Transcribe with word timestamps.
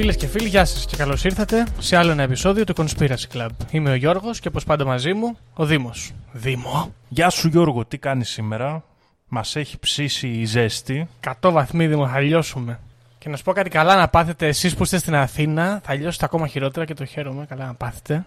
The 0.00 0.06
Conspiracy 0.06 0.12
Club. 0.12 0.16
Φίλες 0.16 0.16
και 0.16 0.26
φίλοι, 0.26 0.48
γεια 0.48 0.64
σας 0.64 0.86
και 0.86 0.96
καλώς 0.96 1.24
ήρθατε 1.24 1.66
σε 1.78 1.96
άλλο 1.96 2.10
ένα 2.10 2.22
επεισόδιο 2.22 2.64
του 2.64 2.74
Conspiracy 2.76 3.34
Club. 3.34 3.48
Είμαι 3.70 3.90
ο 3.90 3.94
Γιώργος 3.94 4.40
και 4.40 4.48
όπως 4.48 4.64
πάντα 4.64 4.84
μαζί 4.84 5.12
μου, 5.12 5.36
ο 5.54 5.64
Δήμος. 5.64 6.12
Δήμο. 6.32 6.94
Γεια 7.08 7.30
σου 7.30 7.48
Γιώργο, 7.48 7.84
τι 7.84 7.98
κάνεις 7.98 8.28
σήμερα; 8.28 8.84
Μας 9.28 9.56
έχει 9.56 9.78
ψήσει 9.78 10.28
η 10.28 10.44
ζέστη. 10.44 11.08
100 11.40 11.50
βαθμοί 11.52 11.86
Δήμο, 11.86 12.08
θα 12.08 12.20
λιώσουμε. 12.20 12.80
Και 13.18 13.28
να 13.28 13.36
σου 13.36 13.44
πω 13.44 13.52
κάτι 13.52 13.70
καλά 13.70 13.96
να 13.96 14.08
πάθετε 14.08 14.46
εσείς 14.46 14.74
που 14.74 14.82
είστε 14.82 14.98
στην 14.98 15.14
Αθήνα, 15.14 15.80
θα 15.84 15.94
λιώσετε 15.94 16.24
ακόμα 16.24 16.46
χειρότερα 16.46 16.84
και 16.86 16.94
το 16.94 17.04
χαίρομαι. 17.04 17.46
Καλά 17.46 17.66
να 17.66 17.74
πάθετε. 17.74 18.24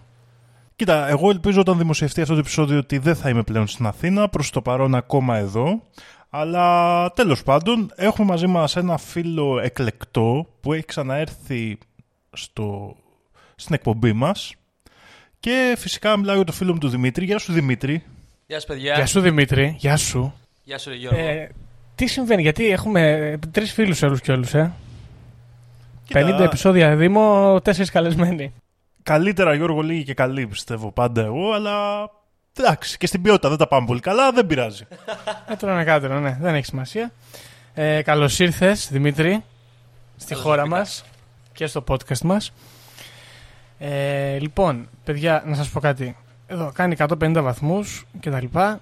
Κοίτα, 0.76 1.08
εγώ 1.08 1.30
ελπίζω 1.30 1.60
όταν 1.60 1.78
δημοσιευτεί 1.78 2.20
αυτό 2.20 2.32
το 2.32 2.38
επεισόδιο 2.38 2.78
ότι 2.78 2.98
δεν 2.98 3.16
θα 3.16 3.28
είμαι 3.28 3.42
πλέον 3.42 3.66
στην 3.66 3.86
Αθήνα, 3.86 4.28
προς 4.28 4.50
το 4.50 4.62
παρόν 4.62 4.94
ακόμα 4.94 5.36
εδώ. 5.36 5.82
Αλλά 6.36 7.10
τέλος 7.12 7.42
πάντων, 7.42 7.92
έχουμε 7.94 8.28
μαζί 8.30 8.46
μας 8.46 8.76
ένα 8.76 8.96
φίλο 8.96 9.60
εκλεκτό 9.60 10.46
που 10.60 10.72
έχει 10.72 10.84
ξαναέρθει 10.84 11.78
στο... 12.32 12.96
στην 13.54 13.74
εκπομπή 13.74 14.12
μας. 14.12 14.54
Και 15.40 15.74
φυσικά 15.78 16.16
μιλάω 16.16 16.34
για 16.34 16.44
το 16.44 16.52
φίλο 16.52 16.72
μου 16.72 16.78
του 16.78 16.88
Δημήτρη. 16.88 17.24
Γεια 17.24 17.38
σου 17.38 17.52
Δημήτρη. 17.52 18.02
Γεια 18.46 18.60
σου, 18.60 18.66
παιδιά. 18.66 18.94
Γεια 18.94 19.06
σου 19.06 19.20
Δημήτρη, 19.20 19.74
γεια 19.78 19.96
σου. 19.96 20.34
Γεια 20.64 20.78
σου, 20.78 20.90
ρε 20.90 20.96
Γιώργο. 20.96 21.18
Ε, 21.20 21.48
τι 21.94 22.06
συμβαίνει, 22.06 22.42
γιατί 22.42 22.66
έχουμε 22.66 23.38
τρεις 23.50 23.72
φίλους 23.72 24.02
όλους 24.02 24.20
και 24.20 24.32
όλους, 24.32 24.54
ε. 24.54 24.72
50 26.12 26.40
επεισόδια 26.40 26.96
Δήμο, 26.96 27.54
4 27.56 27.84
καλεσμένοι. 27.92 28.54
Καλύτερα 29.02 29.54
Γιώργο 29.54 29.80
λίγη 29.80 30.04
και 30.04 30.14
καλή 30.14 30.46
πιστεύω 30.46 30.92
πάντα 30.92 31.24
εγώ, 31.24 31.52
αλλά 31.52 32.10
εντάξει 32.58 32.96
και 32.96 33.06
στην 33.06 33.22
ποιότητα 33.22 33.48
δεν 33.48 33.58
τα 33.58 33.68
πάμε 33.68 33.86
πολύ 33.86 34.00
καλά, 34.00 34.32
δεν 34.32 34.46
πειράζει. 34.46 34.86
Έτρωνα 35.48 35.74
ένα 35.74 35.84
κάτω, 35.84 36.08
ναι, 36.08 36.36
δεν 36.40 36.54
έχει 36.54 36.64
σημασία. 36.64 37.12
Ε, 37.74 38.02
Καλώς 38.02 38.38
ήρθες, 38.38 38.88
Δημήτρη, 38.90 39.44
στη 40.16 40.28
Καλώς 40.28 40.44
χώρα 40.44 40.62
ήρθα. 40.62 40.76
μας 40.76 41.04
και 41.52 41.66
στο 41.66 41.84
podcast 41.88 42.18
μας. 42.20 42.52
Ε, 43.78 44.38
λοιπόν, 44.38 44.88
παιδιά, 45.04 45.42
να 45.46 45.54
σας 45.54 45.68
πω 45.68 45.80
κάτι. 45.80 46.16
Εδώ 46.46 46.72
κάνει 46.74 46.96
150 46.98 47.42
βαθμούς 47.42 48.06
και 48.20 48.30
τα 48.30 48.40
λοιπά. 48.40 48.80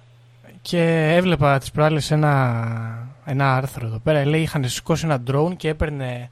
Και 0.61 1.13
έβλεπα 1.15 1.57
τις 1.57 1.71
προάλλες 1.71 2.11
ένα, 2.11 3.07
ένα 3.25 3.55
άρθρο 3.55 3.85
εδώ 3.85 3.99
πέρα. 3.99 4.25
Λέει 4.25 4.41
είχαν 4.41 4.69
σηκώσει 4.69 5.05
ένα 5.05 5.23
drone 5.31 5.55
και 5.57 5.69
έπαιρνε. 5.69 6.29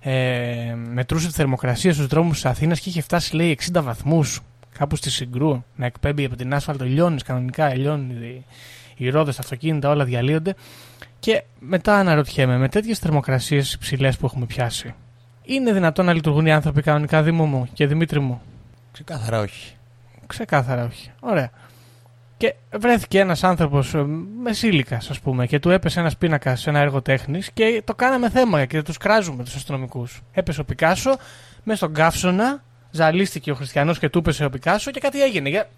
Ε, 0.00 0.74
μετρούσε 0.92 1.26
τη 1.26 1.32
θερμοκρασία 1.32 1.92
στους 1.92 2.06
δρόμους 2.06 2.34
της 2.34 2.44
Αθήνας 2.44 2.80
και 2.80 2.88
είχε 2.88 3.00
φτάσει 3.00 3.36
λέει 3.36 3.58
60 3.74 3.82
βαθμούς 3.82 4.40
κάπου 4.78 4.96
στη 4.96 5.10
Συγκρού 5.10 5.64
να 5.76 5.86
εκπέμπει 5.86 6.24
από 6.24 6.36
την 6.36 6.54
άσφαλτο 6.54 6.84
λιώνεις 6.84 7.22
κανονικά 7.22 7.74
λιώνει 7.74 8.14
οι, 8.14 8.44
οι 8.96 9.08
ρόδες, 9.08 9.36
τα 9.36 9.42
αυτοκίνητα 9.42 9.88
όλα 9.88 10.04
διαλύονται 10.04 10.54
και 11.18 11.42
μετά 11.58 11.98
αναρωτιέμαι 11.98 12.58
με 12.58 12.68
τέτοιες 12.68 12.98
θερμοκρασίες 12.98 13.72
υψηλές 13.72 14.16
που 14.16 14.26
έχουμε 14.26 14.46
πιάσει 14.46 14.94
είναι 15.46 15.72
δυνατόν 15.72 16.04
να 16.04 16.12
λειτουργούν 16.12 16.46
οι 16.46 16.52
άνθρωποι 16.52 16.82
κανονικά 16.82 17.22
Δήμο 17.22 17.46
μου 17.46 17.68
και 17.72 17.86
Δημήτρη 17.86 18.20
μου; 18.20 18.40
Ξεκάθαρα 18.92 19.40
όχι. 19.40 19.74
Ξεκάθαρα 20.26 20.84
όχι. 20.84 21.10
Ωραία. 21.20 21.50
Και 22.36 22.54
βρέθηκε 22.78 23.18
ένας 23.18 23.44
άνθρωπος 23.44 23.94
μεσήλικα, 24.42 24.96
ας 24.96 25.20
πούμε, 25.20 25.46
και 25.46 25.58
του 25.58 25.70
έπεσε 25.70 26.00
ένας 26.00 26.16
πίνακας 26.16 26.60
σε 26.60 26.70
ένα 26.70 26.78
έργο 26.78 27.02
τέχνης 27.02 27.50
και 27.50 27.82
το 27.84 27.94
κάναμε 27.94 28.30
θέμα 28.30 28.64
και 28.64 28.82
τους 28.82 28.96
κράζουμε 28.96 29.44
τους 29.44 29.54
αστυνομικούς. 29.54 30.22
Έπεσε 30.32 30.60
ο 30.60 30.64
Πικάσο, 30.64 31.16
μέσα 31.64 31.78
στον 31.78 31.94
καύσωνα, 31.94 32.62
ζαλίστηκε 32.96 33.50
ο 33.50 33.54
Χριστιανός 33.54 33.98
και 33.98 34.08
του 34.08 34.18
έπεσε 34.18 34.44
ο 34.44 34.50
Πικάσο 34.50 34.90
και 34.90 35.00
κάτι 35.00 35.22
έγινε. 35.22 35.48
Για- 35.48 35.68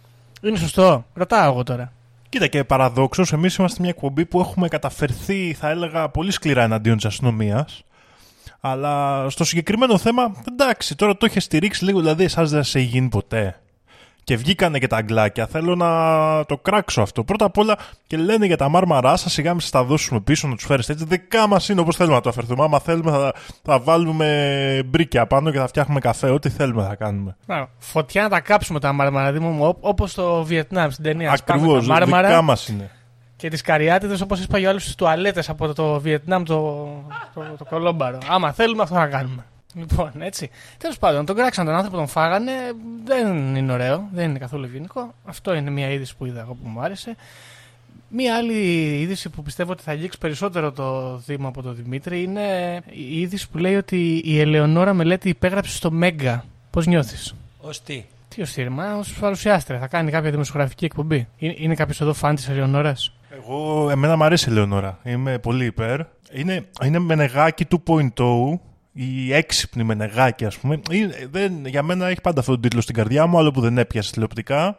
Είναι 0.42 0.56
σωστό. 0.58 1.04
Ρωτάω 1.14 1.50
εγώ 1.52 1.62
τώρα. 1.62 1.92
Κοίτα 2.28 2.46
και 2.46 2.64
παραδόξως, 2.64 3.32
εμείς 3.32 3.54
είμαστε 3.56 3.80
μια 3.80 3.90
εκπομπή 3.90 4.24
που 4.24 4.40
έχουμε 4.40 4.68
καταφερθεί, 4.68 5.56
θα 5.58 5.68
έλεγα, 5.68 6.08
πολύ 6.08 6.30
σκληρά 6.30 6.62
εναντίον 6.62 6.96
της 6.96 7.04
αστυνομίας. 7.04 7.82
Αλλά 8.60 9.26
στο 9.30 9.44
συγκεκριμένο 9.44 9.98
θέμα, 9.98 10.32
εντάξει, 10.52 10.94
τώρα 10.96 11.16
το 11.16 11.26
είχε 11.26 11.40
στηρίξει 11.40 11.84
λίγο, 11.84 12.00
δηλαδή 12.00 12.24
εσάς 12.24 12.50
δεν 12.50 12.62
σε 12.64 12.78
έχει 12.78 12.86
γίνει 12.86 13.08
ποτέ. 13.08 13.60
Και 14.28 14.36
βγήκανε 14.36 14.78
και 14.78 14.86
τα 14.86 14.96
αγγλάκια. 14.96 15.46
Θέλω 15.46 15.74
να 15.74 15.88
το 16.44 16.56
κράξω 16.56 17.02
αυτό. 17.02 17.24
Πρώτα 17.24 17.44
απ' 17.44 17.58
όλα 17.58 17.76
και 18.06 18.16
λένε 18.16 18.46
για 18.46 18.56
τα 18.56 18.68
μάρμαρά 18.68 19.16
σας, 19.16 19.32
σιγά 19.32 19.50
μην 19.50 19.60
σας 19.60 19.70
τα 19.70 19.84
δώσουμε 19.84 20.20
πίσω, 20.20 20.48
να 20.48 20.54
τους 20.54 20.64
φέρετε 20.64 20.92
έτσι. 20.92 21.04
Δικά 21.04 21.46
μας 21.46 21.68
είναι 21.68 21.80
όπως 21.80 21.96
θέλουμε 21.96 22.14
να 22.14 22.20
το 22.20 22.28
αφαιρθούμε. 22.28 22.64
Άμα 22.64 22.78
θέλουμε, 22.78 23.10
θα, 23.10 23.32
θα 23.62 23.80
βάλουμε 23.80 24.82
μπρίκια 24.86 25.26
πάνω 25.26 25.50
και 25.50 25.58
θα 25.58 25.66
φτιάχνουμε 25.66 26.00
καφέ. 26.00 26.30
Ό,τι 26.30 26.48
θέλουμε 26.48 26.82
θα 26.82 26.94
κάνουμε. 26.94 27.36
Μπράβο. 27.46 27.68
Φωτιά 27.78 28.22
να 28.22 28.28
τα 28.28 28.40
κάψουμε 28.40 28.80
τα 28.80 28.92
μάρμαρα, 28.92 29.32
Δήμο 29.32 29.50
μου, 29.50 29.76
όπως 29.80 30.10
στο 30.10 30.42
Βιετνάμ 30.44 30.90
στην 30.90 31.04
ταινία. 31.04 31.36
Σπάμε 31.36 31.60
Ακριβώς. 31.60 31.86
Τα 31.86 31.92
μάρμαρα 31.92 32.28
Δικά 32.28 32.42
μας 32.42 32.68
είναι. 32.68 32.90
και 33.36 33.48
τις 33.48 33.60
καριάτιδες 33.60 34.20
όπως 34.20 34.40
έσπαγε 34.40 34.66
ο 34.66 34.70
άλλο 34.70 34.78
στι 34.78 34.94
τουαλέτες 34.94 35.48
από 35.48 35.74
το 35.74 36.00
Βιετνάμ 36.00 36.42
το, 36.42 36.88
το, 37.34 37.44
το 37.58 37.64
κολόμπαρο. 37.64 38.18
Άμα 38.28 38.52
θέλουμε, 38.52 38.82
αυτό 38.82 38.94
θα 38.94 39.06
κάνουμε. 39.06 39.44
Λοιπόν, 39.74 40.12
έτσι. 40.18 40.50
Τέλος 40.78 40.98
πάντων, 40.98 41.26
τον 41.26 41.36
κράξαν 41.36 41.64
τον 41.66 41.74
άνθρωπο, 41.74 41.96
τον 41.96 42.06
φάγανε. 42.06 42.52
Δεν 43.04 43.56
είναι 43.56 43.72
ωραίο, 43.72 44.08
δεν 44.12 44.30
είναι 44.30 44.38
καθόλου 44.38 44.64
ευγενικό. 44.64 45.14
Αυτό 45.24 45.54
είναι 45.54 45.70
μια 45.70 45.90
είδηση 45.90 46.16
που 46.16 46.26
είδα 46.26 46.40
εγώ 46.40 46.54
που 46.54 46.68
μου 46.68 46.80
άρεσε. 46.80 47.16
Μία 48.10 48.36
άλλη 48.36 48.54
είδηση 49.00 49.28
που 49.28 49.42
πιστεύω 49.42 49.72
ότι 49.72 49.82
θα 49.82 49.90
αγγίξει 49.90 50.18
περισσότερο 50.18 50.72
το 50.72 51.16
Δήμο 51.16 51.48
από 51.48 51.62
τον 51.62 51.74
Δημήτρη 51.74 52.22
είναι 52.22 52.80
η 52.90 53.20
είδηση 53.20 53.48
που 53.48 53.58
λέει 53.58 53.76
ότι 53.76 54.22
η 54.24 54.40
Ελεονόρα 54.40 54.94
Μελέτη 54.94 55.28
υπέγραψε 55.28 55.76
στο 55.76 55.90
Μέγκα. 55.90 56.44
Πώς 56.70 56.86
νιώθεις; 56.86 57.34
Ω 57.60 57.68
τι; 57.84 58.04
Τι 58.28 58.42
ως 58.42 58.50
θύρμα, 58.52 58.96
ως 58.96 59.12
παρουσιάστρια. 59.12 59.78
Θα 59.78 59.86
κάνει 59.86 60.10
κάποια 60.10 60.30
δημοσιογραφική 60.30 60.84
εκπομπή. 60.84 61.28
Είναι, 61.38 61.54
είναι 61.58 61.74
κάποιος 61.74 62.00
εδώ 62.00 62.12
φαν 62.12 62.34
της 62.34 62.48
Ελεονόρας; 62.48 63.12
Εγώ, 63.30 63.90
εμένα 63.90 64.16
μου 64.16 64.24
αρέσει 64.24 64.50
η 64.50 64.52
Λεωνόρα. 64.52 64.98
Είμαι 65.04 65.38
πολύ 65.38 65.64
υπέρ. 65.64 66.00
Είναι, 66.32 66.64
είναι 66.84 66.98
μενεγάκι 66.98 67.66
2.0 67.86 68.08
η 68.93 69.32
έξυπνη 69.34 69.82
μενεγάκι, 69.84 70.44
ας 70.44 70.59
πούμε. 70.59 70.81
Είναι- 70.91 71.28
δεν, 71.31 71.66
για 71.66 71.82
μένα 71.82 72.06
έχει 72.06 72.21
πάντα 72.21 72.41
αυτόν 72.41 72.54
τον 72.54 72.62
τίτλο 72.62 72.81
στην 72.81 72.94
καρδιά 72.94 73.26
μου, 73.26 73.38
άλλο 73.38 73.50
που 73.50 73.60
δεν 73.60 73.78
έπιασε 73.78 74.12
τηλεοπτικά. 74.12 74.78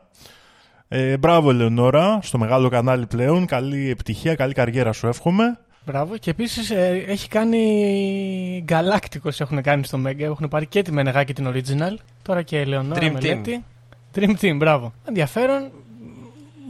Ε, 0.88 1.18
μπράβο, 1.18 1.50
Ελεονόρα, 1.50 2.20
στο 2.22 2.38
μεγάλο 2.38 2.70
κανάλι 2.70 3.06
πλέον. 3.06 3.46
Καλή 3.46 3.90
επιτυχία, 3.90 4.36
καλή 4.36 4.54
καριέρα 4.54 4.92
σου 4.92 5.08
εύχομαι. 5.08 5.60
Μπράβο. 5.86 6.18
Και 6.18 6.30
επίσης 6.30 6.72
έχει 7.08 7.28
κάνει. 7.28 8.62
Γκαλάκτικο 8.64 9.30
έχουν 9.38 9.62
κάνει 9.62 9.84
στο 9.84 9.98
Μέγκα. 9.98 10.26
Έχουν 10.26 10.48
πάρει 10.48 10.66
και 10.66 10.82
τη 10.82 10.92
Μενεγά 10.92 11.24
και 11.24 11.34
την 11.34 11.48
Original. 11.54 11.96
Τώρα 12.22 12.42
και 12.42 12.58
η 12.58 12.60
Ελεονόρα 12.60 13.02
Dream 13.02 13.12
Μελέτη. 13.12 13.64
Dream 14.16 14.32
Team, 14.42 14.56
μπράβο. 14.58 14.94
Ενδιαφέρον. 15.08 15.72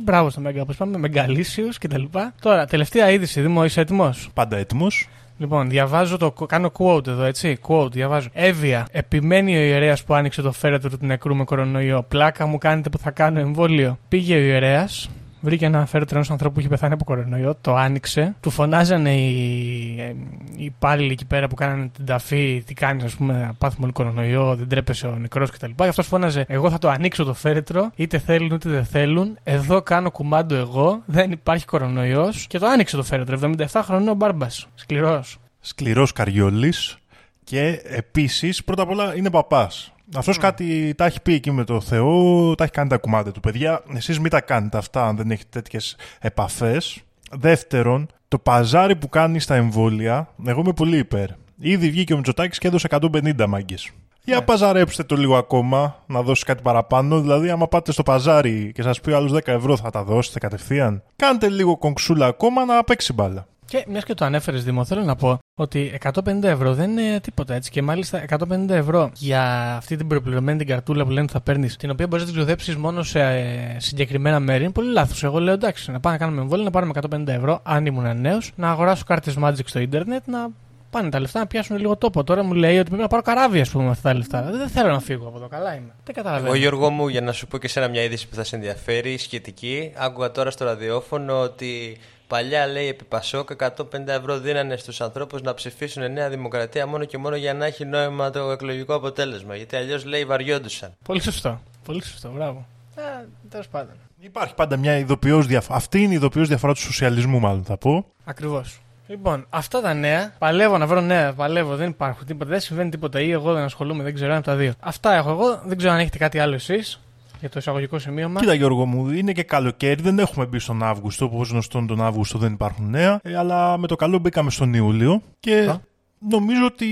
Μπράβο 0.04 0.30
στο 0.30 0.42
Μέγκα, 0.42 0.62
όπως 0.62 0.76
είπαμε, 0.76 0.98
μεγαλήσιου 0.98 1.70
κτλ. 1.80 2.04
Τώρα, 2.42 2.66
τελευταία 2.66 3.10
είδηση, 3.12 3.42
Δήμο, 3.42 3.66
είσαι 3.66 3.82
έτοιμος; 3.82 4.30
Πάντα 4.34 4.58
έτοιμος. 4.58 5.08
Λοιπόν, 5.40 5.70
διαβάζω 5.70 6.18
το. 6.18 6.32
Κάνω 6.32 6.72
quote 6.78 7.08
εδώ, 7.08 7.24
έτσι. 7.24 7.58
Quote, 7.68 7.92
διαβάζω. 7.92 8.28
Εύβοια. 8.34 8.88
Επιμένει 8.92 9.58
ο 9.58 9.60
ιερέας 9.60 10.04
που 10.04 10.14
άνοιξε 10.14 10.42
το 10.42 10.52
φέρετρο 10.52 10.90
του 10.90 10.98
νεκρού 11.02 11.36
με 11.36 11.44
κορονοϊό. 11.44 12.06
Πλάκα 12.08 12.46
μου 12.46 12.58
κάνετε 12.58 12.90
που 12.90 12.98
θα 12.98 13.12
κάνω 13.12 13.40
εμβόλιο. 13.40 13.98
Πήγε 14.08 14.36
ο 14.36 14.40
ιερέας. 14.40 15.10
Βρήκε 15.42 15.66
ένα 15.66 15.86
φέρετρο 15.86 16.18
ενό 16.18 16.28
ανθρώπου 16.30 16.54
που 16.54 16.60
είχε 16.60 16.70
πεθάνει 16.70 16.94
από 16.94 17.04
κορονοϊό. 17.04 17.56
Το 17.62 17.76
άνοιξε. 17.76 18.36
Του 18.40 18.50
φωνάζανε 18.50 19.16
οι, 19.16 19.96
ε, 20.00 20.16
οι 20.56 20.64
υπάλληλοι 20.64 21.12
εκεί 21.12 21.26
πέρα 21.26 21.48
που 21.48 21.56
κάνανε 21.56 21.90
την 21.96 22.06
ταφή. 22.06 22.64
Τι 22.66 22.74
κάνεις, 22.74 23.04
ας 23.04 23.16
πούμε, 23.16 23.34
να 23.34 23.54
πάθουμε 23.54 23.84
όλοι 23.84 23.94
κορονοϊό. 23.94 24.56
Δεν 24.56 24.68
τρέπεσε 24.68 25.08
ο 25.08 25.16
νεκρός 25.16 25.52
κτλ. 25.52 25.72
Και 25.76 25.84
αυτός 25.84 26.08
φώναζε. 26.08 26.46
Εγώ 26.48 26.70
θα 26.70 26.78
το 26.78 26.90
ανοίξω 26.90 27.24
το 27.24 27.34
φέρετρο. 27.34 27.92
Είτε 27.96 28.18
θέλουν 28.18 28.52
είτε 28.52 28.70
δεν 28.70 28.86
θέλουν. 28.86 29.38
Εδώ 29.44 29.82
κάνω 29.82 30.12
κουμάντο 30.12 30.56
εγώ. 30.56 31.02
Δεν 31.06 31.32
υπάρχει 31.32 31.66
κορονοϊός. 31.66 32.48
Και 32.48 32.60
το 32.60 32.68
άνοιξε 32.68 32.96
το 32.96 33.04
φέρετρο. 33.04 33.36
77 33.36 33.82
χρονών 33.84 34.08
ο 34.08 34.14
μπάρμπας. 34.14 34.68
Σκληρός. 34.76 35.38
Σκληρός 35.60 36.12
Καριόλης. 36.12 36.98
Και 37.44 37.82
επίσης, 37.84 38.64
πρώτα 38.64 38.82
απ' 38.82 38.90
όλα 38.90 39.16
είναι 39.16 39.30
παπάς. 39.30 39.94
Αυτός 40.16 40.38
κάτι 40.38 40.94
τα 40.98 41.06
έχει 41.06 41.22
πει 41.22 41.34
εκεί 41.34 41.52
με 41.52 41.64
το 41.64 41.82
Θεό, 41.82 42.56
τα 42.56 42.64
έχει 42.64 42.74
κάνει 42.74 42.90
τα 42.90 42.98
κουμάντα 42.98 43.32
του. 43.32 43.40
Παιδιά, 43.40 43.82
εσείς 43.94 44.20
μην 44.20 44.30
τα 44.32 44.42
κάνετε 44.42 44.78
αυτά 44.78 45.08
αν 45.08 45.16
δεν 45.16 45.32
έχετε 45.32 45.50
τέτοιες 45.52 45.96
επαφές. 46.20 47.02
Δεύτερον, 47.32 48.08
το 48.28 48.40
παζάρι 48.40 48.96
που 48.96 49.10
κάνει 49.10 49.40
στα 49.40 49.56
εμβόλια, 49.56 50.30
εγώ 50.46 50.60
είμαι 50.60 50.74
πολύ 50.74 50.98
υπέρ. 50.98 51.28
Ήδη 51.60 51.90
βγήκε 51.90 52.14
ο 52.14 52.16
Μητσοτάκης 52.16 52.58
και 52.58 52.68
έδωσε 52.68 52.88
150 52.88 53.48
μάγκες. 53.48 53.90
Για 54.24 54.38
Ναι. 54.38 54.42
παζαρέψτε 54.42 55.04
το 55.04 55.16
λίγο 55.16 55.38
ακόμα, 55.38 56.04
να 56.08 56.22
δώσει 56.22 56.44
κάτι 56.46 56.62
παραπάνω. 56.62 57.22
Δηλαδή, 57.22 57.50
άμα 57.50 57.68
πάτε 57.68 57.92
στο 57.92 58.04
παζάρι 58.04 58.72
και 58.74 58.82
σας 58.82 59.02
πει 59.02 59.12
άλλου 59.14 59.30
10 59.30 59.52
ευρώ, 59.52 59.78
θα 59.78 59.90
τα 59.90 60.04
δώσετε 60.04 60.40
κατευθείαν. 60.40 61.04
Κάντε 61.16 61.50
λίγο 61.50 61.78
κονξούλα 61.78 62.26
ακόμα 62.26 62.66
να 62.66 62.84
παίξει 62.84 63.14
μπάλα. 63.14 63.48
Και 63.70 63.86
μιας 63.88 64.04
και 64.04 64.14
το 64.14 64.26
ανέφερες, 64.26 64.64
Δήμο, 64.64 64.86
θέλω 64.86 65.02
να 65.04 65.16
πω 65.16 65.40
ότι 65.56 66.00
150 66.14 66.44
ευρώ 66.44 66.74
δεν 66.74 66.98
είναι 66.98 67.20
τίποτα 67.20 67.54
έτσι. 67.54 67.72
Και 67.72 67.82
μάλιστα 67.82 68.26
150 68.30 68.70
ευρώ 68.70 69.12
για 69.14 69.76
αυτή 69.76 69.96
την 69.96 70.08
προπληρωμένη 70.08 70.58
την 70.58 70.68
καρτούλα 70.68 71.04
που 71.04 71.10
λένε 71.10 71.22
ότι 71.22 71.32
θα 71.32 71.42
παίρνεις, 71.42 71.78
την 71.78 71.90
οποία 71.90 72.08
μπορείς 72.08 72.26
να 72.26 72.32
την 72.32 72.40
ξοδέψεις 72.40 72.76
μόνο 72.76 73.04
σε 73.04 73.20
ε, 73.20 73.76
συγκεκριμένα 73.78 74.40
μέρη, 74.40 74.64
είναι 74.64 74.72
πολύ 74.72 74.92
λάθος. 74.92 75.24
Εγώ 75.24 75.40
λέω 75.40 75.54
εντάξει, 75.54 75.92
να 75.92 76.00
πάμε 76.00 76.16
να 76.16 76.22
κάνουμε 76.24 76.42
εμβόλιο, 76.42 76.64
να 76.64 76.72
πάρουμε 76.72 76.94
150 77.12 77.28
ευρώ, 77.28 77.60
αν 77.64 77.86
ήμουν 77.86 78.22
νέος, 78.22 78.52
να 78.56 78.70
αγοράσω 78.70 79.04
κάρτες 79.04 79.36
Magic 79.42 79.66
στο 79.66 79.80
ίντερνετ, 79.80 80.28
να 80.28 80.50
πάνε 80.90 81.10
τα 81.10 81.20
λεφτά 81.20 81.40
να 81.40 81.48
πιάσουν 81.48 81.78
λίγο 81.78 81.98
τόπο. 81.98 82.24
Τώρα 82.24 82.44
μου 82.44 82.54
λέει 82.54 82.78
ότι 82.78 82.88
πρέπει 82.88 83.02
να 83.02 83.08
πάρω 83.08 83.22
καράβι, 83.22 83.60
ας 83.60 83.70
πούμε, 83.70 83.84
με 83.84 83.90
αυτά 83.90 84.10
τα 84.10 84.18
λεφτά. 84.18 84.42
Δεν 84.52 84.68
θέλω 84.68 84.92
να 84.92 85.00
φύγω 85.00 85.28
από 85.28 85.38
εδώ, 85.38 85.48
καλά 85.48 85.76
είμαι. 85.76 85.94
Δεν 86.04 86.16
καταλαβαίνω. 86.16 86.48
Εγώ, 86.48 86.56
Γιώργο 86.56 86.90
μου, 86.90 87.08
για 87.08 87.22
να 87.22 87.32
σου 87.32 87.48
πω 87.48 87.58
και 87.58 87.68
σένα 87.68 87.88
μια 87.88 88.04
είδηση 88.04 88.28
που 88.28 88.36
θα 88.36 88.44
σε 88.44 88.56
ενδιαφέρει, 88.56 89.18
σχετική. 89.18 89.92
Άκουγα 89.96 90.32
τώρα 90.32 90.52
στο 90.52 90.66
ραδιόφωνο 90.66 91.40
ότι 91.40 91.98
Παλιά 92.30 92.68
λέει 92.68 92.88
επί 92.88 93.04
Πασόκ 93.04 93.50
150 93.58 94.08
ευρώ 94.08 94.40
δίνανε 94.40 94.78
στους 94.78 95.02
ανθρώπους 95.02 95.42
να 95.42 95.54
ψηφίσουν 95.54 96.12
Νέα 96.12 96.30
Δημοκρατία 96.30 96.88
μόνο 96.88 97.06
και 97.06 97.18
μόνο 97.18 97.36
για 97.36 97.54
να 97.54 97.66
έχει 97.66 97.86
νόημα 97.86 98.30
το 98.30 98.52
εκλογικό 98.52 98.94
αποτέλεσμα. 98.94 99.56
Γιατί 99.56 99.76
αλλιώς 99.76 100.06
λέει 100.06 100.26
βαριόντουσαν. 100.26 100.94
Πολύ 101.04 101.22
σωστό. 101.22 101.62
Πολύ 101.86 102.04
σωστό, 102.04 102.32
μπράβο. 102.36 102.66
Ε, 102.96 103.02
Τέλος 103.50 103.68
πάντων. 103.68 103.94
Υπάρχει 104.20 104.54
πάντα 104.54 104.78
μια 104.78 104.98
ειδοποιώς 104.98 105.48
διαφορά. 105.48 105.78
Αυτή 105.78 106.02
είναι 106.02 106.12
η 106.12 106.16
ειδοποιώς 106.16 106.48
διαφορά 106.48 106.74
του 106.74 106.80
σοσιαλισμού, 106.80 107.40
μάλλον 107.40 107.64
θα 107.64 107.78
πω. 107.78 108.06
Ακριβώς. 108.24 108.80
Λοιπόν, 109.08 109.46
αυτά 109.50 109.82
τα 109.82 109.94
νέα. 109.94 110.34
Παλεύω 110.38 110.78
να 110.78 110.88
βρω 110.88 111.02
νέα. 111.02 111.34
Παλεύω, 111.34 111.76
δεν 111.76 111.90
υπάρχουν 111.90 112.26
τίποτα. 112.26 112.50
Δεν 112.50 112.60
συμβαίνει 112.60 112.90
τίποτα. 112.90 113.22
Ή 113.22 113.32
εγώ 113.32 113.54
δεν 113.54 113.64
ασχολούμαι, 113.64 114.04
δεν 114.04 114.14
ξέρω 114.14 114.30
ένα 114.30 114.40
από 114.40 114.48
τα 114.48 114.56
δύο. 114.56 114.74
Αυτά 114.80 115.14
έχω 115.16 115.30
εγώ. 115.30 115.62
Δεν 115.66 115.78
ξέρω 115.78 115.94
αν 115.94 116.00
έχετε 116.00 116.18
κάτι 116.18 116.40
άλλο 116.40 116.54
εσείς 116.54 117.00
για 117.40 117.50
το 117.50 117.60
εισαγωγικό 117.60 118.00
σημείωμα. 118.00 118.40
Κοίτα, 118.40 118.54
Γιώργο 118.54 118.86
μου, 118.86 119.10
είναι 119.10 119.32
και 119.32 119.44
καλοκαίρι. 119.44 120.02
Δεν 120.02 120.20
έχουμε 120.20 120.46
μπει 120.46 120.60
στον 120.60 120.84
Αύγουστο. 120.84 121.26
Όπως 121.26 121.50
γνωστόν 121.50 121.88
τον 121.88 122.02
Αύγουστο 122.02 122.38
δεν 122.38 122.54
υπάρχουν 122.54 122.90
νέα. 122.90 123.20
Ε, 123.24 123.38
αλλά 123.38 123.78
με 123.78 123.88
το 123.88 123.96
καλό 123.96 124.18
μπήκαμε 124.18 124.52
στον 124.52 124.74
Ιούλιο. 124.74 125.22
Και 125.40 125.70
Α. 125.70 125.82
νομίζω 126.30 126.66
ότι 126.66 126.88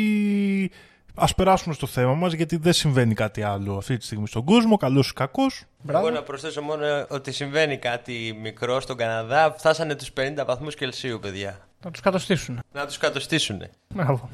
ας 1.16 1.36
περάσουμε 1.36 1.74
στο 1.74 1.88
θέμα 1.88 2.14
μας, 2.14 2.34
γιατί 2.34 2.58
δεν 2.58 2.74
συμβαίνει 2.74 3.14
κάτι 3.14 3.42
άλλο 3.42 3.78
αυτή 3.78 3.98
τη 3.98 4.06
στιγμή 4.06 4.28
στον 4.28 4.44
κόσμο. 4.44 4.78
Καλός 4.78 5.10
ή 5.10 5.14
κακός. 5.14 5.64
Μπράβο. 5.82 6.08
Εγώ 6.08 6.16
να 6.16 6.24
προσθέσω 6.24 6.62
μόνο 6.62 7.06
ότι 7.10 7.32
συμβαίνει 7.32 7.78
κάτι 7.78 8.38
μικρό 8.42 8.80
στον 8.80 8.98
Καναδά. 8.98 9.56
Φτάσανε 9.58 9.96
τους 9.96 10.12
50 10.18 10.46
βαθμούς 10.46 10.76
Κελσίου, 10.76 11.20
παιδιά. 11.22 11.60
Να 11.84 11.92
τους 11.92 12.02
κατοστήσουν. 12.02 12.60
Να 12.74 12.86
τους 12.86 12.98
κατοστήσουν. 12.98 13.62
Μπράβο. 13.96 14.30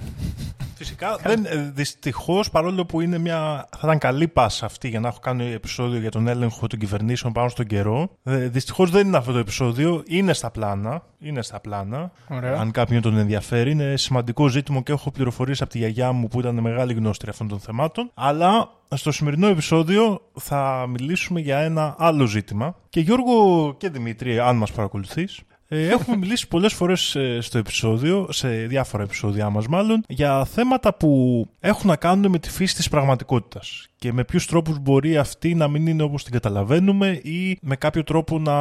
Φυσικά, 0.83 1.17
δεν, 1.23 1.45
ε, 1.45 1.71
δυστυχώς, 1.75 2.49
παρόλο 2.49 2.85
που 2.85 3.01
είναι 3.01 3.17
μια, 3.17 3.67
θα 3.71 3.79
ήταν 3.83 3.97
καλή 3.97 4.27
πάσα 4.27 4.65
αυτή 4.65 4.87
για 4.89 4.99
να 4.99 5.07
έχω 5.07 5.19
κάνει 5.19 5.51
επεισόδιο 5.51 5.99
για 5.99 6.11
τον 6.11 6.27
έλεγχο 6.27 6.67
των 6.67 6.79
κυβερνήσεων 6.79 7.33
πάνω 7.33 7.49
στον 7.49 7.65
καιρό. 7.65 8.09
Ε, 8.23 8.47
δυστυχώς 8.47 8.91
δεν 8.91 9.07
είναι 9.07 9.17
αυτό 9.17 9.31
το 9.31 9.37
επεισόδιο, 9.37 10.03
είναι 10.07 10.33
στα 10.33 10.51
πλάνα. 10.51 11.03
Είναι 11.19 11.41
στα 11.41 11.59
πλάνα. 11.59 12.11
Ωραία. 12.27 12.59
Αν 12.59 12.71
κάποιον 12.71 13.01
τον 13.01 13.17
ενδιαφέρει, 13.17 13.71
είναι 13.71 13.97
σημαντικό 13.97 14.47
ζήτημα 14.47 14.81
και 14.81 14.91
έχω 14.91 15.11
πληροφορίες 15.11 15.61
από 15.61 15.71
τη 15.71 15.77
γιαγιά 15.77 16.11
μου 16.11 16.27
που 16.27 16.39
ήταν 16.39 16.59
μεγάλη 16.59 16.93
γνώστρια 16.93 17.31
αυτών 17.31 17.47
των 17.47 17.59
θεμάτων. 17.59 18.11
Αλλά 18.13 18.69
στο 18.95 19.11
σημερινό 19.11 19.47
επεισόδιο 19.47 20.21
θα 20.33 20.85
μιλήσουμε 20.89 21.39
για 21.39 21.57
ένα 21.57 21.95
άλλο 21.97 22.25
ζήτημα. 22.25 22.75
Και 22.89 22.99
Γιώργο 22.99 23.73
και 23.77 23.89
Δημήτρη, 23.89 24.39
αν 24.39 24.55
μας 24.55 24.71
παρακολουθείς, 24.71 25.37
ε, 25.37 25.52
έχουμε 25.75 26.17
μιλήσει 26.17 26.47
πολλές 26.47 26.73
φορές 26.73 27.15
ε, 27.15 27.41
στο 27.41 27.57
επεισόδιο, 27.57 28.27
σε 28.31 28.49
διάφορα 28.49 29.03
επεισόδια 29.03 29.49
μας 29.49 29.67
μάλλον, 29.67 30.03
για 30.07 30.45
θέματα 30.45 30.93
που 30.93 31.45
έχουν 31.59 31.87
να 31.87 31.95
κάνουν 31.95 32.31
με 32.31 32.39
τη 32.39 32.49
φύση 32.49 32.75
της 32.75 32.89
πραγματικότητας 32.89 33.87
και 34.03 34.13
με 34.13 34.23
ποιους 34.23 34.45
τρόπους 34.45 34.79
μπορεί 34.79 35.17
αυτή 35.17 35.55
να 35.55 35.67
μην 35.67 35.87
είναι 35.87 36.03
όπως 36.03 36.23
την 36.23 36.33
καταλαβαίνουμε 36.33 37.07
ή 37.23 37.57
με 37.61 37.75
κάποιο 37.75 38.03
τρόπο 38.03 38.39
να 38.39 38.53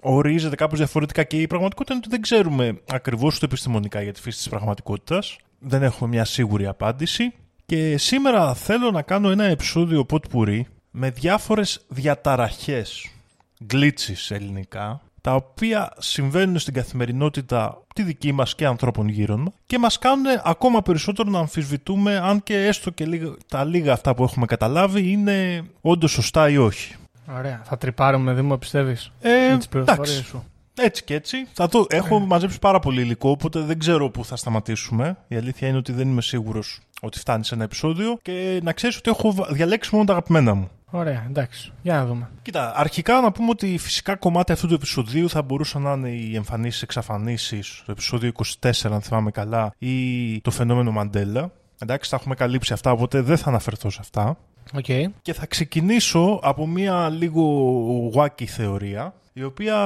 ορίζεται 0.00 0.56
κάπως 0.56 0.78
διαφορετικά 0.78 1.22
και 1.24 1.40
η 1.40 1.46
πραγματικότητα 1.46 1.94
είναι 1.94 2.02
ότι 2.04 2.14
δεν 2.14 2.22
ξέρουμε 2.22 2.80
ακριβώς 2.88 3.38
το 3.38 3.44
επιστημονικά 3.44 4.02
για 4.02 4.12
τη 4.12 4.20
φύση 4.20 4.36
της 4.36 4.48
πραγματικότητας. 4.48 5.36
Δεν 5.58 5.82
έχουμε 5.82 6.10
μια 6.10 6.24
σίγουρη 6.24 6.66
απάντηση. 6.66 7.32
Και 7.66 7.96
σήμερα 7.96 8.54
θέλω 8.54 8.90
να 8.90 9.02
κάνω 9.02 9.30
ένα 9.30 9.44
επεισόδιο 9.44 10.04
ποτπουρί 10.04 10.66
με 10.90 11.10
διάφορες 11.10 11.84
διαταραχές, 11.88 13.10
glitches 13.72 14.28
ελληνικά, 14.28 15.00
τα 15.20 15.34
οποία 15.34 15.92
συμβαίνουν 15.98 16.58
στην 16.58 16.74
καθημερινότητα 16.74 17.82
τη 17.94 18.02
δική 18.02 18.32
μας 18.32 18.54
και 18.54 18.66
ανθρώπων 18.66 19.08
γύρω 19.08 19.36
μας 19.36 19.52
και 19.66 19.78
μας 19.78 19.98
κάνουν 19.98 20.26
ακόμα 20.44 20.82
περισσότερο 20.82 21.30
να 21.30 21.38
αμφισβητούμε 21.38 22.18
αν 22.18 22.42
και 22.42 22.66
έστω 22.66 22.90
και 22.90 23.06
λίγα, 23.06 23.34
τα 23.48 23.64
λίγα 23.64 23.92
αυτά 23.92 24.14
που 24.14 24.22
έχουμε 24.22 24.46
καταλάβει 24.46 25.10
είναι 25.10 25.64
όντως 25.80 26.10
σωστά 26.10 26.48
ή 26.48 26.56
όχι. 26.56 26.94
Ωραία. 27.36 27.62
Θα 27.64 27.78
τρυπάρουμε, 27.78 28.32
Δήμο, 28.32 28.56
πιστεύεις. 28.56 29.12
Ε, 29.20 29.50
με 29.50 29.56
τις 29.56 29.68
πληροφορίες 29.68 30.10
εντάξει, 30.10 30.28
σου; 30.28 30.44
Έτσι 30.74 31.04
και 31.04 31.14
έτσι. 31.14 31.46
Θα 31.52 31.68
το, 31.68 31.86
έχω 31.88 32.18
μαζέψει 32.18 32.58
πάρα 32.58 32.78
πολύ 32.78 33.00
υλικό, 33.00 33.30
οπότε 33.30 33.60
δεν 33.60 33.78
ξέρω 33.78 34.10
πού 34.10 34.24
θα 34.24 34.36
σταματήσουμε. 34.36 35.16
Η 35.28 35.36
αλήθεια 35.36 35.68
είναι 35.68 35.76
ότι 35.76 35.92
δεν 35.92 36.08
είμαι 36.08 36.22
σίγουρος 36.22 36.80
ότι 37.00 37.18
φτάνει 37.18 37.44
σε 37.44 37.54
ένα 37.54 37.64
επεισόδιο 37.64 38.18
και 38.22 38.60
να 38.62 38.72
ξέρεις 38.72 38.96
ότι 38.96 39.10
έχω 39.10 39.32
βα- 39.32 39.48
διαλέξει 39.52 39.90
μόνο 39.92 40.04
τα 40.06 40.12
αγαπημένα 40.12 40.54
μου. 40.54 40.70
Ωραία, 40.92 41.24
εντάξει. 41.28 41.72
Για 41.82 41.94
να 41.94 42.06
δούμε. 42.06 42.28
Κοίτα, 42.42 42.72
αρχικά 42.76 43.20
να 43.20 43.32
πούμε 43.32 43.48
ότι 43.50 43.78
φυσικά 43.78 44.16
κομμάτι 44.16 44.52
αυτού 44.52 44.66
του 44.66 44.74
επεισοδίου 44.74 45.28
θα 45.28 45.42
μπορούσαν 45.42 45.82
να 45.82 45.92
είναι 45.92 46.08
οι 46.10 46.36
εμφανίσεις 46.36 46.82
εξαφανίσεις, 46.82 47.82
το 47.86 47.92
επεισόδιο 47.92 48.32
24, 48.60 48.70
αν 48.84 49.00
θυμάμαι 49.00 49.30
καλά, 49.30 49.72
ή 49.78 50.40
το 50.40 50.50
φαινόμενο 50.50 50.90
Μαντέλα. 50.90 51.52
Εντάξει, 51.78 52.10
τα 52.10 52.16
έχουμε 52.16 52.34
καλύψει 52.34 52.72
αυτά, 52.72 52.92
οπότε 52.92 53.20
δεν 53.20 53.36
θα 53.36 53.48
αναφερθώ 53.48 53.90
σε 53.90 53.98
αυτά. 54.00 54.36
Οκ. 54.74 54.84
Και 55.22 55.32
θα 55.32 55.46
ξεκινήσω 55.46 56.38
από 56.42 56.66
μια 56.66 57.08
λίγο 57.08 57.44
wacky 58.14 58.44
θεωρία, 58.44 59.14
η 59.32 59.42
οποία 59.42 59.78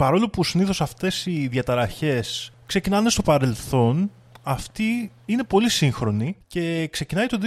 παρόλο 0.00 0.28
που 0.28 0.44
συνήθως 0.44 0.80
αυτές 0.80 1.26
οι 1.26 1.46
διαταραχές 1.46 2.52
ξεκινάνε 2.66 3.10
στο 3.10 3.22
παρελθόν, 3.22 4.10
αυτή 4.42 5.12
είναι 5.24 5.44
πολύ 5.44 5.70
σύγχρονη 5.70 6.36
και 6.46 6.88
ξεκινάει 6.92 7.26
το 7.26 7.38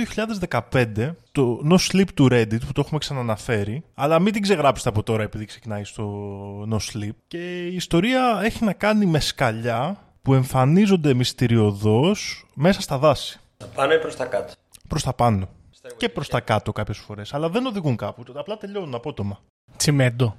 2015 0.71 1.11
το 1.31 1.61
No 1.69 1.77
Sleep 1.91 2.07
του 2.13 2.27
Reddit 2.31 2.59
που 2.65 2.71
το 2.73 2.81
έχουμε 2.81 2.99
ξαναναφέρει 2.99 3.83
αλλά 3.93 4.19
μην 4.19 4.33
την 4.33 4.41
ξεγράψετε 4.41 4.89
από 4.89 5.03
τώρα 5.03 5.23
επειδή 5.23 5.45
ξεκινάει 5.45 5.83
στο 5.83 6.67
No 6.71 6.75
Sleep. 6.75 7.15
Και 7.27 7.67
η 7.67 7.75
ιστορία 7.75 8.39
έχει 8.43 8.63
να 8.63 8.73
κάνει 8.73 9.05
με 9.05 9.19
σκαλιά 9.19 9.97
που 10.21 10.33
εμφανίζονται 10.33 11.13
μυστηριωδώς 11.13 12.47
μέσα 12.53 12.81
στα 12.81 12.97
δάση. 12.97 13.39
Πάνω 13.75 13.93
ή 13.93 13.99
προς 13.99 14.15
τα 14.15 14.25
κάτω; 14.25 14.53
προς 14.87 15.03
τα 15.03 15.13
πάνω. 15.13 15.49
Και 15.97 16.09
προς 16.09 16.29
τα 16.29 16.39
κάτω 16.39 16.71
κάποιες 16.71 16.97
φορές 16.97 17.33
αλλά 17.33 17.49
δεν 17.49 17.65
οδηγούν 17.65 17.95
κάπου, 17.95 18.23
απλά 18.33 18.57
τελειώνουν 18.57 18.95
απότομα. 18.95 19.39
Τσιμέντο. 19.77 20.35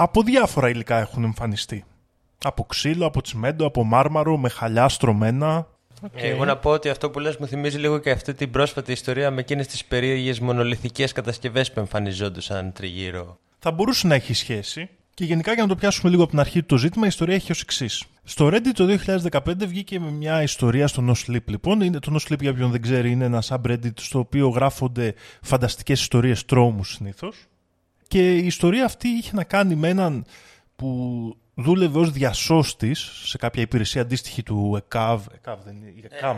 Από 0.00 0.22
διάφορα 0.22 0.68
υλικά 0.68 0.98
έχουν 0.98 1.24
εμφανιστεί. 1.24 1.84
Από 2.44 2.64
ξύλο, 2.64 3.06
από 3.06 3.22
τσιμέντο, 3.22 3.66
από 3.66 3.84
μάρμαρο, 3.84 4.36
με 4.36 4.48
χαλιά 4.48 4.88
στρωμένα. 4.88 5.66
Ε, 6.14 6.28
Εγώ 6.28 6.44
να 6.44 6.56
πω 6.56 6.70
ότι 6.70 6.88
αυτό 6.88 7.10
που 7.10 7.18
λες 7.18 7.36
μου 7.36 7.46
θυμίζει 7.46 7.78
λίγο 7.78 7.98
και 7.98 8.10
αυτή 8.10 8.34
την 8.34 8.50
πρόσφατη 8.50 8.92
ιστορία 8.92 9.30
με 9.30 9.40
εκείνες 9.40 9.66
τις 9.66 9.84
περίεργες 9.84 10.40
μονολιθικές 10.40 11.12
κατασκευές 11.12 11.72
που 11.72 11.80
εμφανιζόντουσαν 11.80 12.72
τριγύρω. 12.72 13.38
Θα 13.58 13.70
μπορούσε 13.70 14.06
να 14.06 14.14
έχει 14.14 14.34
σχέση. 14.34 14.88
Και 15.14 15.24
γενικά 15.24 15.52
για 15.52 15.62
να 15.62 15.68
το 15.68 15.74
πιάσουμε 15.74 16.10
λίγο 16.10 16.22
από 16.22 16.30
την 16.30 16.40
αρχή 16.40 16.62
το 16.62 16.76
ζήτημα, 16.76 17.04
η 17.04 17.08
ιστορία 17.08 17.34
έχει 17.34 17.52
ως 17.52 17.60
εξής. 17.60 18.04
Στο 18.24 18.46
Reddit 18.46 18.72
το 18.74 18.98
2015 19.30 19.40
βγήκε 19.66 20.00
με 20.00 20.10
μια 20.10 20.42
ιστορία 20.42 20.86
στο 20.86 21.04
No 21.08 21.12
Sleep 21.26 21.44
λοιπόν. 21.44 21.80
Είναι, 21.80 21.98
το 21.98 22.16
No 22.16 22.28
Sleep 22.28 22.40
για 22.40 22.54
ποιον 22.54 22.70
δεν 22.70 22.82
ξέρει 22.82 23.10
είναι 23.10 23.24
ένα 23.24 23.42
subreddit 23.48 24.00
στο 24.00 24.18
οποίο 24.18 24.48
γράφονται 24.48 25.14
φανταστικές 25.42 26.00
ιστορίες 26.00 26.44
τρόμους 26.44 26.92
συνήθως. 26.92 27.36
Και 28.08 28.36
η 28.36 28.46
ιστορία 28.46 28.84
αυτή 28.84 29.08
είχε 29.08 29.30
να 29.34 29.44
κάνει 29.44 29.74
με 29.74 29.88
έναν 29.88 30.24
που 30.76 31.36
δούλευε 31.54 31.98
ως 31.98 32.10
διασώστης 32.10 33.10
σε 33.24 33.38
κάποια 33.38 33.62
υπηρεσία 33.62 34.00
αντίστοιχη 34.02 34.42
του 34.42 34.74
ΕΚΑΒ. 34.76 35.26
ΕΚΑΒ 35.34 35.62
δεν 35.64 35.76
είναι, 35.76 35.88
η 35.88 36.04
ΕΚΑΜ. 36.10 36.36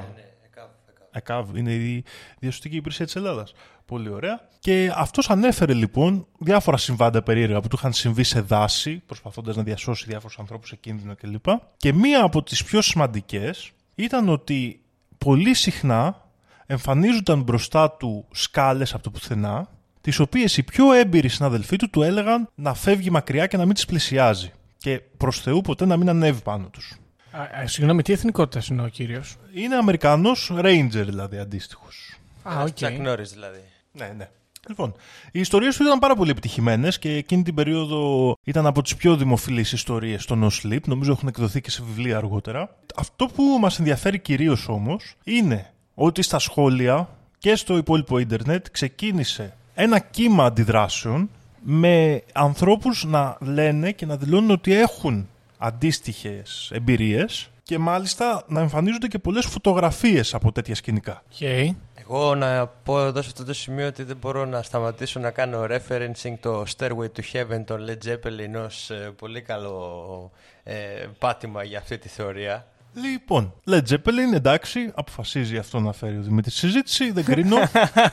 ΕΚΑΒ 1.11 1.57
είναι 1.57 1.73
η 1.73 2.05
διασωστική 2.39 2.77
υπηρεσία 2.77 3.05
της 3.05 3.17
Ελλάδας. 3.17 3.53
Πολύ 3.85 4.09
ωραία. 4.09 4.49
Και 4.59 4.93
αυτός 4.95 5.31
ανέφερε 5.31 5.75
λοιπόν 5.75 6.27
διάφορα 6.39 6.77
συμβάντα 6.77 7.23
περίεργα 7.23 7.61
που 7.61 7.69
του 7.69 7.77
είχαν 7.79 7.93
συμβεί 7.93 8.23
σε 8.23 8.41
δάση, 8.41 9.03
προσπαθώντας 9.07 9.57
να 9.57 9.63
διασώσει 9.63 10.05
διάφορους 10.09 10.39
ανθρώπους 10.39 10.69
σε 10.69 10.77
κίνδυνο 10.77 11.15
κλπ. 11.15 11.47
Και 11.77 11.93
μία 11.93 12.23
από 12.23 12.43
τις 12.43 12.65
πιο 12.65 12.81
σημαντικές 12.81 13.71
ήταν 13.95 14.29
ότι 14.29 14.83
πολύ 15.19 15.55
συχνά 15.55 16.25
εμφανίζονταν 16.67 17.43
μπροστά 17.43 17.91
του 17.91 18.27
σκάλες 18.31 18.95
από 18.95 19.03
το 19.03 19.11
πουθενά, 19.11 19.69
τις 20.01 20.19
οποίες 20.19 20.57
οι 20.57 20.63
πιο 20.63 20.93
έμπειροι 20.93 21.29
συναδελφοί 21.29 21.77
του 21.77 21.91
του 21.91 22.03
έλεγαν 22.03 22.49
να 22.55 22.75
φεύγει 22.75 23.11
μακριά 23.11 23.47
και 23.47 23.57
να 23.57 23.65
μην 23.65 23.75
τις 23.75 23.85
πλησιάζει. 23.85 24.53
Και 24.77 25.01
προς 25.17 25.41
Θεού 25.41 25.61
ποτέ 25.61 25.87
να 25.87 25.97
μην 25.97 26.09
ανέβει 26.09 26.41
πάνω 26.43 26.69
τους. 26.69 26.99
Α, 27.31 27.41
α, 27.41 27.67
συγγνώμη, 27.67 28.03
τι 28.03 28.13
εθνικότητας 28.13 28.69
είναι 28.69 28.83
ο 28.83 28.89
κύριος; 28.89 29.37
Είναι 29.55 29.75
Αμερικανός 29.75 30.53
Ranger 30.55 30.89
δηλαδή 30.91 31.39
αντίστοιχος. 31.39 32.19
Α, 32.43 32.63
οκ. 32.63 32.71
Τσακ 32.71 32.99
Νόρις 32.99 33.31
δηλαδή. 33.31 33.61
Ναι, 33.93 34.13
ναι. 34.17 34.29
Λοιπόν, 34.69 34.95
οι 35.33 35.41
ιστορίες 35.41 35.77
του 35.77 35.83
ήταν 35.83 35.99
πάρα 35.99 36.15
πολύ 36.15 36.31
επιτυχημένες 36.31 36.99
και 36.99 37.17
εκείνη 37.17 37.43
την 37.43 37.55
περίοδο 37.55 38.35
ήταν 38.45 38.67
από 38.67 38.83
τις 38.83 38.97
πιο 38.97 39.17
δημοφιλείς 39.17 39.73
ιστορίες 39.73 40.23
στο 40.23 40.39
No 40.43 40.49
Sleep. 40.63 40.81
Νομίζω 40.87 41.13
έχουν 41.13 41.29
εκδοθεί 41.29 41.61
και 41.61 41.71
σε 41.71 41.83
βιβλία 41.83 42.17
αργότερα. 42.17 42.77
Αυτό 42.95 43.27
που 43.27 43.43
μας 43.61 43.79
ενδιαφέρει 43.79 44.19
κυρίως 44.19 44.69
όμως 44.69 45.15
είναι 45.25 45.73
ότι 45.95 46.23
στα 46.23 46.39
σχόλια 46.39 47.09
και 47.39 47.57
στο 47.57 47.77
υπόλοιπο 47.77 48.19
ίντερνετ 48.19 48.67
ξεκίνησε 48.71 49.57
ένα 49.81 49.99
κύμα 49.99 50.45
αντιδράσεων 50.45 51.31
με 51.63 52.23
ανθρώπους 52.33 53.05
να 53.05 53.37
λένε 53.41 53.93
και 53.93 54.07
να 54.07 54.17
δηλώνουν 54.17 54.51
ότι 54.51 54.75
έχουν 54.75 55.29
αντίστοιχες 55.59 56.71
εμπειρίες 56.75 57.51
και 57.63 57.79
μάλιστα 57.79 58.45
να 58.47 58.61
εμφανίζονται 58.61 59.07
και 59.07 59.19
πολλές 59.19 59.47
φωτογραφίες 59.47 60.35
από 60.35 60.53
τέτοια 60.53 60.75
σκηνικά. 60.75 61.23
Οκ. 61.33 61.41
Εγώ 61.95 62.35
να 62.35 62.67
πω 62.67 63.01
εδώ 63.01 63.23
σε 63.23 63.29
αυτό 63.29 63.45
το 63.45 63.53
σημείο 63.53 63.87
ότι 63.87 64.03
δεν 64.03 64.17
μπορώ 64.17 64.45
να 64.45 64.63
σταματήσω 64.63 65.21
να 65.21 65.31
κάνω 65.31 65.67
referencing 65.71 66.35
το 66.41 66.65
Stairway 66.77 67.09
to 67.17 67.23
Heaven 67.33 67.65
των 67.65 67.87
Led 67.89 68.09
Zeppelin 68.09 68.65
ως 68.65 68.91
ε, 68.91 69.13
πολύ 69.17 69.41
καλό 69.41 70.31
ε, 70.63 70.75
πάτημα 71.19 71.63
για 71.63 71.79
αυτή 71.79 71.99
τη 71.99 72.09
θεωρία. 72.09 72.67
Λοιπόν, 72.95 73.55
Led 73.67 73.83
Zeppelin, 73.89 74.35
εντάξει, 74.35 74.91
αποφασίζει 74.95 75.57
αυτό 75.57 75.81
να 75.81 75.93
φέρει 75.93 76.17
ο 76.19 76.23
Δημήτρης 76.23 76.55
συζήτηση, 76.55 77.11
δεν 77.11 77.25
κρίνω. 77.25 77.57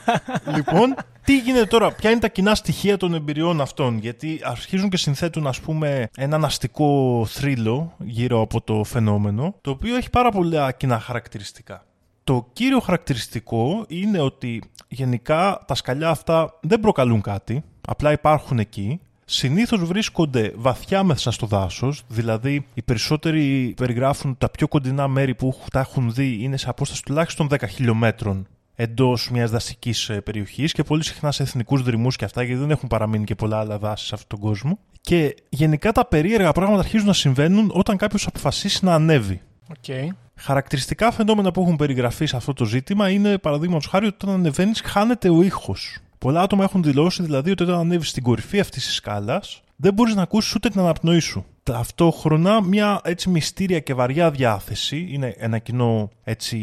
λοιπόν, 0.56 0.94
τι 1.24 1.38
γίνεται 1.38 1.66
τώρα, 1.66 1.92
ποια 1.92 2.10
είναι 2.10 2.20
τα 2.20 2.28
κοινά 2.28 2.54
στοιχεία 2.54 2.96
των 2.96 3.14
εμπειριών 3.14 3.60
αυτών, 3.60 3.98
γιατί 3.98 4.40
αρχίζουν 4.44 4.88
και 4.88 4.96
συνθέτουν, 4.96 5.46
ας 5.46 5.60
πούμε, 5.60 6.08
έναν 6.16 6.44
αστικό 6.44 7.22
θρύλο 7.28 7.92
γύρω 7.98 8.40
από 8.40 8.60
το 8.60 8.84
φαινόμενο, 8.84 9.54
το 9.60 9.70
οποίο 9.70 9.96
έχει 9.96 10.10
πάρα 10.10 10.30
πολλά 10.30 10.72
κοινά 10.72 10.98
χαρακτηριστικά. 10.98 11.84
Το 12.24 12.48
κύριο 12.52 12.80
χαρακτηριστικό 12.80 13.84
είναι 13.88 14.20
ότι 14.20 14.62
γενικά 14.88 15.64
τα 15.66 15.74
σκαλιά 15.74 16.08
αυτά 16.08 16.58
δεν 16.60 16.80
προκαλούν 16.80 17.20
κάτι, 17.20 17.64
απλά 17.88 18.12
υπάρχουν 18.12 18.58
εκεί 18.58 19.00
συνήθως 19.30 19.84
βρίσκονται 19.84 20.52
βαθιά 20.56 21.02
μέσα 21.02 21.30
στο 21.30 21.46
δάσος, 21.46 22.02
δηλαδή 22.08 22.66
οι 22.74 22.82
περισσότεροι 22.82 23.74
περιγράφουν 23.76 24.36
τα 24.38 24.50
πιο 24.50 24.68
κοντινά 24.68 25.08
μέρη 25.08 25.34
που 25.34 25.54
τα 25.72 25.80
έχουν 25.80 26.12
δει 26.12 26.38
είναι 26.40 26.56
σε 26.56 26.68
απόσταση 26.68 27.02
τουλάχιστον 27.02 27.48
10 27.50 27.56
χιλιόμετρων 27.68 28.46
εντός 28.74 29.30
μιας 29.30 29.50
δασικής 29.50 30.08
ε, 30.08 30.20
περιοχής 30.20 30.72
και 30.72 30.82
πολύ 30.82 31.04
συχνά 31.04 31.32
σε 31.32 31.42
εθνικούς 31.42 31.82
δρυμούς 31.82 32.16
και 32.16 32.24
αυτά, 32.24 32.42
γιατί 32.42 32.60
δεν 32.60 32.70
έχουν 32.70 32.88
παραμείνει 32.88 33.24
και 33.24 33.34
πολλά 33.34 33.58
άλλα 33.58 33.78
δάση 33.78 34.06
σε 34.06 34.14
αυτόν 34.14 34.38
τον 34.38 34.48
κόσμο. 34.48 34.78
Και 35.00 35.36
γενικά 35.48 35.92
τα 35.92 36.06
περίεργα 36.06 36.52
πράγματα 36.52 36.80
αρχίζουν 36.80 37.06
να 37.06 37.12
συμβαίνουν 37.12 37.70
όταν 37.74 37.96
κάποιος 37.96 38.26
αποφασίσει 38.26 38.84
να 38.84 38.94
ανέβει. 38.94 39.40
Okay. 39.68 40.08
Χαρακτηριστικά 40.34 41.10
φαινόμενα 41.10 41.50
που 41.50 41.62
έχουν 41.62 41.76
περιγραφεί 41.76 42.26
σε 42.26 42.36
αυτό 42.36 42.52
το 42.52 42.64
ζήτημα 42.64 43.08
είναι, 43.08 43.38
παραδείγματος 43.38 43.86
χάρη, 43.86 44.06
ότι 44.06 44.16
όταν 44.20 44.34
ανεβαίνεις, 44.34 44.80
χάνεται 44.80 45.28
ο 45.30 45.42
ήχος. 45.42 45.98
Πολλά 46.18 46.40
άτομα 46.40 46.64
έχουν 46.64 46.82
δηλώσει 46.82 47.22
δηλαδή 47.22 47.50
ότι 47.50 47.62
όταν 47.62 47.78
ανέβεις 47.78 48.08
στην 48.08 48.22
κορυφή 48.22 48.60
αυτής 48.60 48.84
της 48.84 48.94
σκάλας, 48.94 49.62
δεν 49.76 49.94
μπορείς 49.94 50.14
να 50.14 50.22
ακούσεις 50.22 50.54
ούτε 50.54 50.68
την 50.68 50.80
αναπνοή 50.80 51.18
σου. 51.18 51.44
Ταυτόχρονα 51.62 52.62
μια 52.62 53.00
έτσι 53.04 53.28
μυστήρια 53.28 53.80
και 53.80 53.94
βαριά 53.94 54.30
διάθεση, 54.30 55.06
είναι 55.10 55.34
ένα 55.38 55.58
κοινό, 55.58 56.10
έτσι, 56.24 56.58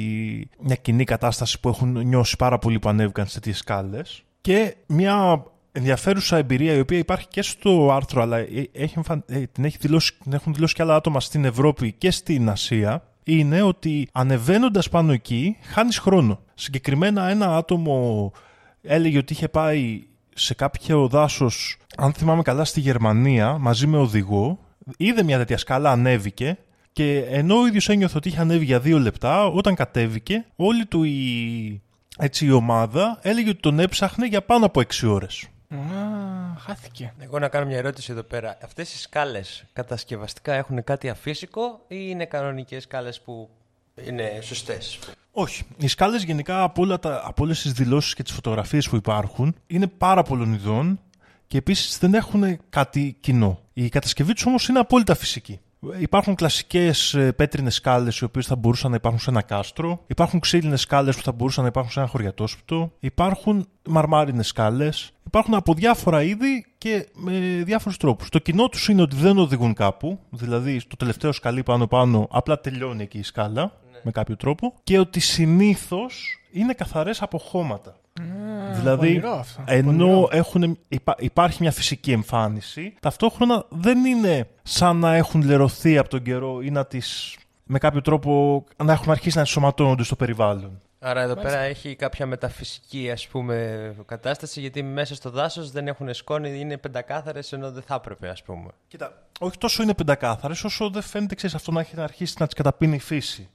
μια 0.59 0.75
κοινή 0.75 1.03
κατάσταση 1.03 1.59
που 1.59 1.69
έχουν 1.69 2.07
νιώσει 2.07 2.35
πάρα 2.35 2.57
πολλοί 2.57 2.79
που 2.79 2.89
ανέβηκαν 2.89 3.27
σε 3.27 3.33
τέτοιε 3.33 3.53
σκάλες. 3.53 4.23
Και 4.41 4.75
μια 4.87 5.43
ενδιαφέρουσα 5.71 6.37
εμπειρία 6.37 6.73
η 6.73 6.79
οποία 6.79 6.97
υπάρχει 6.97 7.27
και 7.27 7.41
στο 7.41 7.91
άρθρο 7.91 8.21
αλλά 8.21 8.37
έχει, 8.71 8.99
ε, 9.25 9.45
την, 9.45 9.65
έχει 9.65 9.77
δηλώσει, 9.79 10.17
την 10.23 10.33
έχουν 10.33 10.53
δηλώσει 10.53 10.73
και 10.73 10.81
άλλα 10.81 10.95
άτομα 10.95 11.19
στην 11.19 11.45
Ευρώπη 11.45 11.91
και 11.91 12.11
στην 12.11 12.49
Ασία 12.49 13.03
είναι 13.23 13.61
ότι 13.61 14.09
ανεβαίνοντας 14.11 14.89
πάνω 14.89 15.11
εκεί 15.11 15.57
χάνεις 15.61 15.97
χρόνο. 15.97 16.39
Συγκεκριμένα 16.53 17.29
ένα 17.29 17.57
άτομο 17.57 18.31
έλεγε 18.87 19.17
ότι 19.17 19.33
είχε 19.33 19.47
πάει 19.47 20.03
σε 20.35 20.53
κάποιο 20.53 21.07
δάσος, 21.07 21.77
αν 21.97 22.13
θυμάμαι 22.13 22.41
καλά, 22.41 22.65
στη 22.65 22.79
Γερμανία 22.79 23.57
μαζί 23.57 23.87
με 23.87 23.97
οδηγό. 23.97 24.59
Είδε 24.97 25.23
μια 25.23 25.37
τέτοια 25.37 25.57
σκάλα, 25.57 25.91
ανέβηκε 25.91 26.57
και 26.91 27.25
ενώ 27.29 27.55
ο 27.55 27.67
ίδιος 27.67 27.89
ένιωθε 27.89 28.17
ότι 28.17 28.27
είχε 28.27 28.39
ανέβει 28.39 28.65
για 28.65 28.79
δύο 28.79 28.99
λεπτά, 28.99 29.45
όταν 29.45 29.75
κατέβηκε, 29.75 30.45
όλη 30.55 30.85
του 30.85 31.03
η, 31.03 31.81
έτσι, 32.17 32.45
η 32.45 32.51
ομάδα 32.51 33.19
έλεγε 33.21 33.49
ότι 33.49 33.59
τον 33.59 33.79
έψαχνε 33.79 34.25
για 34.25 34.41
πάνω 34.41 34.65
από 34.65 34.81
6 34.81 35.07
ώρες. 35.07 35.47
Α, 35.69 35.77
χάθηκε. 36.57 37.13
Εγώ 37.19 37.39
να 37.39 37.47
κάνω 37.47 37.65
μια 37.65 37.77
ερώτηση 37.77 38.11
εδώ 38.11 38.23
πέρα. 38.23 38.57
Αυτές 38.63 38.93
οι 38.93 38.97
σκάλες 38.97 39.65
κατασκευαστικά 39.73 40.53
έχουν 40.53 40.83
κάτι 40.83 41.09
αφύσικο 41.09 41.61
ή 41.87 41.95
είναι 42.09 42.25
κανονικές 42.25 42.83
σκάλες 42.83 43.21
που 43.21 43.49
είναι 44.03 44.39
σωστές. 44.41 44.99
Όχι. 45.31 45.63
Οι 45.77 45.87
σκάλες 45.87 46.23
γενικά 46.23 46.63
από, 46.63 46.81
όλα 46.81 46.99
τα, 46.99 47.21
από 47.25 47.43
όλες 47.43 47.61
τις 47.61 47.71
δηλώσεις 47.71 48.13
και 48.13 48.23
τις 48.23 48.33
φωτογραφίες 48.33 48.89
που 48.89 48.95
υπάρχουν 48.95 49.55
είναι 49.67 49.87
πάρα 49.87 50.23
πολλών 50.23 50.53
ειδών 50.53 50.99
και 51.47 51.57
επίσης 51.57 51.97
δεν 51.97 52.13
έχουν 52.13 52.59
κάτι 52.69 53.17
κοινό. 53.19 53.59
Η 53.73 53.89
κατασκευή 53.89 54.33
τους 54.33 54.45
όμως 54.45 54.67
είναι 54.67 54.79
απόλυτα 54.79 55.15
φυσική. 55.15 55.59
Υπάρχουν 55.99 56.35
κλασικές 56.35 57.17
πέτρινες 57.35 57.75
σκάλες 57.75 58.17
οι 58.17 58.23
οποίες 58.23 58.45
θα 58.45 58.55
μπορούσαν 58.55 58.89
να 58.89 58.95
υπάρχουν 58.95 59.21
σε 59.21 59.29
ένα 59.29 59.41
κάστρο. 59.41 60.03
Υπάρχουν 60.07 60.39
ξύλινες 60.39 60.81
σκάλες 60.81 61.15
που 61.15 61.21
θα 61.21 61.31
μπορούσαν 61.31 61.63
να 61.63 61.69
υπάρχουν 61.69 61.91
σε 61.91 61.99
ένα 61.99 62.07
χωριατόσπιτο. 62.07 62.91
Υπάρχουν 62.99 63.67
μαρμάρινες 63.87 64.47
σκάλες. 64.47 65.11
Υπάρχουν 65.25 65.53
από 65.53 65.73
διάφορα 65.73 66.23
είδη 66.23 66.65
και 66.77 67.07
με 67.13 67.61
διάφορους 67.65 67.97
τρόπους. 67.97 68.29
Το 68.29 68.39
κοινό 68.39 68.69
τους 68.69 68.87
είναι 68.87 69.01
ότι 69.01 69.15
δεν 69.15 69.37
οδηγούν 69.37 69.73
κάπου. 69.73 70.19
Δηλαδή, 70.29 70.79
στο 70.79 70.95
τελευταίο 70.95 71.31
σκαλί 71.31 71.63
πάνω-πάνω 71.63 72.27
απλά 72.31 72.59
τελειώνει 72.59 73.03
εκεί 73.03 73.17
η 73.17 73.23
σκάλα 73.23 73.71
με 74.05 74.11
κάποιο 74.11 74.35
τρόπο 74.35 74.73
και 74.83 74.99
ότι 74.99 75.19
συνήθως 75.19 76.39
είναι 76.51 76.73
καθαρές 76.73 77.21
από 77.21 77.37
χώματα. 77.37 77.95
δηλαδή, 78.73 79.21
αυτό. 79.25 79.63
ενώ 79.65 80.27
έχουν, 80.31 80.77
υπάρχει 81.17 81.57
μια 81.61 81.71
φυσική 81.71 82.11
εμφάνιση, 82.11 82.93
ταυτόχρονα 82.99 83.65
δεν 83.69 84.05
είναι 84.05 84.47
σαν 84.63 84.97
να 84.97 85.15
έχουν 85.15 85.41
λερωθεί 85.41 85.97
από 85.97 86.09
τον 86.09 86.21
καιρό 86.21 86.61
ή 86.61 86.69
να 86.69 86.85
τις, 86.85 87.37
με 87.63 87.77
κάποιο 87.79 88.01
τρόπο 88.01 88.63
να 88.83 88.93
έχουν 88.93 89.11
αρχίσει 89.11 89.35
να 89.35 89.41
ενσωματώνονται 89.41 90.03
στο 90.03 90.15
περιβάλλον. 90.15 90.79
Άρα 90.99 91.21
εδώ 91.21 91.35
πέρα 91.35 91.59
έχει 91.59 91.95
κάποια 91.95 92.25
μεταφυσική 92.25 93.11
ας 93.11 93.27
πούμε 93.27 93.95
κατάσταση 94.05 94.59
γιατί 94.59 94.83
μέσα 94.83 95.15
στο 95.15 95.29
δάσος 95.29 95.71
δεν 95.71 95.87
έχουν 95.87 96.13
σκόνη, 96.13 96.59
είναι 96.59 96.77
πεντακάθαρες 96.77 97.53
ενώ 97.53 97.71
δεν 97.71 97.83
θα 97.83 97.95
έπρεπε 97.95 98.29
ας 98.29 98.43
πούμε. 98.43 98.69
Κοίτα, 98.87 99.21
όχι 99.39 99.57
τόσο 99.57 99.83
είναι 99.83 99.93
πεντακάθαρες 99.93 100.63
όσο 100.63 100.89
δεν 100.89 101.01
φαίνεται 101.01 101.35
ξέρεις, 101.35 101.55
αυτό 101.55 101.71
να 101.71 101.79
έχει 101.79 102.01
αρχίσει 102.01 102.35
να 102.39 102.45
τις 102.45 102.55
καταπίνει 102.55 102.95
η 102.95 102.99
φύση 102.99 103.49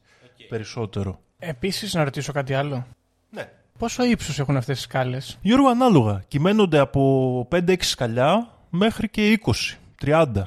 περισσότερο. 0.49 1.21
Επίσης, 1.39 1.95
να 1.95 2.05
ρωτήσω 2.05 2.33
κάτι 2.33 2.55
άλλο. 2.55 2.87
Ναι. 3.31 3.51
Πόσο 3.79 4.05
ύψος 4.05 4.39
έχουν 4.39 4.57
αυτές 4.57 4.79
οι 4.79 4.83
σκάλες, 4.83 5.39
Γιώργο, 5.43 5.69
ανάλογα. 5.69 6.23
Κυμαίνονται 6.29 6.79
από 6.79 7.49
5-6 7.51 7.77
σκαλιά 7.81 8.53
μέχρι 8.71 9.09
και 9.09 9.41
20, 9.45 9.79
30. 10.03 10.45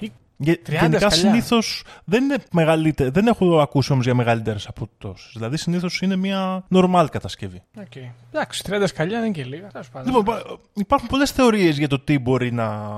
Γενικά 0.67 1.09
συνήθως 1.09 1.83
δεν 2.03 2.23
είναι 2.23 2.37
μεγαλύτερες. 2.51 3.09
Δεν 3.09 3.27
έχω 3.27 3.59
ακούσει 3.59 3.91
όμως 3.91 4.05
για 4.05 4.13
μεγαλύτερες 4.13 4.67
από 4.67 4.89
τόσες. 4.97 5.31
Δηλαδή 5.33 5.57
συνήθως 5.57 6.01
είναι 6.01 6.15
μια 6.15 6.63
normal 6.71 7.05
κατασκευή. 7.11 7.61
Okay. 7.79 8.11
Εντάξει, 8.31 8.63
30 8.69 8.83
σκαλιά 8.85 9.19
είναι 9.19 9.29
και 9.29 9.43
λίγα. 9.43 9.69
Λοιπόν, 10.05 10.25
υπάρχουν 10.73 11.07
πολλές 11.07 11.31
θεωρίες 11.31 11.77
για 11.77 11.87
το 11.87 11.99
τι 11.99 12.19
μπορεί 12.19 12.51
να 12.51 12.91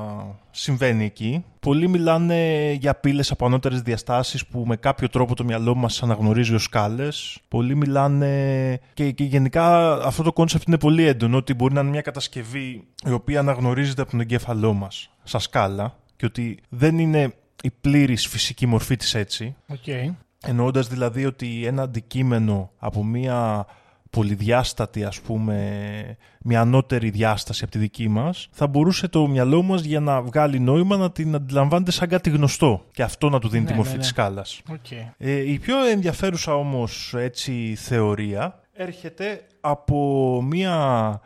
συμβαίνει 0.52 1.06
εκεί. 1.06 1.46
Πολλοί 1.60 1.88
μιλάνε 1.88 2.72
για 2.72 2.96
πύλες 2.96 3.32
από 3.32 3.46
ανώτερες 3.46 3.82
διαστάσεις 3.82 4.46
που 4.46 4.64
με 4.68 4.76
κάποιο 4.76 5.10
τρόπο 5.10 5.36
το 5.36 5.44
μυαλό 5.44 5.76
μας 5.76 6.04
αναγνωρίζει 6.04 6.54
ως 6.54 6.64
σκάλες. 6.64 7.40
Πολλοί 7.48 7.76
μιλάνε. 7.76 8.80
Και, 8.94 9.12
και 9.12 9.24
γενικά 9.24 9.94
αυτό 9.94 10.24
το 10.24 10.34
κόνσεπτ 10.34 10.68
είναι 10.68 10.78
πολύ 10.78 11.06
έντονο 11.08 11.38
ότι 11.38 11.54
μπορεί 11.54 11.74
να 11.74 11.80
είναι 11.80 11.90
μια 11.90 12.02
κατασκευή 12.02 12.88
η 13.06 13.12
οποία 13.12 13.40
αναγνωρίζεται 13.40 14.02
από 14.02 14.12
τον 14.12 14.20
εγκέφαλό 14.20 14.74
μας 14.74 15.10
σαν 15.24 15.40
σκάλα 15.40 15.96
και 16.16 16.26
ότι 16.26 16.60
δεν 16.70 17.00
είναι 17.00 17.34
η 17.64 17.72
πλήρης 17.82 18.28
φυσική 18.28 18.66
μορφή 18.66 18.96
της 18.96 19.16
έτσι. 19.16 19.56
Okay. 19.70 20.14
Εννοώντας 20.42 20.88
δηλαδή 20.88 21.26
ότι 21.26 21.66
ένα 21.66 21.82
αντικείμενο 21.82 22.72
από 22.78 23.04
μια 23.04 23.66
πολυδιάστατη 24.10 25.04
ας 25.04 25.22
πούμε, 25.22 26.18
μια 26.42 26.62
ανώτερη 26.62 27.10
διάσταση 27.10 27.64
από 27.64 27.72
τη 27.72 27.78
δική 27.78 28.08
μας, 28.08 28.48
θα 28.52 28.68
μπορούσε 28.68 29.08
το 29.08 29.28
μυαλό 29.28 29.62
μας 29.62 29.84
για 29.84 30.00
να 30.00 30.22
βγάλει 30.22 30.60
νόημα 30.60 30.98
να 30.98 31.12
την 31.12 31.36
αντιλαμβάνεται 31.36 31.92
σαν 31.92 32.08
κάτι 32.08 32.30
γνωστό 32.30 32.86
και 32.92 33.04
αυτό 33.04 33.30
να 33.30 33.40
του 33.40 33.50
δίνει 33.50 33.64
ναι, 33.64 33.70
τη 33.70 33.76
μορφή 33.76 33.90
ναι, 33.90 33.96
ναι. 33.96 34.02
της 34.02 34.10
σκάλας. 34.10 34.62
Okay. 34.70 35.12
Ε, 35.18 35.52
η 35.52 35.60
πιο 35.60 35.86
ενδιαφέρουσα 35.86 36.56
όμως 36.56 37.14
έτσι 37.18 37.76
θεωρία 37.76 38.60
έρχεται 38.74 39.42
από 39.62 40.42
μια 40.42 41.20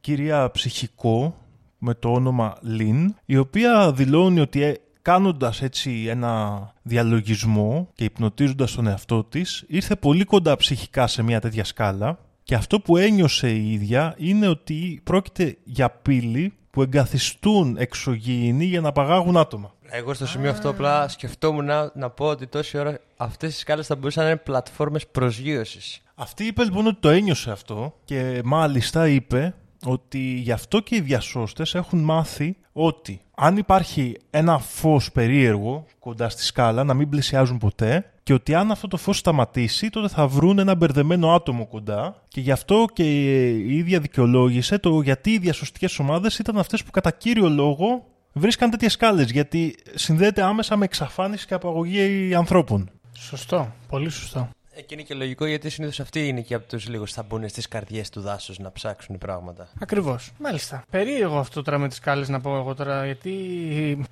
κυρία 0.00 0.50
ψυχικό 0.50 1.34
με 1.80 1.94
το 1.94 2.12
όνομα 2.12 2.56
Λιν, 2.60 3.14
η 3.24 3.36
οποία 3.36 3.92
δηλώνει 3.92 4.40
ότι 4.40 4.62
ε, 4.62 4.74
κάνοντας 5.02 5.62
έτσι 5.62 6.04
ένα 6.08 6.62
διαλογισμό 6.82 7.88
και 7.94 8.04
υπνοτίζοντας 8.04 8.72
τον 8.72 8.86
εαυτό 8.86 9.24
της, 9.24 9.64
ήρθε 9.68 9.96
πολύ 9.96 10.24
κοντά 10.24 10.56
ψυχικά 10.56 11.06
σε 11.06 11.22
μια 11.22 11.40
τέτοια 11.40 11.64
σκάλα 11.64 12.18
και 12.42 12.54
αυτό 12.54 12.80
που 12.80 12.96
ένιωσε 12.96 13.50
η 13.50 13.72
ίδια 13.72 14.14
είναι 14.18 14.48
ότι 14.48 15.00
πρόκειται 15.04 15.56
για 15.64 15.90
πύλη 15.90 16.54
που 16.70 16.82
εγκαθιστούν 16.82 17.76
εξωγήινοι 17.78 18.64
για 18.64 18.80
να 18.80 18.92
παγάγουν 18.92 19.36
άτομα. 19.36 19.74
Εγώ 19.92 20.14
στο 20.14 20.26
σημείο 20.26 20.50
αυτό 20.50 20.68
απλά 20.68 21.08
σκεφτόμουν 21.08 21.64
να, 21.64 21.90
να 21.94 22.10
πω 22.10 22.26
ότι 22.26 22.46
τόση 22.46 22.78
ώρα 22.78 22.98
αυτές 23.16 23.54
οι 23.56 23.58
σκάλες 23.58 23.86
θα 23.86 23.96
μπορούσαν 23.96 24.24
να 24.24 24.30
είναι 24.30 24.38
πλατφόρμες 24.38 25.06
προσγείωσης. 25.06 26.02
Αυτή 26.14 26.44
είπε 26.44 26.64
λοιπόν 26.64 26.86
ότι 26.86 26.96
το 27.00 27.08
ένιωσε 27.08 27.50
αυτό 27.50 27.94
και 28.04 28.40
μάλιστα 28.44 29.08
είπε 29.08 29.54
ότι 29.84 30.18
γι' 30.18 30.52
αυτό 30.52 30.80
και 30.80 30.96
οι 30.96 31.00
διασώστες 31.00 31.74
έχουν 31.74 31.98
μάθει 31.98 32.56
ότι 32.72 33.20
αν 33.34 33.56
υπάρχει 33.56 34.16
ένα 34.30 34.58
φως 34.58 35.12
περίεργο 35.12 35.86
κοντά 35.98 36.28
στη 36.28 36.44
σκάλα 36.44 36.84
να 36.84 36.94
μην 36.94 37.08
πλησιάζουν 37.08 37.58
ποτέ 37.58 38.12
και 38.22 38.32
ότι 38.32 38.54
αν 38.54 38.70
αυτό 38.70 38.88
το 38.88 38.96
φως 38.96 39.18
σταματήσει 39.18 39.90
τότε 39.90 40.08
θα 40.08 40.26
βρουν 40.26 40.58
ένα 40.58 40.74
μπερδεμένο 40.74 41.34
άτομο 41.34 41.66
κοντά 41.66 42.22
και 42.28 42.40
γι' 42.40 42.50
αυτό 42.50 42.86
και 42.92 43.02
η 43.48 43.76
ίδια 43.76 44.00
δικαιολόγησε 44.00 44.78
το 44.78 45.00
γιατί 45.00 45.30
οι 45.30 45.38
διασωστικές 45.38 45.98
ομάδες 45.98 46.38
ήταν 46.38 46.58
αυτές 46.58 46.84
που 46.84 46.90
κατά 46.90 47.10
κύριο 47.10 47.48
λόγο 47.48 48.04
βρίσκαν 48.32 48.70
τέτοιες 48.70 48.92
σκάλες 48.92 49.30
γιατί 49.30 49.74
συνδέεται 49.94 50.42
άμεσα 50.42 50.76
με 50.76 50.84
εξαφάνιση 50.84 51.46
και 51.46 51.54
απαγωγή 51.54 52.34
ανθρώπων. 52.34 52.90
Σωστό, 53.18 53.72
πολύ 53.88 54.10
σωστό. 54.10 54.48
Εκεί 54.80 54.94
είναι 54.94 55.02
και 55.02 55.14
λογικό 55.14 55.46
γιατί 55.46 55.70
συνήθως 55.70 56.00
αυτοί 56.00 56.28
είναι 56.28 56.40
και 56.40 56.54
από 56.54 56.68
τους 56.68 56.88
λίγους 56.88 57.12
θα 57.12 57.22
μπουν 57.22 57.48
στις 57.48 57.68
καρδιές 57.68 58.10
του 58.10 58.20
δάσους 58.20 58.58
να 58.58 58.72
ψάξουν 58.72 59.18
πράγματα. 59.18 59.68
Ακριβώς. 59.80 60.32
Μάλιστα. 60.38 60.84
Περίεργο 60.90 61.38
αυτό 61.38 61.62
τώρα 61.62 61.78
με 61.78 61.88
τις 61.88 61.96
σκάλες 61.96 62.28
να 62.28 62.40
πω 62.40 62.56
εγώ 62.56 62.74
τώρα, 62.74 63.04
γιατί 63.04 63.30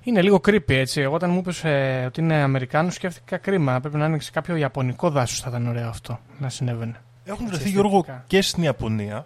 είναι 0.03 0.21
λίγο 0.21 0.35
creepy 0.35 0.69
έτσι. 0.69 1.01
Εγώ 1.01 1.13
όταν 1.13 1.29
μου 1.29 1.37
είπες 1.37 1.63
ε, 1.63 2.03
ότι 2.07 2.21
είναι 2.21 2.35
Αμερικάνος, 2.35 2.93
σκέφτηκα 2.93 3.37
κρίμα. 3.37 3.79
Πρέπει 3.79 3.97
να 3.97 4.05
είναι 4.05 4.19
σε 4.19 4.31
κάποιο 4.31 4.55
Ιαπωνικό 4.55 5.09
δάσος 5.09 5.39
θα 5.39 5.49
ήταν 5.49 5.67
ωραίο 5.67 5.89
αυτό 5.89 6.19
να 6.39 6.49
συνέβαινε. 6.49 7.01
Έχουν 7.23 7.47
βρεθεί 7.47 7.63
Εξαισθητικά. 7.63 7.89
Γιώργο 7.89 8.23
και 8.27 8.41
στην 8.41 8.63
Ιαπωνία 8.63 9.25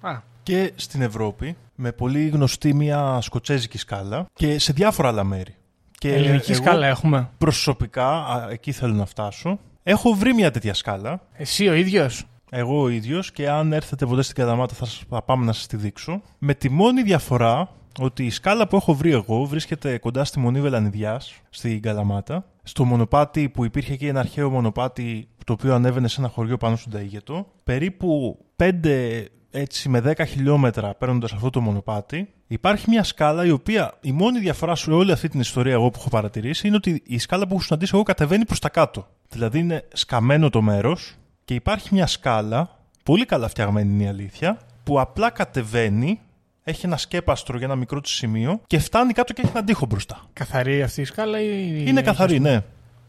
Α, 0.00 0.20
και 0.42 0.72
στην 0.76 1.02
Ευρώπη 1.02 1.56
με 1.74 1.92
πολύ 1.92 2.28
γνωστή 2.28 2.74
μια 2.74 3.18
σκοτσέζικη 3.20 3.78
σκάλα 3.78 4.26
και 4.34 4.58
σε 4.58 4.72
διάφορα 4.72 5.08
άλλα 5.08 5.24
μέρη. 5.24 5.54
Και 5.98 6.14
ελληνική 6.14 6.52
εγώ 6.52 6.62
σκάλα 6.62 6.86
έχουμε. 6.86 7.30
Προσωπικά, 7.38 8.08
α, 8.08 8.48
εκεί 8.50 8.72
θέλω 8.72 8.94
να 8.94 9.06
φτάσω, 9.06 9.58
έχω 9.84 10.12
βρει 10.14 10.34
μια 10.34 10.50
τέτοια 10.50 10.74
σκάλα. 10.74 11.20
Εσύ 11.32 11.68
ο 11.68 11.72
ίδιος; 11.74 12.24
Εγώ 12.50 12.82
ο 12.82 12.88
ίδιος 12.88 13.32
και 13.32 13.48
αν 13.48 13.72
έρθετε 13.72 14.06
ποτέ 14.06 14.22
στην 14.22 14.34
Καλαμάτα 14.34 14.74
θα, 14.74 14.84
σας- 14.84 15.02
θα 15.08 15.22
πάμε 15.22 15.44
να 15.44 15.52
σας 15.52 15.66
τη 15.66 15.76
δείξω. 15.76 16.22
Με 16.38 16.54
τη 16.54 16.68
μόνη 16.70 17.02
διαφορά 17.02 17.68
ότι 18.00 18.24
η 18.24 18.30
σκάλα 18.30 18.68
που 18.68 18.76
έχω 18.76 18.94
βρει 18.94 19.12
εγώ 19.12 19.44
βρίσκεται 19.44 19.98
κοντά 19.98 20.24
στη 20.24 20.38
Μονή 20.38 20.60
Βελανιδιάς, 20.60 21.32
στην 21.50 21.82
Καλαμάτα. 21.82 22.44
Στο 22.62 22.84
μονοπάτι 22.84 23.48
που 23.48 23.64
υπήρχε 23.64 23.92
εκεί 23.92 24.06
ένα 24.06 24.20
αρχαίο 24.20 24.50
μονοπάτι 24.50 25.28
το 25.44 25.52
οποίο 25.52 25.74
ανέβαινε 25.74 26.08
σε 26.08 26.20
ένα 26.20 26.28
χωριό 26.28 26.56
πάνω 26.56 26.76
στον 26.76 26.92
Ταΐγετο. 26.96 27.44
Περίπου 27.64 28.38
5 28.56 29.24
έτσι 29.50 29.88
με 29.88 30.00
10 30.16 30.24
χιλιόμετρα 30.26 30.94
παίρνοντας 30.94 31.32
αυτό 31.32 31.50
το 31.50 31.60
μονοπάτι, 31.60 32.28
υπάρχει 32.46 32.90
μια 32.90 33.02
σκάλα 33.02 33.44
η 33.46 33.50
οποία 33.50 33.92
η 34.00 34.12
μόνη 34.12 34.38
διαφορά 34.38 34.74
σε 34.74 34.90
όλη 34.90 35.12
αυτή 35.12 35.28
την 35.28 35.40
ιστορία 35.40 35.72
εγώ 35.72 35.90
που 35.90 35.98
έχω 36.00 36.08
παρατηρήσει 36.08 36.66
είναι 36.66 36.76
ότι 36.76 37.02
η 37.06 37.18
σκάλα 37.18 37.46
που 37.46 37.54
έχω 37.54 37.62
συναντήσει 37.62 37.90
εγώ 37.94 38.02
κατεβαίνει 38.02 38.44
προς 38.44 38.58
τα 38.58 38.68
κάτω. 38.68 39.06
Δηλαδή 39.34 39.58
είναι 39.58 39.84
σκαμμένο 39.92 40.50
το 40.50 40.62
μέρος 40.62 41.14
και 41.44 41.54
υπάρχει 41.54 41.88
μια 41.92 42.06
σκάλα, 42.06 42.78
πολύ 43.04 43.24
καλά 43.24 43.48
φτιαγμένη 43.48 43.92
είναι 43.92 44.02
η 44.02 44.06
αλήθεια, 44.06 44.58
που 44.84 45.00
απλά 45.00 45.30
κατεβαίνει, 45.30 46.20
έχει 46.64 46.86
ένα 46.86 46.96
σκέπαστρο 46.96 47.56
για 47.56 47.66
ένα 47.66 47.76
μικρό 47.76 48.00
της 48.00 48.12
σημείο 48.12 48.60
και 48.66 48.78
φτάνει 48.78 49.12
κάτω 49.12 49.32
και 49.32 49.40
έχει 49.40 49.50
έναν 49.50 49.64
τοίχο 49.64 49.86
μπροστά. 49.86 50.20
Καθαρή 50.32 50.82
αυτή 50.82 51.00
η 51.00 51.04
σκάλα 51.04 51.40
ή. 51.40 51.84
Είναι 51.86 52.02
καθαρή, 52.02 52.40
ναι. 52.40 52.62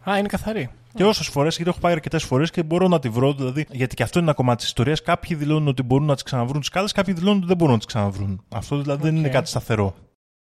Α, 0.10 0.17
είναι 0.17 0.27
καθαρή. 0.27 0.70
Και 0.94 1.03
όσες 1.03 1.27
φορές, 1.27 1.55
γιατί 1.55 1.70
έχω 1.70 1.79
πάει 1.79 1.91
αρκετές 1.91 2.24
φορές 2.24 2.51
και 2.51 2.63
μπορώ 2.63 2.88
να 2.88 3.00
τη 3.00 3.10
βρω, 3.10 3.34
δηλαδή, 3.34 3.65
γιατί 3.72 3.96
και 3.96 4.03
αυτό 4.03 4.20
είναι 4.20 4.27
ένα 4.27 4.36
κομμάτι 4.36 4.58
της 4.58 4.67
ιστορίας. 4.67 5.01
Κάποιοι 5.01 5.36
δηλώνουν 5.36 5.67
ότι 5.67 5.84
μπορούν 5.84 6.05
να 6.05 6.13
τις 6.13 6.24
ξαναβρούν 6.24 6.60
τις 6.60 6.67
σκάλες, 6.67 6.91
κάποιοι 6.91 7.13
δηλώνουν 7.13 7.38
ότι 7.38 7.48
δεν 7.48 7.58
μπορούν 7.58 7.74
να 7.74 7.79
τις 7.79 7.88
ξαναβρούν. 7.88 8.44
Αυτό 8.55 8.77
δηλαδή 8.82 9.03
δεν 9.03 9.15
είναι 9.15 9.27
Οκ. 9.27 9.34
κάτι 9.34 9.50
σταθερό. 9.50 9.96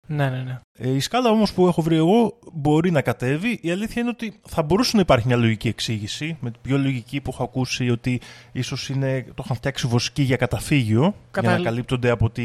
Ναι, 0.07 0.29
ναι, 0.29 0.37
ναι. 0.37 0.59
Ε, 0.79 0.89
η 0.89 0.99
σκάλα 0.99 1.29
όμως 1.29 1.53
που 1.53 1.67
έχω 1.67 1.81
βρει 1.81 1.95
εγώ 1.95 2.39
μπορεί 2.53 2.91
να 2.91 3.01
κατέβει. 3.01 3.59
Η 3.61 3.71
αλήθεια 3.71 4.01
είναι 4.01 4.11
ότι 4.11 4.39
θα 4.47 4.63
μπορούσε 4.63 4.95
να 4.95 5.01
υπάρχει 5.01 5.27
μια 5.27 5.35
λογική 5.35 5.67
εξήγηση. 5.67 6.37
Με 6.39 6.51
την 6.51 6.59
πιο 6.61 6.77
λογική 6.77 7.21
που 7.21 7.29
έχω 7.33 7.43
ακούσει 7.43 7.89
ότι 7.89 8.21
ίσως 8.51 8.85
το 9.35 9.41
είχαν 9.43 9.55
φτιάξει 9.55 9.87
βοσκή 9.87 10.21
για 10.21 10.35
καταφύγιο. 10.35 11.15
Κατα- 11.31 11.47
Για 11.49 11.57
να 11.57 11.63
καλύπτονται 11.63 12.09
από 12.09 12.29
τη, 12.29 12.43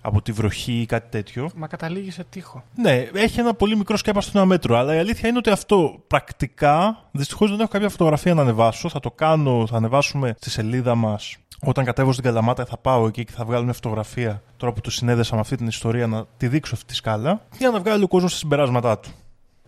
από 0.00 0.22
τη 0.22 0.32
βροχή 0.32 0.72
ή 0.80 0.86
κάτι 0.86 1.10
τέτοιο. 1.10 1.50
Μα 1.56 1.66
καταλήγει 1.66 2.10
σε 2.10 2.24
τείχο. 2.30 2.64
Ναι, 2.76 2.92
έχει 3.14 3.40
ένα 3.40 3.54
πολύ 3.54 3.76
μικρό 3.76 3.96
σκέπαστο 3.96 4.38
ένα 4.38 4.46
μέτρο. 4.46 4.76
Αλλά 4.76 4.94
η 4.94 4.98
αλήθεια 4.98 5.28
είναι 5.28 5.38
ότι 5.38 5.50
αυτό 5.50 6.02
πρακτικά. 6.06 6.98
Δυστυχώς 7.12 7.50
δεν 7.50 7.60
έχω 7.60 7.68
κάποια 7.68 7.88
φωτογραφία 7.88 8.34
να 8.34 8.42
ανεβάσω. 8.42 8.88
Θα 8.88 9.00
το 9.00 9.10
κάνω, 9.10 9.66
θα 9.66 9.76
ανεβάσουμε 9.76 10.34
στη 10.38 10.50
σελίδα 10.50 10.94
μας. 10.94 11.36
Όταν 11.66 11.84
κατέβω 11.84 12.12
στην 12.12 12.24
Καλαμάτα 12.24 12.64
θα 12.64 12.76
πάω 12.76 13.06
εκεί 13.06 13.24
και 13.24 13.32
θα 13.32 13.44
βγάλω 13.44 13.64
μια 13.64 13.72
φωτογραφία 13.72 14.42
τώρα 14.56 14.72
που 14.72 14.80
το 14.80 14.90
συνέδεσα 14.90 15.34
με 15.34 15.40
αυτή 15.40 15.56
την 15.56 15.66
ιστορία 15.66 16.06
να 16.06 16.26
τη 16.36 16.48
δείξω 16.48 16.74
αυτή 16.74 16.86
τη 16.86 16.94
σκάλα 16.94 17.40
για 17.58 17.70
να 17.70 17.80
βγάλει 17.80 18.02
ο 18.04 18.08
κόσμος 18.08 18.32
τα 18.32 18.38
συμπεράσματά 18.38 18.98
του. 18.98 19.08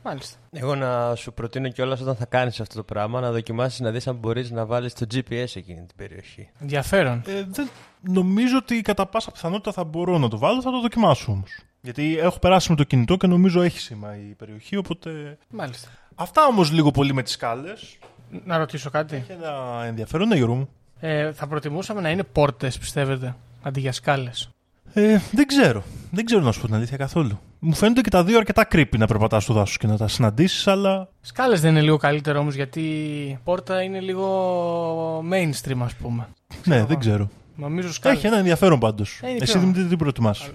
Μάλιστα. 0.02 0.38
Εγώ 0.50 0.74
να 0.74 1.14
σου 1.14 1.32
προτείνω 1.32 1.68
κιόλας 1.68 2.00
όταν 2.00 2.16
θα 2.16 2.24
κάνεις 2.24 2.60
αυτό 2.60 2.74
το 2.74 2.82
πράγμα 2.82 3.20
να 3.20 3.32
δοκιμάσεις 3.32 3.80
να 3.80 3.90
δεις 3.90 4.06
αν 4.06 4.14
μπορείς 4.14 4.50
να 4.50 4.66
βάλεις 4.66 4.92
το 4.92 5.06
GPS 5.14 5.46
εκείνη 5.54 5.78
την 5.86 5.96
περιοχή. 5.96 6.48
Ενδιαφέρον. 6.60 7.22
Ε, 7.26 7.44
δεν, 7.48 7.68
νομίζω 8.00 8.56
ότι 8.56 8.80
κατά 8.80 9.06
πάσα 9.06 9.30
πιθανότητα 9.30 9.72
θα 9.72 9.84
μπορώ 9.84 10.18
να 10.18 10.28
το 10.28 10.38
βάλω, 10.38 10.62
θα 10.62 10.70
το 10.70 10.80
δοκιμάσω 10.80 11.32
όμως. 11.32 11.50
Γιατί 11.80 12.18
έχω 12.18 12.38
περάσει 12.38 12.70
με 12.70 12.76
το 12.76 12.84
κινητό 12.84 13.16
και 13.16 13.26
νομίζω 13.26 13.62
έχει 13.62 13.80
σήμα 13.80 14.16
η 14.16 14.34
περιοχή, 14.34 14.76
οπότε. 14.76 15.38
Μάλιστα. 15.50 15.88
Αυτά 16.14 16.46
όμως 16.46 16.72
λίγο 16.72 16.90
πολύ 16.90 17.14
με 17.14 17.22
τις 17.22 17.32
σκάλες. 17.32 17.98
Να 18.44 18.56
ρωτήσω 18.58 18.90
κάτι. 18.90 19.16
Έχει 19.16 19.32
ένα 19.32 19.82
ενδιαφέρον, 19.84 20.28
ναι, 20.28 20.36
Γιώργο 20.36 20.54
μου. 20.54 20.68
Ε, 21.00 21.32
θα 21.32 21.46
προτιμούσαμε 21.46 22.00
να 22.00 22.10
είναι 22.10 22.22
πόρτες, 22.22 22.78
πιστεύετε, 22.78 23.34
αντί 23.62 23.80
για 23.80 23.92
σκάλες; 23.92 24.48
Ε, 24.92 25.18
δεν 25.32 25.46
ξέρω. 25.46 25.82
Δεν 26.10 26.24
ξέρω 26.24 26.40
να 26.42 26.52
σου 26.52 26.60
πω 26.60 26.66
την 26.66 26.74
αλήθεια 26.74 26.96
καθόλου. 26.96 27.40
Μου 27.58 27.74
φαίνονται 27.74 28.00
και 28.00 28.10
τα 28.10 28.24
δύο 28.24 28.36
αρκετά 28.36 28.68
creepy 28.72 28.98
να 28.98 29.06
περπατάς 29.06 29.42
στο 29.42 29.52
δάσος 29.52 29.76
και 29.76 29.86
να 29.86 29.96
τα 29.96 30.08
συναντήσεις, 30.08 30.66
αλλά. 30.66 31.08
Σκάλες 31.20 31.60
δεν 31.60 31.70
είναι 31.70 31.80
λίγο 31.80 31.96
καλύτερο 31.96 32.38
όμως, 32.38 32.54
γιατί 32.54 32.80
η 32.80 33.38
πόρτα 33.44 33.82
είναι 33.82 34.00
λίγο 34.00 35.24
mainstream, 35.32 35.78
ας 35.82 35.94
πούμε. 35.94 36.28
Ναι, 36.64 36.84
δεν 36.84 36.98
ξέρω. 36.98 37.28
Νομίζω 37.56 37.92
σκάλες. 37.92 38.18
Έχει 38.18 38.26
ένα 38.26 38.36
ενδιαφέρον 38.38 38.78
πάντως. 38.78 39.20
Ε, 39.22 39.28
είναι 39.28 39.38
Εσύ 39.40 39.50
πιο- 39.52 39.60
Δημήτρη, 39.60 39.84
τι 39.84 39.96
προτιμάς; 39.96 40.50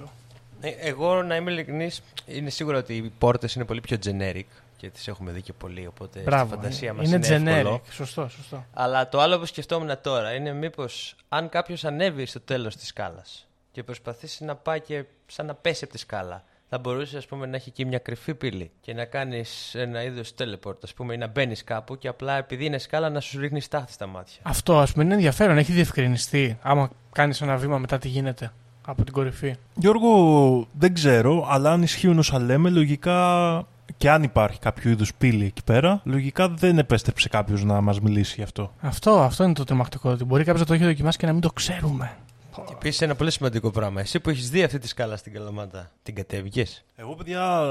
Ε, 0.62 0.70
εγώ 0.70 1.22
να 1.24 1.36
είμαι 1.36 1.52
ειλικρινής, 1.52 2.02
είναι 2.26 2.50
σίγουρο 2.50 2.78
ότι 2.78 2.94
οι 2.94 3.12
πόρτες 3.18 3.54
είναι 3.56 3.66
πολύ 3.66 3.82
πιο 3.82 3.98
generic 4.06 4.44
και 4.82 4.90
τις 4.90 5.08
έχουμε 5.08 5.32
δει 5.32 5.42
και 5.42 5.54
πολύ. 5.54 5.88
Οπότε 5.88 6.20
Μπράβο. 6.20 6.46
στη 6.46 6.56
φαντασία 6.56 6.94
μας 6.94 7.08
είναι 7.12 7.28
είναι, 7.28 7.52
generic. 7.52 7.56
εύκολο. 7.56 7.82
Σωστό, 7.92 8.28
σωστό. 8.28 8.66
Αλλά 8.74 9.10
το 9.10 9.20
άλλο 9.20 9.40
που 9.40 9.46
σκεφτόμουν 9.46 10.02
τώρα 10.02 10.34
είναι 10.34 10.54
μήπως 10.54 11.16
αν 11.30 11.50
κάποιος 11.50 11.86
ανέβει 11.86 12.26
στο 12.26 12.40
τέλος 12.40 12.76
της 12.76 12.88
σκάλας 12.88 13.48
και 13.72 13.84
προσπαθήσει 13.84 14.44
να 14.44 14.56
πάει 14.56 14.80
και 14.82 15.04
σαν 15.26 15.46
να 15.46 15.54
πέσει 15.54 15.84
από 15.84 15.94
τη 15.94 16.00
σκάλα, 16.00 16.44
θα 16.70 16.78
μπορούσε 16.78 17.18
ας 17.18 17.26
πούμε, 17.26 17.46
να 17.46 17.56
έχει 17.56 17.70
εκεί 17.70 17.86
μια 17.86 17.98
κρυφή 17.98 18.34
πύλη 18.34 18.72
και 18.82 18.94
να 18.94 19.06
κάνεις 19.06 19.76
ένα 19.76 20.04
είδος 20.04 20.34
teleport, 20.38 20.84
ας 20.84 20.94
πούμε, 20.94 21.14
ή 21.14 21.18
να 21.18 21.28
μπαίνεις 21.28 21.64
κάπου 21.64 21.98
και 21.98 22.08
απλά 22.08 22.38
επειδή 22.38 22.66
είναι 22.66 22.78
σκάλα 22.78 23.10
να 23.10 23.20
σου 23.20 23.40
ρίχνει 23.40 23.62
στάχτη 23.62 23.92
στα 23.92 24.08
μάτια. 24.08 24.40
Αυτό 24.42 24.80
ας 24.80 24.92
πούμε 24.92 25.04
είναι 25.04 25.14
ενδιαφέρον. 25.14 25.58
Έχει 25.58 25.72
διευκρινιστεί. 25.72 26.58
Άμα 26.62 26.90
κάνεις 27.12 27.42
ένα 27.42 27.58
βήμα 27.58 27.78
μετά 27.78 27.98
τι 27.98 28.08
γίνεται 28.08 28.52
από 28.86 29.04
την 29.04 29.14
κορυφή. 29.14 29.56
Γιώργο, 29.76 30.68
δεν 30.74 30.94
ξέρω, 30.94 31.48
αλλά 31.50 31.72
αν 31.72 31.82
ισχύουν 31.82 32.20
όσα 32.20 32.40
λέμε, 32.40 32.70
λογικά 32.70 33.68
και 33.98 34.10
αν 34.10 34.24
υπάρχει 34.24 34.60
κάποιο 34.60 34.92
είδους 34.92 35.14
πύλη 35.14 35.46
εκεί 35.46 35.64
πέρα, 35.64 36.02
λογικά 36.04 36.50
δεν 36.50 36.78
επέστρεψε 36.78 37.30
κάποιος 37.30 37.64
να 37.64 37.82
μας 37.82 38.00
μιλήσει 38.00 38.34
γι' 38.38 38.44
αυτό. 38.44 38.74
Αυτό, 38.80 39.20
αυτό 39.20 39.44
είναι 39.44 39.54
το 39.54 39.64
τρομακτικό. 39.64 40.10
Ότι 40.10 40.24
μπορεί 40.24 40.44
κάποιος 40.44 40.60
να 40.60 40.66
το 40.66 40.74
έχει 40.74 40.84
δοκιμάσει 40.84 41.18
και 41.18 41.26
να 41.26 41.32
μην 41.32 41.42
το 41.42 41.50
ξέρουμε. 41.52 42.12
Και 42.56 42.74
επίσης 42.74 43.02
ένα 43.02 43.16
πολύ 43.16 43.32
σημαντικό 43.32 43.72
πράγμα. 43.72 44.02
Εσύ 44.02 44.20
που 44.20 44.30
έχεις 44.30 44.50
δει 44.50 44.64
αυτή 44.64 44.80
τη 44.80 44.88
σκάλα 44.88 45.18
στην 45.18 45.34
Καλαμάτα, 45.34 45.92
την 46.04 46.16
κατέβηκες; 46.16 46.84
Εγώ, 46.96 47.16
παιδιά, 47.16 47.62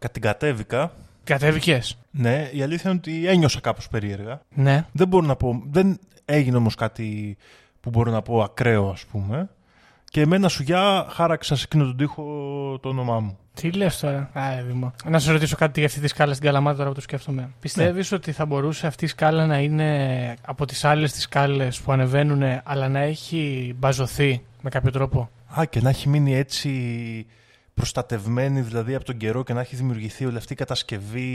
ε, 0.00 0.08
την 0.08 0.22
κατέβηκα. 0.22 0.92
Κατέβηκες; 1.24 1.96
Ναι, 2.10 2.50
η 2.52 2.62
αλήθεια 2.62 2.90
είναι 2.90 2.98
ότι 2.98 3.26
ένιωσα 3.28 3.60
κάπως 3.60 3.88
περίεργα. 3.88 4.40
Ναι. 4.54 4.86
Δεν 4.92 5.08
μπορώ 5.08 5.26
να 5.26 5.36
πω. 5.36 5.62
Δεν 5.70 5.98
έγινε 6.24 6.56
όμως 6.56 6.74
κάτι 6.74 7.36
που 7.80 7.90
μπορώ 7.90 8.10
να 8.10 8.22
πω 8.22 8.42
ακραίο, 8.42 8.88
ας 8.88 9.04
πούμε. 9.04 9.48
Και 10.14 10.26
με 10.26 10.36
ένα 10.36 10.48
σουγιά 10.48 11.06
χάραξα 11.10 11.56
σε 11.56 11.64
εκείνο 11.64 11.84
τον 11.84 11.96
τοίχο 11.96 12.22
το 12.82 12.88
όνομά 12.88 13.20
μου. 13.20 13.38
Τι 13.54 13.70
λες 13.72 13.98
τώρα, 13.98 14.30
Α, 14.32 14.62
Δήμο. 14.66 14.92
Να 15.04 15.18
σε 15.18 15.32
ρωτήσω 15.32 15.56
κάτι 15.56 15.78
για 15.78 15.88
αυτή 15.88 16.00
τη 16.00 16.08
σκάλα 16.08 16.32
στην 16.32 16.46
Καλαμάτα 16.46 16.76
τώρα 16.76 16.88
που 16.88 16.94
το 16.94 17.00
σκέφτομαι. 17.00 17.50
Πιστεύεις 17.60 18.12
ότι 18.12 18.32
θα 18.32 18.46
μπορούσε 18.46 18.86
αυτή 18.86 19.04
η 19.04 19.08
σκάλα 19.08 19.46
να 19.46 19.58
είναι 19.58 20.36
από 20.46 20.66
τις 20.66 20.84
άλλες 20.84 21.12
τις 21.12 21.22
σκάλες 21.22 21.80
που 21.80 21.92
ανεβαίνουν, 21.92 22.42
αλλά 22.64 22.88
να 22.88 22.98
έχει 22.98 23.74
μπαζωθεί 23.78 24.42
με 24.62 24.70
κάποιο 24.70 24.90
τρόπο; 24.90 25.30
Α, 25.58 25.64
και 25.64 25.80
να 25.80 25.88
έχει 25.88 26.08
μείνει 26.08 26.36
έτσι 26.36 26.70
προστατευμένη 27.74 28.60
δηλαδή 28.60 28.94
από 28.94 29.04
τον 29.04 29.16
καιρό 29.16 29.42
και 29.44 29.52
να 29.52 29.60
έχει 29.60 29.76
δημιουργηθεί 29.76 30.24
όλη 30.26 30.36
αυτή 30.36 30.52
η 30.52 30.56
κατασκευή 30.56 31.28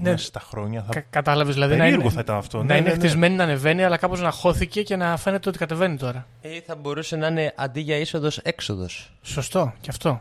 Ναι. 0.00 0.10
μέσα 0.10 0.24
στα 0.24 0.40
χρόνια. 0.40 0.82
Θα... 0.82 0.92
Κα- 0.92 1.04
Κατάλαβες 1.10 1.54
δηλαδή 1.54 1.72
να 1.72 1.78
Περίεργο 1.78 2.02
είναι, 2.02 2.12
θα 2.12 2.20
ήταν 2.20 2.36
αυτό. 2.36 2.58
να 2.58 2.64
Ναι, 2.64 2.72
είναι 2.76 2.82
ναι, 2.82 2.88
ναι. 2.90 2.98
χτισμένη 2.98 3.34
να 3.36 3.42
ανεβαίνει, 3.42 3.84
αλλά 3.84 3.96
κάπως 3.96 4.20
να 4.20 4.30
χώθηκε 4.30 4.82
και 4.82 4.96
να 4.96 5.16
φαίνεται 5.16 5.48
ότι 5.48 5.58
κατεβαίνει 5.58 5.96
τώρα. 5.96 6.26
Ή 6.40 6.60
θα 6.66 6.76
μπορούσε 6.76 7.16
να 7.16 7.26
είναι 7.26 7.52
αντί 7.56 7.80
για 7.80 7.96
είσοδος 7.96 8.38
έξοδος. 8.38 9.12
Σωστό, 9.22 9.72
και 9.80 9.90
αυτό. 9.90 10.20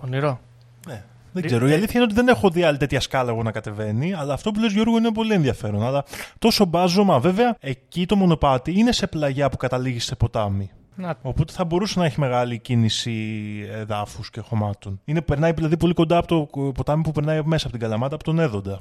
Πονηρό. 0.00 0.40
Ναι, 0.86 1.02
δεν 1.32 1.42
ξέρω. 1.46 1.68
Η 1.68 1.72
αλήθεια 1.72 1.90
είναι 1.94 2.02
ότι 2.04 2.14
δεν 2.14 2.28
έχω 2.28 2.50
δει 2.50 2.62
άλλη 2.62 2.76
τέτοια 2.78 3.00
σκάλα 3.00 3.30
εγώ 3.30 3.42
να 3.42 3.50
κατεβαίνει, 3.52 4.14
αλλά 4.14 4.32
αυτό 4.34 4.50
που 4.50 4.60
λες 4.60 4.72
Γιώργο 4.72 4.96
είναι 4.96 5.12
πολύ 5.12 5.34
ενδιαφέρον. 5.34 5.82
Αλλά 5.82 6.04
τόσο 6.38 6.64
μπάζωμα, 6.64 7.20
βέβαια, 7.20 7.56
εκεί 7.60 8.06
το 8.06 8.16
μονοπάτι 8.16 8.78
είναι 8.78 8.92
σε 8.92 9.06
πλαγιά 9.06 9.48
που 9.48 9.56
καταλήγεις 9.56 10.04
σε 10.04 10.14
ποτάμι. 10.16 10.70
Να, 10.94 11.18
Οπότε 11.22 11.52
θα 11.52 11.64
μπορούσε 11.64 11.98
να 11.98 12.04
έχει 12.04 12.20
μεγάλη 12.20 12.58
κίνηση 12.58 13.12
εδάφους 13.70 14.30
και 14.30 14.40
χωμάτων. 14.40 15.00
Είναι, 15.04 15.22
περνάει 15.22 15.52
δηλαδή 15.52 15.76
πολύ 15.76 15.94
κοντά 15.94 16.16
από 16.16 16.26
το 16.26 16.72
ποτάμι 16.72 17.02
που 17.02 17.12
περνάει 17.12 17.42
μέσα 17.44 17.66
από 17.66 17.76
την 17.76 17.86
Καλαμάτα, 17.86 18.14
από 18.14 18.24
τον 18.24 18.38
Έδοντα. 18.38 18.80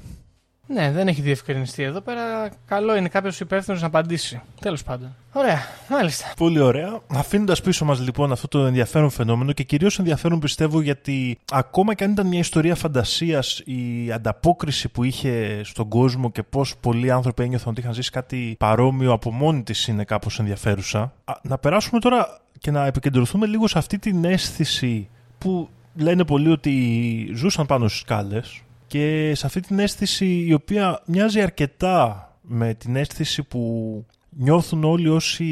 Ναι, 0.73 0.91
δεν 0.91 1.07
έχει 1.07 1.21
διευκρινιστεί 1.21 1.83
εδώ 1.83 2.01
πέρα. 2.01 2.49
Καλό 2.65 2.95
είναι 2.95 3.09
κάποιος 3.09 3.39
υπεύθυνος 3.39 3.81
να 3.81 3.87
απαντήσει. 3.87 4.41
Τέλος 4.61 4.83
πάντων. 4.83 5.15
Ωραία, 5.33 5.59
μάλιστα. 5.89 6.25
Πολύ 6.37 6.59
ωραία. 6.59 6.99
Αφήνοντας 7.07 7.61
πίσω 7.61 7.85
μας 7.85 7.99
λοιπόν 7.99 8.31
αυτό 8.31 8.47
το 8.47 8.65
ενδιαφέρον 8.65 9.09
φαινόμενο 9.09 9.51
και 9.51 9.63
κυρίως 9.63 9.99
ενδιαφέρον 9.99 10.39
πιστεύω 10.39 10.81
γιατί 10.81 11.37
ακόμα 11.51 11.93
και 11.93 12.03
αν 12.03 12.11
ήταν 12.11 12.27
μια 12.27 12.39
ιστορία 12.39 12.75
φαντασίας, 12.75 13.61
η 13.65 14.11
ανταπόκριση 14.11 14.89
που 14.89 15.03
είχε 15.03 15.61
στον 15.63 15.87
κόσμο 15.87 16.31
και 16.31 16.43
πώς 16.43 16.75
πολλοί 16.79 17.11
άνθρωποι 17.11 17.43
ένιωθαν 17.43 17.69
ότι 17.69 17.79
είχαν 17.81 17.93
ζήσει 17.93 18.11
κάτι 18.11 18.55
παρόμοιο 18.59 19.11
από 19.11 19.31
μόνη 19.31 19.63
της 19.63 19.87
είναι 19.87 20.03
κάπως 20.03 20.39
ενδιαφέρουσα. 20.39 21.13
Α, 21.25 21.33
να 21.41 21.57
περάσουμε 21.57 21.99
τώρα 21.99 22.39
και 22.59 22.71
να 22.71 22.85
επικεντρωθούμε 22.85 23.45
λίγο 23.45 23.67
σε 23.67 23.77
αυτή 23.77 23.99
την 23.99 24.25
αίσθηση 24.25 25.09
που 25.37 25.69
λένε 25.95 26.25
πολλοί 26.25 26.49
ότι 26.49 27.31
ζούσαν 27.35 27.65
πάνω 27.65 27.87
στις 27.87 27.99
σκάλες 27.99 28.61
και 28.91 29.35
σε 29.35 29.45
αυτή 29.45 29.59
την 29.59 29.79
αίσθηση 29.79 30.45
η 30.47 30.53
οποία 30.53 31.01
μοιάζει 31.05 31.41
αρκετά 31.41 32.29
με 32.41 32.73
την 32.73 32.95
αίσθηση 32.95 33.43
που 33.43 34.05
νιώθουν 34.29 34.83
όλοι 34.83 35.09
όσοι 35.09 35.45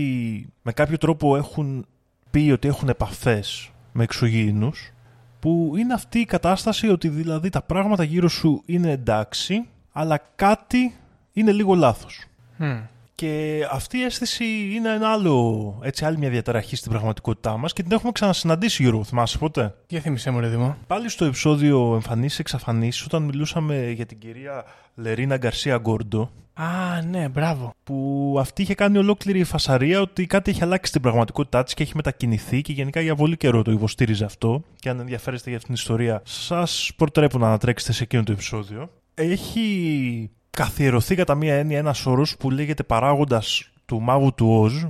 με 0.62 0.71
κάποιο 0.71 0.97
τρόπο 0.97 1.38
έχουν 1.38 1.86
πει 2.32 2.52
ότι 2.54 2.67
έχουν 2.67 2.89
επαφές 2.89 3.71
με 3.91 4.04
εξωγήινους 4.04 4.91
που 5.39 5.73
είναι 5.78 5.93
αυτή 5.93 6.19
η 6.19 6.25
κατάσταση 6.25 6.88
ότι 6.88 7.10
δηλαδή 7.10 7.49
τα 7.49 7.62
πράγματα 7.62 8.04
γύρω 8.04 8.28
σου 8.28 8.62
είναι 8.65 8.91
εντάξει 8.91 9.67
αλλά 9.91 10.21
κάτι 10.36 10.93
είναι 11.34 11.52
λίγο 11.52 11.73
λάθος. 11.73 12.25
Μμ. 12.58 12.80
Και 13.19 13.67
αυτή 13.71 13.97
η 13.97 14.03
αίσθηση 14.03 14.45
είναι 14.73 14.93
ένα 14.93 15.12
άλλο, 15.12 15.79
έτσι, 15.84 16.05
άλλη 16.05 16.17
μια 16.17 16.29
διαταραχή 16.29 16.75
στην 16.75 16.91
πραγματικότητά 16.91 17.58
μας 17.58 17.73
και 17.73 17.84
την 17.84 17.91
έχουμε 17.91 18.12
ξανασυναντήσει 18.12 18.82
Γιώργο, 18.82 19.03
θυμάσαι 19.03 19.38
ποτέ; 19.38 19.75
Για 19.88 19.99
θύμισέ 19.99 20.32
μου, 20.32 20.39
ρε 20.39 20.47
Δημό. 20.47 20.77
Πάλι 20.88 21.10
στο 21.10 21.25
επεισόδιο 21.25 21.93
Εμφανίσεις 21.93 22.39
Εξαφανίσεις 22.39 23.05
όταν 23.05 23.23
μιλούσαμε 23.23 23.89
για 23.89 24.05
την 24.05 24.19
κυρία 24.19 24.65
Λερίνα 24.95 25.38
Γκαρσία 25.38 25.77
Γκόρντο 25.77 26.32
Α, 26.53 27.01
ναι, 27.10 27.29
μπράβο. 27.29 27.73
που 27.84 28.36
αυτή 28.39 28.62
είχε 28.62 28.75
κάνει 28.75 28.97
ολόκληρη 28.97 29.43
φασαρία 29.43 30.01
ότι 30.01 30.25
κάτι 30.25 30.51
έχει 30.51 30.63
αλλάξει 30.63 30.89
στην 30.89 31.01
πραγματικότητά 31.01 31.63
της 31.63 31.73
και 31.73 31.84
έχει 31.84 31.95
μετακινηθεί 31.95 32.62
και 32.62 32.73
γενικά 32.73 33.01
για 33.01 33.15
πολύ 33.15 33.38
καιρό 33.38 33.62
το 33.62 33.71
υποστήριζε 33.71 34.25
αυτό. 34.25 34.63
Και 34.75 34.89
αν 34.89 34.99
ενδιαφέρεστε 34.99 35.49
για 35.49 35.58
αυτήν 35.58 35.73
την 35.73 35.84
ιστορία, 35.84 36.21
σας 36.25 36.91
προτρέπω 36.95 37.38
να 37.38 37.47
ανατρέξετε 37.47 37.91
σε 37.91 38.03
εκείνο 38.03 38.23
το 38.23 38.32
επεισόδιο. 38.32 38.89
Έχει 39.13 40.32
καθιερωθεί 40.63 41.15
κατά 41.15 41.36
μία 41.36 41.56
έννοια 41.56 41.78
ένας 41.78 42.06
όρο 42.06 42.26
που 42.39 42.52
λέγεται 42.52 42.84
παράγοντας 42.84 43.69
του 43.86 44.02
μάγου 44.02 44.34
του 44.34 44.60
Οζ 44.60 44.84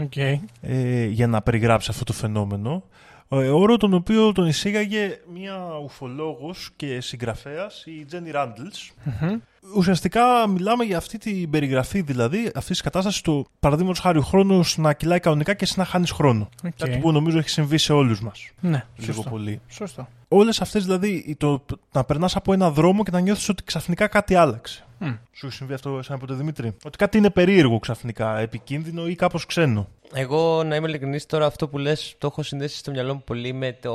Οκ. 0.00 0.16
ε, 0.16 1.04
για 1.06 1.26
να 1.26 1.42
περιγράψει 1.42 1.88
αυτό 1.90 2.04
το 2.04 2.12
φαινόμενο. 2.12 2.82
Ε, 3.28 3.36
όρο 3.48 3.76
τον 3.76 3.94
οποίο 3.94 4.32
τον 4.32 4.46
εισήγαγε 4.46 5.18
μία 5.34 5.56
ουφολόγος 5.84 6.70
και 6.76 7.00
συγγραφέας, 7.00 7.84
η 7.86 8.04
Τζένι 8.04 8.30
Ράντλς, 8.30 8.92
Μμμ. 9.04 9.38
Ουσιαστικά 9.76 10.46
μιλάμε 10.48 10.84
για 10.84 10.96
αυτή 10.96 11.18
την 11.18 11.50
περιγραφή 11.50 12.00
δηλαδή 12.00 12.38
αυτής 12.44 12.66
της 12.66 12.80
κατάστασης 12.80 13.20
του 13.20 13.46
παραδείγματος 13.60 14.00
χάρη 14.00 14.18
ο 14.18 14.22
χρόνος 14.22 14.76
να 14.78 14.92
κυλάει 14.92 15.20
κανονικά 15.20 15.54
και 15.54 15.64
εσύ 15.64 15.78
να 15.78 15.84
χάνεις 15.84 16.10
χρόνο. 16.10 16.48
Οκ. 16.64 16.70
Κάτι 16.76 16.98
που 16.98 17.12
νομίζω 17.12 17.38
έχει 17.38 17.48
συμβεί 17.48 17.78
σε 17.78 17.92
όλους 17.92 18.20
μας. 18.20 18.50
Ναι, 18.60 18.84
Λίγο 18.96 19.12
σωστό. 19.12 19.30
πολύ. 19.30 19.60
Σωστό. 19.68 20.08
Όλες 20.28 20.60
αυτές 20.60 20.84
δηλαδή, 20.84 21.36
το, 21.38 21.64
να 21.92 22.04
περνάς 22.04 22.36
από 22.36 22.52
ένα 22.52 22.70
δρόμο 22.70 23.02
και 23.02 23.10
να 23.10 23.20
νιώθεις 23.20 23.48
ότι 23.48 23.62
ξαφνικά 23.64 24.06
κάτι 24.06 24.34
άλλαξε. 24.34 24.85
Μμ. 24.98 25.14
Σου 25.32 25.46
έχει 25.46 25.54
συμβεί 25.54 25.72
αυτό 25.74 26.02
σαν 26.02 26.16
από 26.16 26.26
το 26.26 26.34
Δημήτρη; 26.34 26.76
Ότι 26.84 26.96
κάτι 26.98 27.18
είναι 27.18 27.30
περίεργο 27.30 27.78
ξαφνικά, 27.78 28.38
επικίνδυνο 28.38 29.06
ή 29.06 29.14
κάπως 29.14 29.46
ξένο; 29.46 29.88
Εγώ, 30.12 30.62
να 30.62 30.74
είμαι 30.76 30.88
ειλικρινής, 30.88 31.26
τώρα 31.26 31.46
αυτό 31.46 31.68
που 31.68 31.78
λες 31.78 32.14
το 32.18 32.26
έχω 32.26 32.42
συνδέσει 32.42 32.76
στο 32.76 32.90
μυαλό 32.90 33.14
μου 33.14 33.22
πολύ 33.24 33.52
με 33.52 33.72
το, 33.82 33.94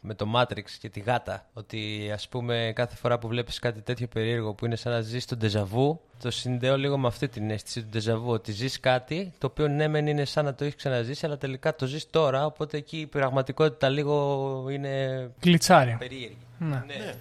με 0.00 0.14
το 0.14 0.26
Matrix 0.36 0.64
και 0.80 0.88
τη 0.88 1.00
γάτα. 1.00 1.46
Ότι 1.52 2.10
ας 2.12 2.28
πούμε 2.28 2.72
κάθε 2.74 2.96
φορά 2.96 3.18
που 3.18 3.28
βλέπεις 3.28 3.58
κάτι 3.58 3.80
τέτοιο 3.80 4.06
περίεργο 4.06 4.54
που 4.54 4.64
είναι 4.66 4.76
σαν 4.76 4.92
να 4.92 5.00
ζεις 5.00 5.24
τον 5.24 5.38
ντεζαβού, 5.38 6.00
το 6.22 6.30
συνδέω 6.30 6.76
λίγο 6.76 6.98
με 6.98 7.06
αυτή 7.06 7.28
την 7.28 7.50
αίσθηση 7.50 7.80
του 7.82 7.88
ντεζαβού. 7.90 8.30
Ότι 8.30 8.52
ζεις 8.52 8.80
κάτι 8.80 9.32
το 9.38 9.46
οποίο 9.46 9.68
ναι 9.68 9.88
μεν 9.88 10.06
είναι 10.06 10.24
σαν 10.24 10.44
να 10.44 10.54
το 10.54 10.64
έχεις 10.64 10.76
ξαναζήσει, 10.76 11.26
αλλά 11.26 11.38
τελικά 11.38 11.74
το 11.74 11.86
ζεις 11.86 12.10
τώρα, 12.10 12.46
οπότε 12.46 12.76
εκεί 12.76 12.98
η 12.98 13.06
πραγματικότητα 13.06 13.88
λίγο 13.88 14.66
είναι 14.70 15.30
Γλιτσάρι. 15.42 15.96
περίεργη. 15.98 16.36
Ναι. 16.58 16.82
Ναι. 16.86 17.14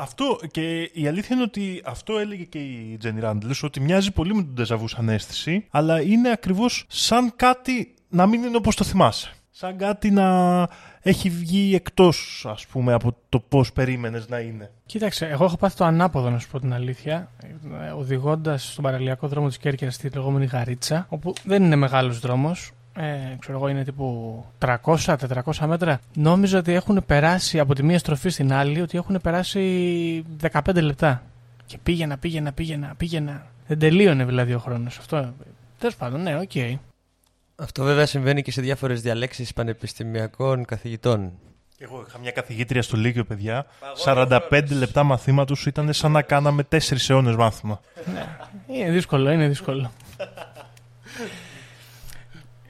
Αυτό 0.00 0.38
και 0.50 0.82
η 0.82 1.06
αλήθεια 1.06 1.34
είναι 1.36 1.44
ότι 1.44 1.82
αυτό 1.84 2.18
έλεγε 2.18 2.44
και 2.44 2.58
η 2.58 2.96
Τζένι 2.98 3.20
Ράντλες 3.20 3.62
ότι 3.62 3.80
μοιάζει 3.80 4.12
πολύ 4.12 4.34
με 4.34 4.42
τον 4.42 4.54
Ντεζαβού 4.54 4.88
σαν 4.88 5.08
αίσθηση, 5.08 5.66
αλλά 5.70 6.00
είναι 6.00 6.30
ακριβώς 6.30 6.84
σαν 6.88 7.32
κάτι 7.36 7.94
να 8.08 8.26
μην 8.26 8.42
είναι 8.42 8.56
όπως 8.56 8.76
το 8.76 8.84
θυμάσαι. 8.84 9.32
Σαν 9.50 9.76
κάτι 9.76 10.10
να 10.10 10.68
έχει 11.00 11.30
βγει 11.30 11.74
εκτός, 11.74 12.46
ας 12.48 12.66
πούμε, 12.66 12.92
από 12.92 13.16
το 13.28 13.40
πώς 13.40 13.72
περίμενες 13.72 14.28
να 14.28 14.38
είναι. 14.38 14.70
Κοίταξε, 14.86 15.26
εγώ 15.26 15.44
έχω 15.44 15.56
πάθει 15.56 15.76
το 15.76 15.84
ανάποδο 15.84 16.30
να 16.30 16.38
σου 16.38 16.48
πω 16.50 16.60
την 16.60 16.72
αλήθεια. 16.72 17.30
Οδηγώντας 17.96 18.70
στον 18.72 18.84
παραλιακό 18.84 19.28
δρόμο 19.28 19.48
της 19.48 19.58
Κέρκυρας 19.58 19.94
στη 19.94 20.08
λεγόμενη 20.14 20.44
Γαρίτσα, 20.44 21.06
όπου 21.08 21.32
δεν 21.44 21.64
είναι 21.64 21.76
μεγάλος 21.76 22.18
δρόμος, 22.18 22.72
ε, 22.94 23.36
ξέρω 23.38 23.58
εγώ 23.58 23.68
είναι 23.68 23.84
τύπου 23.84 24.44
300-400 24.58 25.16
μέτρα. 25.66 26.00
Νόμιζα 26.14 26.58
ότι 26.58 26.72
έχουν 26.72 27.02
περάσει 27.06 27.58
από 27.58 27.74
τη 27.74 27.82
μία 27.82 27.98
στροφή 27.98 28.28
στην 28.28 28.52
άλλη, 28.52 28.80
ότι 28.80 28.98
έχουν 28.98 29.20
περάσει 29.22 30.24
15 30.50 30.60
λεπτά. 30.74 31.22
Και 31.66 31.78
πήγαινα, 31.82 32.18
πήγαινα, 32.18 32.52
πήγαινα, 32.52 32.94
πήγαινα. 32.96 33.46
Δεν 33.66 33.78
τελείωνε 33.78 34.24
δηλαδή 34.24 34.54
ο 34.54 34.58
χρόνος. 34.58 34.98
Αυτό. 34.98 35.32
Τέλος 35.78 35.96
πάντων, 35.96 36.22
ναι, 36.22 36.38
οκ. 36.38 36.78
Αυτό 37.56 37.84
βέβαια 37.84 38.06
συμβαίνει 38.06 38.42
και 38.42 38.52
σε 38.52 38.60
διάφορες 38.60 39.02
διαλέξεις 39.02 39.52
πανεπιστημιακών 39.52 40.64
καθηγητών. 40.64 41.32
Εγώ 41.78 42.04
είχα 42.08 42.18
μια 42.18 42.30
καθηγήτρια 42.30 42.82
στο 42.82 42.96
Λύκειο, 42.96 43.24
παιδιά. 43.24 43.66
45 44.04 44.62
λεπτά 44.70 45.02
μαθήματος 45.02 45.66
ήταν 45.66 45.92
σαν 45.92 46.12
να 46.12 46.22
κάναμε 46.22 46.62
4 46.68 46.78
αιώνες 47.08 47.36
μάθημα. 47.36 47.80
Είναι 48.66 48.90
δύσκολο, 48.90 49.30
είναι 49.30 49.48
δύσκολο. 49.48 49.90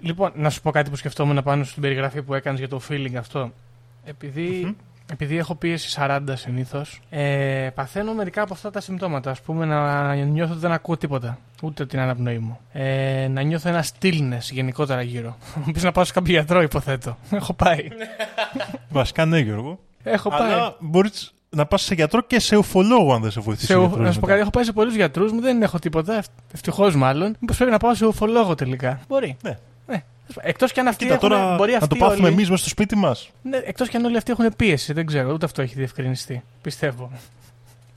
Λοιπόν, 0.02 0.32
να 0.34 0.50
σου 0.50 0.62
πω 0.62 0.70
κάτι 0.70 0.90
που 0.90 0.96
σκεφτόμουν 0.96 1.42
πάνω 1.42 1.64
στην 1.64 1.82
περιγραφή 1.82 2.22
που 2.22 2.34
έκανες 2.34 2.58
για 2.58 2.68
το 2.68 2.80
feeling 2.88 3.14
αυτό. 3.18 3.52
Επειδή, 4.04 4.76
επειδή 5.12 5.36
έχω 5.36 5.54
πίεση 5.54 5.96
40 6.00 6.20
συνήθως, 6.32 7.00
ε, 7.10 7.68
παθαίνω 7.74 8.12
μερικά 8.14 8.42
από 8.42 8.52
αυτά 8.54 8.70
τα 8.70 8.80
συμπτώματα. 8.80 9.30
Α 9.30 9.34
πούμε, 9.44 9.64
να 9.64 10.14
νιώθω 10.14 10.52
ότι 10.52 10.60
δεν 10.60 10.72
ακούω 10.72 10.96
τίποτα. 10.96 11.38
Ούτε 11.62 11.86
την 11.86 11.98
αναπνοή 11.98 12.38
μου. 12.38 12.58
Ε, 12.72 13.28
να 13.30 13.42
νιώθω 13.42 13.68
ένα 13.68 13.84
stillness 13.84 14.40
γενικότερα 14.50 15.02
γύρω. 15.02 15.36
Θα 15.64 15.67
μου 15.67 15.70
πεις 15.72 15.82
να 15.82 15.92
πάω 15.92 16.04
σε 16.04 16.12
κάποιο 16.12 16.32
γιατρό, 16.32 16.62
υποθέτω. 16.62 17.16
έχω 17.30 17.52
πάει. 17.52 17.88
Βασικά, 18.88 19.24
ναι, 19.24 19.38
Γιώργο. 19.38 19.78
έχω 20.02 20.28
πάει. 20.30 20.52
Αλλά 20.52 20.76
μπορείς 20.80 21.34
να 21.50 21.66
πας 21.66 21.82
σε 21.82 21.94
γιατρό 21.94 22.20
και 22.22 22.40
σε 22.40 22.56
ουφολόγο, 22.56 23.14
αν 23.14 23.22
δεν 23.22 23.30
σε 23.30 23.40
βοηθήσει. 23.40 23.66
Σε, 23.66 23.74
ο 23.74 23.80
ου- 23.80 23.86
γιατρός 23.86 24.06
να 24.06 24.12
σου 24.12 24.20
πω 24.20 24.26
μετά. 24.26 24.32
κάτι, 24.32 24.40
έχω 24.40 24.50
πάει 24.50 24.64
σε 24.64 24.72
πολλούς 24.72 24.94
γιατρούς 24.94 25.32
μου, 25.32 25.40
δεν 25.40 25.62
έχω 25.62 25.78
τίποτα. 25.78 26.22
Ευτυχώς 26.52 26.96
μάλλον. 26.96 27.36
Μήπως 27.40 27.56
πρέπει 27.56 27.70
να 27.70 27.78
πάω 27.78 27.94
σε 27.94 28.06
ουφολόγο 28.06 28.54
τελικά. 28.54 29.00
Μπορεί. 29.08 29.36
Ναι. 29.42 29.58
Ναι. 30.36 30.48
Εκτός 30.48 30.72
κι 30.72 30.80
αν 30.80 30.88
αυτοί 30.88 31.04
Κοίτα, 31.04 31.14
έχουν, 31.16 31.28
τώρα 31.28 31.54
μπορεί 31.56 31.70
να 31.70 31.76
αυτοί 31.76 31.88
το 31.88 31.96
πάθουμε 31.96 32.26
όλοι, 32.26 32.34
εμείς 32.34 32.50
μέσα 32.50 32.60
στο 32.60 32.68
σπίτι 32.68 32.96
μας. 32.96 33.30
Ναι, 33.42 33.56
εκτός 33.56 33.88
κι 33.88 33.96
αν 33.96 34.04
όλοι 34.04 34.16
αυτοί 34.16 34.32
έχουν 34.32 34.54
πίεση. 34.56 34.92
Δεν 34.92 35.06
ξέρω, 35.06 35.32
ούτε 35.32 35.44
αυτό 35.44 35.62
έχει 35.62 35.74
διευκρινιστεί. 35.74 36.42
Πιστεύω. 36.62 37.12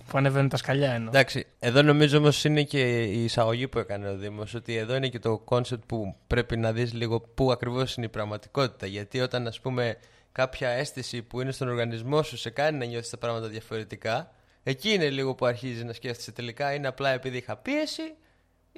Που 0.08 0.18
ανεβαίνουν 0.18 0.50
τα 0.50 0.58
σκαλιά 0.58 0.92
εννοώ. 0.92 1.10
Εντάξει, 1.10 1.46
εδώ 1.60 1.82
νομίζω 1.82 2.18
όμως 2.18 2.44
είναι 2.44 2.64
και 2.64 3.04
η 3.04 3.24
εισαγωγή 3.24 3.68
που 3.68 3.80
έκανε 3.80 4.10
ο 4.10 4.16
Δήμος. 4.16 4.54
Ότι 4.54 4.76
εδώ 4.76 4.96
είναι 4.96 5.08
και 5.08 5.20
το 5.20 5.38
concept 5.38 5.84
που 5.86 6.16
πρέπει 6.28 6.58
να 6.58 6.72
δεις 6.72 6.94
λίγο 6.94 7.20
πού 7.20 7.52
ακριβώς 7.52 7.96
είναι 7.96 8.06
η 8.06 8.10
πραγματικότητα. 8.10 8.86
Γιατί 8.86 9.20
όταν, 9.20 9.48
ας 9.48 9.60
πούμε, 9.60 9.98
κάποια 10.32 10.70
αίσθηση 10.70 11.22
που 11.22 11.42
είναι 11.42 11.52
στον 11.52 11.70
οργανισμό 11.70 12.24
σου 12.24 12.38
σε 12.38 12.50
κάνει 12.50 12.78
να 12.78 12.86
νιώθεις 12.86 13.10
τα 13.10 13.18
πράγματα 13.18 13.48
διαφορετικά, 13.48 14.32
εκεί 14.64 14.94
είναι 14.94 15.10
λίγο 15.10 15.36
που 15.36 15.46
αρχίζεις 15.46 15.84
να 15.84 15.94
σκέφτεσαι 15.94 16.32
τελικά 16.32 16.74
είναι 16.74 16.88
απλά 16.88 17.10
επειδή 17.10 17.38
είχα 17.38 17.56
πίεση 17.56 18.14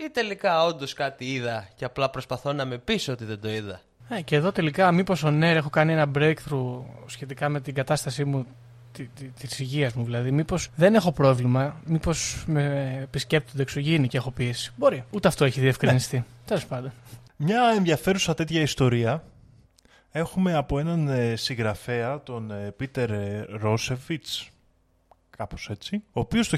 ή 0.05 0.09
τελικά 0.09 0.63
όντως 0.63 0.93
κάτι 0.93 1.33
είδα 1.33 1.67
και 1.75 1.85
απλά 1.85 2.09
προσπαθώ 2.09 2.53
να 2.53 2.65
με 2.65 2.77
πείσω 2.77 3.11
ότι 3.11 3.25
δεν 3.25 3.39
το 3.39 3.49
είδα. 3.49 3.81
Ε, 4.09 4.21
και 4.21 4.35
εδώ 4.35 4.51
τελικά, 4.51 4.91
μήπως 4.91 5.23
ο 5.23 5.31
Νέρ 5.31 5.55
έχω 5.55 5.69
κάνει 5.69 5.91
ένα 5.91 6.11
breakthrough 6.15 6.81
σχετικά 7.05 7.49
με 7.49 7.61
την 7.61 7.73
κατάστασή 7.73 8.25
μου, 8.25 8.45
τη, 8.91 9.03
τη, 9.03 9.25
της 9.25 9.59
υγείας 9.59 9.93
μου 9.93 10.03
δηλαδή. 10.03 10.31
Μήπως 10.31 10.69
δεν 10.75 10.95
έχω 10.95 11.11
πρόβλημα, 11.11 11.81
μήπως 11.85 12.43
με 12.47 12.97
επισκέπτονται 13.01 13.61
εξωγήινοι 13.61 14.07
και 14.07 14.17
έχω 14.17 14.31
πίεση. 14.31 14.71
Μπορεί. 14.75 15.03
Ούτε 15.11 15.27
αυτό 15.27 15.45
έχει 15.45 15.59
διευκρινιστεί. 15.59 16.25
Τέλος 16.45 16.65
πάντων. 16.65 16.91
Μια 17.35 17.73
ενδιαφέρουσα 17.75 18.33
τέτοια 18.33 18.61
ιστορία 18.61 19.23
έχουμε 20.11 20.53
από 20.53 20.79
έναν 20.79 21.07
ε, 21.07 21.35
συγγραφέα, 21.35 22.23
τον 22.23 22.51
ε, 22.51 22.71
Πίτερ 22.77 23.11
ε, 23.11 23.45
Ρόσεβιτς, 23.49 24.49
κάπως 25.37 25.69
έτσι, 25.69 26.03
ο 26.11 26.19
οποίος 26.19 26.49
το 26.49 26.57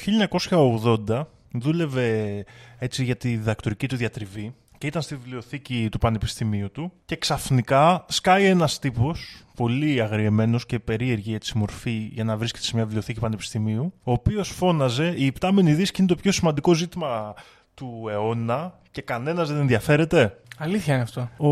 1980 1.07 1.25
δούλευε 1.51 2.43
έτσι 2.77 3.03
για 3.03 3.15
τη 3.15 3.29
διδακτορική 3.29 3.87
του 3.87 3.95
διατριβή 3.95 4.53
και 4.77 4.87
ήταν 4.87 5.01
στη 5.01 5.15
βιβλιοθήκη 5.15 5.87
του 5.91 5.97
πανεπιστημίου 5.97 6.71
του 6.71 6.91
και 7.05 7.15
ξαφνικά 7.15 8.05
σκάει 8.07 8.45
ένας 8.45 8.79
τύπος 8.79 9.43
πολύ 9.55 10.01
αγριεμένος 10.01 10.65
και 10.65 10.79
περίεργη 10.79 11.33
έτσι 11.33 11.57
μορφή 11.57 12.09
για 12.11 12.23
να 12.23 12.37
βρίσκεται 12.37 12.65
σε 12.65 12.75
μια 12.75 12.83
βιβλιοθήκη 12.83 13.19
πανεπιστημίου 13.19 13.93
ο 14.03 14.11
οποίος 14.11 14.49
φώναζε 14.49 15.13
η 15.17 15.25
υπτάμενη 15.25 15.73
δίσκη 15.73 16.01
είναι 16.01 16.09
το 16.09 16.15
πιο 16.15 16.31
σημαντικό 16.31 16.73
ζήτημα 16.73 17.33
του 17.73 18.05
αιώνα 18.09 18.79
και 18.91 19.01
κανένας 19.01 19.49
δεν 19.49 19.57
ενδιαφέρεται. 19.57 20.37
Αλήθεια 20.57 20.93
είναι 20.93 21.03
αυτό. 21.03 21.29
Ο 21.37 21.51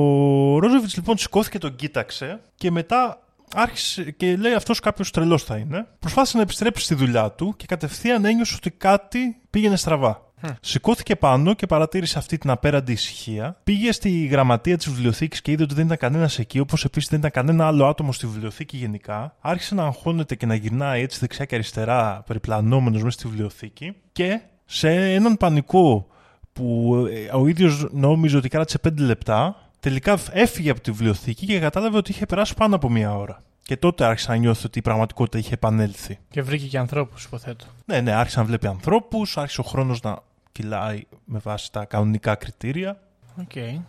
Ρόζεβιτ 0.59 0.93
λοιπόν 0.95 1.17
σηκώθηκε, 1.17 1.57
τον 1.57 1.75
κοίταξε 1.75 2.39
και 2.55 2.71
μετά 2.71 3.26
άρχισε 3.53 4.11
και 4.11 4.35
λέει 4.35 4.53
αυτός 4.53 4.79
κάποιος 4.79 5.11
τρελός 5.11 5.43
θα 5.43 5.57
είναι. 5.57 5.87
Προσπάθησε 5.99 6.37
να 6.37 6.43
επιστρέψει 6.43 6.83
στη 6.83 6.95
δουλειά 6.95 7.31
του 7.31 7.53
και 7.57 7.65
κατευθείαν 7.65 8.25
ένιωσε 8.25 8.55
ότι 8.57 8.71
κάτι 8.71 9.37
πήγαινε 9.49 9.75
στραβά. 9.75 10.27
Σηκώθηκε 10.61 11.15
πάνω 11.15 11.53
και 11.53 11.65
παρατήρησε 11.65 12.17
αυτή 12.17 12.37
την 12.37 12.49
απέραντη 12.49 12.91
ησυχία. 12.91 13.59
Πήγε 13.63 13.91
στη 13.91 14.25
γραμματεία 14.25 14.77
της 14.77 14.89
βιβλιοθήκης 14.89 15.41
και 15.41 15.51
είδε 15.51 15.63
ότι 15.63 15.73
δεν 15.73 15.85
ήταν 15.85 15.97
κανένας 15.97 16.39
εκεί, 16.39 16.59
όπως 16.59 16.85
επίσης 16.85 17.09
δεν 17.09 17.19
ήταν 17.19 17.31
κανένα 17.31 17.67
άλλο 17.67 17.85
άτομο 17.85 18.11
στη 18.11 18.27
βιβλιοθήκη 18.27 18.77
γενικά. 18.77 19.35
Άρχισε 19.39 19.75
να 19.75 19.83
αγχώνεται 19.83 20.35
και 20.35 20.45
να 20.45 20.55
γυρνάει 20.55 21.01
έτσι 21.01 21.19
δεξιά 21.19 21.45
και 21.45 21.55
αριστερά, 21.55 22.23
περιπλανόμενος 22.27 23.03
μέσα 23.03 23.19
στη 23.19 23.27
βιβλιοθήκη. 23.27 23.95
Και 24.11 24.41
σε 24.65 24.89
έναν 25.13 25.37
πανικό 25.37 26.07
που 26.53 26.95
ε, 27.11 27.35
ο 27.35 27.47
ίδιος 27.47 27.87
νόμιζε 27.91 28.37
ότι 28.37 28.49
κράτησε 28.49 28.79
5 28.87 28.97
λεπτά, 28.97 29.66
τελικά 29.79 30.19
έφυγε 30.31 30.69
από 30.69 30.81
τη 30.81 30.91
βιβλιοθήκη 30.91 31.45
και 31.45 31.59
κατάλαβε 31.59 31.97
ότι 31.97 32.11
είχε 32.11 32.25
περάσει 32.25 32.53
πάνω 32.53 32.75
από 32.75 32.89
μία 32.89 33.15
ώρα. 33.15 33.41
Και 33.63 33.77
τότε 33.77 34.05
άρχισε 34.05 34.31
να 34.31 34.37
νιώθει 34.37 34.65
ότι 34.65 34.79
η 34.79 34.81
πραγματικότητα 34.81 35.37
είχε 35.37 35.53
επανέλθει. 35.53 36.19
Και 36.29 36.41
βρήκε 36.41 36.67
και 36.67 36.77
ανθρώπους, 36.77 37.23
υποθέτω. 37.23 37.65
Ναι, 37.85 38.01
ναι, 38.01 38.11
άρχισε 38.11 38.39
να 38.39 38.45
βλέπει 38.45 38.67
ανθρώπους, 38.67 39.37
άρχισε 39.37 39.61
ο 39.61 39.63
χρόνος 39.63 40.01
να 40.01 40.19
κυλάει 40.51 41.03
με 41.25 41.39
βάση 41.39 41.71
τα 41.71 41.85
κανονικά 41.85 42.35
κριτήρια. 42.35 42.99
Οκ. 43.39 43.49
Okay. 43.55 43.79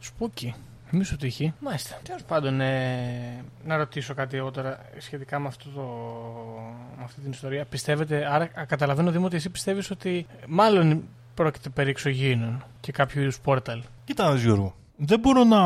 Spooky. 0.00 0.54
Μη 0.90 1.04
σου 1.04 1.16
τύχει. 1.16 1.54
Μάλιστα. 1.60 1.98
Τέλος 2.02 2.22
πάντων, 2.22 2.60
ε, 2.60 3.44
να 3.64 3.76
ρωτήσω 3.76 4.14
κάτι 4.14 4.36
εγώ 4.36 4.50
τώρα 4.50 4.80
σχετικά 4.98 5.38
με, 5.38 5.48
αυτό 5.48 5.70
το, 5.70 5.82
με 6.96 7.04
αυτή 7.04 7.20
την 7.20 7.30
ιστορία. 7.30 7.64
Πιστεύετε, 7.64 8.32
άρα 8.32 8.46
καταλαβαίνω 8.46 9.10
Δήμο 9.10 9.26
ότι 9.26 9.36
εσύ 9.36 9.50
πιστεύεις 9.50 9.90
ότι 9.90 10.26
μάλλον 10.46 11.02
πρόκειται 11.34 11.68
περί 11.68 11.90
εξωγήινων 11.90 12.64
και 12.80 12.92
κάποιο 12.92 13.22
είδους 13.22 13.40
πόρταλ. 13.40 13.82
Κοίτα, 14.04 14.34
Γιώργο. 14.34 14.74
Δεν 14.96 15.20
μπορώ 15.20 15.44
να 15.44 15.60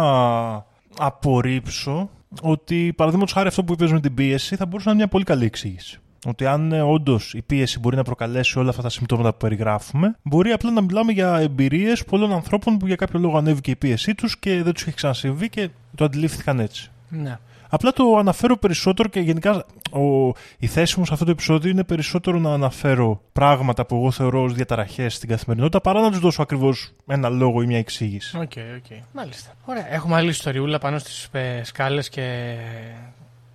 απορρίψω 0.98 2.10
ότι 2.42 2.92
παραδείγματος 2.96 3.34
χάρη 3.34 3.48
αυτό 3.48 3.64
που 3.64 3.72
είπες 3.72 3.92
με 3.92 4.00
την 4.00 4.14
πίεση 4.14 4.56
θα 4.56 4.66
μπορούσε 4.66 4.84
να 4.84 4.90
είναι 4.90 5.00
μια 5.00 5.10
πολύ 5.10 5.24
καλή 5.24 5.44
εξήγηση. 5.44 5.98
Ότι 6.26 6.46
αν 6.46 6.72
ε, 6.72 6.80
όντως 6.80 7.34
η 7.34 7.42
πίεση 7.42 7.78
μπορεί 7.78 7.96
να 7.96 8.02
προκαλέσει 8.02 8.58
όλα 8.58 8.70
αυτά 8.70 8.82
τα 8.82 8.88
συμπτώματα 8.88 9.30
που 9.30 9.36
περιγράφουμε, 9.36 10.16
μπορεί 10.22 10.50
απλά 10.50 10.70
να 10.70 10.80
μιλάμε 10.80 11.12
για 11.12 11.36
εμπειρίες 11.36 12.04
πολλών 12.04 12.32
ανθρώπων 12.32 12.78
που 12.78 12.86
για 12.86 12.96
κάποιο 12.96 13.20
λόγο 13.20 13.38
ανέβηκε 13.38 13.70
η 13.70 13.76
πίεσή 13.76 14.14
τους 14.14 14.38
και 14.38 14.62
δεν 14.62 14.72
τους 14.72 14.82
έχει 14.82 14.96
ξανασυμβεί 14.96 15.48
και 15.48 15.68
το 15.94 16.04
αντιλήφθηκαν 16.04 16.60
έτσι. 16.60 16.90
Ναι. 17.08 17.38
Απλά 17.68 17.92
το 17.92 18.16
αναφέρω 18.16 18.56
περισσότερο 18.56 19.08
και 19.08 19.20
γενικά 19.20 19.64
ο, 19.92 20.32
η 20.58 20.66
θέση 20.66 20.98
μου 20.98 21.04
σε 21.04 21.12
αυτό 21.12 21.24
το 21.24 21.30
επεισόδιο 21.30 21.70
είναι 21.70 21.84
περισσότερο 21.84 22.38
να 22.38 22.52
αναφέρω 22.52 23.20
πράγματα 23.32 23.86
που 23.86 23.96
εγώ 23.96 24.10
θεωρώ 24.10 24.42
ως 24.42 24.54
διαταραχές 24.54 25.14
στην 25.14 25.28
καθημερινότητα 25.28 25.80
παρά 25.80 26.00
να 26.00 26.10
τους 26.10 26.20
δώσω 26.20 26.42
ακριβώς 26.42 26.92
ένα 27.06 27.28
λόγο 27.28 27.62
ή 27.62 27.66
μια 27.66 27.78
εξήγηση. 27.78 28.36
Οκ, 28.36 28.42
okay, 28.54 28.58
οκ. 28.76 28.84
Okay. 28.88 29.00
Μάλιστα. 29.12 29.50
Ωραία. 29.64 29.92
Έχουμε 29.92 30.16
άλλη 30.16 30.28
ιστοριούλα 30.28 30.78
πάνω 30.78 30.98
στις 30.98 31.28
ε, 31.32 31.60
σκάλες 31.64 32.08
και 32.08 32.56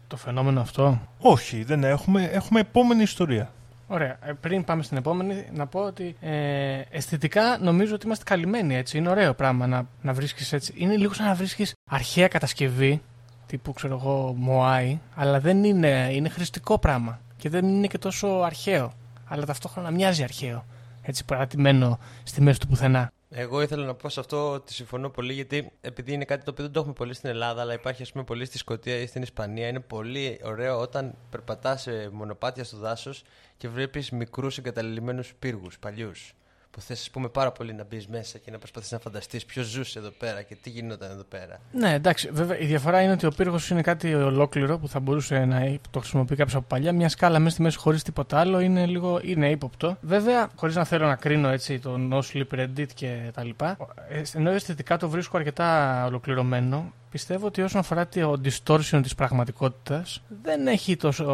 το 0.08 0.18
φαινόμενο 0.18 0.62
αυτό; 0.62 1.02
Όχι, 1.20 1.64
δεν 1.64 1.84
έχουμε. 1.84 2.30
Έχουμε 2.34 2.60
επόμενη 2.60 3.02
ιστορία. 3.02 3.52
Ωραία. 3.88 4.18
Ε, 4.26 4.32
πριν 4.42 4.64
πάμε 4.64 4.84
στην 4.84 4.98
επόμενη, 4.98 5.46
να 5.54 5.68
πω 5.68 5.80
ότι 5.80 6.16
ε, 6.22 6.82
αισθητικά 6.90 7.58
νομίζω 7.62 7.96
ότι 7.96 8.06
είμαστε 8.06 8.24
καλυμμένοι 8.24 8.76
έτσι. 8.76 8.98
Είναι 8.98 9.10
ωραίο 9.10 9.34
πράγμα 9.34 9.68
να, 9.68 9.88
να 10.02 10.14
βρίσκεις 10.14 10.54
έτσι. 10.54 10.74
Είναι 10.76 10.96
λίγο 10.98 11.14
σαν 11.14 11.26
να 11.26 11.34
βρίσκεις 11.34 11.74
αρχαία 11.90 12.28
κατασκευή 12.28 13.02
τύπου 13.52 13.74
ξέρω 13.74 14.00
εγώ 14.02 14.34
Μωάι, 14.38 15.00
αλλά 15.16 15.40
δεν 15.40 15.64
είναι, 15.64 16.10
είναι 16.12 16.30
χρηστικό 16.30 16.80
πράγμα 16.80 17.22
και 17.38 17.50
δεν 17.50 17.68
είναι 17.68 17.88
και 17.88 17.98
τόσο 17.98 18.28
αρχαίο, 18.28 18.94
αλλά 19.28 19.46
ταυτόχρονα 19.46 19.92
μοιάζει 19.92 20.24
αρχαίο, 20.24 20.66
έτσι 21.02 21.26
παρατημένο 21.26 22.00
στη 22.24 22.42
μέση 22.42 22.60
του 22.60 22.68
πουθενά. 22.68 23.12
Εγώ 23.30 23.62
ήθελα 23.62 23.86
να 23.86 23.94
πω 23.94 24.10
σε 24.10 24.20
αυτό 24.20 24.52
ότι 24.52 24.74
συμφωνώ 24.74 25.10
πολύ 25.10 25.34
γιατί 25.34 25.72
επειδή 25.82 26.14
είναι 26.14 26.26
κάτι 26.26 26.44
το 26.44 26.52
οποίο 26.52 26.64
δεν 26.64 26.74
το 26.74 26.80
έχουμε 26.80 26.94
πολύ 26.94 27.14
στην 27.14 27.30
Ελλάδα 27.30 27.62
αλλά 27.62 27.74
υπάρχει 27.74 28.02
ας 28.02 28.12
πούμε 28.12 28.24
πολύ 28.24 28.46
στη 28.46 28.58
Σκωτία 28.58 28.96
ή 28.96 29.06
στην 29.06 29.22
Ισπανία 29.22 29.68
είναι 29.68 29.80
πολύ 29.80 30.40
ωραίο 30.44 30.80
όταν 30.80 31.14
περπατάς 31.30 31.82
σε 31.82 32.10
μονοπάτια 32.12 32.64
στο 32.64 32.78
δάσος 32.78 33.24
και 33.58 33.68
βλέπεις 33.68 34.12
μικρούς 34.12 34.58
εγκαταλειμμένους 34.58 35.34
πύργους 35.40 35.80
παλιούς 35.80 36.34
που 36.72 36.82
θες, 36.82 37.10
πούμε, 37.12 37.28
πάρα 37.28 37.52
πολύ 37.52 37.74
να 37.74 37.84
μπεις 37.90 38.08
μέσα 38.08 38.38
και 38.38 38.52
να 38.52 38.58
προσπαθείς 38.58 38.92
να 38.92 39.00
φανταστείς 39.00 39.46
ποιος 39.46 39.66
ζούσε 39.66 40.00
εδώ 40.00 40.10
πέρα 40.10 40.42
και 40.42 40.56
τι 40.62 40.70
γινόταν 40.70 41.12
εδώ 41.12 41.24
πέρα. 41.24 41.60
Ναι, 41.72 41.94
εντάξει. 41.94 42.30
Βέβαια, 42.32 42.60
η 42.60 42.66
διαφορά 42.66 43.02
είναι 43.02 43.12
ότι 43.12 43.26
ο 43.26 43.32
πύργος 43.32 43.70
είναι 43.70 43.82
κάτι 43.82 44.14
ολόκληρο 44.14 44.78
που 44.78 44.88
θα 44.88 45.00
μπορούσε 45.00 45.46
να 45.46 45.78
το 45.92 46.00
χρησιμοποιεί 46.00 46.36
κάποιος 46.36 46.56
από 46.56 46.66
παλιά. 46.68 46.94
Μια 46.94 47.10
σκάλα 47.10 47.40
μέσα 47.40 47.54
στη 47.54 47.62
μέση 47.62 47.78
χωρίς 47.78 48.04
τίποτα 48.04 48.40
άλλο 48.40 48.60
είναι 48.60 48.86
λίγο 48.86 49.20
είναι 49.24 49.50
ύποπτο. 49.50 49.98
Βέβαια, 50.02 50.50
χωρίς 50.56 50.76
να 50.76 50.84
θέλω 50.84 51.08
να 51.08 51.16
κρίνω 51.16 51.50
έτσι 51.50 51.80
το 51.80 51.98
No 52.12 52.22
Sleep 52.34 52.60
Reddit 52.60 52.88
και 52.94 53.32
τα 53.34 53.44
λοιπά, 53.44 53.78
ε, 54.10 54.22
ενώ 54.34 54.50
αισθητικά 54.50 54.98
το 54.98 55.10
βρίσκω 55.10 55.38
αρκετά 55.38 56.06
ολοκληρωμένο, 56.06 56.94
πιστεύω 57.10 57.46
ότι 57.46 57.62
όσον 57.62 57.80
αφορά 57.80 58.08
το 58.08 58.42
distortion 58.44 59.00
της 59.02 59.16
πραγματικότητας, 59.16 60.22
δεν, 60.44 60.68
έχει 60.68 60.96
τόσο, 60.96 61.26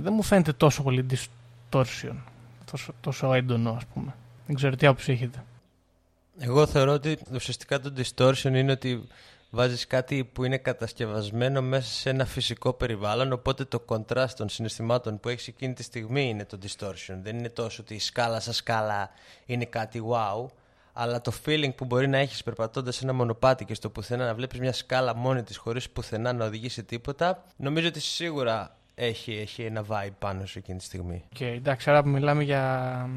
δεν 0.00 0.12
μου 0.12 0.22
φαίνεται 0.22 0.52
τόσο 0.52 0.82
πολύ 0.82 1.06
distortion. 1.10 2.16
Τόσο, 2.70 2.92
τόσο 3.00 3.32
έντονο, 3.32 3.70
ας 3.70 3.84
πούμε. 3.94 4.14
Δεν 4.46 4.56
ξέρω 4.56 4.76
τι 4.76 4.86
άποψη 4.86 5.12
έχετε. 5.12 5.44
Εγώ 6.38 6.66
θεωρώ 6.66 6.92
ότι 6.92 7.18
ουσιαστικά 7.32 7.80
το 7.80 7.92
distortion 7.96 8.54
είναι 8.54 8.72
ότι 8.72 9.08
βάζεις 9.50 9.86
κάτι 9.86 10.24
που 10.24 10.44
είναι 10.44 10.58
κατασκευασμένο 10.58 11.62
μέσα 11.62 11.88
σε 11.88 12.10
ένα 12.10 12.24
φυσικό 12.24 12.72
περιβάλλον 12.72 13.32
οπότε 13.32 13.64
το 13.64 13.84
contrast 13.88 14.30
των 14.36 14.48
συναισθημάτων 14.48 15.20
που 15.20 15.28
έχεις 15.28 15.48
εκείνη 15.48 15.72
τη 15.72 15.82
στιγμή 15.82 16.28
είναι 16.28 16.44
το 16.44 16.58
distortion. 16.62 17.18
Δεν 17.22 17.38
είναι 17.38 17.48
τόσο 17.48 17.82
ότι 17.82 17.94
η 17.94 17.98
σκάλα 17.98 18.40
σαν 18.40 18.52
σκάλα 18.52 19.10
είναι 19.46 19.64
κάτι 19.64 20.02
wow 20.10 20.46
αλλά 20.92 21.20
το 21.20 21.32
feeling 21.44 21.74
που 21.74 21.84
μπορεί 21.84 22.08
να 22.08 22.18
έχεις 22.18 22.42
περπατώντας 22.42 22.96
σε 22.96 23.04
ένα 23.04 23.12
μονοπάτι 23.12 23.64
και 23.64 23.74
στο 23.74 23.90
πουθενά 23.90 24.26
να 24.26 24.34
βλέπεις 24.34 24.58
μια 24.58 24.72
σκάλα 24.72 25.14
μόνη 25.14 25.42
της 25.42 25.56
χωρίς 25.56 25.90
πουθενά 25.90 26.32
να 26.32 26.44
οδηγεί 26.44 26.68
σε 26.68 26.82
τίποτα 26.82 27.44
νομίζω 27.56 27.88
ότι 27.88 28.00
σίγουρα 28.00 28.76
έχει, 28.94 29.32
έχει 29.32 29.62
ένα 29.62 29.84
vibe 29.88 30.14
πάνω 30.18 30.46
σου 30.46 30.58
εκείνη 30.58 30.78
τη 30.78 30.84
στιγμή. 30.84 31.24
Okay, 31.38 31.52
εντάξει, 31.56 31.90
άρα 31.90 32.06
μιλάμε 32.06 32.42
για 32.42 33.08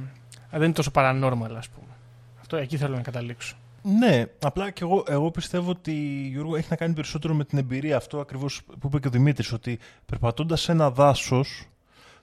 δεν 0.51 0.63
είναι 0.63 0.73
τόσο 0.73 0.91
paranormal, 0.93 1.51
ας 1.57 1.69
πούμε. 1.69 1.93
Αυτό 2.39 2.57
εκεί 2.57 2.77
θέλω 2.77 2.95
να 2.95 3.01
καταλήξω. 3.01 3.55
Ναι, 3.81 4.25
απλά 4.39 4.69
και 4.69 4.83
εγώ, 4.83 5.03
εγώ 5.07 5.31
πιστεύω 5.31 5.69
ότι 5.69 5.91
Γιώργο 6.31 6.55
έχει 6.55 6.67
να 6.69 6.75
κάνει 6.75 6.93
περισσότερο 6.93 7.33
με 7.33 7.45
την 7.45 7.57
εμπειρία 7.57 7.97
αυτό 7.97 8.19
ακριβώς 8.19 8.61
που 8.79 8.87
είπε 8.87 8.99
και 8.99 9.07
ο 9.07 9.11
Δημήτρης. 9.11 9.51
Ότι 9.51 9.79
περπατώντας 10.05 10.61
σε 10.61 10.71
ένα 10.71 10.91
δάσος, 10.91 11.68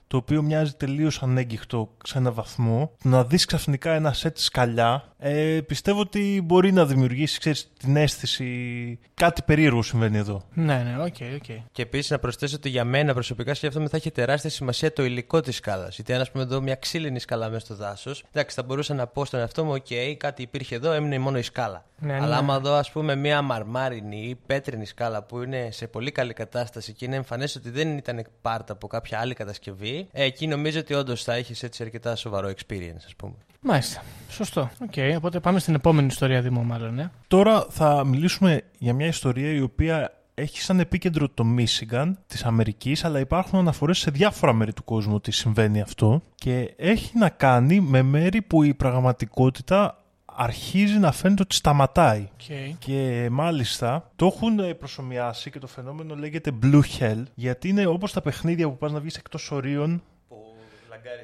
το 0.07 0.17
οποίο 0.17 0.41
μοιάζει 0.41 0.73
τελείως 0.73 1.23
ανέγγιχτο 1.23 1.89
σε 2.03 2.17
ένα 2.17 2.31
βαθμό, 2.31 2.91
να 3.03 3.23
δεις 3.23 3.45
ξαφνικά 3.45 3.93
ένα 3.93 4.13
σετ 4.13 4.37
σκαλιά, 4.37 5.03
ε, 5.19 5.59
πιστεύω 5.67 5.99
ότι 5.99 6.41
μπορεί 6.45 6.71
να 6.71 6.85
δημιουργήσει 6.85 7.39
ξέρεις, 7.39 7.71
την 7.79 7.95
αίσθηση. 7.95 8.99
Κάτι 9.13 9.41
περίεργο 9.41 9.81
συμβαίνει 9.81 10.17
εδώ. 10.17 10.41
Ναι, 10.53 10.75
ναι, 10.83 11.03
οκ, 11.03 11.15
okay, 11.19 11.35
οκ. 11.35 11.43
Okay. 11.47 11.63
Και 11.71 11.81
επίσης 11.81 12.09
να 12.09 12.19
προσθέσω 12.19 12.55
ότι 12.55 12.69
για 12.69 12.83
μένα 12.83 13.13
προσωπικά 13.13 13.53
σκέφτομαι 13.53 13.87
θα 13.87 13.97
έχει 13.97 14.11
τεράστια 14.11 14.49
σημασία 14.49 14.93
το 14.93 15.03
υλικό 15.03 15.41
της 15.41 15.55
σκάλας. 15.55 15.95
Γιατί 15.95 16.13
αν, 16.13 16.21
ας 16.21 16.31
πούμε, 16.31 16.43
εδώ 16.43 16.61
μια 16.61 16.75
ξύλινη 16.75 17.19
σκάλα 17.19 17.49
μέσα 17.49 17.65
στο 17.65 17.75
δάσος, 17.75 18.23
εντάξει, 18.31 18.55
θα 18.55 18.63
μπορούσα 18.63 18.93
να 18.93 19.07
πω 19.07 19.25
στον 19.25 19.39
εαυτό 19.39 19.65
μου, 19.65 19.71
οκ, 19.71 19.85
okay, 19.89 20.15
κάτι 20.17 20.41
υπήρχε 20.41 20.75
εδώ, 20.75 20.91
έμεινε 20.91 21.19
μόνο 21.19 21.37
η 21.37 21.41
σκάλα. 21.41 21.85
Ναι, 21.99 22.13
Αλλά 22.13 22.27
ναι. 22.27 22.35
άμα 22.35 22.59
δω, 22.59 22.73
ας 22.73 22.91
πούμε, 22.91 23.15
μια 23.15 23.41
μαρμάρινη 23.41 24.17
ή 24.17 24.35
πέτρινη 24.45 24.85
σκάλα 24.85 25.23
που 25.23 25.41
είναι 25.41 25.69
σε 25.71 25.87
πολύ 25.87 26.11
καλή 26.11 26.33
κατάσταση 26.33 26.93
και 26.93 27.05
είναι 27.05 27.15
εμφανές 27.15 27.55
ότι 27.55 27.69
δεν 27.69 27.97
ήταν 27.97 28.25
παρμένη 28.41 28.73
από 28.73 28.87
κάποια 28.87 29.19
άλλη 29.19 29.33
κατασκευή, 29.33 29.96
ε, 30.11 30.23
εκεί 30.23 30.47
νομίζω 30.47 30.79
ότι 30.79 30.93
όντως 30.93 31.23
θα 31.23 31.33
έχεις 31.33 31.63
έτσι 31.63 31.83
αρκετά 31.83 32.15
σοβαρό 32.15 32.49
experience, 32.49 33.03
ας 33.05 33.15
πούμε. 33.17 33.33
Μάλιστα. 33.61 34.03
Σωστό. 34.29 34.69
Οκ, 34.81 34.91
okay, 34.95 35.13
οπότε 35.17 35.39
πάμε 35.39 35.59
στην 35.59 35.75
επόμενη 35.75 36.07
ιστορία 36.07 36.41
Δήμο, 36.41 36.63
μάλλον. 36.63 36.93
Ναι. 36.93 37.09
Τώρα 37.27 37.65
θα 37.69 38.05
μιλήσουμε 38.05 38.61
για 38.77 38.93
μια 38.93 39.07
ιστορία 39.07 39.51
η 39.51 39.61
οποία 39.61 40.11
έχει 40.33 40.61
σαν 40.61 40.79
επίκεντρο 40.79 41.29
το 41.29 41.43
Michigan 41.43 42.17
της 42.27 42.43
Αμερικής, 42.43 43.05
αλλά 43.05 43.19
υπάρχουν 43.19 43.59
αναφορές 43.59 43.97
σε 43.97 44.11
διάφορα 44.11 44.53
μέρη 44.53 44.73
του 44.73 44.83
κόσμου 44.83 45.15
ότι 45.15 45.31
συμβαίνει 45.31 45.81
αυτό 45.81 46.21
και 46.35 46.73
έχει 46.77 47.17
να 47.17 47.29
κάνει 47.29 47.79
με 47.79 48.01
μέρη 48.01 48.41
που 48.41 48.63
η 48.63 48.73
πραγματικότητα 48.73 49.96
αρχίζει 50.39 50.97
να 50.97 51.11
φαίνεται 51.11 51.41
ότι 51.41 51.55
σταματάει. 51.55 52.29
Okay. 52.37 52.73
Και 52.79 53.27
μάλιστα 53.31 54.09
το 54.15 54.25
έχουν 54.25 54.77
προσομοιάσει 54.77 55.49
και 55.49 55.59
το 55.59 55.67
φαινόμενο 55.67 56.15
λέγεται 56.15 56.51
Blue 56.63 56.81
Hell, 56.99 57.23
γιατί 57.35 57.69
είναι 57.69 57.85
όπως 57.85 58.13
τα 58.13 58.21
παιχνίδια 58.21 58.67
που 58.67 58.77
πας 58.77 58.91
να 58.91 58.99
βγεις 58.99 59.17
εκτός 59.17 59.51
ορίων 59.51 60.01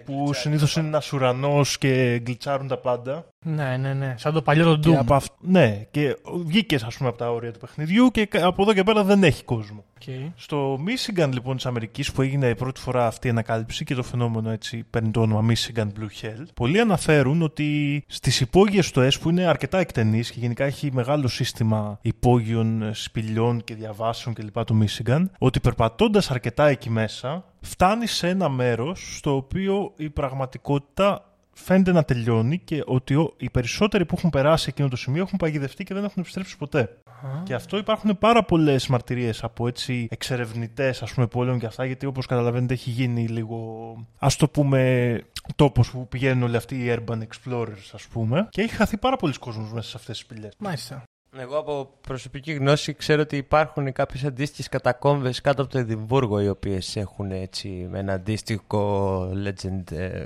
που 0.06 0.34
συνήθως 0.34 0.76
είναι 0.76 0.88
ένας 0.88 1.14
ουρανός 1.14 1.78
και 1.78 2.20
γκλιτσάρουν 2.24 2.68
τα 2.68 2.78
πάντα. 2.78 3.26
Ναι, 3.46 3.78
ναι, 3.78 3.94
ναι. 3.94 4.16
Σαν 4.18 4.34
το 4.34 4.42
παλιό 4.42 4.80
το 4.80 5.00
Doom. 5.00 5.06
αυ... 5.10 5.26
Ναι, 5.40 5.86
και 5.92 6.18
βγήκες 6.46 6.84
ας 6.84 6.98
πούμε 6.98 7.10
από 7.10 7.18
τα 7.18 7.32
όρια 7.32 7.52
του 7.52 7.60
παιχνιδιού 7.60 8.12
και 8.12 8.30
από 8.42 8.62
εδώ 8.62 8.74
και 8.74 8.84
πέρα 8.84 9.04
δεν 9.04 9.24
έχει 9.24 9.44
κόσμο. 9.44 9.84
Okay. 10.08 10.32
Στο 10.36 10.80
Michigan 10.86 11.30
λοιπόν 11.32 11.56
της 11.56 11.66
Αμερικής 11.66 12.12
που 12.12 12.22
έγινε 12.22 12.48
η 12.48 12.56
πρώτη 12.56 12.80
φορά 12.80 13.08
αυτή 13.08 13.28
η 13.28 13.30
ανακάλυψη 13.30 13.84
και 13.84 13.96
το 13.96 14.04
φαινόμενο 14.04 14.50
έτσι 14.50 14.86
παίρνει 14.90 15.12
το 15.12 15.22
όνομα 15.22 15.54
Michigan 15.54 15.86
Blue 15.86 16.26
Hell, 16.26 16.46
πολλοί 16.54 16.80
αναφέρουν 16.80 17.42
ότι 17.42 18.04
στις 18.08 18.42
υπόγειες 18.42 18.92
του 18.92 19.02
ΕΣ 19.02 19.20
που 19.20 19.30
είναι 19.30 19.46
αρκετά 19.46 19.78
εκτενείς 19.78 20.32
και 20.32 20.40
γενικά 20.40 20.66
έχει 20.66 20.92
μεγάλο 20.94 21.28
σύστημα 21.28 22.00
υπόγειων 22.02 22.90
σπηλιών 22.94 23.64
και 23.64 23.76
διαβάσεων 23.76 24.36
κλπ. 24.36 24.64
του 24.64 24.86
Michigan, 24.86 25.26
ότι 25.38 25.60
περπατώντας 25.60 26.32
αρκετά 26.32 26.68
εκεί 26.68 26.90
μέσα 26.90 27.46
φτάνει 27.62 28.08
σε 28.08 28.28
ένα 28.28 28.50
μέρος 28.50 29.18
στο 29.18 29.36
οποίο 29.36 29.94
η 29.98 30.10
πραγματικότητα 30.10 31.33
φαίνεται 31.54 31.92
να 31.92 32.04
τελειώνει 32.04 32.58
και 32.58 32.84
ότι 32.86 33.34
οι 33.38 33.50
περισσότεροι 33.50 34.06
που 34.06 34.16
έχουν 34.18 34.30
περάσει 34.30 34.66
εκείνο 34.70 34.88
το 34.88 34.96
σημείο 34.96 35.22
έχουν 35.22 35.38
παγιδευτεί 35.38 35.84
και 35.84 35.94
δεν 35.94 36.04
έχουν 36.04 36.22
επιστρέψει 36.22 36.58
ποτέ. 36.58 36.98
Και 37.44 37.54
αυτό 37.54 37.78
υπάρχουν 37.78 38.18
πάρα 38.18 38.44
πολλές 38.44 38.88
μαρτυρίες 38.88 39.44
από 39.44 39.68
έτσι 39.68 40.08
εξερευνητές, 40.12 41.02
ας 41.02 41.14
πούμε, 41.14 41.28
πόλεων 41.28 41.60
και 41.60 41.66
αυτά, 41.66 41.86
γιατί 41.86 42.06
όπως 42.06 42.26
καταλαβαίνετε 42.26 42.74
έχει 42.74 42.90
γίνει 42.90 43.28
λίγο, 43.28 43.96
ας 44.18 44.36
το 44.36 44.48
πούμε, 44.48 45.22
τόπος 45.56 45.92
που 45.92 46.08
πηγαίνουν 46.08 46.44
όλοι 46.44 46.56
αυτοί 46.56 46.76
οι 46.76 46.96
urban 46.98 47.18
explorers, 47.18 47.90
ας 47.94 48.08
πούμε. 48.08 48.48
Και 48.50 48.62
έχει 48.62 48.76
χαθεί 48.76 48.98
πάρα 48.98 49.16
πολλοί 49.16 49.34
κόσμος 49.34 49.72
μέσα 49.72 49.90
σε 49.90 49.98
αυτές 49.98 50.18
τις 50.18 50.26
πηγέ. 50.26 50.50
Μάλιστα. 50.58 51.04
Εγώ 51.38 51.58
από 51.58 51.90
προσωπική 52.02 52.54
γνώση 52.54 52.94
ξέρω 52.94 53.22
ότι 53.22 53.38
υπάρχουν 53.38 53.94
κάποιες 53.94 54.24
αντίστοιχες 54.24 54.70
κατακόμβες 54.70 55.42
κάτω 55.42 55.62
από 55.62 55.72
το 55.72 55.78
Εδιμβούργο 55.78 56.42
οι 56.42 56.48
οποίες 56.48 56.96
έχουν 56.96 57.32
έτσι 57.32 57.90
ένα 57.94 58.14
αντίστοιχο 58.14 59.22
legend 59.46 59.92
ε, 59.92 60.26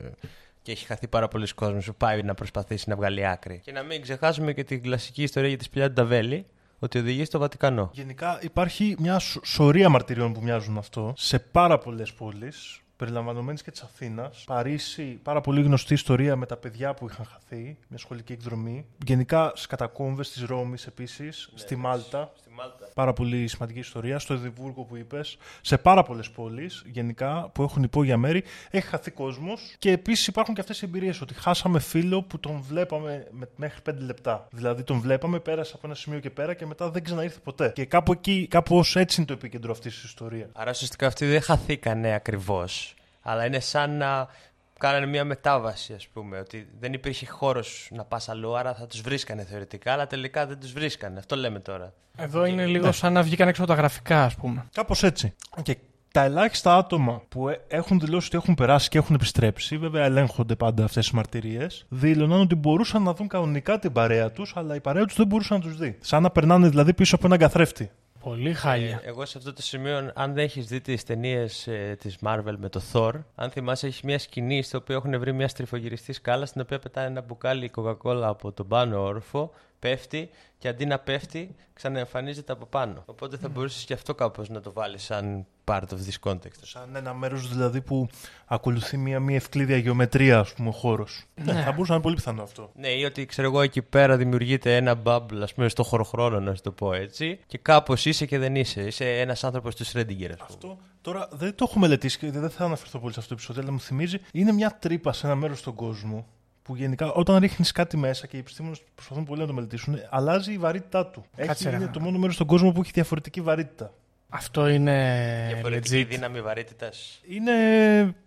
και 0.68 0.74
έχει 0.74 0.86
χαθεί 0.86 1.08
πάρα 1.08 1.28
πολλοί 1.28 1.54
κόσμο 1.54 1.80
που 1.86 1.96
πάει 1.98 2.24
να 2.24 2.34
προσπαθήσει 2.34 2.90
να 2.90 2.96
βγάλει 2.96 3.28
άκρη. 3.28 3.60
Και 3.64 3.72
να 3.72 3.84
μην 3.84 4.02
ξεχάσουμε 4.02 4.54
και 4.54 4.64
την 4.64 4.82
κλασική 4.82 5.24
ιστορία 5.24 5.50
για 5.50 5.58
τη 5.58 5.64
σπηλιά 5.64 5.88
του 5.88 5.94
Νταβέλη, 5.94 6.46
ότι 6.80 7.00
οδηγεί 7.00 7.26
στο 7.26 7.40
Βατικανό. 7.40 7.90
Γενικά 7.94 8.40
υπάρχει 8.42 8.96
μια 9.00 9.20
σωρία 9.44 9.90
μαρτυριών 9.90 10.34
που 10.34 10.42
μοιάζουν 10.44 10.78
αυτό 10.78 11.14
σε 11.18 11.40
πάρα 11.40 11.78
πολλές 11.78 12.14
πόλεις. 12.14 12.82
περιλαμβανομένης 12.98 13.62
και 13.62 13.72
της 13.72 13.82
Αθήνας. 13.82 14.44
Παρίσι, 14.48 15.20
πάρα 15.24 15.42
πολύ 15.42 15.62
γνωστή 15.62 15.94
ιστορία 15.94 16.36
με 16.36 16.46
τα 16.46 16.58
παιδιά 16.58 16.94
που 16.94 17.08
είχαν 17.10 17.26
χαθεί, 17.26 17.78
μια 17.88 17.98
σχολική 18.00 18.34
εκδρομή. 18.34 18.86
Γενικά 19.06 19.52
στις 19.56 19.66
κατακόμβες 19.66 20.32
της 20.32 20.44
Ρώμης 20.44 20.86
επίσης, 20.86 21.50
στη 21.54 21.76
Μάλτα. 21.76 22.32
Στη 22.38 22.47
Μάλτα. 22.58 22.88
Πάρα 22.94 23.14
πολύ 23.14 23.48
σημαντική 23.48 23.80
ιστορία. 23.80 24.20
Στο 24.20 24.34
Εδιμβούργο 24.34 24.84
που 24.84 24.96
είπες, 24.98 25.38
σε 25.62 25.78
πάρα 25.78 26.04
πολλές 26.04 26.30
πόλεις 26.30 26.84
γενικά 26.86 27.50
που 27.54 27.64
έχουν 27.64 27.84
υπόγεια 27.84 28.18
μέρη, 28.18 28.44
έχει 28.70 28.88
χαθεί 28.88 29.12
κόσμος. 29.12 29.76
Και 29.80 29.92
επίσης 29.92 30.28
υπάρχουν 30.28 30.54
και 30.56 30.62
αυτές 30.62 30.82
οι 30.82 30.86
εμπειρίες 30.86 31.22
ότι 31.22 31.34
χάσαμε 31.34 31.80
φίλο 31.80 32.22
που 32.24 32.40
τον 32.40 32.62
βλέπαμε 32.68 33.28
με- 33.32 33.50
μέχρι 33.56 33.82
5 33.82 34.00
λεπτά. 34.00 34.48
Δηλαδή 34.52 34.84
τον 34.84 35.00
βλέπαμε, 35.00 35.40
πέρασε 35.40 35.72
από 35.76 35.88
ένα 35.88 35.96
σημείο 35.96 36.20
και 36.20 36.30
πέρα 36.30 36.54
και 36.54 36.66
μετά 36.66 36.90
δεν 36.90 37.04
ξαναήρθε 37.04 37.40
ποτέ. 37.44 37.72
Και 37.76 37.86
κάπου 37.86 38.12
εκεί, 38.12 38.48
κάπω 38.50 38.84
έτσι 38.94 39.16
είναι 39.18 39.26
το 39.28 39.34
επίκεντρο 39.34 39.72
αυτής 39.72 39.94
της 39.94 40.04
ιστορίας. 40.04 40.50
Άρα 40.54 40.72
ουσιαστικά 40.72 41.08
αυτοί 41.08 41.26
δεν 41.26 41.42
χαθήκανε 41.42 42.14
ακριβώς. 42.14 42.92
Αλλά 43.22 43.46
είναι 43.46 43.60
σαν 43.60 43.98
να 43.98 44.28
κάνανε 44.78 45.06
μια 45.06 45.24
μετάβαση, 45.24 45.94
ας 45.94 46.08
πούμε. 46.08 46.40
Ότι 46.40 46.68
δεν 46.80 46.94
υπήρχε 46.94 47.26
χώρος 47.26 47.88
να 47.92 48.04
πας 48.04 48.30
αλλού, 48.30 48.58
άρα 48.58 48.74
θα 48.74 48.88
τους 48.88 49.02
βρίσκανε 49.02 49.44
θεωρητικά, 49.44 49.94
αλλά 49.94 50.08
τελικά 50.08 50.46
δεν 50.46 50.60
τους 50.60 50.74
βρίσκανε. 50.74 51.20
Αυτό 51.20 51.36
λέμε 51.36 51.60
τώρα. 51.60 51.94
Εδώ 52.18 52.46
είναι 52.46 52.66
λίγο 52.66 52.92
σαν 52.92 53.14
να 53.14 53.24
βγήκαν 53.24 53.48
έξω 53.48 53.64
από 53.64 53.72
τα 53.72 53.78
γραφικά, 53.78 54.24
ας 54.24 54.36
πούμε. 54.36 54.66
Κάπως 54.74 55.04
έτσι. 55.04 55.34
Και 55.62 55.78
τα 56.12 56.24
ελάχιστα 56.24 56.76
άτομα 56.76 57.22
που 57.30 57.50
ε- 57.50 57.60
έχουν 57.68 58.00
δηλώσει 58.00 58.28
ότι 58.28 58.38
έχουν 58.38 58.56
περάσει 58.56 58.90
και 58.90 58.98
έχουν 58.98 59.16
επιστρέψει, 59.16 59.78
βέβαια 59.78 60.06
ελέγχονται 60.06 60.56
πάντα 60.56 60.84
αυτές 60.84 61.04
τις 61.04 61.14
μαρτυρίες, 61.14 61.86
δήλωναν 61.90 62.40
ότι 62.40 62.56
μπορούσαν 62.56 63.04
να 63.04 63.14
δουν 63.14 63.28
κανονικά 63.28 63.80
την 63.80 63.92
παρέα 63.92 64.32
τους, 64.32 64.54
αλλά 64.56 64.76
η 64.76 64.82
παρέα 64.82 65.06
τους 65.06 65.16
δεν 65.16 65.28
μπορούσε 65.28 65.54
να 65.54 65.60
τους 65.60 65.78
δει. 65.78 65.98
Σαν 66.02 66.22
να 66.22 66.30
περνάνε 66.30 66.70
δηλαδή 66.70 66.94
πίσω 66.94 67.16
από 67.16 67.26
έναν 67.26 67.38
καθρέφτη. 67.38 67.92
Πολύ 68.28 68.54
χάλια. 68.54 69.02
Ε, 69.04 69.08
εγώ 69.08 69.26
σε 69.26 69.38
αυτό 69.38 69.54
το 69.54 69.62
σημείο, 69.62 70.12
αν 70.14 70.34
δεν 70.34 70.44
έχεις 70.44 70.68
δει 70.68 70.82
τις 70.82 71.04
ταινίες 71.04 71.68
ε, 71.68 71.96
της 72.00 72.18
Marvel 72.26 72.56
με 72.58 72.70
το 72.70 72.82
Thor, 72.94 73.12
αν 73.36 73.50
θυμάσαι, 73.50 73.88
έχεις 73.88 74.02
μια 74.02 74.20
σκηνή 74.20 74.62
στο 74.62 74.78
οποίο 74.78 74.96
έχουν 74.96 75.20
βρει 75.20 75.34
μια 75.34 75.48
στριφογυριστή 75.48 76.14
σκάλα 76.14 76.46
στην 76.46 76.62
οποία 76.62 76.80
πετάει 76.80 77.06
ένα 77.06 77.22
μπουκάλι 77.22 77.72
Coca-Cola 77.76 78.22
από 78.24 78.52
τον 78.52 78.68
πάνω 78.68 79.04
όροφο, 79.04 79.54
πέφτει 79.80 80.30
και 80.58 80.68
αντί 80.68 80.86
να 80.86 81.00
πέφτει, 81.00 81.56
ξαναεμφανίζεται 81.74 82.52
από 82.52 82.66
πάνω. 82.66 83.04
Οπότε 83.06 83.38
θα 83.38 83.50
μπορούσες 83.50 83.84
και 83.84 83.94
αυτό 83.94 84.16
κάπως 84.16 84.50
να 84.50 84.62
το 84.62 84.72
βάλεις 84.72 85.04
σαν 85.04 85.46
part 85.68 85.82
of 85.82 85.98
this 86.08 86.32
context. 86.32 86.60
Σαν 86.62 86.96
ένα 86.96 87.14
μέρος 87.14 87.50
δηλαδή 87.50 87.82
που 87.82 88.08
ακολουθεί 88.46 88.98
μια 88.98 89.20
μη 89.20 89.36
ευκλήδια 89.36 89.78
γεωμετρία, 89.78 90.40
ας 90.40 90.54
πούμε, 90.54 90.70
ο 90.70 90.72
χώρος. 90.72 91.26
Ναι, 91.44 91.54
θα 91.54 91.72
μπορούσε 91.72 91.88
να 91.90 91.94
είναι 91.94 92.04
πολύ 92.04 92.16
πιθανό 92.16 92.42
αυτό. 92.44 92.72
Ναι, 92.76 92.88
ή 92.88 93.04
ότι 93.04 93.26
ξέρω 93.26 93.48
εγώ 93.48 93.62
εκεί 93.62 93.82
πέρα 93.82 94.18
δημιουργείται 94.18 94.76
ένα 94.76 95.02
bubble, 95.04 95.40
ας 95.42 95.54
πούμε, 95.54 95.70
στο 95.70 95.84
χωροχρόνο, 95.84 96.40
να 96.40 96.56
σου 96.56 96.62
το 96.62 96.72
πω 96.72 96.94
έτσι. 96.94 97.40
Και 97.48 97.58
κάπως 97.58 98.06
είσαι 98.06 98.26
και 98.26 98.38
δεν 98.38 98.56
είσαι. 98.56 98.82
Είσαι 98.82 99.20
ένας 99.20 99.44
άνθρωπος 99.44 99.76
του 99.76 99.84
Σρέντιγκερ, 99.86 100.32
ας 100.32 100.38
πούμε. 100.38 100.48
Αυτό 100.54 100.78
τώρα 101.02 101.28
δεν 101.32 101.56
το 101.56 101.66
έχω 101.70 101.80
μελετήσει 101.80 102.18
και 102.18 102.32
δεν 102.32 102.50
θα 102.50 102.66
αναφερθώ 102.66 103.00
πολύ 103.00 103.14
σε 103.14 103.20
αυτό 103.20 103.30
το 103.30 103.36
επεισόδιο, 103.40 103.62
αλλά 103.62 103.72
μου 103.72 103.80
θυμίζει 103.80 104.18
είναι 104.32 104.52
μια 104.52 104.78
τρύπα 104.80 105.14
σε 105.14 105.26
ένα 105.26 105.36
μέρος 105.36 105.60
στον 105.60 105.74
κόσμο 105.76 106.26
που 106.64 106.76
γενικά 106.76 107.12
όταν 107.12 107.38
ρίχνεις 107.38 107.72
κάτι 107.72 107.98
μέσα 107.98 108.28
και 108.28 108.36
οι 108.36 108.40
επιστήμονες 108.40 108.82
προσπαθούν 108.96 109.24
πολύ 109.26 109.42
να 109.42 109.48
το 109.48 109.54
μελετήσουν, 109.54 109.96
αλλάζει 110.10 110.54
η 110.54 110.58
βαρύτητά 110.58 111.06
του. 111.08 111.26
Κάτσε, 111.36 111.52
Έχει, 111.52 111.70
ρε. 111.70 111.76
είναι 111.84 111.92
το 111.94 112.00
μόνο 112.00 112.18
μέρος 112.18 112.36
στον 112.36 112.48
κόσμο 112.48 112.72
που 112.72 112.82
έχει 112.82 112.92
διαφορετική 112.94 113.42
βαρύτητα. 113.42 113.94
Αυτό 114.30 114.68
είναι 114.68 115.46
Διαφορετική 115.54 116.02
legit. 116.04 116.10
δύναμη 116.10 116.42
βαρύτητας. 116.42 117.22
Είναι 117.28 117.52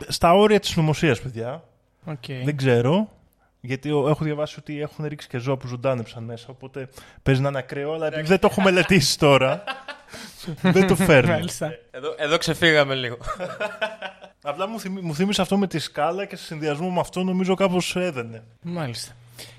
στα 0.08 0.32
όρια 0.34 0.60
της 0.60 0.76
συνωμοσίας, 0.76 1.20
παιδιά. 1.20 1.64
Οκ. 2.04 2.24
Δεν 2.44 2.56
ξέρω. 2.56 3.08
Γιατί 3.60 3.90
ο- 3.90 4.08
έχω 4.08 4.24
διαβάσει 4.24 4.56
ότι 4.58 4.80
έχουν 4.80 5.04
ρίξει 5.06 5.28
και 5.28 5.38
ζώα 5.38 5.56
που 5.56 5.66
ζωντάνεψαν 5.66 6.22
μέσα. 6.24 6.46
Οπότε 6.50 6.88
παίζει 7.22 7.40
να 7.40 7.48
είναι 7.48 7.58
ακραίο, 7.58 7.92
αλλά 7.92 8.06
επειδή 8.06 8.22
δεν 8.26 8.38
το 8.38 8.48
έχω 8.50 8.62
μελετήσει 8.62 9.18
τώρα. 9.18 9.62
δεν 10.62 10.86
το 10.86 10.96
φέρνω. 10.96 11.32
Μάλιστα. 11.32 11.70
Εδώ, 11.90 12.14
εδώ 12.18 12.36
ξεφύγαμε 12.38 12.94
λίγο. 12.94 13.16
Απλά 14.42 14.68
μου, 14.68 14.80
θυμί, 14.80 15.00
μου 15.00 15.14
θύμισε 15.14 15.42
αυτό 15.42 15.56
με 15.58 15.66
τη 15.66 15.78
σκάλα 15.78 16.24
και 16.24 16.36
σε 16.36 16.44
συνδυασμό 16.44 16.90
με 16.90 17.00
αυτό 17.00 17.22
νομίζω 17.24 17.54
κάπως 17.54 17.96
έδαινε. 17.96 18.42
Μάλιστα. 18.62 19.12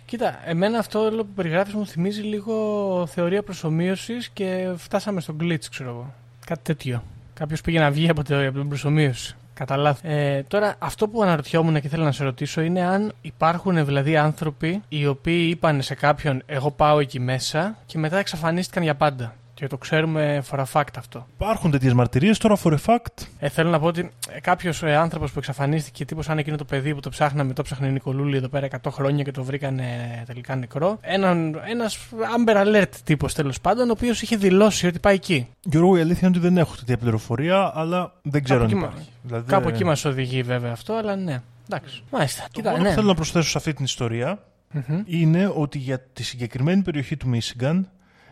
Κοίτα, 0.05 0.39
εμένα 0.45 0.79
αυτό 0.79 0.99
όλο 0.99 1.23
που 1.23 1.31
περιγράφεις 1.35 1.73
μου 1.73 1.87
θυμίζει 1.87 2.21
λίγο 2.21 3.05
θεωρία 3.11 3.43
προσωμείωσης 3.43 4.29
και 4.29 4.73
φτάσαμε 4.77 5.21
στο 5.21 5.35
glitch, 5.41 5.65
ξέρω 5.69 5.89
εγώ. 5.89 6.13
Κάτι 6.51 6.63
τέτοιο. 6.63 7.03
Κάποιος 7.33 7.61
πήγε 7.61 7.79
να 7.79 7.91
βγει 7.91 8.09
από, 8.09 8.23
το, 8.23 8.47
από 8.47 8.59
την 8.59 8.67
προσωμείωση. 8.67 9.35
Κατά 9.53 9.77
λάθος. 9.77 10.11
Ε, 10.11 10.45
τώρα, 10.47 10.75
αυτό 10.79 11.07
που 11.07 11.21
αναρωτιόμουν 11.21 11.81
και 11.81 11.87
θέλω 11.87 12.03
να 12.03 12.11
σε 12.11 12.23
ρωτήσω 12.23 12.61
είναι 12.61 12.81
αν 12.81 13.13
υπάρχουν 13.21 13.85
δηλαδή 13.85 14.17
άνθρωποι 14.17 14.81
οι 14.89 15.07
οποίοι 15.07 15.47
είπαν 15.51 15.81
σε 15.81 15.95
κάποιον 15.95 16.43
Εγώ 16.45 16.71
πάω 16.71 16.99
εκεί 16.99 17.19
μέσα 17.19 17.77
και 17.85 17.97
μετά 17.97 18.17
εξαφανίστηκαν 18.17 18.83
για 18.83 18.95
πάντα. 18.95 19.33
Και 19.61 19.67
το 19.67 19.77
ξέρουμε 19.77 20.43
for 20.51 20.59
a 20.59 20.63
fact 20.73 20.93
αυτό. 20.97 21.27
Υπάρχουν 21.33 21.71
τέτοιες 21.71 21.93
μαρτυρίες 21.93 22.37
τώρα 22.37 22.57
for 22.63 22.71
a 22.71 22.77
fact; 22.85 23.25
Ε, 23.39 23.49
θέλω 23.49 23.69
να 23.69 23.79
πω 23.79 23.85
ότι 23.85 24.11
κάποιος 24.41 24.83
ε, 24.83 24.95
άνθρωπος 24.95 25.31
που 25.31 25.39
εξαφανίστηκε, 25.39 26.05
τύπος 26.05 26.25
σαν 26.25 26.37
εκείνο 26.37 26.57
το 26.57 26.65
παιδί 26.65 26.93
που 26.93 26.99
το 26.99 27.09
ψάχναμε, 27.09 27.53
το 27.53 27.61
ψάχνε 27.61 27.87
η 27.87 27.91
Νικολούλη 27.91 28.37
εδώ 28.37 28.47
πέρα 28.47 28.67
100 28.81 28.91
χρόνια 28.91 29.23
και 29.23 29.31
το 29.31 29.43
βρήκαν 29.43 29.79
τελικά 30.25 30.55
νεκρό. 30.55 30.97
Έναν, 31.01 31.61
ένας 31.67 31.97
Amber 32.11 32.55
Alert 32.55 32.91
τύπος 33.03 33.33
τέλος 33.33 33.61
πάντων, 33.61 33.89
ο 33.89 33.91
οποίος 33.91 34.21
είχε 34.21 34.35
δηλώσει 34.35 34.87
ότι 34.87 34.99
πάει 34.99 35.15
εκεί. 35.15 35.47
Γιώργο, 35.61 35.97
η 35.97 36.01
αλήθεια 36.01 36.27
είναι 36.27 36.37
ότι 36.37 36.47
δεν 36.47 36.57
έχω 36.57 36.75
τέτοια 36.75 36.97
πληροφορία, 36.97 37.71
αλλά 37.75 38.13
δεν 38.21 38.43
ξέρω 38.43 38.59
αν 38.59 38.65
εκεί 38.65 38.77
υπάρχει. 38.77 39.07
Δηλαδή, 39.23 39.47
Κάπου 39.47 39.69
εκεί 39.69 39.85
μας 39.85 40.05
οδηγεί 40.05 40.41
βέβαια 40.41 40.71
αυτό, 40.71 40.93
αλλά 40.93 41.15
ναι. 41.15 41.41
Εντάξει. 41.69 42.03
Μάλιστα. 42.11 42.41
Το 42.41 42.49
Κοίτα, 42.51 42.69
μόνο 42.71 42.83
ναι. 42.83 42.89
που 42.89 42.95
θέλω 42.95 43.07
να 43.07 43.15
προσθέσω 43.15 43.49
σε 43.49 43.57
αυτή 43.57 43.73
την 43.73 43.85
ιστορία 43.85 44.39
Μμμ. 44.71 45.01
είναι 45.05 45.51
ότι 45.55 45.77
για 45.77 45.99
τη 46.13 46.23
συγκεκριμένη 46.23 46.81
περιοχή 46.81 47.17
του 47.17 47.27
Μίσιγκαν 47.27 47.89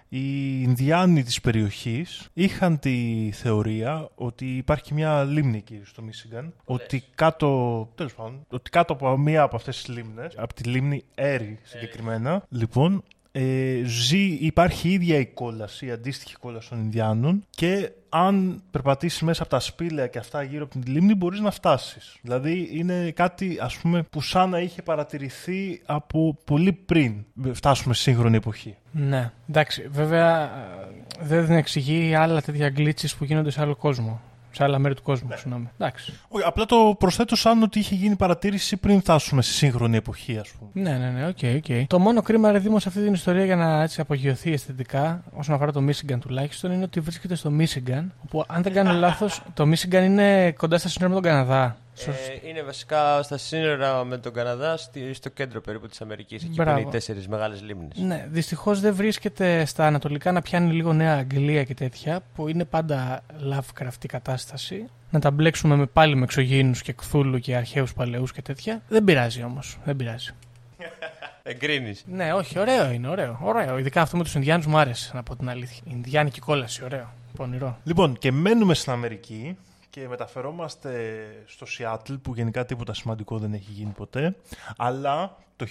οι 0.10 0.62
Ινδιάνοι 0.62 1.24
της 1.24 1.42
περιοχής 1.42 2.30
είχαν 2.34 2.80
τη 2.80 3.30
θεωρία 3.34 4.10
ότι 4.16 4.58
υπάρχει 4.58 4.94
μια 4.94 5.24
λίμνη 5.24 5.58
εκεί 5.58 5.82
στο 5.86 6.02
Μίσιγκαν 6.02 6.54
ότι 6.66 7.04
κάτω, 7.16 7.90
τέλος 7.96 8.14
πάντων, 8.14 8.46
ότι 8.50 8.70
κάτω 8.70 8.94
από 8.94 9.18
μία 9.18 9.42
από 9.42 9.56
αυτές 9.56 9.78
τις 9.84 9.96
λίμνες, 9.96 10.34
από 10.38 10.54
τη 10.54 10.64
λίμνη 10.64 11.04
Έρη 11.16 11.60
συγκεκριμένα, 11.64 12.44
λοιπόν, 12.50 13.04
ε, 13.32 13.82
ζει, 13.86 14.24
υπάρχει 14.28 14.90
η 14.90 14.94
ίδια 14.94 15.20
η 15.20 15.26
κόλαση, 15.26 15.86
η 15.86 15.92
αντίστοιχη 15.92 16.36
κόλαση 16.36 16.70
των 16.70 16.80
Ινδιάνων 16.80 17.46
και 17.50 17.92
αν 18.10 18.64
περπατήσεις 18.72 19.22
μέσα 19.22 19.42
από 19.42 19.52
τα 19.52 19.60
σπήλαια 19.60 20.08
και 20.08 20.18
αυτά 20.18 20.44
γύρω 20.44 20.64
από 20.64 20.80
την 20.80 20.94
λίμνη 20.94 21.16
μπορείς 21.16 21.40
να 21.40 21.52
φτάσεις. 21.52 22.18
Δηλαδή 22.22 22.70
είναι 22.72 23.12
κάτι 23.12 23.58
ας 23.62 23.78
πούμε 23.78 24.04
που 24.04 24.22
σαν 24.22 24.50
να 24.50 24.60
είχε 24.60 24.82
παρατηρηθεί 24.82 25.82
από 25.86 26.38
πολύ 26.46 26.74
πριν 26.74 27.26
φτάσουμε 27.54 27.94
στη 27.94 28.04
σύγχρονη 28.04 28.36
εποχή. 28.36 28.76
Ναι. 28.92 29.32
Εντάξει, 29.50 29.88
βέβαια 29.92 30.44
ε, 30.44 31.42
δεν 31.42 31.52
εξηγεί 31.52 32.16
άλλα 32.16 32.42
τέτοια 32.42 32.74
glitches 32.78 33.10
που 33.18 33.24
γίνονται 33.24 33.52
σε 33.52 33.62
άλλο 33.62 33.76
κόσμο. 33.76 34.22
Σε 34.52 34.64
άλλα 34.64 34.80
μέρη 34.80 34.96
του 34.96 35.02
κόσμου, 35.02 35.30
συγγνώμη. 35.36 35.70
Εντάξει. 35.78 36.20
Όχι, 36.28 36.44
απλά 36.46 36.66
το 36.66 36.96
προσθέτω 37.00 37.36
σαν 37.36 37.64
ότι 37.64 37.80
είχε 37.80 37.96
γίνει 37.96 38.16
παρατήρηση 38.16 38.78
πριν 38.78 39.00
φτάσουμε 39.00 39.42
στη 39.42 39.54
σύγχρονη 39.54 39.98
εποχή 39.98 40.38
ας 40.38 40.50
πούμε. 40.50 40.90
Ναι, 40.90 40.98
ναι, 40.98 41.10
ναι, 41.10 41.28
οκ, 41.28 41.38
οκ. 41.56 41.88
Το 41.88 42.00
μόνο 42.00 42.22
κρίμα, 42.22 42.52
ρε 42.52 42.60
Δήμο, 42.60 42.80
σε 42.80 42.88
αυτή 42.88 43.04
την 43.04 43.14
ιστορία 43.14 43.46
για 43.46 43.56
να 43.56 43.82
έτσι 43.82 44.02
απογειωθεί 44.02 44.54
αισθητικά, 44.54 45.24
όσον 45.34 45.56
αφορά 45.56 45.72
το 45.72 45.82
Michigan 45.88 46.18
τουλάχιστον, 46.20 46.72
είναι 46.72 46.84
ότι 46.84 47.00
βρίσκεται 47.00 47.36
στο 47.36 47.52
Michigan. 47.60 48.04
Όπου, 48.24 48.44
αν 48.48 48.64
δεν 48.64 48.74
κάνω 48.74 48.94
λάθος, 48.94 49.42
το 49.54 49.64
Michigan 49.64 50.04
είναι 50.04 50.52
κοντά 50.52 50.78
στα 50.78 50.90
σύνορα 50.90 51.14
με 51.14 51.22
τον 51.22 51.32
Καναδά. 51.32 51.78
Σωστ- 52.00 52.30
Ε, 52.44 52.48
είναι 52.50 52.62
βασικά 52.62 53.24
στα 53.24 53.38
σύνορα 53.38 54.04
με 54.04 54.18
τον 54.18 54.34
Καναδά, 54.34 54.78
στη- 54.78 55.14
στο 55.14 55.30
κέντρο 55.30 55.62
περίπου 55.62 55.88
της 55.88 56.02
Αμερικής. 56.02 56.42
Εκεί 56.44 56.48
που 56.56 56.64
Μπράβο. 56.64 56.80
είναι 56.80 56.88
οι 56.88 56.92
τέσσερις 56.92 57.28
μεγάλες 57.28 57.62
λίμνες. 57.62 57.98
Ναι, 57.98 58.28
δυστυχώς 58.32 58.80
δεν 58.80 58.96
βρίσκεται 58.96 59.66
στα 59.66 59.86
ανατολικά 59.86 60.32
να 60.32 60.42
πιάνει 60.42 60.72
λίγο 60.74 60.94
Νέα 60.94 61.16
Αγγλία 61.18 61.64
και 61.64 61.74
τέτοια, 61.74 62.22
που 62.36 62.48
είναι 62.48 62.66
πάντα 62.66 63.22
Lovecraft 63.52 64.04
η 64.04 64.08
κατάσταση. 64.08 64.86
Να 65.12 65.20
τα 65.20 65.32
μπλέξουμε 65.32 65.76
με, 65.76 65.86
πάλι 65.86 66.16
με 66.16 66.24
εξωγήινους 66.24 66.82
και 66.82 66.94
κθούλου 66.94 67.40
και 67.40 67.56
αρχαίους 67.56 67.94
παλαιούς 67.94 68.32
και 68.32 68.42
τέτοια. 68.42 68.82
Δεν 68.88 69.04
πειράζει 69.04 69.44
όμως. 69.44 69.78
Δεν 69.86 69.96
πειράζει. 69.96 70.32
Εγκρίνεις. 71.44 72.04
Ναι, 72.08 72.34
όχι, 72.34 72.60
ωραίο 72.60 72.92
είναι, 72.92 73.08
ωραίο. 73.08 73.40
ωραίο. 73.44 73.78
Ειδικά 73.78 74.02
αυτό 74.02 74.18
με 74.18 74.24
τους 74.24 74.34
Ινδιάνους 74.36 74.66
μου 74.66 74.78
άρεσε, 74.78 75.12
να 75.14 75.24
πω 75.24 75.36
την 75.36 75.50
αλήθεια. 75.50 75.82
Ινδιάνικη 75.92 76.40
κόλαση, 76.40 76.84
ωραίο. 76.84 77.14
Πονηρό. 77.36 77.78
Λοιπόν, 77.84 78.18
και 78.18 78.32
μένουμε 78.32 78.74
στην 78.74 78.92
Αμερική 78.92 79.58
και 80.00 80.08
μεταφερόμαστε 80.08 81.26
στο 81.46 81.66
Σιάτλ 81.66 82.14
που 82.14 82.34
γενικά 82.36 82.66
τίποτα 82.66 82.94
σημαντικό 82.94 83.38
δεν 83.38 83.54
έχει 83.54 83.72
γίνει 83.72 83.92
ποτέ. 83.92 84.36
Αλλά 84.78 85.38
το 85.56 85.66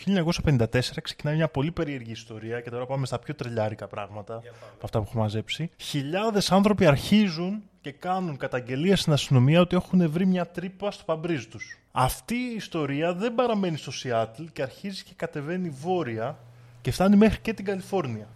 1954 0.46 0.80
ξεκινάει 1.02 1.36
μια 1.36 1.48
πολύ 1.48 1.70
περίεργη 1.70 2.10
ιστορία 2.10 2.60
και 2.60 2.70
τώρα 2.70 2.86
πάμε 2.86 3.06
στα 3.06 3.18
πιο 3.18 3.34
τρελιάρικα 3.34 3.86
πράγματα 3.86 4.34
από 4.74 4.84
αυτά 4.84 4.98
που 4.98 5.04
έχω 5.08 5.18
μαζέψει. 5.18 5.70
Χιλιάδες 5.76 6.52
άνθρωποι 6.52 6.86
αρχίζουν 6.86 7.62
και 7.80 7.92
κάνουν 7.92 8.36
καταγγελία 8.36 8.96
στην 8.96 9.12
αστυνομία 9.12 9.60
ότι 9.60 9.76
έχουν 9.76 10.10
βρει 10.10 10.26
μια 10.26 10.46
τρύπα 10.46 10.90
στο 10.90 11.04
παμπρίζ 11.04 11.44
τους. 11.44 11.78
Αυτή 11.92 12.34
η 12.34 12.54
ιστορία 12.56 13.14
δεν 13.14 13.34
παραμένει 13.34 13.76
στο 13.76 13.90
Σιάτλ 13.90 14.44
και 14.52 14.62
αρχίζει 14.62 15.04
και 15.04 15.12
κατεβαίνει 15.16 15.68
βόρεια 15.68 16.38
και 16.80 16.90
φτάνει 16.90 17.16
μέχρι 17.16 17.40
και 17.40 17.52
την 17.52 17.64
Καλιφόρνια. 17.64 18.28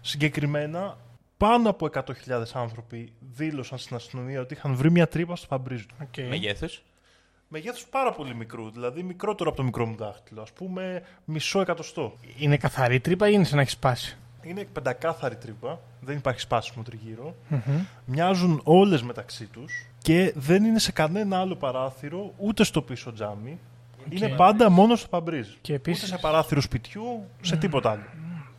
Συγκεκριμένα, 0.00 0.96
πάνω 1.40 1.70
από 1.70 1.88
100.000 1.92 2.02
άνθρωποι 2.52 3.12
δήλωσαν 3.32 3.78
στην 3.78 3.96
αστυνομία 3.96 4.40
ότι 4.40 4.54
είχαν 4.54 4.74
βρει 4.74 4.90
μια 4.90 5.08
τρύπα 5.08 5.36
στο 5.36 5.46
παμπρίζ 5.46 5.82
του. 5.82 5.94
Okay. 6.00 6.26
Μεγέθους; 6.28 6.82
Μεγέθους 7.48 7.86
πάρα 7.90 8.12
πολύ 8.12 8.34
μικρού, 8.34 8.70
δηλαδή 8.70 9.02
μικρότερο 9.02 9.48
από 9.48 9.58
το 9.58 9.64
μικρό 9.64 9.86
μου 9.86 9.96
δάχτυλο, 9.96 10.42
ας 10.42 10.52
πούμε 10.52 11.02
μισό 11.24 11.60
εκατοστό. 11.60 12.16
Είναι 12.38 12.56
καθαρή 12.56 13.00
τρύπα 13.00 13.28
ή 13.28 13.32
είναι 13.34 13.44
σαν 13.44 13.56
να 13.56 13.60
έχεις 13.60 13.72
σπάσει; 13.72 14.16
Είναι 14.42 14.64
πεντακάθαρη 14.64 15.36
τρύπα, 15.36 15.80
δεν 16.00 16.16
υπάρχει 16.16 16.40
σπάσιμο 16.40 16.82
τριγύρω. 16.84 17.34
Μμμ. 17.48 17.84
Μοιάζουν 18.04 18.60
όλες 18.64 19.02
μεταξύ 19.02 19.46
τους 19.46 19.86
και 19.98 20.32
δεν 20.36 20.64
είναι 20.64 20.78
σε 20.78 20.92
κανένα 20.92 21.38
άλλο 21.40 21.56
παράθυρο, 21.56 22.32
ούτε 22.36 22.64
στο 22.64 22.82
πίσω 22.82 23.12
τζάμι. 23.12 23.58
Είναι 24.08 24.28
πάντα 24.28 24.70
μόνο 24.70 24.96
στο 24.96 25.08
παμπρίζ. 25.08 25.48
Και 25.60 25.74
επίσης- 25.74 26.02
Ούτε 26.02 26.12
σε 26.12 26.20
παράθυρο 26.20 26.60
σπιτιού, 26.60 27.24
σε 27.40 27.56
τίποτα 27.56 27.90
άλλο. 27.90 28.02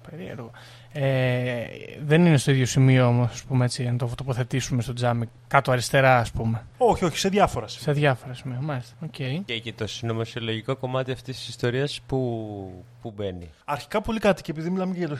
Περίεργο. 0.10 0.52
Ε, 0.94 1.64
δεν 2.06 2.26
είναι 2.26 2.38
στο 2.38 2.52
ίδιο 2.52 2.66
σημείο 2.66 3.08
όμως, 3.08 3.32
ας 3.32 3.44
πούμε 3.44 3.66
έτσι, 3.66 3.84
να 3.84 3.96
το 3.98 4.10
τοποθετήσουμε 4.18 4.82
στο 4.82 4.94
τζάμι. 4.94 5.30
Κάτω 5.48 5.72
αριστερά, 5.72 6.18
ας 6.18 6.32
πούμε. 6.32 6.66
Όχι, 6.78 7.06
όχι, 7.06 7.18
σε 7.18 7.30
διάφορα 7.30 7.68
σημεία. 7.68 7.94
Σε 7.94 8.00
διάφορα 8.00 8.34
σημεία. 8.34 8.60
Μάλιστα. 8.62 8.96
Οκ. 9.04 9.44
Και, 9.46 9.60
και 9.60 9.74
το 9.74 9.88
συνωμοσιολογικό 9.88 10.76
κομμάτι 10.76 11.12
αυτής 11.12 11.38
της 11.38 11.48
ιστορίας 11.48 12.02
που, 12.06 12.86
που 13.02 13.14
μπαίνει; 13.16 13.50
Αρχικά 13.66 14.02
πολύ 14.02 14.20
κάτι 14.20 14.42
και 14.42 14.52
επειδή 14.52 14.70
μιλάμε 14.70 14.94
και 14.94 15.00
για 15.00 15.10
το 15.10 15.18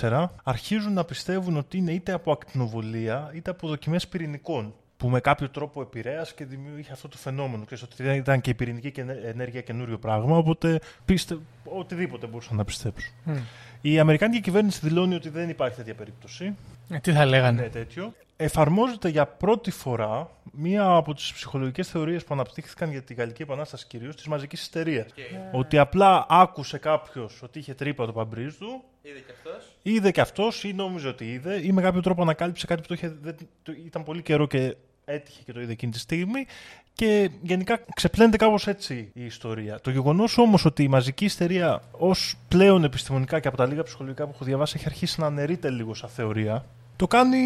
1954, 0.00 0.26
αρχίζουν 0.42 0.92
να 0.92 1.04
πιστεύουν 1.04 1.56
ότι 1.56 1.76
είναι 1.76 1.92
είτε 1.92 2.12
από 2.12 2.32
ακτινοβολία 2.32 3.30
είτε 3.34 3.50
από 3.50 3.68
δοκιμές 3.68 4.08
πυρηνικών 4.08 4.74
που 5.00 5.08
με 5.08 5.20
κάποιο 5.20 5.48
τρόπο 5.48 5.80
επηρέασε 5.80 6.34
και 6.36 6.44
δημιούργησε 6.44 6.92
αυτό 6.92 7.08
το 7.08 7.16
φαινόμενο. 7.16 7.64
Ξέρεις, 7.64 7.84
ότι 7.84 8.02
δεν 8.02 8.14
ήταν 8.14 8.40
και 8.40 8.50
η 8.50 8.54
πυρηνική 8.54 8.90
και 8.90 9.04
ενέργεια 9.24 9.60
καινούριο 9.60 9.98
πράγμα, 9.98 10.36
οπότε 10.36 10.80
πίστε-, 11.04 11.38
οτιδήποτε 11.64 12.26
μπορούσαν 12.26 12.56
να 12.56 12.64
πιστέψουν. 12.64 13.12
Μμ. 13.24 13.36
Η 13.80 13.98
Αμερικάνικη 13.98 14.40
κυβέρνηση 14.40 14.80
δηλώνει 14.82 15.14
ότι 15.14 15.28
δεν 15.28 15.48
υπάρχει 15.48 15.76
τέτοια 15.76 15.94
περίπτωση. 15.94 16.54
Ε, 16.90 16.98
τι 16.98 17.12
θα 17.12 17.24
λέγανε; 17.24 17.62
Ναι, 17.62 17.68
τέτοιο. 17.68 18.14
Εφαρμόζεται 18.36 19.08
για 19.08 19.26
πρώτη 19.26 19.70
φορά 19.70 20.30
μία 20.52 20.84
από 20.84 21.14
τις 21.14 21.32
ψυχολογικές 21.32 21.88
θεωρίες 21.88 22.24
που 22.24 22.34
αναπτύχθηκαν 22.34 22.90
για 22.90 23.02
τη 23.02 23.14
Γαλλική 23.14 23.42
Επανάσταση 23.42 23.86
κυρίως 23.86 24.16
της 24.16 24.26
μαζικής 24.26 24.60
ιστερίας. 24.60 25.06
Ότι 25.52 25.78
απλά 25.78 26.26
άκουσε 26.28 26.78
κάποιος 26.78 27.42
ότι 27.42 27.58
είχε 27.58 27.74
τρύπα 27.74 28.06
το 28.06 28.12
παμπρίζ 28.12 28.54
του 28.54 28.84
Είδε 29.02 29.18
και 29.18 29.32
αυτός. 29.32 29.76
Είδε 29.82 30.10
και 30.10 30.20
αυτός 30.20 30.64
ή 30.64 30.72
νόμιζε 30.72 31.08
ότι 31.08 31.32
είδε 31.32 31.66
ή 31.66 31.72
με 31.72 31.82
κάποιο 31.82 32.00
τρόπο 32.00 32.22
ανακάλυψε 32.22 32.66
κάτι 32.66 32.80
που 32.80 32.88
το 32.88 32.94
είχε, 32.94 33.08
δεν, 33.20 33.36
το, 33.62 33.72
ήταν 33.86 34.04
πολύ 34.04 34.22
καιρό 34.22 34.46
και 34.46 34.76
έτυχε 35.04 35.42
και 35.44 35.52
το 35.52 35.60
είδε 35.60 35.72
εκείνη 35.72 35.92
τη 35.92 35.98
στιγμή. 35.98 36.46
Και 37.00 37.30
γενικά 37.42 37.80
ξεπλένεται 37.94 38.36
κάπως 38.36 38.66
έτσι 38.66 39.10
η 39.14 39.24
ιστορία. 39.24 39.80
Το 39.80 39.90
γεγονός 39.90 40.38
όμως 40.38 40.64
ότι 40.64 40.82
η 40.82 40.88
μαζική 40.88 41.24
ιστερία 41.24 41.82
ως 41.90 42.36
πλέον 42.48 42.84
επιστημονικά 42.84 43.40
και 43.40 43.48
από 43.48 43.56
τα 43.56 43.66
λίγα 43.66 43.82
ψυχολογικά 43.82 44.24
που 44.24 44.30
έχω 44.34 44.44
διαβάσει 44.44 44.74
έχει 44.76 44.86
αρχίσει 44.86 45.20
να 45.20 45.26
αναιρείται 45.26 45.70
λίγο 45.70 45.94
σαν 45.94 46.08
θεωρία. 46.08 46.64
Το 47.00 47.06
κάνει, 47.06 47.38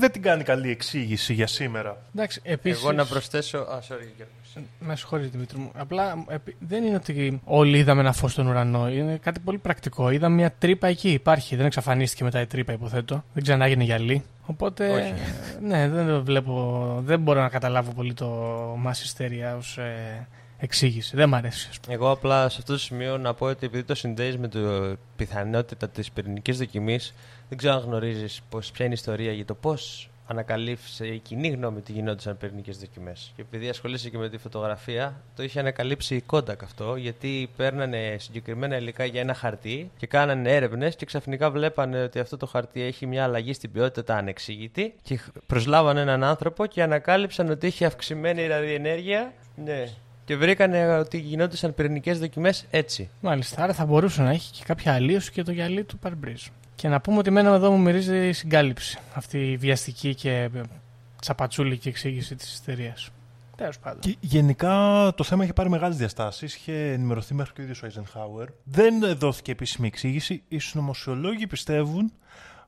δεν 0.00 0.10
την 0.12 0.22
κάνει 0.22 0.42
καλή 0.42 0.70
εξήγηση 0.70 1.32
για 1.32 1.46
σήμερα. 1.46 1.96
Εντάξει, 2.14 2.40
επίσης, 2.44 2.82
Εγώ 2.82 2.92
να 2.92 3.06
προσθέσω... 3.06 3.58
Α, 3.58 3.78
sorry, 3.88 4.06
Γιώργο. 4.16 4.68
Με 4.80 4.96
συγχωρείτε, 4.96 5.28
Δημήτρη 5.28 5.58
μου. 5.58 5.70
Απλά 5.76 6.24
επί- 6.28 6.56
δεν 6.58 6.84
είναι 6.84 6.96
ότι 6.96 7.40
όλοι 7.44 7.78
είδαμε 7.78 8.00
ένα 8.00 8.12
φως 8.12 8.32
στον 8.32 8.46
ουρανό. 8.46 8.88
Είναι 8.88 9.16
κάτι 9.16 9.40
πολύ 9.40 9.58
πρακτικό. 9.58 10.10
Είδαμε 10.10 10.34
μια 10.34 10.52
τρύπα 10.58 10.86
εκεί. 10.86 11.10
Υπάρχει. 11.10 11.56
Δεν 11.56 11.66
εξαφανίστηκε 11.66 12.24
μετά 12.24 12.40
η 12.40 12.46
τρύπα, 12.46 12.72
υποθέτω. 12.72 13.24
Δεν 13.32 13.42
ξανά 13.42 13.64
έγινε 13.64 13.84
γυαλί. 13.84 14.22
Οπότε. 14.46 14.90
Όχι. 14.90 15.12
ναι, 15.62 15.88
δεν 15.88 16.06
το 16.06 16.24
βλέπω. 16.24 16.96
Δεν 17.04 17.20
μπορώ 17.20 17.40
να 17.40 17.48
καταλάβω 17.48 17.92
πολύ 17.92 18.14
το 18.14 18.48
mass 18.86 18.90
hysteria 18.90 19.56
ως 19.58 19.78
ε, 19.78 20.26
εξήγηση. 20.62 21.16
Δεν 21.16 21.28
μ' 21.28 21.34
αρέσει. 21.34 21.68
ας 21.70 21.80
πούμε. 21.80 21.94
Εγώ 21.94 22.10
απλά 22.10 22.48
σε 22.48 22.56
αυτό 22.60 22.72
το 22.72 22.78
σημείο 22.78 23.18
να 23.18 23.34
πω 23.34 23.46
ότι 23.46 23.66
επειδή 23.66 23.84
το 23.84 23.94
συνδέεις 23.94 24.38
με 24.38 24.48
την 24.48 24.98
πιθανότητα 25.16 25.88
της 25.88 26.12
πυρηνικής 26.12 26.58
δοκιμής, 26.58 27.14
δεν 27.48 27.58
ξέρω 27.58 27.74
αν 27.74 27.80
γνωρίζεις 27.80 28.42
ποια 28.48 28.84
είναι 28.84 28.88
η 28.88 28.92
ιστορία 28.92 29.32
για 29.32 29.44
το 29.44 29.54
πώς 29.54 30.10
ανακαλύψε 30.26 31.06
η 31.06 31.18
κοινή 31.18 31.48
γνώμη 31.48 31.78
ότι 31.78 31.92
γινόντουσαν 31.92 32.36
πυρηνικές 32.36 32.78
δοκιμές. 32.78 33.32
Και 33.36 33.42
επειδή 33.42 33.68
ασχολείσαι 33.68 34.10
και 34.10 34.18
με 34.18 34.28
τη 34.28 34.38
φωτογραφία, 34.38 35.20
το 35.36 35.42
είχε 35.42 35.60
ανακαλύψει 35.60 36.14
η 36.14 36.24
Kodak 36.30 36.62
αυτό, 36.62 36.96
γιατί 36.96 37.50
παίρνανε 37.56 38.16
συγκεκριμένα 38.18 38.76
υλικά 38.76 39.04
για 39.04 39.20
ένα 39.20 39.34
χαρτί 39.34 39.90
και 39.96 40.06
κάνανε 40.06 40.54
έρευνες 40.54 40.96
και 40.96 41.04
ξαφνικά 41.04 41.50
βλέπανε 41.50 42.02
ότι 42.02 42.18
αυτό 42.18 42.36
το 42.36 42.46
χαρτί 42.46 42.82
έχει 42.82 43.06
μια 43.06 43.24
αλλαγή 43.24 43.52
στην 43.52 43.72
ποιότητα 43.72 44.16
ανεξήγητη 44.16 44.94
και 45.02 45.20
προσλάβανε 45.46 46.00
έναν 46.00 46.24
άνθρωπο 46.24 46.66
και 46.66 46.82
ανακάλυψαν 46.82 47.50
ότι 47.50 47.66
είχε 47.66 47.84
αυξημένη 47.84 48.46
ραδιενέργεια. 48.46 49.32
Ναι. 49.56 49.84
Και 50.24 50.36
βρήκανε 50.36 50.98
ότι 50.98 51.18
γινόντουσαν 51.18 51.74
πυρηνικές 51.74 52.18
δοκιμές 52.18 52.66
έτσι. 52.70 53.10
Μάλιστα. 53.20 53.62
Άρα 53.62 53.72
θα 53.72 53.86
μπορούσε 53.86 54.22
να 54.22 54.30
έχει 54.30 54.52
και 54.52 54.62
κάποια 54.66 54.94
αλλίωση 54.94 55.30
και 55.30 55.42
το 55.42 55.52
γυαλί 55.52 55.84
του 55.84 55.98
παρμπρίζ. 55.98 56.46
Και 56.74 56.88
να 56.88 57.00
πούμε 57.00 57.18
ότι 57.18 57.28
εμένα 57.28 57.54
εδώ 57.54 57.70
μου 57.70 57.78
μυρίζει 57.78 58.28
η 58.28 58.32
συγκάλυψη. 58.32 58.98
Αυτή 59.14 59.50
η 59.50 59.56
βιαστική 59.56 60.14
και 60.14 60.30
ε, 60.30 60.60
τσαπατσούλικη 61.20 61.88
εξήγηση 61.88 62.34
της 62.34 62.52
ιστερία. 62.52 62.96
Τέλος 63.56 63.78
πάντων. 63.78 64.00
Και 64.00 64.16
γενικά 64.20 64.72
το 65.16 65.24
θέμα 65.24 65.44
είχε 65.44 65.52
πάρει 65.52 65.68
μεγάλες 65.68 65.96
διαστάσεις. 65.96 66.54
Είχε 66.54 66.92
ενημερωθεί 66.92 67.34
μέχρι 67.34 67.52
και 67.52 67.60
ο 67.60 67.64
ίδιος 67.64 67.82
ο 67.82 67.86
Eisenhower. 67.86 68.46
Δεν 68.64 69.18
δόθηκε 69.18 69.50
επίσημη 69.50 69.86
εξήγηση. 69.86 70.42
Οι 70.48 70.58
συνωμοσιολόγοι 70.58 71.46
πιστεύουν 71.46 72.12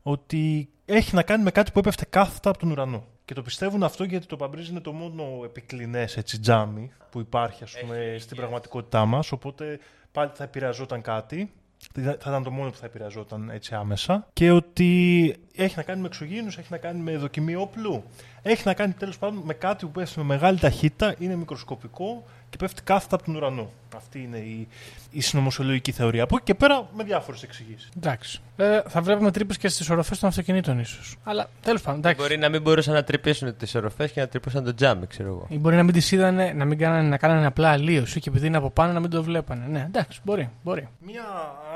ότι 0.03 0.69
έχει 0.85 1.15
να 1.15 1.23
κάνει 1.23 1.43
με 1.43 1.51
κάτι 1.51 1.71
που 1.73 1.79
έπεφτε 1.79 2.05
κάθετα 2.11 2.49
από 2.51 2.59
τον 2.59 2.71
ουρανό. 2.71 3.07
Και 3.25 3.35
το 3.35 3.43
πιστεύουν 3.43 3.83
αυτό 3.83 4.05
γιατί 4.05 4.27
το 4.27 4.37
Παμπρίζ 4.37 4.69
είναι 4.69 4.81
το 4.81 4.93
μόνο 4.93 5.25
επικλινές 5.45 6.19
τζάμι 6.41 6.93
που 7.11 7.21
υπάρχει 7.21 7.63
ας 7.63 7.75
πούμε, 7.81 7.97
Έχει, 7.97 8.21
στην 8.21 8.37
yes. 8.37 8.41
πραγματικότητά 8.41 9.05
μας. 9.05 9.33
Οπότε 9.33 9.79
πάλι 10.13 10.31
θα 10.35 10.45
επηρεαζόταν 10.45 11.01
κάτι. 11.03 11.53
Θα 11.93 12.03
θα 12.03 12.31
ήταν 12.31 12.43
το 12.43 12.51
μόνο 12.51 12.71
που 12.71 12.77
θα 12.77 12.87
επηρεαζόταν 12.87 13.51
έτσι 13.51 13.75
άμεσα. 13.75 14.27
Και 14.33 14.51
ότι 14.51 15.35
έχει 15.55 15.75
να 15.77 15.83
κάνει 15.83 16.01
με 16.01 16.07
εξωγήινους, 16.07 16.59
έχει 16.59 16.69
να 16.71 16.77
κάνει 16.77 17.01
με 17.01 17.17
δοκιμή 17.17 17.55
όπλου. 17.55 18.03
Έχει 18.43 18.63
να 18.67 18.75
κάνει 18.75 18.93
τέλος 18.93 19.19
πάντων 19.19 19.43
με 19.45 19.55
κάτι 19.55 19.87
που 19.87 19.93
πέφτει 19.93 20.19
με 20.19 20.25
μεγάλη 20.25 20.59
ταχύτητα, 20.59 21.15
είναι 21.19 21.35
μικροσκοπικό 21.35 22.25
και 22.51 22.57
πέφτει 22.57 22.83
κάθετα 22.83 23.15
από 23.15 23.25
τον 23.25 23.37
ουρανό. 23.37 23.71
Αυτή 23.97 24.19
είναι 24.23 24.39
η, 24.39 24.69
η 25.11 25.21
συνωμοσιολογική 25.21 25.93
θεωρία. 25.93 26.23
Από 26.23 26.37
εκεί 26.37 26.45
και 26.45 26.55
πέρα 26.55 26.89
με 26.97 27.05
διάφορες 27.05 27.43
εξηγήσεις. 27.43 27.89
Εντάξει. 27.97 28.41
Ε, 28.57 28.81
θα 28.89 29.01
βλέπουμε 29.03 29.31
τρύπες 29.31 29.59
και 29.59 29.69
στις 29.69 29.91
οροφές 29.91 30.19
των 30.19 30.29
αυτοκινήτων 30.29 30.79
ίσως. 30.79 31.17
Αλλά 31.25 31.49
τέλος 31.63 31.83
πάντων. 31.83 31.99
Εντάξει. 31.99 32.21
Μπορεί 32.21 32.37
να 32.39 32.49
μην 32.49 32.63
μπορούσαν 32.63 32.95
να 32.95 33.05
τρυπήσουν 33.05 33.57
τις 33.57 33.75
οροφές 33.75 34.11
και 34.13 34.21
να 34.21 34.29
τρυπούσαν 34.29 34.65
το 34.65 34.75
τζάμι, 34.75 35.07
ξέρω 35.07 35.29
εγώ. 35.29 35.47
Ή 35.49 35.59
μπορεί 35.59 35.77
να 35.77 35.83
μην 35.83 35.93
τις 35.93 36.13
είδανε, 36.13 36.53
να 36.53 36.65
μην 36.65 36.79
κάνανε, 36.79 37.09
να 37.09 37.17
κάνανε 37.17 37.47
απλά 37.47 37.69
αλλίωση 37.71 38.21
και 38.21 38.29
επειδή 38.29 38.47
είναι 38.47 38.57
από 38.57 38.71
πάνω 38.71 38.93
να 38.93 39.01
μην 39.01 39.11
το 39.11 39.23
βλέπανε. 39.23 39.67
Ναι, 39.67 39.85
εντάξει, 39.89 40.21
μπορεί. 40.25 40.51
μπορεί. 40.63 40.89
Μία 41.01 41.25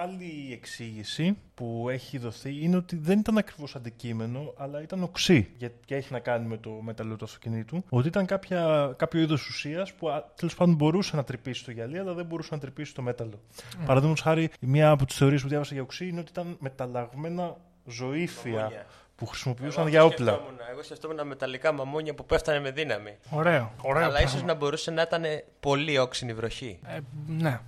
άλλη 0.02 0.48
εξήγηση 0.52 1.36
που 1.54 1.86
έχει 1.90 2.18
δοθεί 2.18 2.58
είναι 2.64 2.76
ότι 2.76 2.96
δεν 2.96 3.18
ήταν 3.18 3.38
ακριβώς 3.38 3.74
αντικείμενο, 3.74 4.54
αλλά 4.56 4.82
ήταν 4.82 5.02
οξύ. 5.02 5.48
Για- 5.58 5.70
Και 5.84 5.94
έχει 5.94 6.12
να 6.12 6.18
κάνει 6.18 6.46
με 6.46 6.56
το 6.56 6.70
μεταλλό 6.70 7.16
του 7.16 7.24
αυτοκινήτου. 7.24 7.84
Ότι 7.88 8.08
ήταν 8.08 8.26
κάποια, 8.26 8.92
κάποιο 8.96 9.20
είδος 9.20 9.48
ουσίας 9.48 9.92
που 9.92 10.08
τέλος 10.36 10.54
πάντων 10.54 10.74
μπορούσε 10.74 11.16
να 11.16 11.24
τρυπήσει 11.24 11.64
το 11.64 11.70
γυαλί, 11.70 11.98
αλλά 12.08 12.16
δεν 12.16 12.26
μπορούσε 12.26 12.48
να 12.54 12.60
τρυπήσει 12.60 12.94
το 12.94 13.02
μέταλλο. 13.02 13.40
Mm. 13.50 13.62
Παραδείγματος 13.86 14.22
χάρη, 14.22 14.50
μία 14.60 14.90
από 14.90 15.04
τις 15.06 15.16
θεωρίες 15.16 15.42
που 15.42 15.48
διάβασα 15.48 15.74
για 15.74 15.82
όξυ- 15.82 16.08
είναι 16.08 16.20
ότι 16.20 16.30
ήταν 16.30 16.56
μεταλλαγμένα 16.60 17.56
ζωύφια 17.84 18.52
Μαμούνια. 18.52 18.86
που 19.16 19.26
χρησιμοποιούσαν 19.26 19.88
για 19.88 20.04
όπλα. 20.04 20.40
Εγώ 20.70 20.82
σκεφτόμουν 20.82 21.26
μεταλλικά 21.26 21.72
μαμούνια 21.72 22.14
που 22.14 22.24
πέφτανε 22.24 22.60
με 22.60 22.70
δύναμη. 22.70 23.16
Ωραίο. 23.30 23.72
ωραίο 23.82 24.02
Αλλά 24.02 24.12
πράγμα. 24.12 24.28
ίσως 24.28 24.42
να 24.42 24.54
μπορούσε 24.54 24.90
να 24.90 25.02
ήταν 25.02 25.22
πολύ 25.60 25.98
όξινη 25.98 26.34
βροχή. 26.34 26.78
Ε, 26.86 26.98
ναι. 27.26 27.60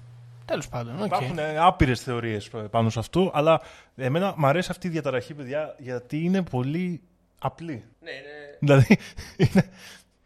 Τέλος 0.44 0.68
πάντων. 0.68 1.00
οκ. 1.02 1.06
Υπάρχουν 1.06 1.38
άπειρες 1.58 2.00
θεωρίες 2.00 2.50
πάνω 2.70 2.90
σε 2.90 2.98
αυτό, 2.98 3.30
αλλά 3.34 3.60
εμένα 3.96 4.34
μου 4.36 4.46
αρέσει 4.46 4.68
αυτή 4.70 4.86
η 4.86 4.90
διαταραχή, 4.90 5.34
παιδιά, 5.34 5.74
γιατί 5.78 6.24
είναι 6.24 6.42
πολύ 6.42 7.00
απλή. 7.38 7.84
Ναι, 8.00 8.10
ναι. 8.10 8.56
Δηλαδή, 8.58 8.98
είναι 9.36 9.70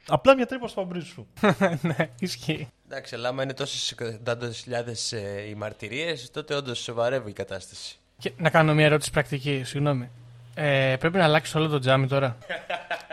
απλά 0.06 0.34
μια 0.34 0.46
τρύπα 0.46 0.68
στο 0.68 0.80
παμπρίζ 0.80 1.04
σου. 1.04 1.26
ναι, 1.96 1.96
ισχύει. 2.18 2.68
Εντάξει, 2.97 3.14
αλλά 3.14 3.28
άμα 3.28 3.42
είναι 3.42 3.55
τόσες 3.55 3.90
εκατοντάδες 3.90 4.59
χιλιάδες 4.59 5.12
ε, 5.12 5.45
οι 5.49 5.55
μαρτυρίες, 5.55 6.30
τότε 6.30 6.55
όντως 6.55 6.78
σοβαρεύει 6.78 7.30
η 7.30 7.32
κατάσταση. 7.32 7.97
Και 8.18 8.32
να 8.36 8.51
κάνω 8.51 8.74
μια 8.74 8.84
ερώτηση 8.84 9.11
πρακτική, 9.11 9.62
συγγνώμη. 9.64 10.11
Ε, 10.55 10.97
πρέπει 10.99 11.16
να 11.16 11.24
αλλάξει 11.24 11.57
όλο 11.57 11.68
το 11.68 11.78
τζάμι 11.78 12.07
τώρα; 12.07 12.36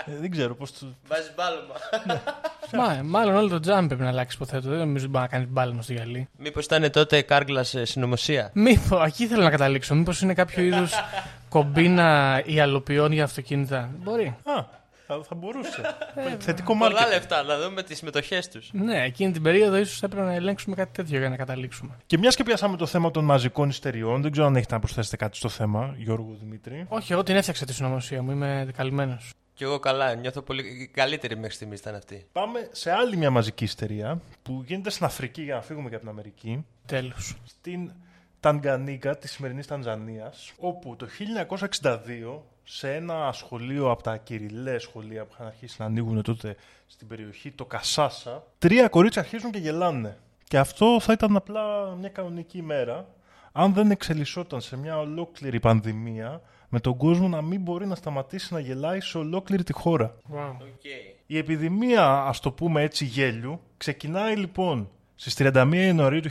Ε, 0.06 0.12
δεν 0.20 0.32
ξέρω 0.32 0.56
πώς. 0.56 0.80
Το... 0.80 0.86
Βάζεις 1.08 1.34
μπάλωμα. 1.36 1.74
Μα, 2.74 3.04
μάλλον 3.04 3.36
όλο 3.36 3.48
το 3.48 3.60
τζάμι 3.60 3.88
πρέπει 3.88 4.02
να 4.02 4.10
αλλάξει, 4.10 4.36
υποθέτω. 4.36 4.70
Δεν 4.70 4.78
νομίζω 4.78 5.04
ότι 5.04 5.12
μπορεί 5.12 5.24
να 5.24 5.30
κάνεις 5.30 5.48
μπάλωνο 5.50 5.82
στο 5.82 5.94
γυαλί. 5.94 6.30
Μήπως 6.38 6.66
ήταν 6.66 6.92
τότε 6.92 7.22
κάργκλα 7.22 7.64
σε 7.64 7.86
συνωμοσία; 7.86 8.50
Μήπως, 8.54 9.06
εκεί 9.06 9.28
θέλω 9.28 9.44
να 9.44 9.50
καταλήξω. 9.50 9.96
Μήπως 9.96 10.22
είναι 10.22 10.34
κάποιο 10.34 10.64
είδους 10.68 10.94
κομπίνα 11.50 12.42
ιαλοποιών 12.46 13.12
για 13.12 13.24
αυτοκίνητα. 13.24 13.90
Μπορεί. 14.04 14.36
Α, 14.44 14.80
θα, 15.16 15.24
θα 15.24 15.36
μπορούσε. 15.36 15.82
Θετικό 16.46 16.78
Πολλά 16.78 16.92
μάρκετ. 16.92 17.14
λεφτά, 17.14 17.44
να 17.44 17.60
δούμε 17.60 17.84
τις 17.84 17.98
συμμετοχές 17.98 18.48
τους. 18.48 18.70
Ναι, 18.74 19.04
εκείνη 19.04 19.32
την 19.32 19.42
περίοδο 19.42 19.78
ίσως 19.78 20.04
έπρεπε 20.04 20.26
να 20.26 20.34
ελέγξουμε 20.34 20.76
κάτι 20.76 20.92
τέτοιο 20.94 21.20
για 21.20 21.30
να 21.30 21.36
καταλήξουμε. 21.36 21.98
Και 22.06 22.18
μιας 22.18 22.36
και 22.36 22.44
πιάσαμε 22.44 22.78
το 22.78 22.86
θέμα 22.86 23.12
των 23.12 23.26
μαζικών 23.26 23.70
ιστεριών, 23.70 24.22
δεν 24.22 24.32
ξέρω 24.32 24.48
αν 24.48 24.56
έχετε 24.56 24.74
να 24.74 24.80
προσθέσετε 24.80 25.16
κάτι 25.16 25.38
στο 25.38 25.50
θέμα, 25.50 25.96
Γιώργο 25.98 26.38
Δημήτρη. 26.40 26.86
Όχι, 26.88 27.14
εγώ 27.14 27.24
την 27.24 27.36
έφτιαξα 27.36 27.66
τη 27.66 27.74
συνωμοσία 27.74 28.22
μου. 28.22 28.32
Είμαι 28.32 28.68
καλυμμένος. 28.76 29.30
Κι 29.54 29.64
εγώ 29.64 29.80
καλά, 29.80 30.14
νιώθω 30.16 30.42
πολύ. 30.42 30.62
η 30.82 30.88
καλύτερη 30.88 31.36
μέχρι 31.38 31.56
στιγμής 31.56 31.80
ήταν 31.80 31.96
αυτή. 31.96 32.26
Πάμε 32.32 32.70
σε 32.72 32.92
άλλη 32.92 33.18
μια 33.18 33.30
μαζική 33.30 33.64
ιστερία 33.64 34.22
που 34.44 34.64
γίνεται 34.68 34.90
στην 34.90 35.06
Αφρική 35.06 35.42
για 35.42 35.56
να 35.56 35.62
φύγουμε 35.62 35.90
και 35.90 35.96
από 35.96 36.04
την 36.04 36.14
Αμερική. 36.14 36.66
Τέλος. 36.86 37.36
Στην 37.46 37.92
Τανγκανίκα 38.42 39.18
της 39.18 39.32
σημερινής 39.32 39.68
Τανζανίας, 39.68 40.54
όπου 40.60 40.96
το 40.96 41.08
1962 41.08 42.42
σε 42.64 42.96
ένα 42.96 43.32
σχολείο 43.34 43.92
από 43.92 44.04
τα 44.04 44.18
κυριλέ 44.18 44.80
σχολεία 44.80 45.26
που 45.26 45.32
είχαν 45.34 45.48
αρχίσει 45.48 45.76
να 45.80 45.86
ανοίγουν 45.86 46.22
τότε 46.22 46.56
στην 46.88 47.08
περιοχή, 47.08 47.52
το 47.52 47.66
Κασάσα, 47.66 48.44
τρία 48.58 48.88
κορίτσια 48.88 49.22
αρχίζουν 49.22 49.52
και 49.52 49.58
γελάνε. 49.58 50.18
Και 50.44 50.58
αυτό 50.58 51.00
θα 51.00 51.14
ήταν 51.14 51.36
απλά 51.36 51.96
μια 52.00 52.10
κανονική 52.10 52.58
ημέρα. 52.58 53.08
αν 53.52 53.74
δεν 53.74 53.92
εξελισσόταν 53.92 54.62
σε 54.62 54.78
μια 54.78 55.00
ολόκληρη 55.00 55.60
πανδημία, 55.60 56.42
με 56.70 56.80
τον 56.80 56.98
κόσμο 56.98 57.28
να 57.28 57.42
μην 57.42 57.62
μπορεί 57.62 57.86
να 57.86 57.96
σταματήσει 57.96 58.54
να 58.54 58.60
γελάει 58.60 59.02
σε 59.02 59.18
ολόκληρη 59.18 59.64
τη 59.64 59.74
χώρα. 59.74 60.16
Wow. 60.34 60.38
Okay. 60.38 61.16
Η 61.26 61.38
επιδημία, 61.38 62.06
ας 62.06 62.40
το 62.40 62.52
πούμε 62.52 62.82
έτσι, 62.82 63.06
γέλιου, 63.06 63.60
ξεκινάει 63.78 64.36
λοιπόν 64.36 64.90
στις 65.24 65.36
31 65.54 65.72
Ιανουαρίου 65.74 66.20
του 66.20 66.30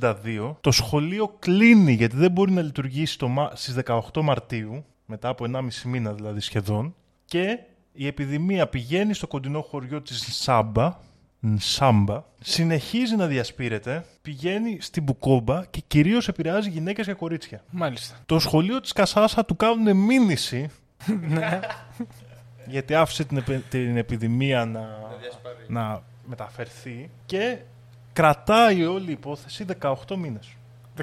1962. 0.00 0.56
Το 0.60 0.70
σχολείο 0.70 1.36
κλείνει 1.38 1.92
γιατί 1.92 2.16
δεν 2.16 2.30
μπορεί 2.30 2.52
να 2.52 2.62
λειτουργήσει 2.62 3.18
το, 3.18 3.28
Μα- 3.28 3.50
στις 3.54 3.76
18 3.86 4.00
Μαρτίου, 4.22 4.84
μετά 5.06 5.28
από 5.28 5.44
1,5 5.52 5.60
μήνα 5.84 6.12
δηλαδή 6.12 6.40
σχεδόν, 6.40 6.94
και 7.24 7.58
η 7.92 8.06
επιδημία 8.06 8.66
πηγαίνει 8.66 9.14
στο 9.14 9.26
κοντινό 9.26 9.60
χωριό 9.60 10.02
της 10.02 10.42
Σάμπα, 10.42 10.96
Σάμπα, 11.56 12.24
συνεχίζει 12.40 13.16
να 13.16 13.26
διασπείρεται, 13.26 14.04
πηγαίνει 14.22 14.78
στην 14.80 15.02
Μπουκόμπα 15.02 15.64
και 15.64 15.82
κυρίως 15.86 16.28
επηρεάζει 16.28 16.70
γυναίκες 16.70 17.06
και 17.06 17.12
κορίτσια. 17.12 17.64
Μάλιστα. 17.70 18.16
Το 18.26 18.38
σχολείο 18.38 18.80
της 18.80 18.92
Κασάσα 18.92 19.44
του 19.44 19.56
κάνουν 19.56 19.96
μήνυση 19.96 20.70
ναι. 21.28 21.60
γιατί 22.66 22.94
άφησε 22.94 23.24
την, 23.24 23.36
επι- 23.36 23.68
την 23.70 23.96
επιδημία 23.96 24.64
να, 24.64 24.86
να 25.68 26.02
μεταφερθεί 26.26 27.10
και 27.26 27.58
κρατάει 28.16 28.84
όλη 28.84 29.08
η 29.08 29.12
υπόθεση 29.12 29.64
18 29.80 29.94
μήνες. 30.16 30.48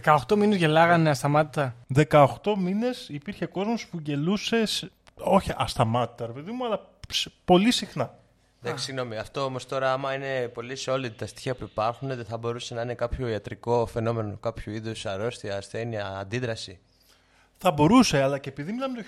18 0.03 0.35
μήνες 0.35 0.57
γελάγανε 0.57 1.09
ασταμάτητα. 1.09 1.75
18 2.09 2.27
μήνες 2.57 3.09
υπήρχε 3.09 3.45
κόσμος 3.45 3.87
που 3.87 3.99
γελούσε, 4.03 4.65
σε- 4.65 4.91
όχι 5.17 5.51
ασταμάτητα 5.57 6.25
ρε 6.25 6.31
παιδί 6.31 6.51
μου, 6.51 6.65
αλλά 6.65 6.89
ψ- 7.07 7.27
πολύ 7.45 7.71
συχνά. 7.71 8.15
Εντάξει, 8.63 8.83
συγγνώμη. 8.83 9.17
Αυτό 9.17 9.43
όμως 9.43 9.65
τώρα, 9.65 9.93
άμα 9.93 10.13
είναι 10.13 10.47
πολύ 10.53 10.77
solid 10.85 11.11
τα 11.17 11.25
στοιχεία 11.27 11.55
που 11.55 11.63
υπάρχουν, 11.63 12.07
δεν 12.07 12.25
θα 12.25 12.37
μπορούσε 12.37 12.73
να 12.73 12.81
είναι 12.81 12.93
κάποιο 12.93 13.27
ιατρικό 13.27 13.85
φαινόμενο, 13.85 14.37
κάποιο 14.39 14.73
είδους 14.73 15.05
αρρώστια, 15.05 15.57
ασθένεια, 15.57 16.07
αντίδραση. 16.17 16.79
Θα 17.57 17.71
μπορούσε, 17.71 18.21
αλλά 18.21 18.37
και 18.37 18.49
επειδή 18.49 18.71
μιλάμε 18.71 18.97
το 18.97 19.03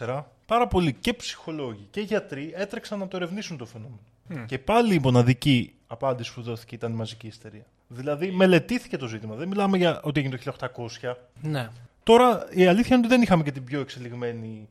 1964, 0.00 0.24
πάρα 0.46 0.66
πολλοί 0.66 0.92
και 0.92 1.14
ψυχολόγοι 1.14 1.86
και 1.90 2.00
γιατροί 2.00 2.52
έτρεξαν 2.56 2.98
να 2.98 3.08
το 3.08 3.16
ερευνήσουν 3.16 3.56
το 3.56 3.66
φαινόμενο. 3.66 4.00
Και 4.46 4.58
πάλι 4.58 4.94
η 4.94 4.98
μοναδική 5.02 5.74
απάντηση 5.86 6.34
που 6.34 6.42
δόθηκε 6.42 6.74
ήταν 6.74 6.92
η 6.92 6.96
μαζική 6.96 7.26
ιστερία. 7.26 7.66
Δηλαδή, 7.88 8.30
μελετήθηκε 8.30 8.96
το 8.96 9.06
ζήτημα. 9.06 9.34
Δεν 9.34 9.48
μιλάμε 9.48 9.76
για 9.76 10.00
ότι 10.02 10.20
έγινε 10.20 10.36
το 10.36 10.68
1800. 11.02 11.14
Ναι. 11.42 11.68
Τώρα 12.02 12.46
η 12.50 12.66
αλήθεια 12.66 12.96
είναι 12.96 13.06
ότι 13.06 13.14
δεν 13.14 13.22
είχαμε 13.22 13.42
και 13.42 13.52
την 13.52 13.64
πιο 13.64 13.80
εξελιγμένη 13.80 14.68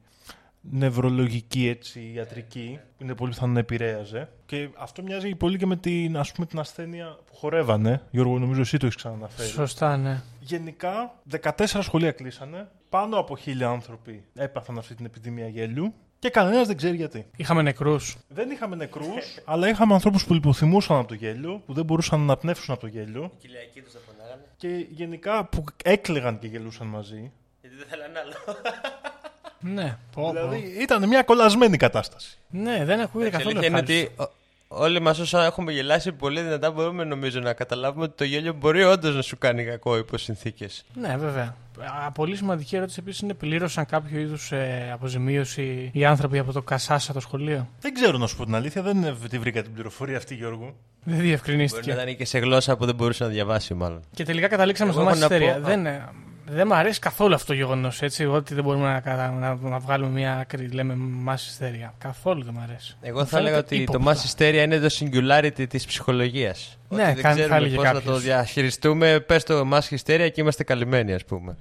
νευρολογική 0.71 1.67
έτσι, 1.67 2.11
ιατρική, 2.13 2.79
που 2.97 3.03
είναι 3.03 3.15
πολύ 3.15 3.31
πιθανό 3.31 3.53
να 3.53 3.59
επηρέαζε. 3.59 4.29
Και 4.45 4.69
αυτό 4.77 5.03
μοιάζει 5.03 5.35
πολύ 5.35 5.57
και 5.57 5.65
με 5.65 5.75
την, 5.75 6.17
ας 6.17 6.31
πούμε, 6.31 6.45
την 6.45 6.59
ασθένεια 6.59 7.17
που 7.25 7.35
χορεύανε. 7.35 8.01
Γιώργο, 8.11 8.39
νομίζω 8.39 8.61
εσύ 8.61 8.77
το 8.77 8.85
έχεις 8.85 8.97
ξαναναφέρει. 8.97 9.49
Σωστά, 9.49 9.97
ναι. 9.97 10.21
Γενικά, 10.39 11.15
14 11.41 11.65
σχολεία 11.65 12.11
κλείσανε. 12.11 12.67
Πάνω 12.89 13.17
από 13.17 13.37
χίλια 13.37 13.67
άνθρωποι 13.67 14.23
έπαθαν 14.33 14.77
αυτή 14.77 14.95
την 14.95 15.05
επιδημία 15.05 15.47
γέλιου. 15.47 15.93
Και 16.19 16.29
κανένας 16.29 16.67
δεν 16.67 16.77
ξέρει 16.77 16.95
γιατί. 16.95 17.25
Είχαμε 17.35 17.61
νεκρούς. 17.61 18.17
Δεν 18.27 18.49
είχαμε 18.51 18.75
νεκρούς, 18.75 19.37
αλλά 19.45 19.67
είχαμε 19.69 19.93
ανθρώπους 19.93 20.25
που 20.25 20.33
λιποθυμούσαν 20.33 20.97
από 20.97 21.07
το 21.07 21.13
γέλιο, 21.13 21.61
που 21.65 21.73
δεν 21.73 21.85
μπορούσαν 21.85 22.17
να 22.19 22.23
αναπνεύσουν 22.25 22.73
από 22.73 22.81
το 22.81 22.87
γέλιο. 22.87 23.23
Οι 23.23 23.37
κοιλιακοί 23.41 23.81
τους 23.81 23.93
τα 23.93 23.99
πονάγανε, 24.05 24.41
Και 24.57 24.85
γενικά 24.89 25.43
που 25.45 25.63
έκλεγαν 25.83 26.39
και 26.39 26.47
γελούσαν 26.47 26.87
μαζί. 26.87 27.31
γιατί 27.61 27.75
δεν 27.75 27.85
θέλανε 27.89 28.19
άλλο. 28.19 28.33
Ναι. 29.59 29.97
Πω, 30.13 30.21
πω. 30.21 30.31
Δηλαδή 30.31 30.77
ήταν 30.81 31.07
μια 31.07 31.23
κολλασμένη 31.23 31.77
κατάσταση. 31.77 32.37
Ναι, 32.49 32.85
δεν 32.85 32.99
ακούγεται 32.99 33.29
Η 33.29 33.31
καθόλου 33.31 33.49
αλήθεια 33.57 33.67
είναι 33.67 33.79
ευχάριστο. 33.79 34.13
ότι 34.23 34.29
ο- 34.31 34.34
όλοι 34.67 34.99
μας 35.01 35.19
όσα 35.19 35.45
έχουμε 35.45 35.71
γελάσει 35.71 36.11
πολύ 36.11 36.41
δυνατά 36.41 36.71
μπορούμε 36.71 37.03
νομίζω 37.03 37.39
να 37.39 37.53
καταλάβουμε 37.53 38.03
ότι 38.03 38.13
το 38.15 38.23
γέλιο 38.23 38.53
μπορεί 38.53 38.83
όντως 38.83 39.15
να 39.15 39.21
σου 39.21 39.37
κάνει 39.37 39.63
κακό 39.65 39.97
υπό 39.97 40.17
συνθήκε. 40.17 40.67
Ναι, 40.93 41.17
βέβαια. 41.17 41.55
Α, 42.05 42.11
πολύ 42.11 42.35
σημαντική 42.35 42.75
ερώτηση 42.75 42.97
επίσης 43.01 43.19
είναι 43.21 43.33
πλήρωσαν 43.33 43.85
κάποιο 43.85 44.19
είδους 44.19 44.51
ε, 44.51 44.89
αποζημίωση 44.93 45.89
οι 45.93 46.05
άνθρωποι 46.05 46.37
από 46.39 46.51
το 46.51 46.61
Κασάσα 46.61 47.13
το 47.13 47.19
σχολείο; 47.19 47.67
Δεν 47.79 47.93
ξέρω 47.93 48.17
να 48.17 48.27
σου 48.27 48.35
πω 48.35 48.45
την 48.45 48.55
αλήθεια, 48.55 48.81
δεν 48.81 49.15
τη 49.29 49.39
βρήκα 49.39 49.61
την 49.61 49.73
πληροφορία 49.73 50.17
αυτή, 50.17 50.35
Γιώργο. 50.35 50.63
Δεν 50.65 50.73
Μπορεί 51.03 51.17
να 51.17 51.23
διευκρινίστηκε. 51.23 51.91
ήταν 51.91 52.15
και 52.17 52.25
σε 52.25 52.39
γλώσσα 52.39 52.77
που 52.77 52.85
δεν 52.85 52.95
μπορούσε 52.95 53.23
να 53.23 53.29
διαβάσει, 53.29 53.73
μάλλον. 53.73 54.01
Και 54.13 54.23
τελικά 54.23 54.47
καταλήξαμε 54.47 54.91
Εγώ 54.91 54.99
στο 55.01 55.09
έχω 55.09 55.19
μάτι 55.19 55.29
να 55.31 55.35
ιστερία. 55.35 55.59
πω- 55.61 55.67
Δεν, 55.69 55.85
ε, 55.85 56.09
δεν 56.47 56.67
μου 56.67 56.75
αρέσει 56.75 56.99
καθόλου 56.99 57.33
αυτό 57.33 57.47
το 57.47 57.53
γεγονός. 57.53 58.01
Ότι 58.29 58.53
δεν 58.53 58.63
μπορούμε 58.63 58.91
να, 58.91 58.99
κατα- 58.99 59.31
να, 59.31 59.55
να 59.69 59.79
βγάλουμε 59.79 60.11
μια 60.11 60.37
άκρη, 60.37 60.67
λέμε 60.67 60.95
μάση 60.95 61.49
ιστερία. 61.49 61.93
Καθόλου 61.97 62.43
δεν 62.43 62.53
μου 62.57 62.63
αρέσει. 62.69 62.95
Εγώ 63.01 63.19
Μου 63.19 63.25
θα 63.25 63.37
έλεγα 63.37 63.55
φαίνεται 63.55 63.75
ότι 63.75 63.85
το 63.85 63.93
ύποπτο. 63.99 64.11
mass 64.11 64.37
hysteria 64.37 64.63
είναι 64.63 64.79
το 64.79 64.95
singularity 64.99 65.65
της 65.69 65.85
ψυχολογίας. 65.85 66.77
Ναι, 66.89 66.95
ότι 66.95 67.21
κάνει- 67.21 67.21
δεν 67.21 67.23
θα 67.23 67.29
ξέρουμε 67.33 67.55
έλεγε 67.55 67.75
πώς 67.75 67.83
να 67.85 67.91
κάποιος. 67.91 68.13
το 68.13 68.19
διαχειριστούμε. 68.19 69.19
Πες 69.19 69.43
το 69.43 69.69
mass 69.73 69.79
hysteria 69.95 70.29
και 70.33 70.41
είμαστε 70.41 70.63
καλυμμένοι, 70.63 71.13
ας 71.13 71.25
πούμε. 71.25 71.55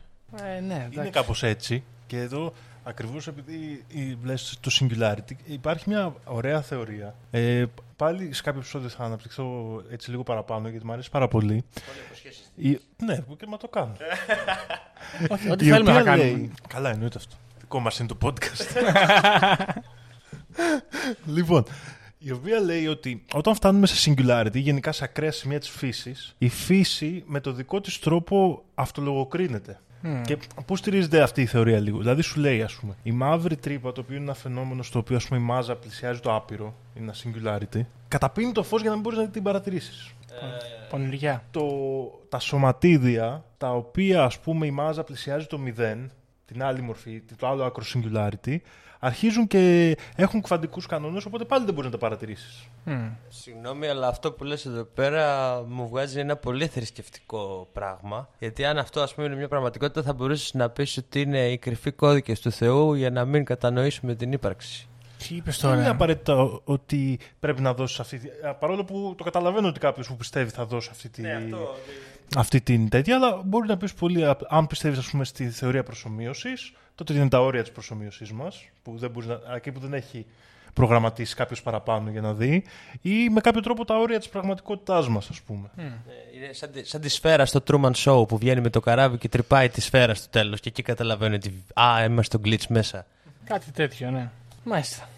Ε, 0.56 0.60
ναι, 0.60 0.74
Είναι 0.74 0.88
εντάξει. 0.92 1.10
κάπως 1.10 1.42
έτσι. 1.42 1.84
Και 2.06 2.18
εδώ, 2.18 2.52
ακριβώς 2.84 3.26
επειδή 3.26 3.84
λες 4.24 4.58
το 4.60 4.70
singularity, 4.80 5.32
υπάρχει 5.46 5.84
μια 5.88 6.14
ωραία 6.24 6.62
θεωρία. 6.62 7.14
Ε, 7.30 7.64
πάλι 7.96 8.32
σε 8.32 8.42
κάποιο 8.42 8.60
επεισόδιο 8.60 8.88
θα 8.88 9.04
αναπτυχθώ 9.04 9.80
έτσι 9.90 10.10
λίγο 10.10 10.22
παραπάνω, 10.22 10.68
γιατί 10.68 10.86
μου 10.86 10.92
αρέσει 10.92 11.10
πάρα 11.10 11.28
πολύ. 11.28 11.64
Η... 12.56 12.78
Ναι, 13.04 13.20
που 13.20 13.36
και 13.36 13.46
μα 13.48 13.56
το 13.56 13.68
κάνω. 13.68 13.92
Όχι, 15.28 15.50
Ό,τι 15.52 15.64
Η 15.66 15.68
θέλουμε 15.68 15.92
να 15.92 15.98
οποία 16.00 16.10
κάνουμε. 16.10 16.28
λέει- 16.30 16.52
Καλά, 16.68 16.90
εννοείται 16.90 17.18
αυτό. 17.18 17.36
Δικό 17.60 17.80
μα 17.80 17.90
είναι 17.98 18.08
το 18.08 18.16
podcast. 18.22 18.66
λοιπόν, 21.36 21.64
η 22.18 22.30
οποία 22.30 22.60
λέει 22.60 22.86
ότι 22.86 23.24
όταν 23.34 23.54
φτάνουμε 23.54 23.86
σε 23.86 24.10
singularity, 24.16 24.54
γενικά 24.60 24.92
σε 24.92 25.04
ακραία 25.04 25.32
σημεία 25.32 25.58
της 25.60 25.68
φύσης, 25.68 26.34
η 26.38 26.48
φύση 26.48 27.22
με 27.26 27.40
το 27.40 27.52
δικό 27.52 27.80
της 27.80 27.98
τρόπο 27.98 28.64
αυτολογοκρίνεται. 28.74 29.80
Μμ. 30.06 30.22
Και 30.22 30.38
πού 30.66 30.76
στηρίζεται 30.76 31.22
αυτή 31.22 31.42
η 31.42 31.46
θεωρία 31.46 31.80
λίγο; 31.80 31.98
Δηλαδή 31.98 32.22
σου 32.22 32.40
λέει, 32.40 32.62
ας 32.62 32.74
πούμε, 32.74 32.94
η 33.02 33.12
μαύρη 33.12 33.56
τρύπα, 33.56 33.92
το 33.92 34.00
οποίο 34.00 34.14
είναι 34.14 34.24
ένα 34.24 34.34
φαινόμενο 34.34 34.82
στο 34.82 34.98
οποίο 34.98 35.16
ας 35.16 35.26
πούμε, 35.26 35.40
η 35.40 35.42
μάζα 35.42 35.76
πλησιάζει 35.76 36.20
το 36.20 36.34
άπειρο, 36.34 36.74
είναι 36.94 37.12
ένα 37.12 37.14
singularity, 37.14 37.80
καταπίνει 38.08 38.52
το 38.52 38.62
φως 38.62 38.80
για 38.80 38.88
να 38.88 38.94
μην 38.94 39.04
μπορείς 39.04 39.18
να 39.18 39.28
την 39.28 39.42
παρατηρήσεις. 39.42 40.14
Πονηριά. 40.88 41.42
Το, 41.50 41.66
τα 42.28 42.38
σωματίδια, 42.38 43.44
τα 43.58 43.72
οποία 43.72 44.22
ας 44.22 44.38
πούμε 44.38 44.66
η 44.66 44.70
μάζα 44.70 45.04
πλησιάζει 45.04 45.46
το 45.46 45.60
0, 45.78 46.08
την 46.46 46.62
άλλη 46.62 46.80
μορφή, 46.80 47.22
το 47.38 47.46
άλλο 47.48 47.64
άκρο 47.64 47.84
singularity, 47.94 48.56
αρχίζουν 48.98 49.46
και 49.46 49.96
έχουν 50.16 50.40
κβαντικούς 50.42 50.86
κανόνες, 50.86 51.24
οπότε 51.24 51.44
πάλι 51.44 51.64
δεν 51.64 51.74
μπορείς 51.74 51.90
να 51.90 51.98
τα 51.98 52.02
παρατηρήσεις. 52.06 52.68
Μμ. 52.84 53.06
Συγγνώμη, 53.28 53.86
αλλά 53.86 54.08
αυτό 54.08 54.32
που 54.32 54.44
λες 54.44 54.66
εδώ 54.66 54.84
πέρα 54.84 55.54
μου 55.68 55.88
βγάζει 55.88 56.18
ένα 56.18 56.36
πολύ 56.36 56.66
θρησκευτικό 56.66 57.68
πράγμα. 57.72 58.28
Γιατί 58.38 58.64
αν 58.64 58.78
αυτό 58.78 59.00
ας 59.00 59.14
πούμε 59.14 59.26
είναι 59.26 59.36
μια 59.36 59.48
πραγματικότητα, 59.48 60.02
θα 60.02 60.12
μπορούσες 60.12 60.54
να 60.54 60.70
πεις 60.70 60.96
ότι 60.96 61.20
είναι 61.20 61.50
οι 61.50 61.58
κρυφοί 61.58 61.90
κώδικες 61.90 62.40
του 62.40 62.50
Θεού 62.50 62.94
για 62.94 63.10
να 63.10 63.24
μην 63.24 63.44
κατανοήσουμε 63.44 64.14
την 64.14 64.32
ύπαρξη. 64.32 64.88
Τι 65.28 65.34
είπες 65.34 65.60
Δεν 65.60 65.70
είναι 65.70 65.80
τώρα. 65.80 65.90
απαραίτητα 65.94 66.60
ότι 66.64 67.18
πρέπει 67.40 67.60
να 67.60 67.74
δώσεις 67.74 68.00
αυτή. 68.00 68.18
τη- 68.18 68.46
α, 68.46 68.54
Παρόλο 68.54 68.84
που 68.84 69.14
το 69.18 69.24
καταλαβαίνω 69.24 69.68
ότι 69.68 69.80
κάποιος 69.80 70.06
που 70.08 70.16
πιστεύει 70.16 70.50
θα 70.50 70.64
δώσει 70.66 70.88
αυτή, 70.92 71.08
τη... 71.08 71.22
αυτή 72.36 72.60
την 72.60 72.88
τέτοια, 72.88 73.16
αλλά 73.16 73.40
μπορεί 73.44 73.68
να 73.68 73.76
πεις 73.76 73.94
πολύ. 73.94 74.24
α- 74.26 74.36
Αν 74.48 74.66
πιστεύεις, 74.66 74.98
ας 74.98 75.10
πούμε, 75.10 75.24
στη 75.24 75.50
θεωρία 75.50 75.82
προσωμείωσης, 75.82 76.72
τότε 76.94 77.12
είναι 77.14 77.28
τα 77.28 77.40
όρια 77.40 77.62
της 77.62 77.72
προσωμείωσής 77.72 78.32
μας, 78.32 78.68
που 78.82 78.94
δεν 78.98 79.10
μπορείς 79.10 79.28
να... 79.28 79.38
εκεί 79.54 79.72
που 79.72 79.80
δεν 79.80 79.92
έχει 79.94 80.26
προγραμματίσει 80.72 81.34
κάποιος 81.34 81.62
παραπάνω 81.62 82.10
για 82.10 82.20
να 82.20 82.32
δει, 82.34 82.64
ή 83.02 83.28
με 83.30 83.40
κάποιο 83.40 83.60
τρόπο 83.60 83.84
τα 83.84 83.96
όρια 83.96 84.18
της 84.18 84.28
πραγματικότητάς 84.28 85.08
μας, 85.08 85.28
ας 85.30 85.40
πούμε. 85.40 85.70
Μμ. 85.76 85.80
Ε, 85.82 85.90
Είναι 86.36 86.52
σαν 86.52 86.70
τη, 86.72 86.84
σαν 86.88 87.00
τη 87.00 87.08
σφαίρα 87.08 87.46
στο 87.46 87.62
Truman 87.70 87.92
Show 88.04 88.28
που 88.28 88.38
βγαίνει 88.38 88.60
με 88.60 88.70
το 88.70 88.80
καράβι 88.80 89.18
και 89.18 89.28
τρυπάει 89.28 89.68
τη 89.68 89.80
σφαίρα 89.80 90.14
στο 90.14 90.28
τέλος 90.30 90.60
και 90.60 90.68
εκεί 90.68 90.82
καταλαβαίνει 90.82 91.34
ότι 91.34 91.64
α, 91.74 92.04
είμαστε 92.04 92.38
στο 92.38 92.48
glitch 92.48 92.66
μέσα. 92.68 93.06
Κάτι 93.44 93.70
τέτοιο, 93.70 94.10
ναι. 94.10 94.30
Μάλιστα. 94.64 95.08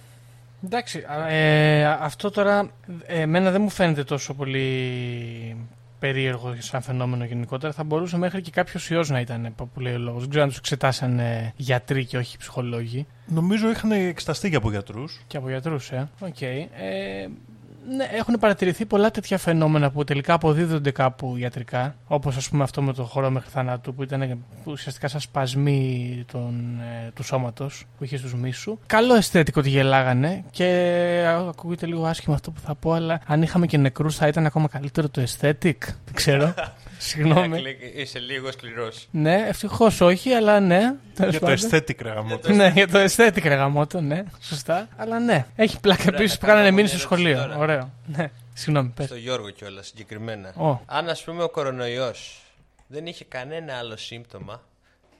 Εντάξει, 0.65 1.05
α, 1.09 1.29
ε, 1.29 1.85
αυτό 1.85 2.31
τώρα 2.31 2.71
ε, 3.07 3.21
εμένα 3.21 3.51
δεν 3.51 3.63
μου 3.63 3.69
φαίνεται 3.71 4.05
τόσο 4.05 4.35
πολύ 4.35 5.57
περίεργο 5.99 6.55
σαν 6.59 6.83
φαινόμενο 6.83 7.25
γενικότερα. 7.25 7.73
Θα 7.73 7.85
μπορούσε 7.85 8.19
μέχρι 8.19 8.41
και 8.41 8.51
κάποιος 8.51 8.91
ιός 8.91 9.09
να 9.09 9.21
ήταν, 9.21 9.55
που 9.57 9.81
λέει 9.81 9.95
ο 9.95 9.99
λόγος. 9.99 10.21
Δεν 10.21 10.29
ξέρω 10.29 10.45
αν 10.45 10.51
τους 10.51 10.59
εξετάσαν 10.59 11.19
ε, 11.19 11.53
γιατροί 11.57 12.05
και 12.05 12.17
όχι 12.17 12.39
ψυχολόγοι. 12.39 13.07
Νομίζω 13.27 13.71
είχαν 13.71 13.91
εξεταστεί 13.91 14.51
και 14.51 14.57
από 14.57 14.71
γιατρούς. 14.71 15.21
Και 15.27 15.37
από 15.37 15.49
γιατρούς, 15.49 15.91
ε. 15.91 16.09
Οκ. 16.21 16.41
Ε, 16.41 16.67
ναι, 17.89 18.05
έχουν 18.13 18.35
παρατηρηθεί 18.41 18.87
πολλά 18.87 19.11
τέτοια 19.11 19.39
φαινόμενα 19.39 19.91
που 19.91 20.05
τελικά 20.05 20.35
αποδίδονται 20.35 20.91
κάπου 20.91 21.37
ιατρικά. 21.37 21.95
Όπως 22.07 22.37
ας 22.37 22.49
πούμε 22.49 22.63
αυτό 22.63 22.83
με 22.83 22.93
το 22.93 23.05
χορό 23.05 23.31
μέχρι 23.31 23.51
θανάτου, 23.51 23.95
που 23.95 24.03
ήταν 24.03 24.45
ουσιαστικά 24.65 25.09
σαν 25.09 25.21
σπασμοί 25.21 26.25
των, 26.33 26.81
ε, 26.81 27.11
του 27.15 27.23
σώματος 27.23 27.85
που 27.99 28.05
είχε 28.05 28.17
στους 28.17 28.35
μίσους. 28.35 28.77
Καλό 28.87 29.15
αισθέτικο 29.15 29.61
ότι 29.61 29.69
γελάγανε 29.69 30.45
και 30.51 30.65
α, 31.27 31.49
ακούγεται 31.49 31.87
λίγο 31.87 32.05
άσχημα 32.05 32.35
αυτό 32.35 32.51
που 32.51 32.61
θα 32.61 32.75
πω, 32.75 32.93
αλλά 32.93 33.21
αν 33.27 33.43
είχαμε 33.43 33.67
και 33.67 33.79
νεκρούς 33.79 34.17
θα 34.17 34.27
ήταν 34.27 34.47
ακόμα 34.47 34.69
καλύτερο 34.69 35.09
το 35.09 35.23
aesthetic. 35.23 35.79
Δεν 36.05 36.15
ξέρω. 36.15 36.55
Συγγνώμη. 36.99 37.63
Είσαι 37.95 38.19
λίγο 38.19 38.53
σκληρός. 38.53 39.09
ναι, 39.11 39.45
ευτυχώς 39.49 40.01
όχι, 40.01 40.33
αλλά 40.33 40.61
ναι. 40.61 40.95
τέλος 41.15 41.31
Για 41.31 41.41
το 41.41 41.47
πάντων. 41.47 41.71
aesthetic, 41.71 42.01
ρε 42.03 42.09
γαμώτο. 42.11 42.53
Ναι, 42.53 42.69
για 42.75 42.89
το 42.89 42.99
aesthetic 43.05 43.43
ρε 43.43 43.55
γαμώτο, 43.55 44.01
ναι, 44.01 44.25
σωστά. 44.41 44.89
Αλλά 44.97 45.19
ναι, 45.19 45.47
έχει 45.57 45.81
πλάκα 45.81 46.03
Ωραία, 46.07 46.15
επίσης 46.19 46.33
να 46.35 46.41
που 46.41 46.47
κάνανε 46.47 46.65
κάνω 46.65 46.77
μήνυση 46.77 46.95
μια 46.97 47.05
στο 47.05 47.15
ερώτηση 47.15 47.33
σχολείο. 47.35 47.55
τώρα. 47.55 47.63
Ωραίο. 47.73 47.91
Ναι, 48.17 48.31
συγγνώμη, 48.55 48.89
πες. 48.89 49.07
Στο 49.07 49.17
Γιώργο 49.17 49.51
κιόλας 49.51 49.87
συγκεκριμένα. 49.87 50.53
Ω. 50.57 50.81
Αν 50.87 51.09
ας 51.09 51.23
πούμε 51.25 51.43
ο 51.43 51.49
κορονοϊός 51.49 52.41
δεν 52.87 53.07
είχε 53.07 53.25
κανένα 53.25 53.75
άλλο 53.75 53.97
σύμπτωμα 53.97 54.63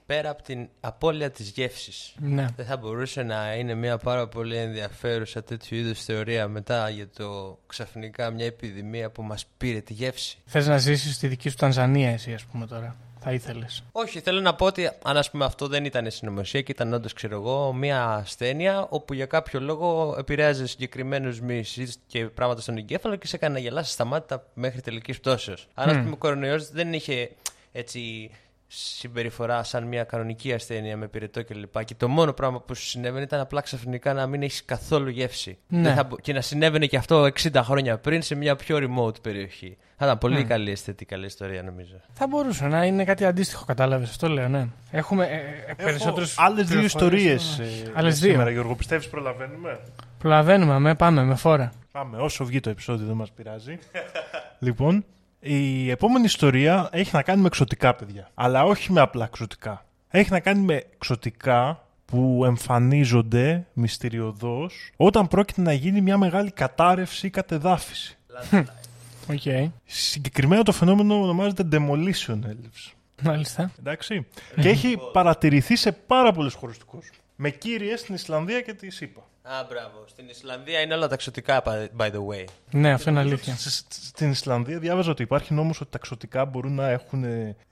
πέρα 0.07 0.29
από 0.29 0.43
την 0.43 0.69
απώλεια 0.79 1.31
της 1.31 1.49
γεύσης. 1.49 2.13
Ναι. 2.19 2.47
Δεν 2.55 2.65
θα 2.65 2.77
μπορούσε 2.77 3.23
να 3.23 3.55
είναι 3.55 3.73
μια 3.73 3.97
πάρα 3.97 4.27
πολύ 4.27 4.57
ενδιαφέρουσα 4.57 5.43
τέτοιου 5.43 5.77
είδους 5.77 6.03
θεωρία 6.03 6.47
μετά 6.47 6.89
για 6.89 7.07
το 7.17 7.59
ξαφνικά 7.67 8.31
μια 8.31 8.45
επιδημία 8.45 9.09
που 9.09 9.23
μας 9.23 9.45
πήρε 9.57 9.79
τη 9.81 9.93
γεύση. 9.93 10.37
Θες 10.45 10.67
να 10.67 10.77
ζήσεις 10.77 11.15
στη 11.15 11.27
δική 11.27 11.49
σου 11.49 11.55
Τανζανία, 11.55 12.09
εσύ, 12.09 12.33
ας 12.33 12.43
πούμε 12.43 12.67
τώρα. 12.67 12.95
Θα 13.19 13.31
ήθελες. 13.31 13.83
Όχι, 13.91 14.19
θέλω 14.19 14.41
να 14.41 14.55
πω 14.55 14.65
ότι 14.65 14.89
αν 15.03 15.17
ας 15.17 15.31
πούμε 15.31 15.45
αυτό 15.45 15.67
δεν 15.67 15.85
ήταν 15.85 16.11
συνωμοσία 16.11 16.61
και 16.61 16.71
ήταν 16.71 16.93
όντως, 16.93 17.13
ξέρω 17.13 17.35
εγώ, 17.35 17.73
μια 17.73 18.03
ασθένεια 18.03 18.87
όπου 18.89 19.13
για 19.13 19.25
κάποιο 19.25 19.59
λόγο 19.59 20.15
επηρέαζε 20.19 20.67
συγκεκριμένους 20.67 21.41
μυς 21.41 21.97
και 22.07 22.25
πράγματα 22.25 22.61
στον 22.61 22.77
εγκέφαλο 22.77 23.15
και 23.15 23.27
σε 23.27 23.35
έκανε 23.35 23.53
να 23.53 23.59
γελάσει 23.59 23.91
στα 23.91 24.05
μάτια 24.05 24.43
μέχρι 24.53 24.81
τελικής 24.81 25.19
πτώσεως. 25.19 25.67
Αν, 25.73 25.89
ας 25.89 25.95
πούμε, 25.95 26.11
ο 26.11 26.17
κορονοϊός 26.17 26.69
δεν 26.69 26.93
είχε 26.93 27.31
έτσι 27.71 28.31
συμπεριφορά 28.67 29.63
σαν 29.63 29.83
μια 29.83 30.03
κανονική 30.03 30.53
ασθένεια 30.53 30.97
με 30.97 31.07
πυρετό 31.07 31.43
κλπ. 31.43 31.83
Και 31.85 31.95
το 31.95 32.07
μόνο 32.07 32.33
πράγμα 32.33 32.61
που 32.61 32.75
σου 32.75 32.83
συνέβαινε 32.85 33.23
ήταν 33.23 33.39
απλά 33.39 33.61
ξαφνικά 33.61 34.13
να 34.13 34.27
μην 34.27 34.43
έχεις 34.43 34.65
καθόλου 34.65 35.09
γεύση. 35.09 35.57
Ναι. 35.67 35.81
Δεν 35.81 35.95
θα 35.95 36.03
μπο- 36.03 36.15
Και 36.21 36.33
να 36.33 36.41
συνέβαινε 36.41 36.85
και 36.85 36.97
αυτό 36.97 37.23
60 37.23 37.63
χρόνια 37.63 37.97
πριν 37.97 38.21
σε 38.21 38.35
μια 38.35 38.55
πιο 38.55 38.77
remote 38.81 39.21
περιοχή. 39.21 39.77
Θα 39.97 40.05
ήταν 40.05 40.17
πολύ 40.17 40.43
καλή 40.43 40.71
αισθητική 40.71 41.05
καλή 41.13 41.25
ιστορία 41.25 41.63
νομίζω. 41.63 42.01
Θα 42.13 42.27
μπορούσε 42.27 42.67
να 42.67 42.85
είναι 42.85 43.03
κάτι 43.03 43.25
αντίστοιχο, 43.25 43.65
κατάλαβες. 43.65 44.09
Αυτό 44.09 44.27
λέω, 44.29 44.47
ναι. 44.47 44.67
Έχουμε 44.91 45.25
ε, 45.25 45.71
ε, 45.71 45.73
περισσότερες 45.83 46.33
Άλλες 46.37 46.67
δύο 46.67 46.79
πληροφορίες. 46.79 47.43
ιστορίες. 47.43 47.91
Άλλες 47.95 48.19
δύο. 48.19 48.31
Σήμερα, 48.31 48.49
Γιώργο, 48.49 48.75
πιστεύεις 48.75 49.07
προλαβαίνουμε; 49.09 49.79
Προλαβαίνουμε, 50.17 50.79
με, 50.79 50.95
πάμε 50.95 51.23
με 51.23 51.35
φόρα. 51.35 51.71
Πάμε, 51.91 52.17
όσο 52.17 52.45
βγει 52.45 52.59
το 52.59 52.69
επεισόδιο 52.69 53.05
δεν 53.07 53.15
μας 53.15 53.31
πειράζει. 53.31 53.77
λοιπόν, 54.59 55.05
η 55.47 55.89
επόμενη 55.89 56.25
ιστορία 56.25 56.89
έχει 56.91 57.09
να 57.13 57.21
κάνει 57.21 57.41
με 57.41 57.47
εξωτικά, 57.47 57.95
παιδιά. 57.95 58.29
Αλλά 58.33 58.63
όχι 58.63 58.91
με 58.91 59.01
απλά 59.01 59.25
εξωτικά. 59.25 59.85
Έχει 60.09 60.31
να 60.31 60.39
κάνει 60.39 60.61
με 60.61 60.83
εξωτικά 60.93 61.87
που 62.05 62.41
εμφανίζονται 62.45 63.67
μυστηριωδώς 63.73 64.91
όταν 64.97 65.27
πρόκειται 65.27 65.61
να 65.61 65.73
γίνει 65.73 66.01
μια 66.01 66.17
μεγάλη 66.17 66.51
κατάρρευση 66.51 67.27
ή 67.27 67.29
κατεδάφιση. 67.29 68.17
Οκ. 69.31 69.71
Συγκεκριμένα 69.85 70.63
το 70.63 70.71
φαινόμενο 70.71 71.21
ονομάζεται 71.21 71.67
demolition 71.71 72.33
elves. 72.33 72.93
Μάλιστα. 73.23 73.71
Εντάξει. 73.79 74.25
και 74.61 74.69
έχει 74.69 74.97
παρατηρηθεί 75.13 75.75
σε 75.75 75.91
πάρα 75.91 76.31
πολλές 76.31 76.53
χώρες 76.53 76.77
του 76.77 76.85
κόσμου. 76.85 77.17
Με 77.39 77.49
κύριες 77.49 77.99
στην 77.99 78.15
Ισλανδία 78.15 78.61
και 78.61 78.73
τις 78.73 78.89
ΗΠΑ. 78.89 79.21
Α, 79.41 79.65
μπράβο. 79.69 80.03
Στην 80.07 80.25
Ισλανδία 80.29 80.79
είναι 80.81 80.93
όλα 80.93 81.07
τα 81.07 81.13
ξωτικά, 81.13 81.63
by 81.97 82.05
the 82.11 82.25
way. 82.27 82.43
Ναι, 82.71 82.91
αυτό 82.91 83.09
είναι 83.09 83.19
αλήθεια. 83.19 83.55
Σ- 83.55 83.69
σ- 83.69 83.85
Στην 83.89 84.29
Ισλανδία 84.31 84.79
διάβαζα 84.79 85.11
ότι 85.11 85.23
υπάρχει 85.23 85.53
νόμος 85.53 85.81
ότι 85.81 85.91
τα 85.91 85.97
ξωτικά 85.97 86.45
μπορούν 86.45 86.73
να 86.75 86.89
έχουν. 86.89 87.25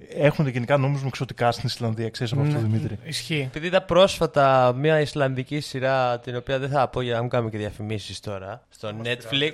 Έχουν 0.09 0.47
γενικά 0.47 0.78
νόμους 0.78 1.03
με 1.03 1.09
ξωτικά 1.09 1.51
στην 1.51 1.63
Ισλανδία. 1.68 2.09
Ξέρεις 2.09 2.32
από 2.32 2.41
αυτό, 2.41 2.53
Ναι. 2.53 2.59
Δημήτρη. 2.61 2.99
Ισχύει. 3.03 3.41
Επειδή 3.47 3.68
είδα 3.68 3.82
πρόσφατα 3.82 4.74
μια 4.78 4.99
Ισλανδική 5.01 5.59
σειρά, 5.59 6.20
την 6.20 6.36
οποία 6.36 6.59
δεν 6.59 6.70
θα 6.70 6.88
πω 6.88 7.01
για 7.01 7.13
να 7.16 7.22
μην 7.22 7.30
κάνουμε 7.30 7.49
και 7.49 7.57
διαφημίσεις 7.57 8.20
τώρα, 8.20 8.63
στο 8.70 8.91
Netflix. 9.03 9.53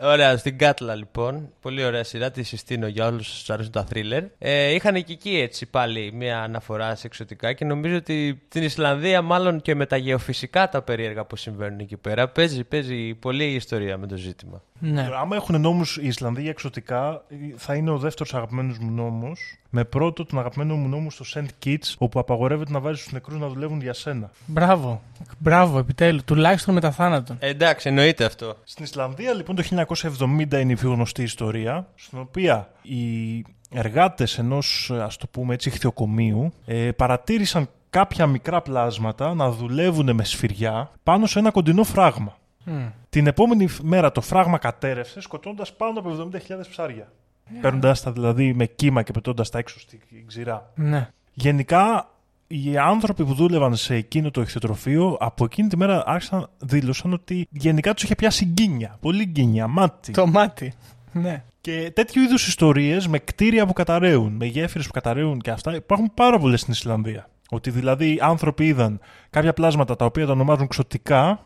Ωραία, 0.00 0.36
στην 0.36 0.58
Κάτλα 0.58 0.94
λοιπόν. 0.94 1.52
Πολύ 1.60 1.84
ωραία 1.84 2.04
σειρά, 2.04 2.30
τη 2.30 2.42
συστήνω 2.42 2.86
για 2.86 3.06
όλους 3.06 3.28
όσους 3.28 3.50
αρέσουν 3.50 3.72
τα 3.72 3.84
θρίλερ. 3.84 4.22
Ε, 4.38 4.74
είχαν 4.74 5.04
και 5.04 5.12
εκεί 5.12 5.38
έτσι 5.38 5.66
πάλι 5.66 6.12
μια 6.12 6.42
αναφορά 6.42 6.94
σε 6.94 7.06
εξωτικά 7.06 7.52
και 7.52 7.64
νομίζω 7.64 7.96
ότι 7.96 8.42
στην 8.48 8.62
Ισλανδία, 8.62 9.22
μάλλον 9.22 9.60
και 9.60 9.74
με 9.74 9.86
τα 9.86 9.96
γεωφυσικά 9.96 10.68
τα 10.68 10.82
περίεργα 10.82 11.24
που 11.24 11.36
συμβαίνουν 11.36 11.78
εκεί 11.78 11.96
πέρα, 11.96 12.28
παίζει, 12.28 12.64
παίζει 12.64 13.14
πολύ 13.14 13.44
ιστορία 13.44 13.96
με 13.96 14.06
το 14.06 14.16
ζήτημα. 14.16 14.62
Ναι. 14.78 15.08
Άμα 15.20 15.36
έχουν 15.36 15.60
νόμους 15.60 15.96
οι 15.96 16.06
Ισλανδοί 16.06 16.40
για 16.40 16.50
εξωτικά, 16.50 17.24
θα 17.56 17.74
είναι 17.74 17.90
ο 17.90 17.98
δεύτερος 17.98 18.34
αγαπημένος 18.34 18.78
μου 18.78 18.90
νόμος. 18.90 19.58
Με 19.70 19.84
πρώτο 19.84 20.24
τον 20.24 20.38
αγαπημένο 20.38 20.74
μου 20.74 20.88
νόμο 20.88 21.10
στο 21.10 21.24
St. 21.34 21.46
Kitts, 21.64 21.94
όπου 21.98 22.18
απαγορεύεται 22.18 22.72
να 22.72 22.80
βάζεις 22.80 23.02
τους 23.02 23.12
νεκρούς 23.12 23.38
να 23.38 23.48
δουλεύουν 23.48 23.80
για 23.80 23.92
σένα. 23.92 24.30
Μπράβο. 24.46 25.02
Μπράβο, 25.38 25.78
επιτέλου. 25.78 26.24
Τουλάχιστον 26.24 26.74
μετά 26.74 26.90
θάνατον. 26.90 27.36
Ε, 27.40 27.48
εντάξει, 27.48 27.88
εννοείται 27.88 28.24
αυτό. 28.24 28.56
Στην 28.64 28.84
Ισλανδία 28.84 29.34
λοιπόν 29.34 29.56
το 29.56 29.62
1970 29.62 30.60
είναι 30.60 30.72
η 30.72 30.76
πιο 30.76 30.92
γνωστή 30.92 31.22
ιστορία, 31.22 31.88
στην 31.94 32.18
οποία 32.18 32.70
οι 32.82 33.44
εργάτες 33.70 34.38
ενός 34.38 34.90
ας 35.00 35.16
το 35.16 35.26
πούμε 35.26 35.54
έτσι 35.54 35.68
ηχθειοκομείου 35.68 36.52
ε, 36.66 36.90
παρατήρησαν 36.90 37.68
κάποια 37.90 38.26
μικρά 38.26 38.62
πλάσματα 38.62 39.34
να 39.34 39.50
δουλεύουν 39.50 40.14
με 40.14 40.24
σφυριά 40.24 40.90
πάνω 41.02 41.26
σε 41.26 41.38
ένα 41.38 41.50
κοντινό 41.50 41.84
φράγμα. 41.84 42.36
Μμ. 42.66 42.86
Την 43.08 43.26
επόμενη 43.26 43.68
μέρα 43.82 44.12
το 44.12 44.20
φράγμα 44.20 44.58
κατέρευσε 44.58 45.20
σκοτώνοντας 45.20 45.76
πάνω 45.76 45.98
από 45.98 46.30
70.000 46.32 46.38
ψάρια. 46.70 47.12
Παίρνοντας 47.60 48.02
τα 48.02 48.12
δηλαδή 48.12 48.54
με 48.54 48.66
κύμα 48.66 49.02
και 49.02 49.12
πετώντας 49.12 49.50
τα 49.50 49.58
έξω 49.58 49.80
στην 49.80 50.00
ξηρά. 50.26 50.72
Ναι. 50.74 51.08
Γενικά, 51.32 52.10
οι 52.46 52.78
άνθρωποι 52.78 53.24
που 53.24 53.34
δούλευαν 53.34 53.76
σε 53.76 53.94
εκείνο 53.94 54.30
το 54.30 54.40
ηχθειοτροφείο 54.40 55.16
από 55.20 55.44
εκείνη 55.44 55.68
τη 55.68 55.76
μέρα 55.76 56.02
άρχισαν, 56.06 56.48
δήλωσαν 56.58 57.12
ότι 57.12 57.46
γενικά 57.50 57.94
τους 57.94 58.02
είχε 58.02 58.14
πιάσει 58.14 58.44
γκίνια. 58.44 58.96
Πολύ 59.00 59.24
γκίνια, 59.24 59.66
μάτι. 59.66 60.12
Το 60.12 60.26
μάτι. 60.26 60.72
Ναι. 61.12 61.44
Και 61.60 61.90
τέτοιου 61.94 62.22
είδους 62.22 62.46
ιστορίες 62.46 63.08
με 63.08 63.18
κτίρια 63.18 63.66
που 63.66 63.72
καταραίουν, 63.72 64.32
με 64.32 64.46
γέφυρες 64.46 64.86
που 64.86 64.92
καταραίουν 64.92 65.40
και 65.40 65.50
αυτά 65.50 65.74
υπάρχουν 65.74 66.10
πάρα 66.14 66.38
πολλές 66.38 66.60
στην 66.60 66.72
Ισλανδία. 66.72 67.28
Ότι 67.50 67.70
δηλαδή 67.70 68.18
άνθρωποι 68.20 68.66
είδαν 68.66 69.00
κάποια 69.30 69.52
πλάσματα 69.52 69.96
τα 69.96 70.04
οποία 70.04 70.26
τα 70.26 70.32
ονομάζουν 70.32 70.66
ξωτικά 70.66 71.40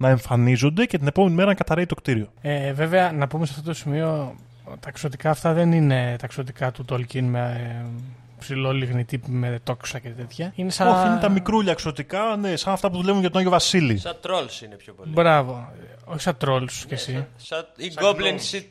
να 0.00 0.08
εμφανίζονται 0.08 0.84
και 0.84 0.98
την 0.98 1.06
επόμενη 1.06 1.34
μέρα 1.34 1.48
να 1.48 1.54
καταραίει 1.54 1.86
το 1.86 1.94
κτίριο. 1.94 2.28
Ε, 2.40 2.72
βέβαια, 2.72 3.12
να 3.12 3.26
πούμε 3.26 3.46
σε 3.46 3.52
αυτό 3.56 3.64
το 3.64 3.74
σημείο, 3.74 4.34
τα 4.80 4.90
ξωτικά 4.90 5.30
αυτά 5.30 5.52
δεν 5.52 5.72
είναι 5.72 6.16
τα 6.18 6.26
ξωτικά 6.26 6.72
του 6.72 6.84
Tolkien 6.90 7.22
με 7.22 7.60
ε, 7.82 7.86
ψηλό 8.38 8.72
λιγνητή 8.72 9.20
με 9.26 9.60
τόξα 9.64 9.98
και 9.98 10.08
τέτοια. 10.08 10.52
Είναι 10.54 10.70
σαν. 10.70 10.86
Όχι, 10.88 11.06
είναι 11.06 11.18
τα 11.20 11.28
μικρούλια 11.28 11.74
ξωτικά, 11.74 12.36
ναι, 12.36 12.56
σαν 12.56 12.72
αυτά 12.72 12.90
που 12.90 12.96
δουλεύουν 12.96 13.20
για 13.20 13.28
τον 13.30 13.38
Άγιο 13.38 13.50
Βασίλη. 13.52 13.98
Σαν 13.98 14.16
trolls 14.22 14.64
είναι 14.64 14.74
πιο 14.74 14.92
πολύ. 14.92 15.10
Μπράβο. 15.12 15.68
Όχι 16.04 16.20
σαν 16.20 16.36
trolls 16.44 16.70
κι 16.86 16.94
εσύ. 16.94 17.26
Σαν, 17.36 17.66
ή 17.76 17.90
Σαν 17.90 18.04
goblin 18.04 18.18
gnomes. 18.18 18.56
shit 18.56 18.64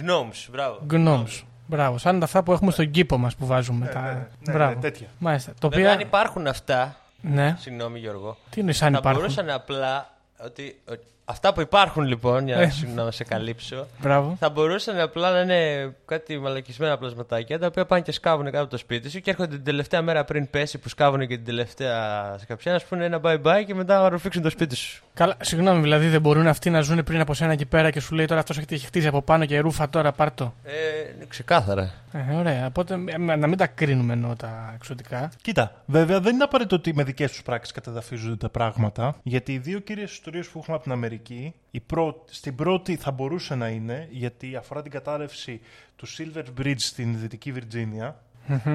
gnomes, 0.00 0.48
μπράβο. 0.50 0.78
Gnomes. 0.90 1.42
Μπράβο. 1.66 1.98
Σαν 1.98 2.22
αυτά 2.22 2.42
που 2.42 2.52
έχουμε 2.52 2.70
στον 2.70 2.90
κήπο 2.90 3.18
μας 3.18 3.34
που 3.36 3.46
βάζουμε. 3.46 3.86
τα... 3.86 4.00
ναι, 4.00 4.08
ναι, 4.46 4.52
Μπράβο. 4.52 4.74
ναι, 4.74 4.80
τέτοια. 4.80 5.06
Μάλιστα. 5.18 5.52
Το 5.60 5.68
Βέβαια, 5.68 5.86
αν 5.88 5.94
οποίο. 5.94 6.06
υπάρχουν 6.06 6.46
αυτά, 6.46 6.96
Ναι. 7.20 7.56
συγγνώμη 7.58 7.98
Γιώργο, 7.98 8.36
Τι 8.50 8.60
είναι 8.60 8.72
σαν 8.72 8.92
θα 8.92 8.98
υπάρχουν; 8.98 9.20
μπορούσαν 9.20 9.50
απλά 9.50 10.10
ότι, 10.44 10.80
ότι 10.88 11.04
αυτά 11.30 11.52
που 11.52 11.60
υπάρχουν 11.60 12.02
λοιπόν, 12.04 12.46
για 12.46 12.56
Ε. 12.56 12.64
να, 12.64 12.70
σου- 12.70 12.88
να 12.94 13.10
σε 13.10 13.24
καλύψω, 13.24 13.86
Μπράβο. 14.00 14.36
θα 14.38 14.48
μπορούσαν 14.50 15.00
απλά 15.00 15.30
να 15.32 15.40
είναι 15.40 15.92
κάτι 16.06 16.38
μαλακισμένα 16.38 16.98
πλασματάκια 16.98 17.58
τα 17.58 17.66
οποία 17.66 17.86
πάνε 17.86 18.02
και 18.02 18.12
σκάβουν 18.12 18.44
κάτω 18.44 18.60
από 18.60 18.70
το 18.70 18.76
σπίτι 18.76 19.10
σου 19.10 19.20
και 19.20 19.30
έρχονται 19.30 19.54
την 19.54 19.64
τελευταία 19.64 20.02
μέρα 20.02 20.24
πριν 20.24 20.50
πέσει 20.50 20.78
που 20.78 20.88
σκάβουν 20.88 21.20
και 21.20 21.36
την 21.36 21.44
τελευταία 21.44 22.36
σκαψιά 22.38 22.72
να 22.72 22.78
σου 22.78 22.86
πούνε 22.88 23.04
ένα 23.04 23.20
bye 23.24 23.42
bye 23.42 23.64
και 23.66 23.74
μετά 23.74 24.00
να 24.02 24.08
ρουφήξουν 24.08 24.42
το 24.42 24.50
σπίτι 24.50 24.76
σου. 24.76 25.02
Καλά, 25.14 25.36
συγγνώμη, 25.40 25.80
δηλαδή 25.80 26.08
δεν 26.08 26.20
μπορούν 26.20 26.46
αυτοί 26.46 26.70
να 26.70 26.80
ζουν 26.80 27.04
πριν 27.04 27.20
από 27.20 27.34
σένα 27.34 27.52
εκεί 27.52 27.66
πέρα 27.66 27.90
και 27.90 28.00
σου 28.00 28.14
λέει 28.14 28.26
τώρα 28.26 28.40
αυτός 28.40 28.58
έχει 28.58 28.78
χτίσει 28.86 29.06
από 29.06 29.22
πάνω 29.22 29.44
και 29.44 29.58
ρούφα 29.58 29.88
τώρα, 29.90 30.12
πάρ' 30.12 30.32
το. 30.34 30.54
Ε, 30.64 30.72
είναι 31.16 31.24
ξεκάθαρα. 31.28 31.90
Ε, 32.12 32.34
ωραία. 32.34 32.66
Οπότε 32.66 32.94
ε, 33.06 33.18
να 33.36 33.46
μην 33.46 33.56
τα 33.56 33.66
κρίνουμε 33.66 34.12
ενώ 34.12 34.34
τα 34.36 34.72
εξωτικά. 34.74 35.30
Κοίτα, 35.42 35.72
βέβαια 35.86 36.20
δεν 36.20 36.34
είναι 36.34 36.44
απαραίτητο 36.44 36.76
ότι 36.76 36.94
με 36.94 37.02
δικές 37.04 37.30
τους 37.30 37.42
πράξεις 37.42 37.72
καταδαφίζονται 37.72 38.36
τα 38.36 38.48
πράγματα, 38.48 39.14
γιατί 39.22 39.52
οι 39.52 39.58
δύο 39.58 39.78
κύριες 39.78 40.12
ιστορίες 40.12 40.46
που 40.48 40.58
έχουμε 40.58 40.74
από 40.74 40.84
την 40.84 40.92
Αμερική, 40.92 41.19
η 41.70 41.80
πρώτη, 41.80 42.34
στην 42.34 42.54
πρώτη 42.54 42.96
θα 42.96 43.10
μπορούσε 43.10 43.54
να 43.54 43.68
είναι, 43.68 44.08
γιατί 44.10 44.56
αφορά 44.56 44.82
την 44.82 44.90
κατάρρευση 44.90 45.60
του 45.96 46.06
Silver 46.08 46.44
Bridge 46.60 46.78
στην 46.78 47.18
Δυτική 47.18 47.52
Βιρτζίνια, 47.52 48.22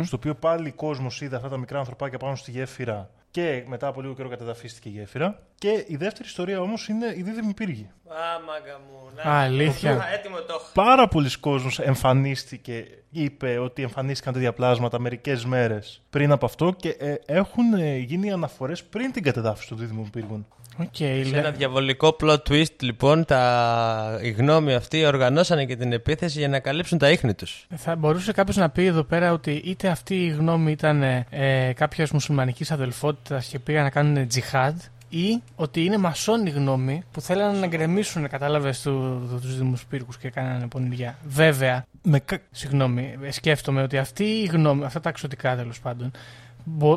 στο 0.03 0.15
οποίο 0.15 0.35
πάλι 0.35 0.69
ο 0.69 0.73
κόσμος 0.73 1.21
είδε 1.21 1.35
αυτά 1.35 1.49
τα 1.49 1.57
μικρά 1.57 1.79
ανθρωπάκια 1.79 2.17
πάνω 2.17 2.35
στη 2.35 2.51
γέφυρα 2.51 3.09
και 3.35 3.63
μετά 3.67 3.87
από 3.87 4.01
λίγο 4.01 4.13
καιρό 4.13 4.29
καταδαφίστηκε 4.29 4.89
η 4.89 4.91
γέφυρα. 4.91 5.39
Και 5.57 5.85
η 5.87 5.95
δεύτερη 5.95 6.27
ιστορία 6.27 6.61
όμως 6.61 6.87
είναι 6.87 7.13
οι 7.17 7.21
δίδυμοι 7.21 7.53
πύργοι. 7.53 7.89
Α, 8.07 8.39
μάγκα 8.45 8.79
μου. 8.87 9.29
Α, 9.29 9.41
αλήθεια. 9.41 9.91
Α, 9.91 10.13
έτοιμο 10.13 10.37
το 10.37 10.53
έχω. 10.59 10.71
Πάρα 10.73 11.07
πολλοί 11.07 11.37
κόσμος 11.39 11.79
εμφανίστηκε, 11.79 12.85
είπε 13.11 13.57
ότι 13.57 13.81
εμφανίστηκαν 13.81 14.33
τέτοια 14.33 14.53
πλάσματα 14.53 14.99
μερικές 14.99 15.45
μέρες 15.45 16.01
πριν 16.09 16.31
από 16.31 16.45
αυτό 16.45 16.73
και 16.77 16.89
ε, 16.89 17.15
έχουν 17.25 17.73
ε, 17.73 17.97
γίνει 17.97 18.31
αναφορές 18.31 18.83
πριν 18.83 19.11
την 19.11 19.23
κατεδάφιση 19.23 19.67
των 19.67 19.77
δίδυμων 19.77 20.09
πύργων. 20.09 20.47
Οκ, 20.77 20.95
Σε 20.95 21.05
λέ- 21.13 21.33
ένα 21.33 21.51
διαβολικό 21.51 22.15
plot 22.21 22.37
twist, 22.49 22.75
λοιπόν, 22.81 23.25
τα... 23.25 24.19
οι 24.21 24.29
γνώμοι 24.29 24.73
αυτοί 24.73 25.05
οργανώσανε 25.05 25.65
και 25.65 25.75
την 25.75 25.93
επίθεση 25.93 26.39
για 26.39 26.47
να 26.47 26.59
καλύψουν 26.59 26.97
τα 26.97 27.09
ίχνη 27.11 27.33
τους. 27.33 27.67
Θα 27.75 27.95
μπορούσε 27.95 28.31
κάποιος 28.31 28.55
να 28.57 28.69
πει 28.69 28.85
εδώ 28.85 29.03
πέρα 29.03 29.31
ότι 29.31 29.51
είτε 29.65 29.87
αυτοί 29.87 30.15
οι 30.25 30.27
γνώμοι 30.29 30.71
ήταν 30.71 31.03
ε, 31.03 31.25
ε, 31.29 31.73
κάποιας 31.73 32.11
μουσουλμανικής 32.11 32.71
αδελφότητας 32.71 33.45
και 33.45 33.59
πήγαν 33.59 33.83
να 33.83 33.89
κάνουν 33.89 34.27
τζιχάντ, 34.27 34.79
ή 35.09 35.41
ότι 35.55 35.83
είναι 35.83 35.97
μασόνη 35.97 36.49
γνώμη 36.49 37.03
που 37.11 37.21
θέλανε 37.21 37.59
να 37.59 37.67
γκρεμίσουν, 37.67 38.29
κατάλαβες, 38.29 38.81
του, 38.81 39.27
του 39.41 39.47
Δήμους 39.47 39.85
Πύργους 39.85 40.17
και 40.17 40.29
κάνανε 40.29 40.67
πονηριά. 40.67 41.17
Βέβαια, 41.27 41.85
Με 42.03 42.19
κα- 42.19 42.39
συγγνώμη, 42.51 43.15
ε, 43.23 43.31
σκέφτομαι 43.31 43.81
ότι 43.81 43.97
αυτή 43.97 44.23
η 44.23 44.45
γνώμη, 44.45 44.85
αυτά 44.85 44.99
τα 44.99 45.09
εξωτικά 45.09 45.55
τέλος 45.55 45.79
πάντων, 45.79 46.11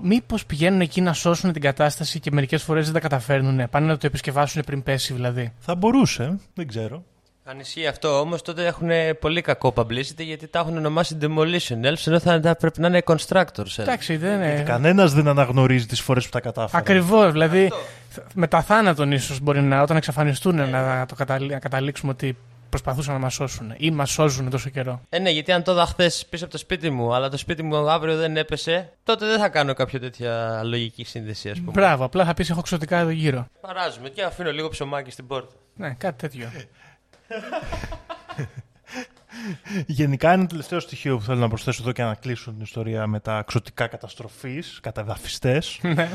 μήπως 0.03 0.47
πηγαίνουν 0.47 0.81
εκεί 0.81 1.01
να 1.01 1.13
σώσουν 1.13 1.53
την 1.53 1.63
κατάσταση 1.63 2.21
και 2.21 2.31
μερικές 2.33 2.63
φορές 2.63 2.85
δεν 2.85 2.95
τα 2.95 3.01
καταφέρνουν. 3.01 3.69
Πάνε 3.71 3.87
να 3.87 3.97
το 3.97 4.07
επισκευάσουν 4.07 4.63
πριν 4.67 4.83
πέσει 4.83 5.13
δηλαδή; 5.13 5.53
Θα 5.59 5.75
μπορούσε, 5.75 6.39
δεν 6.55 6.69
ξέρω. 6.69 7.05
Αν 7.51 7.59
ισχύει 7.61 7.87
αυτό 7.87 8.21
όμως, 8.21 8.43
τότε 8.43 8.67
έχουν 8.67 8.89
πολύ 9.21 9.41
κακό 9.41 9.73
publicity 9.77 10.19
γιατί 10.25 10.47
τα 10.47 10.59
έχουν 10.59 10.77
ονομάσει 10.77 11.17
demolition 11.21 11.87
elves 11.87 12.07
ενώ 12.07 12.19
θα 12.19 12.41
θα 12.43 12.57
πρέπει 12.57 12.81
να 12.81 12.87
είναι 12.87 13.03
constructors. 13.07 13.45
elves. 13.57 13.79
Εντάξει, 13.79 14.17
δεν 14.17 14.35
είναι. 14.35 14.63
Κανένας 14.67 15.13
δεν 15.13 15.29
αναγνωρίζει 15.29 15.87
τις 15.87 16.01
φορές 16.01 16.25
που 16.25 16.31
τα 16.31 16.41
κατάφερε. 16.41 16.83
Ακριβώς. 16.83 17.33
Δηλαδή, 17.33 17.73
με 18.35 18.47
τα 18.47 18.63
θάνατον 18.63 19.13
ίσως 19.13 19.41
μπορεί 19.41 19.61
να, 19.63 19.83
όταν 19.83 19.97
εξαφανιστούν, 19.97 20.71
να, 20.71 21.07
το 21.07 21.15
καταλή- 21.15 21.51
να 21.51 21.59
καταλήξουμε 21.59 22.13
ότι 22.13 22.37
προσπαθούσαν 22.69 23.15
να 23.15 23.21
μας 23.21 23.35
σώσουν 23.35 23.75
ή 23.77 23.91
μας 23.91 24.11
σώζουν 24.11 24.51
τόσο 24.51 24.71
καιρό. 24.71 25.01
Ε, 25.09 25.19
ναι, 25.19 25.31
γιατί 25.31 25.53
αν 25.53 25.63
το 25.63 25.73
είδα 25.73 25.87
χθες 25.87 26.27
πίσω 26.31 26.45
από 26.45 26.53
το 26.53 26.59
σπίτι 26.59 26.91
μου, 26.91 27.15
αλλά 27.15 27.29
το 27.29 27.37
σπίτι 27.37 27.63
μου 27.63 27.91
αύριο 27.91 28.17
δεν 28.17 28.37
έπεσε, 28.37 28.93
τότε 29.03 29.27
δεν 29.27 29.39
θα 29.39 29.49
κάνω 29.49 29.75
κάποια 29.75 30.01
τέτοια 30.01 30.63
λογική 30.65 31.05
σύνδεση, 31.05 31.51
ας 31.51 31.59
πούμε. 31.59 31.71
Μπράβο, 31.71 32.05
απλά 32.05 32.25
θα 32.25 32.35
πεις 32.35 32.51
έχω 32.51 32.59
εξωτικά 32.59 32.99
εδώ 32.99 33.11
γύρω. 33.11 33.47
Παράζουμε 33.61 34.09
και 34.09 34.23
αφήνω 34.23 34.53
λίγο 34.53 34.69
ψωμάκι 34.69 35.11
στην 35.11 35.27
πόρτα. 35.27 35.55
Ναι, 35.77 35.95
κάτι 35.95 36.29
τέτοιο. 36.29 36.51
Γενικά, 39.87 40.33
ένα 40.33 40.47
τελευταίο 40.47 40.81
στοιχείο 40.81 41.17
που 41.17 41.23
θέλω 41.23 41.39
να 41.39 41.49
προσθέσω 41.49 41.83
εδώ 41.83 41.93
και 41.93 42.03
να 42.03 42.15
κλείσω 42.15 42.51
την 42.51 42.61
ιστορία 42.61 43.07
με 43.07 43.21
τα 43.21 43.43
ξωτικά 43.47 43.87
καταστροφής, 43.87 44.79
καταδαφιστές. 44.83 45.81
Ναι. 45.95 46.09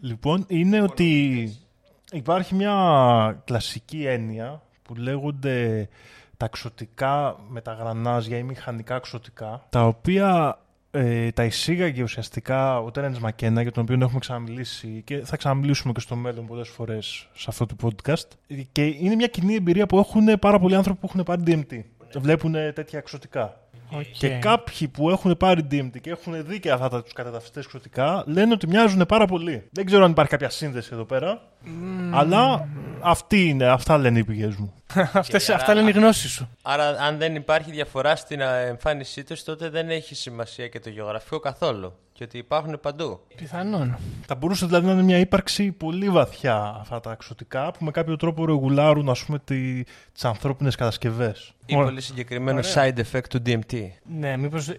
λοιπόν, 0.00 0.44
είναι 0.48 0.80
ότι 0.80 1.50
υπάρχει 2.12 2.54
μια 2.54 3.42
κλασική 3.44 4.06
έννοια 4.06 4.62
που 4.86 4.94
λέγονται 4.94 5.88
τα 6.36 6.48
ξωτικά 6.48 7.36
με 7.48 7.60
τα 7.60 7.72
γρανάζια 7.72 8.38
ή 8.38 8.42
μηχανικά 8.42 8.98
ξωτικά, 8.98 9.66
τα 9.70 9.86
οποία 9.86 10.58
ε, 10.90 11.30
τα 11.30 11.44
εισήγαγε 11.44 12.02
ουσιαστικά 12.02 12.80
ο 12.80 12.90
Τέρενς 12.90 13.18
Μακένα, 13.18 13.62
για 13.62 13.72
τον 13.72 13.82
οποίο 13.82 13.98
έχουμε 14.00 14.18
ξαναμιλήσει 14.18 15.02
και 15.04 15.18
θα 15.24 15.36
ξαναμιλήσουμε 15.36 15.92
και 15.92 16.00
στο 16.00 16.16
μέλλον 16.16 16.46
πολλές 16.46 16.68
φορές 16.68 17.28
σε 17.34 17.46
αυτό 17.48 17.66
το 17.66 17.76
podcast. 17.82 18.54
Και 18.72 18.84
είναι 18.84 19.14
μια 19.14 19.26
κοινή 19.26 19.54
εμπειρία 19.54 19.86
που 19.86 19.98
έχουν 19.98 20.38
πάρα 20.40 20.58
πολλοί 20.58 20.74
άνθρωποι 20.74 21.00
που 21.00 21.06
έχουν 21.08 21.22
πάρει 21.22 21.42
DMT. 21.46 21.80
Βλέπουν 22.20 22.52
τέτοια 22.52 22.98
εξωτικά. 22.98 23.60
Οκ. 23.90 24.02
Και 24.12 24.28
κάποιοι 24.28 24.88
που 24.88 25.10
έχουν 25.10 25.36
πάρει 25.36 25.66
DMT 25.70 26.00
και 26.00 26.10
έχουν 26.10 26.46
δει 26.46 26.60
και 26.60 26.70
αυτά 26.70 27.02
τους 27.02 27.12
καταδαφιστές 27.12 27.60
ξωτικά 27.60 28.24
λένε 28.26 28.52
ότι 28.52 28.66
μοιάζουν 28.66 29.06
πάρα 29.06 29.26
πολύ. 29.26 29.68
Δεν 29.70 29.84
ξέρω 29.84 30.04
αν 30.04 30.10
υπάρχει 30.10 30.30
κάποια 30.30 30.50
σύνδεση 30.50 30.90
εδώ 30.92 31.04
πέρα. 31.04 31.42
Αλλά 32.10 32.68
αυτή 33.00 33.48
είναι, 33.48 33.66
αυτά 33.66 33.98
λένε 33.98 34.18
οι 34.18 34.24
πηγές 34.24 34.56
μου. 34.56 34.74
Αυτές, 35.12 35.44
Και 35.44 35.52
άρα- 35.52 35.60
αυτά 35.60 35.74
λένε 35.74 35.88
οι 35.88 35.92
γνώσεις 35.92 36.30
σου. 36.30 36.48
Άρα, 36.62 36.88
αν 36.88 37.18
δεν 37.18 37.34
υπάρχει 37.34 37.70
διαφορά 37.70 38.16
στην 38.16 38.42
α, 38.42 38.54
εμφάνισή 38.56 39.24
τους, 39.24 39.42
τότε 39.44 39.68
δεν 39.68 39.90
έχει 39.90 40.14
σημασία 40.14 40.68
και 40.68 40.80
το 40.80 40.90
γεωγραφικό 40.90 41.38
καθόλου. 41.40 41.98
Και 42.16 42.24
ότι 42.24 42.38
υπάρχουν 42.38 42.80
παντού. 42.80 43.20
Πιθανόν. 43.36 43.96
Θα 44.26 44.34
μπορούσε 44.34 44.66
δηλαδή 44.66 44.86
να 44.86 44.92
είναι 44.92 45.02
μια 45.02 45.18
ύπαρξη 45.18 45.72
πολύ 45.72 46.08
βαθιά 46.10 46.76
αυτά 46.80 47.00
τα 47.00 47.12
εξωτικά 47.12 47.70
που 47.70 47.84
με 47.84 47.90
κάποιο 47.90 48.16
τρόπο 48.16 48.46
ρεγουλάρουν 48.46 49.08
ας 49.08 49.24
πούμε 49.24 49.38
τις 49.38 50.24
ανθρώπινες 50.24 50.74
κατασκευές. 50.74 51.54
Ή 51.66 51.74
Ωραία. 51.74 51.86
πολύ 51.86 52.00
συγκεκριμένο 52.00 52.60
side 52.74 52.98
effect 52.98 53.26
του 53.30 53.42
DMT. 53.46 53.88
Ναι, 54.18 54.36
μήπως 54.36 54.72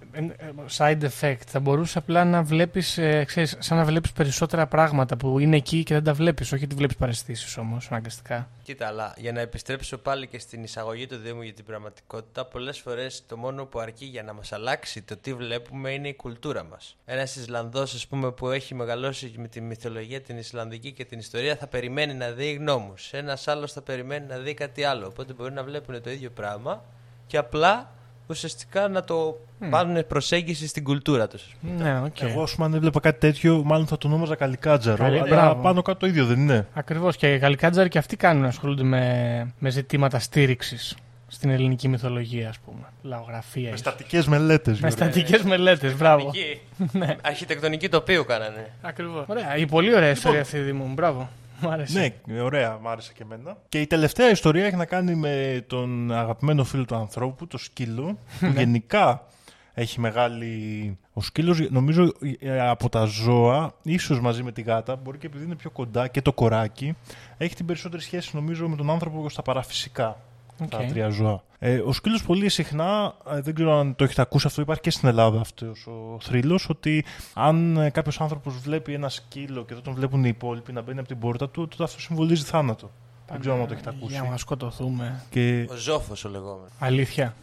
side 0.78 1.02
effect 1.02 1.42
θα 1.48 1.60
μπορούσε 1.60 1.98
απλά 1.98 2.26
να 2.26 2.44
βλέπεις, 2.44 2.98
ε, 2.98 3.24
ξέρεις, 3.24 3.56
σαν 3.60 3.78
να 3.78 3.86
βλέπεις 3.86 4.12
περισσότερα 4.12 4.68
πράγματα 4.68 5.18
που 5.18 5.40
είναι 5.40 5.56
εκεί 5.56 5.84
και 5.84 5.94
δεν 5.94 6.04
τα 6.04 6.14
βλέπεις. 6.14 6.52
Όχι 6.52 6.64
ότι 6.64 6.76
βλέπεις 6.76 6.96
παρεστήσεις 6.96 7.58
όμως, 7.58 7.88
αναγκαστικά. 7.92 8.50
Κοίτα, 8.64 8.88
αλλά 8.88 9.14
για 9.18 9.32
να 9.32 9.40
επιστρέψω 9.40 9.98
πάλι 9.98 10.28
και 10.28 10.40
στην 10.40 10.64
εισαγωγή 10.64 11.08
του 11.08 11.18
Δήμου 11.18 11.42
για 11.42 11.54
την 11.54 11.66
πραγματικότητα, 11.66 12.46
πολλές 12.46 12.80
φορές 12.80 13.24
το 13.28 13.38
μόνο 13.38 13.66
που 13.66 13.80
αρκεί 13.80 14.06
για 14.06 14.24
να 14.24 14.34
μας 14.34 14.52
αλλάξει 14.52 15.02
το 15.02 15.18
τι 15.18 15.34
βλέπουμε 15.34 15.92
είναι 15.92 16.08
η 16.08 16.16
κουλτούρα 16.16 16.64
μας. 16.64 16.98
Ένας 17.06 17.26
Ισλανδός, 17.36 17.94
ας 17.94 18.08
πούμε, 18.08 18.32
που 18.32 18.50
έχει 18.50 18.76
μεγαλώσει 18.76 19.34
με 19.38 19.48
τη 19.48 19.62
μυθολογία 19.62 20.22
την 20.22 20.38
Ισλανδική 20.38 20.92
και 20.92 21.06
την 21.06 21.20
ιστορία, 21.20 21.56
θα 21.56 21.68
περιμένει 21.68 22.14
να 22.14 22.30
δει 22.32 22.54
γνώμους. 22.54 23.14
Ένας 23.14 23.48
άλλος 23.48 23.72
θα 23.72 23.82
περιμένει 23.82 24.26
να 24.28 24.38
δει 24.38 24.54
κάτι 24.54 24.84
άλλο. 24.84 25.08
Οπότε 25.08 25.34
μπορεί 25.34 25.54
να 25.54 25.64
βλέπουν 25.64 26.02
το 26.02 26.10
ίδιο 26.10 26.30
πράγμα 26.30 26.84
και 27.28 27.38
απλά 27.38 27.92
ουσιαστικά 28.28 28.88
να 28.88 29.04
το 29.04 29.40
πάρουν 29.70 30.08
προσέγγιση 30.08 30.68
στην 30.68 30.84
κουλτούρα 30.84 31.28
τους. 31.28 31.56
Ναι, 31.78 32.02
οκ. 32.06 32.22
Εγώ, 32.22 32.42
ας 32.44 32.54
πούμε, 32.56 32.66
αν 32.66 32.74
έβλεπα 32.74 33.00
κάτι 33.00 33.20
τέτοιο, 33.20 33.64
μάλλον 33.66 33.88
θα 33.88 33.98
το 33.98 34.08
ονόμαζα 34.08 34.36
καλικάτζαρο. 34.36 35.04
Καλή- 35.04 35.20
αλλά 35.20 35.28
μπράβο. 35.28 35.62
πάνω 35.62 35.82
κάτω 35.82 36.00
το 36.00 36.08
ίδιο 36.08 36.26
δεν 36.26 36.40
είναι. 36.40 36.68
Ακριβώς. 36.74 37.16
Και 37.16 37.34
οι 37.34 37.38
Γαλλικάτζαροι 37.38 37.90
και 37.90 37.98
αυτοί 37.98 38.16
κάνουν, 38.16 38.46
ασχολούνται 38.46 38.84
με, 38.84 39.54
με 39.60 39.70
ζητήματα 39.70 40.20
στήριξης 40.20 40.96
στην 41.38 41.50
ελληνική 41.50 41.88
μυθολογία, 41.88 42.50
ας 42.50 42.60
πούμε. 42.60 42.88
Λαογραφία. 43.02 43.62
Με 43.62 43.68
ίσως. 43.68 43.80
στατικές 43.80 44.28
μελέτες. 44.28 44.80
Με 44.80 44.90
στατικές 44.90 45.44
μελέτες, 45.44 45.98
μπράβο. 45.98 46.32
Ναι. 46.92 47.16
Αρχιτεκτονική 47.22 47.90
τοπίου 47.90 48.26
κάνανε. 48.26 48.72
Ακριβώς. 48.82 49.26
Ωραία. 49.28 49.58
Η 49.58 49.66
πολύ 49.66 49.96
ωραία 49.96 50.10
ιστορία 50.10 50.42
αυτή, 50.42 50.60
Δήμο 50.60 50.84
μου. 50.84 50.94
Μπράβο. 50.94 51.30
Μου 51.60 51.70
άρεσε. 51.70 52.14
Ναι, 52.26 52.42
ωραία, 52.42 52.78
μ' 52.82 52.88
άρεσε 52.88 53.12
και 53.14 53.24
εμένα. 53.24 53.58
Και 53.70 53.82
η 53.82 53.88
τελευταία 53.88 54.30
ιστορία 54.30 54.66
έχει 54.66 54.76
να 54.76 54.86
κάνει 54.86 55.16
με 55.16 55.64
τον 55.68 56.12
αγαπημένο 56.12 56.64
φίλο 56.64 56.86
του 56.86 56.96
ανθρώπου, 56.96 57.48
το 57.48 57.58
σκύλο, 57.58 58.18
που 58.40 58.46
γενικά 58.58 59.26
έχει 59.74 60.00
μεγάλη... 60.00 60.98
Ο 61.14 61.22
σκύλος, 61.22 61.70
νομίζω, 61.70 62.14
ε, 62.40 62.70
από 62.70 62.90
τα 62.90 63.04
ζώα, 63.06 63.74
ίσως 63.82 64.20
μαζί 64.20 64.44
με 64.44 64.52
τη 64.52 64.62
γάτα, 64.62 64.96
μπορεί 64.96 65.18
και 65.18 65.28
επειδή 65.28 65.44
είναι 65.44 65.56
πιο 65.56 65.70
κοντά 65.70 66.08
και 66.08 66.22
το 66.22 66.34
κοράκι, 66.34 66.96
έχει 67.38 67.56
την 67.56 67.66
περισσότερη 67.66 68.02
σχέση, 68.02 68.30
νομίζω, 68.34 68.68
με 68.68 68.76
τον 68.76 68.90
άνθρωπο 68.90 69.30
στα 69.30 69.42
παραφυσικά. 69.42 70.18
Οκ. 70.62 70.70
Τα 70.70 70.78
τρία 70.78 71.10
ζώα. 71.10 71.44
Ε, 71.60 71.78
ο 71.78 71.94
σκύλος 71.94 72.24
πολύ 72.24 72.50
συχνά, 72.50 73.14
ε, 73.32 73.42
δεν 73.42 73.54
ξέρω 73.56 73.80
αν 73.80 73.96
το 73.96 74.04
έχετε 74.04 74.22
ακούσει 74.22 74.48
αυτό, 74.48 74.62
υπάρχει 74.62 74.82
και 74.82 74.90
στην 74.90 75.08
Ελλάδα 75.10 75.40
αυτός 75.40 75.88
ο 75.88 76.18
θρύλος, 76.22 76.70
ότι 76.70 77.06
αν 77.34 77.78
ε, 77.78 77.90
κάποιος 77.90 78.22
άνθρωπος 78.22 78.58
βλέπει 78.58 78.94
ένα 78.94 79.10
σκύλο 79.10 79.66
και 79.66 79.74
δεν 79.74 79.84
τον 79.84 79.94
βλέπουν 79.94 80.24
οι 80.24 80.30
υπόλοιποι 80.30 80.72
να 80.72 80.82
μπαίνει 80.82 81.00
από 81.00 81.08
την 81.08 81.20
πόρτα 81.20 81.50
του, 81.50 81.68
τότε 81.68 81.84
αυτό 81.84 82.00
συμβολίζει 82.00 82.44
θάνατο. 82.44 82.92
Δεν 83.32 83.40
ξέρω 83.40 83.62
αν 83.62 83.68
το 83.68 83.74
έχετε 83.74 83.90
ακούσει. 83.90 84.14
Για 84.14 84.28
να 84.30 84.38
σκοτωθούμε. 84.38 85.24
Και, 85.30 85.68
Ο 85.70 85.76
Ζόφος 85.76 86.26
ο 86.26 86.30
λεγόμενος. 86.30 86.72
Αλήθεια. 86.80 87.36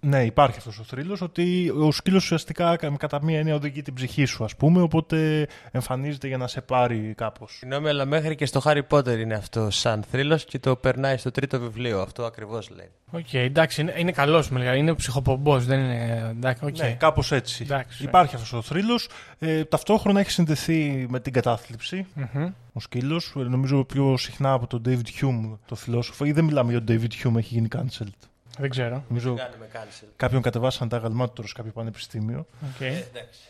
Ε, 0.00 0.06
ναι, 0.06 0.24
υπάρχει 0.24 0.58
αυτός 0.58 0.78
ο 0.78 0.82
θρύλος, 0.82 1.20
ότι 1.20 1.72
ο 1.80 1.92
σκύλος 1.92 2.24
ουσιαστικά 2.24 2.76
κα- 2.76 2.96
κατά 2.98 3.24
μία 3.24 3.38
έννοια 3.38 3.54
οδηγεί 3.54 3.82
την 3.82 3.94
ψυχή 3.94 4.24
σου, 4.24 4.44
ας 4.44 4.56
πούμε, 4.56 4.80
οπότε 4.82 5.46
εμφανίζεται 5.70 6.26
για 6.28 6.36
να 6.36 6.46
σε 6.46 6.60
πάρει 6.60 7.14
κάπως. 7.16 7.56
Συγγνώμη, 7.58 7.88
αλλά 7.88 8.04
μέχρι 8.04 8.34
και 8.34 8.46
στο 8.46 8.60
Harry 8.64 8.82
Potter 8.88 9.18
είναι 9.18 9.34
αυτό 9.34 9.70
σαν 9.70 10.04
θρύλος 10.10 10.44
και 10.44 10.58
το 10.58 10.76
περνάει 10.76 11.16
στο 11.16 11.30
τρίτο 11.30 11.60
βιβλίο. 11.60 12.00
Αυτό 12.00 12.24
ακριβώς 12.24 12.70
λέει. 12.70 12.88
Οκ, 13.10 13.34
εντάξει, 13.34 13.80
είναι, 13.80 13.94
είναι 13.96 14.12
καλός 14.12 14.50
με 14.50 14.58
λίγα. 14.58 14.74
Είναι 14.74 14.94
ψυχοπομπός, 14.94 15.64
δεν 15.66 15.78
είναι. 15.80 16.26
Εντάξει, 16.36 16.64
οκ. 16.64 16.78
Ναι, 16.78 16.92
κάπως 16.92 17.32
έτσι. 17.32 17.62
Εντάξει. 17.62 18.04
Υπάρχει 18.04 18.34
αυτός 18.34 18.52
ο 18.52 18.62
θρύλος. 18.62 19.08
Ε, 19.38 19.64
ταυτόχρονα 19.64 20.20
έχει 20.20 20.30
συνδεθεί 20.30 21.06
με 21.08 21.20
την 21.20 21.32
κατάθλιψη. 21.32 22.06
Μμμ. 22.14 22.50
Ο 22.72 22.80
σκύλος, 22.80 23.32
νομίζω 23.34 23.84
πιο 23.84 24.16
συχνά 24.16 24.52
από 24.52 24.66
τον 24.66 24.82
David 24.86 25.20
Hume, 25.20 25.58
το 25.66 25.74
φιλόσοφο, 25.74 26.24
ή 26.24 26.32
δεν 26.32 26.44
μιλάμε 26.44 26.70
για 26.70 26.84
τον 26.84 26.96
David 27.00 27.26
Hume, 27.26 27.36
έχει 27.36 27.54
γίνει 27.54 27.68
cancelled. 27.76 28.28
Δεν 28.58 28.70
ξέρω. 28.70 29.04
Νομίζω 29.08 29.34
Κάναμε 29.34 29.68
cancel. 29.72 30.06
κάποιον 30.16 30.42
κατεβάσαν 30.42 30.88
τα 30.88 30.96
αγαλμάτια 30.96 31.34
του 31.42 31.48
σε 31.48 31.54
κάποιο 31.56 31.72
πανεπιστήμιο. 31.72 32.46
Οκ. 32.74 32.80
Ε, 32.80 32.86
εντάξει. 32.86 33.40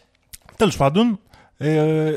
Τέλος 0.56 0.76
πάντων, 0.76 1.20
ε, 1.56 2.16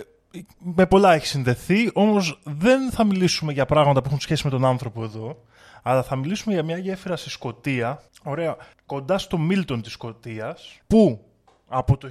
με 0.59 0.85
πολλά 0.85 1.13
έχει 1.13 1.25
συνδεθεί, 1.27 1.89
όμως 1.93 2.39
δεν 2.43 2.91
θα 2.91 3.03
μιλήσουμε 3.03 3.51
για 3.53 3.65
πράγματα 3.65 4.01
που 4.01 4.07
έχουν 4.07 4.19
σχέση 4.19 4.41
με 4.45 4.49
τον 4.49 4.65
άνθρωπο 4.65 5.03
εδώ, 5.03 5.43
αλλά 5.81 6.03
θα 6.03 6.15
μιλήσουμε 6.15 6.53
για 6.53 6.63
μια 6.63 6.77
γέφυρα 6.77 7.15
στη 7.15 7.29
Σκωτία, 7.29 8.01
ωραία, 8.23 8.57
κοντά 8.85 9.17
στο 9.17 9.37
Μίλτον 9.37 9.81
της 9.81 9.91
Σκωτίας, 9.91 10.79
που 10.87 11.25
από 11.67 11.97
το 11.97 12.09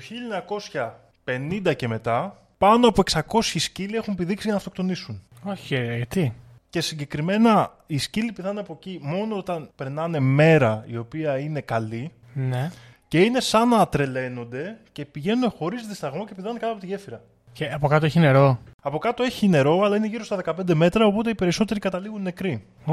1950 1.25 1.75
και 1.77 1.89
μετά 1.89 2.43
πάνω 2.59 2.89
από 2.89 3.03
600 3.11 3.41
σκύλοι 3.41 3.97
έχουν 3.97 4.15
πηδήξει 4.15 4.43
για 4.43 4.53
να 4.53 4.59
αυτοκτονήσουν. 4.59 5.23
Όχι, 5.45 5.77
ρε, 5.77 5.97
γιατί; 5.97 6.35
Και 6.71 6.81
συγκεκριμένα 6.81 7.73
οι 7.87 7.99
σκύλοι 7.99 8.33
πηδάνε 8.33 8.61
από 8.61 8.73
εκεί 8.73 8.99
μόνο 9.03 9.37
όταν 9.37 9.71
περνάνε 9.77 10.21
μέρα 10.21 10.85
η 10.87 10.97
οποία 10.97 11.39
είναι 11.39 11.61
καλή 11.61 12.11
Ναι. 12.35 12.71
και 13.09 13.21
είναι 13.21 13.41
σαν 13.41 13.69
να 13.69 13.89
τρελαίνονται 13.89 14.79
και 14.93 15.05
πηγαίνουν 15.05 15.51
χωρίς 15.51 15.87
δισταγμό 15.87 16.27
και 16.27 16.35
πηδάνε 16.35 16.59
κάτω 16.59 16.73
από 16.73 16.81
τη 16.81 16.87
γέφυρα. 16.87 17.21
Και 17.53 17.71
από 17.73 17.89
κάτω 17.89 18.07
έχει 18.07 18.19
νερό. 18.19 18.59
Από 18.83 18.99
κάτω 18.99 19.23
έχει 19.23 19.49
νερό, 19.49 19.83
αλλά 19.83 19.97
είναι 19.97 20.07
γύρω 20.07 20.25
στα 20.25 20.37
15 20.45 20.75
μέτρα, 20.75 21.07
οπότε 21.07 21.31
οι 21.31 21.35
περισσότεροι 21.35 21.81
καταλήγουν 21.81 22.23
νεκροί. 22.23 22.65
Ω, 22.85 22.93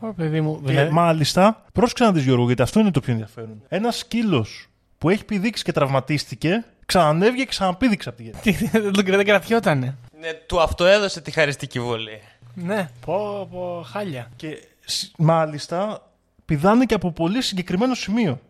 ω, 0.00 0.12
παιδί 0.16 0.40
μου. 0.40 0.60
Και 0.60 0.68
Δηλαδή- 0.70 0.92
μάλιστα, 0.92 1.64
πρόσεξε 1.72 2.04
να 2.04 2.12
δεις 2.12 2.24
Γιώργο, 2.24 2.46
γιατί 2.46 2.62
αυτό 2.62 2.80
είναι 2.80 2.90
το 2.90 3.00
πιο 3.00 3.12
ενδιαφέρον. 3.12 3.62
Ένας 3.68 3.96
σκύλος 3.96 4.66
που 4.98 5.10
έχει 5.10 5.24
πηδήξει 5.24 5.64
και 5.64 5.72
τραυματίστηκε, 5.72 6.64
ξανανέβηκε 6.86 7.42
και 7.42 7.48
ξαναπήδηξε 7.48 8.08
από 8.08 8.18
τη 8.18 8.24
γέφυρα. 8.24 8.42
Τι, 8.42 8.50
δεν, 8.78 8.92
τον- 8.92 9.04
δεν 9.04 9.24
κρατιότανε. 9.24 9.96
Ναι, 10.20 10.32
του 10.46 10.60
αυτοέδωσε 10.60 11.20
τη 11.20 11.30
χαριστική 11.30 11.80
βολή. 11.80 12.20
Ναι. 12.54 12.90
Πω, 13.06 13.48
πω, 13.50 13.82
χάλια. 13.86 14.30
Και 14.36 14.62
σ- 14.84 15.12
μάλιστα 15.18 16.10
πηδάνε 16.44 16.84
και 16.84 16.94
από 16.94 17.12
πολύ 17.12 17.42
συγκεκριμένο 17.42 17.94
σημείο. 17.94 18.40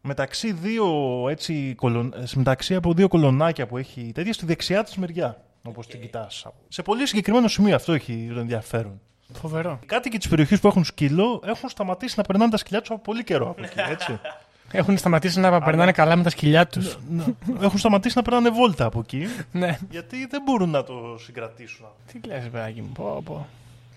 Μεταξύ, 0.00 0.52
δύο, 0.52 0.86
έτσι, 1.28 1.74
κολον... 1.76 2.12
ε, 2.16 2.22
μεταξύ 2.34 2.74
από 2.74 2.92
δύο 2.92 3.08
κολονάκια 3.08 3.66
που 3.66 3.76
έχει 3.78 4.10
τέτοια 4.14 4.32
στη 4.32 4.46
δεξιά 4.46 4.84
της 4.84 4.96
μεριά. 4.96 5.44
Όπως 5.62 5.86
την 5.86 6.00
κοιτάς. 6.00 6.46
Σε 6.68 6.82
πολύ 6.82 7.06
συγκεκριμένο 7.06 7.48
σημείο 7.48 7.74
αυτό 7.74 7.92
έχει 7.92 8.30
το 8.34 8.40
ενδιαφέρον. 8.40 9.00
Φοβερό. 9.32 9.78
Οι 9.82 9.86
κάτοικοι 9.86 10.18
της 10.18 10.28
περιοχής 10.28 10.60
που 10.60 10.68
έχουν 10.68 10.84
σκύλο 10.84 11.42
έχουν 11.46 11.68
σταματήσει 11.68 12.14
να 12.16 12.22
περνάνε 12.22 12.50
τα 12.50 12.56
σκυλιά 12.56 12.80
τους 12.80 12.90
από 12.90 13.00
πολύ 13.00 13.24
καιρό 13.24 13.50
από 13.50 13.62
εκεί, 13.64 13.80
έτσι. 13.90 14.20
Έχουν 14.72 14.96
σταματήσει 14.98 15.40
να 15.40 15.60
περνάνε 15.62 15.92
καλά 15.92 16.16
με 16.16 16.22
τα 16.22 16.30
σκυλιά 16.30 16.66
τους. 16.66 16.98
Να- 17.10 17.24
έχουν 17.60 17.78
σταματήσει 17.78 18.16
να 18.16 18.22
περνάνε 18.22 18.50
βόλτα 18.50 18.84
από 18.84 18.98
εκεί, 18.98 19.26
ναι. 19.52 19.78
γιατί 19.90 20.26
δεν 20.30 20.42
μπορούν 20.44 20.70
να 20.70 20.84
το 20.84 20.94
συγκρατήσουν. 21.18 21.86
Τι 22.12 22.20
λες, 22.26 22.48
παιδάκι 22.52 22.80
μου. 22.80 22.88
Πω, 22.94 23.22
πω. 23.24 23.46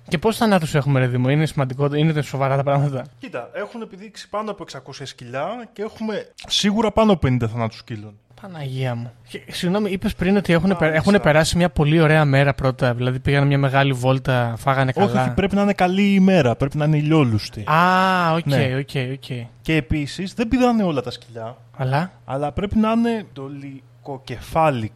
Και 0.08 0.18
πόσους 0.18 0.40
θανάτους 0.40 0.76
έχουμε, 0.76 1.00
ρε 1.00 1.08
Δήμο, 1.08 1.30
είναι 1.30 1.46
σημαντικό, 1.46 1.96
είναι 1.96 2.22
σοβαρά 2.22 2.56
τα 2.56 2.64
πράγματα; 2.64 3.06
Κοίτα, 3.20 3.50
έχουν 3.54 3.82
πηδήξει 3.82 4.30
πάνω 4.30 4.52
από 4.52 4.64
600 4.64 5.04
σκυλιά 5.16 5.48
και 5.74 5.82
έχουμε 5.82 6.28
σίγουρα 6.48 6.92
πάνω 6.92 7.12
από 7.12 7.28
50 7.28 7.48
θανάτους 7.48 7.78
σκύλων. 7.78 8.14
Παναγία 8.52 8.96
μου. 8.96 9.12
Και, 9.28 9.42
συγγνώμη, 9.52 9.92
είπες 9.92 10.16
πριν 10.16 10.38
ότι 10.38 10.54
έχουν, 10.54 10.70
Μάλιστα. 10.70 10.94
έχουν 10.94 11.22
περάσει 11.22 11.58
μια 11.58 11.70
πολύ 11.70 12.00
ωραία 12.00 12.26
μέρα 12.26 12.54
πρώτα. 12.54 12.94
Δηλαδή 12.94 13.20
πήγαν 13.20 13.48
μια 13.48 13.58
μεγάλη 13.58 13.94
βόλτα, 13.94 14.54
φάγανε 14.58 14.92
καλά. 14.92 15.06
Όχι, 15.06 15.18
όχι, 15.18 15.30
πρέπει 15.30 15.56
να 15.56 15.62
είναι 15.62 15.74
καλή 15.74 16.14
ημέρα, 16.14 16.56
πρέπει 16.56 16.78
να 16.78 16.86
είναι 16.86 16.98
ηλιόλουστη. 16.98 17.64
Α, 17.70 18.34
οκ, 18.34 18.46
Ναι. 18.46 18.76
OK, 18.76 18.90
OK. 19.14 19.48
Και 19.62 19.76
επίσης 19.76 20.34
δεν 20.34 20.48
πηδάνε 20.48 20.84
όλα 20.84 21.02
τα 21.02 21.12
σκυλιά, 21.12 21.58
Αλλά, 21.78 22.12
αλλά 22.26 22.52
πρέπει 22.52 22.78
να 22.78 22.92
είναι 22.92 23.26
dolichocephalic. 23.34 24.94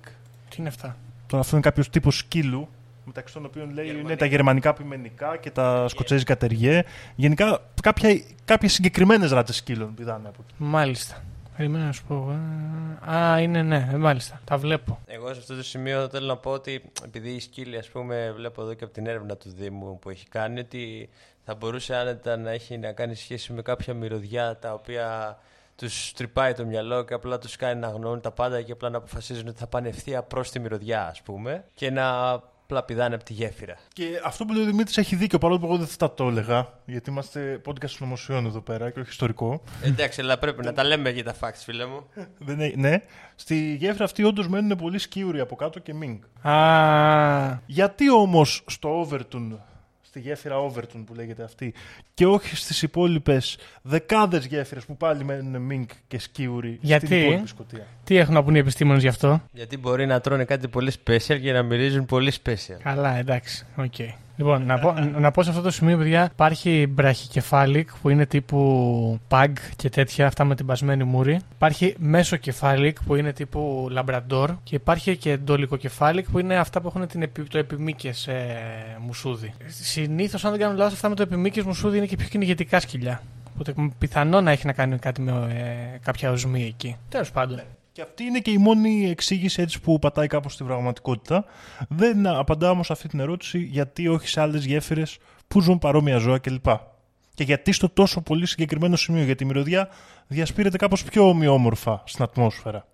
τι 0.49 0.55
είναι 0.59 0.67
αυτά; 0.67 0.95
Τώρα 1.27 1.41
αυτό 1.43 1.55
είναι 1.55 1.65
κάποιος 1.65 1.89
τύπος 1.89 2.17
σκύλου, 2.17 2.67
μεταξύ 3.05 3.33
των 3.33 3.45
οποίων 3.45 3.73
λέει 3.73 3.99
είναι 4.03 4.15
τα 4.15 4.25
γερμανικά 4.25 4.73
πειμενικά 4.73 5.37
και 5.37 5.51
τα 5.51 5.87
σκοτσέζικα 5.87 6.37
τεριέ. 6.37 6.83
Γενικά 7.15 7.59
κάποια, 7.81 8.21
κάποιες 8.45 8.73
συγκεκριμένες 8.73 9.31
ράτες 9.31 9.55
σκύλων 9.55 9.93
πηδάνε 9.93 10.27
από 10.27 10.37
εκεί. 10.47 10.53
Μάλιστα. 10.57 11.15
Περιμένω 11.59 11.85
να 11.85 11.91
σου 11.91 12.03
πω. 12.07 12.31
ε, 13.07 13.15
Α, 13.15 13.39
είναι 13.39 13.61
ναι, 13.61 13.89
ε, 13.91 13.95
μάλιστα. 13.97 14.41
Τα 14.45 14.57
βλέπω. 14.57 14.99
Εγώ 15.05 15.33
σε 15.33 15.39
αυτό 15.39 15.55
το 15.55 15.63
σημείο 15.63 16.09
θέλω 16.09 16.25
να 16.25 16.37
πω 16.37 16.51
ότι 16.51 16.91
επειδή 17.05 17.29
οι 17.29 17.39
σκύλοι, 17.39 17.77
ας 17.77 17.87
πούμε, 17.87 18.31
βλέπω 18.35 18.61
εδώ 18.61 18.73
και 18.73 18.83
από 18.83 18.93
την 18.93 19.07
έρευνα 19.07 19.37
του 19.37 19.49
Δήμου 19.49 19.99
που 19.99 20.09
έχει 20.09 20.27
κάνει, 20.27 20.59
ότι 20.59 21.09
θα 21.45 21.55
μπορούσε 21.55 21.95
άνετα 21.95 22.37
να 22.37 22.51
έχει 22.51 22.77
να 22.77 22.91
κάνει 22.91 23.15
σχέση 23.15 23.53
με 23.53 23.61
κάποια 23.61 23.93
μυρωδιά 23.93 24.57
τα 24.57 24.73
οποία 24.73 25.37
τους 25.75 26.13
τρυπάει 26.13 26.53
το 26.53 26.65
μυαλό 26.65 27.03
και 27.03 27.13
απλά 27.13 27.37
τους 27.37 27.55
κάνει 27.55 27.79
να 27.79 27.87
αγνοούν 27.87 28.21
τα 28.21 28.31
πάντα 28.31 28.61
και 28.61 28.71
απλά 28.71 28.89
να 28.89 28.97
αποφασίζουν 28.97 29.47
ότι 29.47 29.59
θα 29.59 29.67
πάνε 29.67 29.87
ευθεία 29.89 30.23
προς 30.23 30.51
τη 30.51 30.59
μυρωδιά, 30.59 31.07
ας 31.07 31.21
πούμε, 31.21 31.63
και 31.73 31.91
να 31.91 32.39
απλά 32.69 32.83
πηδάνε 32.83 33.15
από 33.15 33.23
τη 33.23 33.33
γέφυρα. 33.33 33.75
Και 33.93 34.05
αυτό 34.25 34.45
που 34.45 34.53
λέει 34.53 34.63
ο 34.63 34.65
Δημήτρης 34.65 34.97
έχει 34.97 35.15
δίκιο, 35.15 35.37
παρόλο 35.37 35.59
που 35.59 35.65
εγώ 35.65 35.77
δεν 35.77 35.87
θα 35.87 36.13
το 36.13 36.27
έλεγα, 36.27 36.67
γιατί 36.85 37.09
είμαστε 37.09 37.61
podcast 37.65 37.89
συνωμοσιών 37.89 38.45
εδώ 38.45 38.61
πέρα 38.61 38.89
και 38.89 38.99
όχι 38.99 39.09
ιστορικό. 39.09 39.63
Εντάξει, 39.83 40.21
αλλά 40.21 40.37
πρέπει 40.37 40.63
να 40.65 40.73
τα 40.73 40.83
λέμε 40.83 41.09
για 41.09 41.23
τα 41.23 41.35
facts, 41.39 41.61
φίλε 41.63 41.85
μου. 41.85 42.05
Δεν 42.37 42.59
έχει- 42.59 42.77
ναι, 42.77 43.01
στη 43.35 43.75
γέφυρα 43.75 44.03
αυτή 44.03 44.23
όντως 44.23 44.47
μένουν 44.47 44.77
πολύ 44.77 44.97
σκύουροι 44.97 45.39
από 45.39 45.55
κάτω 45.55 45.79
και 45.79 45.93
μίνγκ. 45.93 46.19
Α, 46.47 47.57
Γιατί 47.65 48.11
όμως 48.11 48.63
στο 48.67 49.07
Overton, 49.09 49.57
στη 50.19 50.27
γέφυρα 50.27 50.55
Overton 50.69 51.03
που 51.05 51.13
λέγεται 51.13 51.43
αυτή, 51.43 51.73
και 52.13 52.25
όχι 52.25 52.55
στις 52.55 52.81
υπόλοιπες 52.81 53.57
δεκάδες 53.81 54.45
γέφυρες 54.45 54.85
που 54.85 54.97
πάλι 54.97 55.23
μένουν 55.23 55.61
μινκ 55.61 55.85
και 56.07 56.19
σκίουροι 56.19 56.77
Γιατί; 56.81 57.05
στην 57.05 57.21
υπόλοιπη 57.21 57.47
Σκωτία. 57.47 57.87
τι 58.03 58.15
έχουν 58.17 58.33
να 58.33 58.43
πούν 58.43 58.55
οι 58.55 58.59
επιστήμονες 58.59 59.01
γι' 59.01 59.07
αυτό; 59.07 59.41
Γιατί 59.51 59.77
μπορεί 59.77 60.05
να 60.05 60.19
τρώνε 60.19 60.43
κάτι 60.43 60.67
πολύ 60.67 60.91
special 61.05 61.39
και 61.41 61.51
να 61.51 61.63
μυρίζουν 61.63 62.05
πολύ 62.05 62.33
special. 62.43 62.77
Καλά, 62.83 63.15
εντάξει. 63.15 63.65
Οκ. 63.75 63.95
Λοιπόν, 64.39 64.65
να 64.65 64.79
πω, 64.79 64.93
να 64.93 65.31
πω 65.31 65.43
σε 65.43 65.49
αυτό 65.49 65.61
το 65.61 65.71
σημείο, 65.71 65.97
παιδιά, 65.97 66.29
υπάρχει 66.31 66.87
brachycephalic 66.87 67.89
που 68.01 68.09
είναι 68.09 68.25
τύπου 68.25 69.19
pug 69.29 69.53
και 69.75 69.89
τέτοια, 69.89 70.27
αυτά 70.27 70.43
με 70.43 70.55
την 70.55 70.65
σπασμένη 70.65 71.03
μούρη. 71.03 71.39
Υπάρχει 71.55 71.95
mesocephalic 71.97 73.03
που 73.03 73.15
είναι 73.15 73.33
τύπου 73.33 73.87
λαμπραντόρ. 73.91 74.51
Και 74.63 74.75
υπάρχει 74.75 75.17
και 75.17 75.37
dolichocephalic 75.37 76.29
που 76.31 76.39
είναι 76.39 76.55
αυτά 76.55 76.81
που 76.81 76.87
έχουν 76.87 77.07
την 77.07 77.21
επι, 77.21 77.43
το 77.43 77.57
επιμήκες 77.57 78.27
ε, 78.27 78.45
μουσούδι. 78.99 79.53
Συνήθως, 79.65 80.45
αν 80.45 80.51
δεν 80.51 80.59
κάνω 80.59 80.77
λάθος, 80.77 80.93
αυτά 80.93 81.09
με 81.09 81.15
το 81.15 81.21
επιμήκες 81.21 81.63
μουσούδι 81.63 81.97
είναι 81.97 82.05
και 82.05 82.15
πιο 82.15 82.27
κυνηγετικά 82.27 82.79
σκυλιά. 82.79 83.21
Οπότε 83.53 83.73
πιθανό 83.97 84.41
να 84.41 84.51
έχει 84.51 84.65
να 84.65 84.73
κάνει 84.73 84.97
κάτι 84.97 85.21
με 85.21 85.31
ε, 85.31 85.97
κάποια 85.97 86.31
οσμή 86.31 86.65
εκεί. 86.65 86.95
Τέλος 87.09 87.31
πάντων. 87.31 87.61
Και 87.99 88.05
αυτή 88.05 88.23
είναι 88.23 88.39
και 88.39 88.51
η 88.51 88.57
μόνη 88.57 89.09
εξήγηση 89.09 89.61
έτσι 89.61 89.81
που 89.81 89.99
πατάει 89.99 90.27
κάπως 90.27 90.53
στην 90.53 90.65
πραγματικότητα. 90.65 91.45
Δεν 91.89 92.27
απαντάω 92.27 92.71
όμως 92.71 92.91
αυτή 92.91 93.07
την 93.07 93.19
ερώτηση 93.19 93.59
γιατί 93.59 94.07
όχι 94.07 94.27
σε 94.27 94.41
άλλες 94.41 94.65
γέφυρες 94.65 95.17
που 95.47 95.61
ζουν 95.61 95.79
παρόμοια 95.79 96.17
ζώα 96.17 96.37
κλπ. 96.37 96.65
Και 97.33 97.43
γιατί 97.43 97.71
στο 97.71 97.89
τόσο 97.89 98.21
πολύ 98.21 98.45
συγκεκριμένο 98.45 98.95
σημείο, 98.95 99.23
γιατί 99.23 99.43
η 99.43 99.47
μυρωδιά 99.47 99.89
διασπείρεται 100.27 100.77
κάπως 100.77 101.03
πιο 101.03 101.29
ομοιόμορφα 101.29 102.03
στην 102.05 102.23
ατμόσφαιρα. 102.23 102.85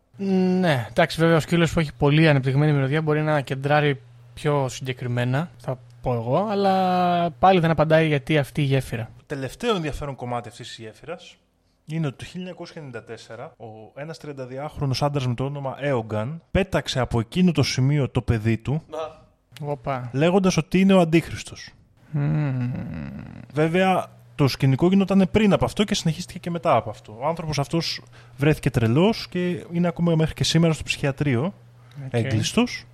Ναι, 0.59 0.87
εντάξει, 0.89 1.19
βέβαια 1.19 1.35
ο 1.35 1.39
σκύλος 1.39 1.73
που 1.73 1.79
έχει 1.79 1.93
πολύ 1.93 2.27
ανεπτυγμένη 2.27 2.71
μυρωδιά 2.71 3.01
μπορεί 3.01 3.21
να 3.21 3.41
κεντράρει 3.41 4.01
πιο 4.33 4.69
συγκεκριμένα, 4.69 5.51
θα 5.57 5.79
πω 6.01 6.13
εγώ, 6.13 6.47
αλλά 6.49 7.31
πάλι 7.31 7.59
δεν 7.59 7.69
απαντάει 7.69 8.07
γιατί 8.07 8.37
αυτή 8.37 8.61
η 8.61 8.65
γέφυρα. 8.65 9.09
Το 9.17 9.23
τελευταίο 9.27 9.75
ενδιαφέρον 9.75 10.15
κομμάτι 10.15 10.49
αυτής 10.49 10.67
της 10.67 10.77
γέφυρας 10.77 11.37
είναι 11.85 12.07
ότι 12.07 12.25
το 12.25 12.55
1994 13.35 13.49
ο 13.57 13.99
ένας 14.01 14.19
32χρονος 14.25 14.97
άντρας 14.99 15.27
με 15.27 15.33
το 15.33 15.45
όνομα 15.45 15.75
Έογκαν 15.79 16.41
πέταξε 16.51 16.99
από 16.99 17.19
εκείνο 17.19 17.51
το 17.51 17.63
σημείο 17.63 18.09
το 18.09 18.21
παιδί 18.21 18.57
του 18.57 18.83
Οπα. 19.61 20.09
λέγοντας 20.13 20.57
ότι 20.57 20.79
είναι 20.79 20.93
ο 20.93 20.99
Αντίχριστος. 20.99 21.69
Μμμ. 22.11 22.71
Βέβαια, 23.53 24.07
το 24.35 24.47
σκηνικό 24.47 24.87
γινόταν 24.87 25.27
πριν 25.31 25.53
από 25.53 25.65
αυτό 25.65 25.83
και 25.83 25.95
συνεχίστηκε 25.95 26.39
και 26.39 26.49
μετά 26.49 26.75
από 26.75 26.89
αυτό. 26.89 27.17
Ο 27.21 27.27
άνθρωπος 27.27 27.59
αυτός 27.59 28.01
βρέθηκε 28.37 28.69
τρελός 28.69 29.27
και 29.27 29.65
είναι 29.71 29.87
ακόμα 29.87 30.15
μέχρι 30.15 30.33
και 30.33 30.43
σήμερα 30.43 30.73
στο 30.73 30.83
ψυχιατρίο, 30.83 31.53
Οκ, 32.05 32.13
έγκλειστος. 32.13 32.85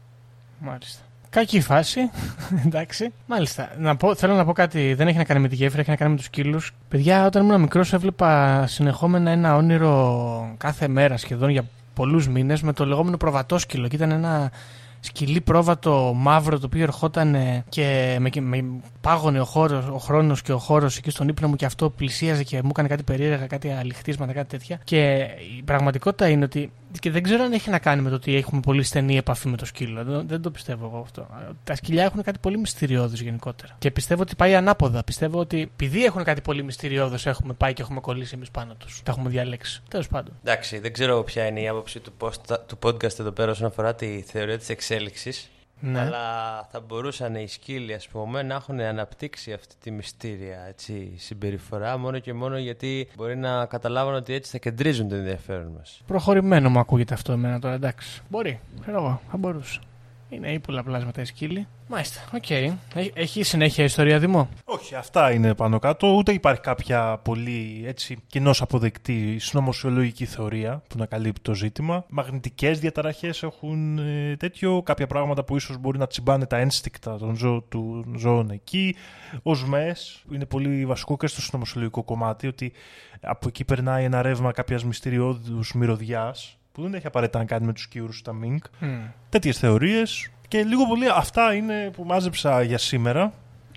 Μάλιστα. 0.59 1.01
Κακή 1.31 1.61
φάση. 1.61 1.99
Εντάξει. 2.65 3.13
Μάλιστα. 3.25 3.69
Να 3.77 3.95
πω, 3.95 4.15
θέλω 4.15 4.33
να 4.33 4.45
πω 4.45 4.53
κάτι. 4.53 4.93
Δεν 4.93 5.07
έχει 5.07 5.17
να 5.17 5.23
κάνει 5.23 5.39
με 5.39 5.47
τη 5.47 5.55
γέφυρα, 5.55 5.81
έχει 5.81 5.89
να 5.89 5.95
κάνει 5.95 6.11
με 6.11 6.17
τους 6.17 6.25
σκύλους. 6.25 6.73
Παιδιά, 6.87 7.25
όταν 7.25 7.43
ήμουν 7.43 7.61
μικρός, 7.61 7.93
έβλεπα 7.93 8.63
συνεχόμενα 8.67 9.31
ένα 9.31 9.55
όνειρο 9.55 10.55
κάθε 10.57 10.87
μέρα 10.87 11.17
σχεδόν 11.17 11.49
για 11.49 11.63
πολλούς 11.93 12.27
μήνες 12.27 12.61
με 12.61 12.73
το 12.73 12.85
λεγόμενο 12.85 13.17
προβατόσκυλο. 13.17 13.87
Και 13.87 13.95
ήταν 13.95 14.11
ένα 14.11 14.51
σκυλί 14.99 15.41
πρόβατο 15.41 16.13
μαύρο 16.15 16.59
το 16.59 16.65
οποίο 16.65 16.83
ερχόταν 16.83 17.35
ε, 17.35 17.63
και 17.69 18.17
με, 18.19 18.29
με 18.41 18.65
πάγωνε 19.01 19.39
ο, 19.39 19.45
χώρος, 19.45 19.87
ο 19.87 19.97
χρόνος 19.97 20.41
και 20.41 20.51
ο 20.51 20.57
χώρος 20.57 20.97
εκεί 20.97 21.09
στον 21.09 21.27
ύπνο 21.27 21.47
μου 21.47 21.55
και 21.55 21.65
αυτό 21.65 21.89
πλησίαζε 21.89 22.43
και 22.43 22.61
μου 22.63 22.69
έκανε 22.69 22.87
κάτι 22.87 23.03
περίεργα, 23.03 23.47
κάτι 23.47 23.71
αλυχτίσματα, 23.71 24.33
κάτι 24.33 24.47
τέτοια. 24.47 24.79
Και 24.83 25.27
η 25.57 25.63
πραγματικότητα 25.63 26.29
είναι 26.29 26.43
ότι 26.43 26.71
και 26.99 27.11
δεν 27.11 27.23
ξέρω 27.23 27.43
αν 27.43 27.53
έχει 27.53 27.69
να 27.69 27.79
κάνει 27.79 28.01
με 28.01 28.09
το 28.09 28.15
ότι 28.15 28.35
έχουμε 28.35 28.61
πολύ 28.61 28.83
στενή 28.83 29.17
επαφή 29.17 29.47
με 29.47 29.57
το 29.57 29.65
σκύλο. 29.65 30.03
Δεν, 30.03 30.27
δεν 30.27 30.41
το 30.41 30.51
πιστεύω 30.51 30.85
εγώ 30.85 30.99
αυτό. 30.99 31.27
Τα 31.63 31.75
σκυλιά 31.75 32.03
έχουν 32.03 32.23
κάτι 32.23 32.39
πολύ 32.39 32.57
μυστηριώδη 32.57 33.23
γενικότερα. 33.23 33.75
Και 33.79 33.91
πιστεύω 33.91 34.21
ότι 34.21 34.35
πάει 34.35 34.55
ανάποδα. 34.55 35.03
Πιστεύω 35.03 35.39
ότι 35.39 35.61
επειδή 35.61 36.05
έχουν 36.05 36.23
κάτι 36.23 36.41
πολύ 36.41 36.63
μυστηριώδες, 36.63 37.25
έχουμε 37.25 37.53
πάει 37.53 37.73
και 37.73 37.81
έχουμε 37.81 37.99
κολλήσει 37.99 38.35
εμείς 38.35 38.51
πάνω 38.51 38.73
τους. 38.73 39.01
Τα 39.03 39.11
έχουμε 39.11 39.29
διαλέξει. 39.29 39.81
Τέλος 39.89 40.07
πάντων. 40.07 40.33
Εντάξει, 40.43 40.79
δεν 40.79 40.93
ξέρω 40.93 41.23
ποια 41.23 41.45
είναι 41.45 41.61
η 41.61 41.67
άποψη 41.67 41.99
του, 41.99 42.13
post, 42.19 42.57
του 42.67 42.79
podcast 42.83 43.19
εδώ 43.19 43.31
πέρα 43.31 43.51
όσον 43.51 43.67
αφορά 43.67 43.95
τη 43.95 44.21
θεωρία 44.21 44.57
της 44.57 44.69
εξέλιξης. 44.69 45.49
Ναι. 45.81 45.99
Αλλά 45.99 46.67
θα 46.71 46.79
μπορούσαν 46.79 47.35
οι 47.35 47.47
σκύλοι, 47.47 47.93
ας 47.93 48.07
πούμε, 48.07 48.43
να 48.43 48.55
έχουν 48.55 48.79
αναπτύξει 48.79 49.53
αυτή 49.53 49.75
τη 49.81 49.91
μυστήρια 49.91 50.65
έτσι, 50.67 51.13
συμπεριφορά 51.17 51.97
μόνο 51.97 52.19
και 52.19 52.33
μόνο 52.33 52.57
γιατί 52.57 53.07
μπορεί 53.15 53.37
να 53.37 53.65
καταλάβουν 53.65 54.13
ότι 54.13 54.33
έτσι 54.33 54.51
θα 54.51 54.57
κεντρίζουν 54.57 55.09
το 55.09 55.15
ενδιαφέρον 55.15 55.71
μας. 55.77 56.01
Προχωρημένο 56.07 56.69
μου 56.69 56.79
ακούγεται 56.79 57.13
αυτό 57.13 57.31
εμένα 57.31 57.59
τώρα, 57.59 57.73
εντάξει. 57.73 58.21
Μπορεί, 58.29 58.59
ξέρω 58.81 58.97
εγώ, 58.97 59.21
θα 59.31 59.37
μπορούσε. 59.37 59.79
Είναι 60.33 60.51
ή 60.51 60.59
πολλαπλάσματα 60.59 61.21
οι 61.21 61.25
σκύλοι. 61.25 61.67
Μάλιστα, 61.87 62.21
οκ. 62.33 62.49
Έ- 62.49 62.73
Έχει 63.13 63.43
συνέχεια 63.43 63.83
η 63.83 63.85
ιστορία 63.85 64.19
Δήμο; 64.19 64.49
Όχι, 64.63 64.95
αυτά 64.95 65.31
είναι 65.31 65.53
πάνω 65.53 65.79
κάτω. 65.79 66.07
Ούτε 66.15 66.31
υπάρχει 66.33 66.61
κάποια 66.61 67.17
πολύ 67.23 67.83
έτσι 67.85 68.17
κοινώς 68.27 68.61
αποδεκτή 68.61 69.39
συνωμοσιολογική 69.39 70.25
θεωρία 70.25 70.83
που 70.87 70.97
να 70.97 71.05
καλύπτει 71.05 71.41
το 71.41 71.53
ζήτημα. 71.53 72.05
Μαγνητικές 72.09 72.79
διαταραχές 72.79 73.43
έχουν 73.43 73.97
ε, 73.97 74.35
τέτοιο. 74.37 74.81
Κάποια 74.81 75.07
πράγματα 75.07 75.43
που 75.43 75.55
ίσως 75.55 75.77
μπορεί 75.77 75.97
να 75.97 76.07
τσιμπάνε 76.07 76.45
τα 76.45 76.57
ένστικτα 76.57 77.17
των 77.17 77.35
ζώων, 77.37 77.65
του 77.69 78.05
ζώων 78.17 78.49
εκεί. 78.49 78.95
Οσμές, 79.43 80.23
που 80.27 80.33
είναι 80.33 80.45
πολύ 80.45 80.85
βασικό 80.85 81.17
και 81.17 81.27
στο 81.27 81.41
συνωμοσιολογικό 81.41 82.03
κομμάτι, 82.03 82.47
ότι 82.47 82.71
από 83.21 83.47
εκεί 83.47 83.65
περνάει 83.65 84.03
ένα 84.03 84.21
ρεύμα 84.21 84.51
κάποιας 84.51 84.83
μυστηριώδους 84.83 85.73
μυρωδιάς, 85.73 86.57
που 86.71 86.81
δεν 86.81 86.93
έχει 86.93 87.07
απαραίτητα 87.07 87.39
να 87.39 87.45
κάνει 87.45 87.65
με 87.65 87.73
τους 87.73 87.87
σκίουρους, 87.87 88.21
τα 88.21 88.33
μινκ. 88.33 88.63
Τέτοιες 89.29 89.57
θεωρίες. 89.57 90.29
Και 90.47 90.63
λίγο 90.63 90.87
πολύ 90.87 91.09
αυτά 91.15 91.53
είναι 91.53 91.91
που 91.93 92.03
μάζεψα 92.03 92.61
για 92.61 92.77
σήμερα. 92.77 93.33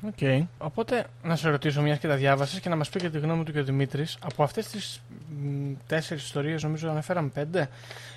Οκ. 0.07 0.49
Οπότε 0.59 1.07
να 1.23 1.37
σε 1.37 1.49
ρωτήσω, 1.49 1.83
μιας 1.83 1.99
και 1.99 2.09
τα 2.09 2.15
διάβασες 2.15 2.61
και 2.61 2.69
να 2.69 2.77
μας 2.77 2.89
πει 2.89 2.99
και 3.01 3.11
τη 3.11 3.19
γνώμη 3.19 3.45
του 3.45 3.53
και 3.53 3.59
ο 3.59 3.65
Δημήτρης. 3.65 4.19
Από 4.21 4.43
αυτές 4.43 4.67
τις 4.67 5.03
τέσσερις 5.87 6.25
ιστορίες, 6.25 6.63
νομίζω 6.63 6.91
αναφέραμε 6.91 7.29
πέντε, 7.29 7.69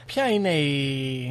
ποια 0.06 0.28
είναι 0.30 0.54
η, 0.54 1.24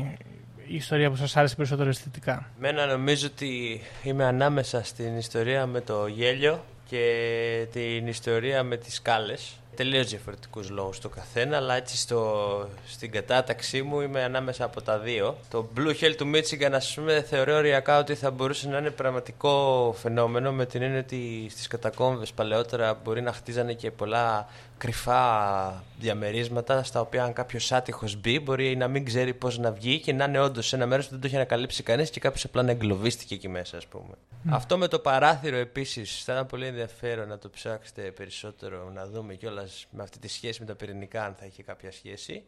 η 0.66 0.74
ιστορία 0.74 1.10
που 1.10 1.16
σας 1.16 1.36
άρεσε 1.36 1.56
περισσότερο 1.56 1.88
αισθητικά; 1.88 2.50
Μένα 2.58 2.86
νομίζω 2.86 3.26
ότι 3.26 3.80
είμαι 4.02 4.24
ανάμεσα 4.24 4.84
στην 4.84 5.16
ιστορία 5.16 5.66
με 5.66 5.80
το 5.80 6.06
γέλιο 6.06 6.64
και 6.88 7.66
την 7.72 8.06
ιστορία 8.06 8.62
με 8.62 8.76
τις 8.76 8.94
σκάλες 8.94 9.60
τελείως 9.76 10.08
διαφορετικούς 10.08 10.70
λόγους 10.70 10.98
το 10.98 11.08
καθένα, 11.08 11.56
αλλά 11.56 11.74
έτσι 11.74 11.96
στο, 11.96 12.68
στην 12.86 13.10
κατάταξή 13.10 13.82
μου 13.82 14.00
είμαι 14.00 14.22
ανάμεσα 14.22 14.64
από 14.64 14.82
τα 14.82 14.98
δύο. 14.98 15.36
Το 15.50 15.68
Blue 15.76 15.94
Hell 16.00 16.14
του 16.16 16.30
Michigan, 16.34 16.70
ας 16.72 16.94
πούμε, 16.94 17.22
θεωρώ 17.22 17.56
οριακά 17.56 17.98
ότι 17.98 18.14
θα 18.14 18.30
μπορούσε 18.30 18.68
να 18.68 18.78
είναι 18.78 18.90
πραγματικό 18.90 19.94
φαινόμενο 19.98 20.52
με 20.52 20.66
την 20.66 20.82
έννοια 20.82 20.98
ότι 20.98 21.46
στις 21.50 21.66
κατακόμβες 21.66 22.32
παλαιότερα 22.32 23.00
μπορεί 23.04 23.22
να 23.22 23.32
χτίζανε 23.32 23.72
και 23.72 23.90
πολλά 23.90 24.48
κρυφά 24.78 25.84
διαμερίσματα 25.98 26.82
στα 26.82 27.00
οποία 27.00 27.24
αν 27.24 27.32
κάποιος 27.32 27.72
άτυχος 27.72 28.16
μπει 28.16 28.40
μπορεί 28.40 28.76
να 28.76 28.88
μην 28.88 29.04
ξέρει 29.04 29.34
πώς 29.34 29.58
να 29.58 29.72
βγει 29.72 30.00
και 30.00 30.12
να 30.12 30.24
είναι 30.24 30.40
όντως 30.40 30.66
σε 30.66 30.76
ένα 30.76 30.86
μέρος 30.86 31.04
που 31.04 31.10
δεν 31.10 31.20
το 31.20 31.26
έχει 31.26 31.36
ανακαλύψει 31.36 31.82
κανείς 31.82 32.10
και 32.10 32.20
κάποιος 32.20 32.44
απλά 32.44 32.62
να 32.62 32.70
εγκλωβίστηκε 32.70 33.34
εκεί 33.34 33.48
μέσα, 33.48 33.76
ας 33.76 33.86
πούμε. 33.86 34.14
Αυτό 34.50 34.78
με 34.78 34.88
το 34.88 34.98
παράθυρο 34.98 35.56
επίσης 35.56 36.22
θα 36.24 36.32
ήταν 36.32 36.46
πολύ 36.46 36.66
ενδιαφέρον 36.66 37.28
να 37.28 37.38
το 37.38 37.50
ψάξετε 37.50 38.02
περισσότερο, 38.02 38.90
να 38.94 39.06
δούμε 39.06 39.34
κιόλας 39.34 39.65
με 39.90 40.02
αυτή 40.02 40.18
τη 40.18 40.28
σχέση 40.28 40.60
με 40.60 40.66
τα 40.66 40.74
πυρηνικά, 40.74 41.24
αν 41.24 41.34
θα 41.34 41.44
έχει 41.44 41.62
κάποια 41.62 41.92
σχέση. 41.92 42.44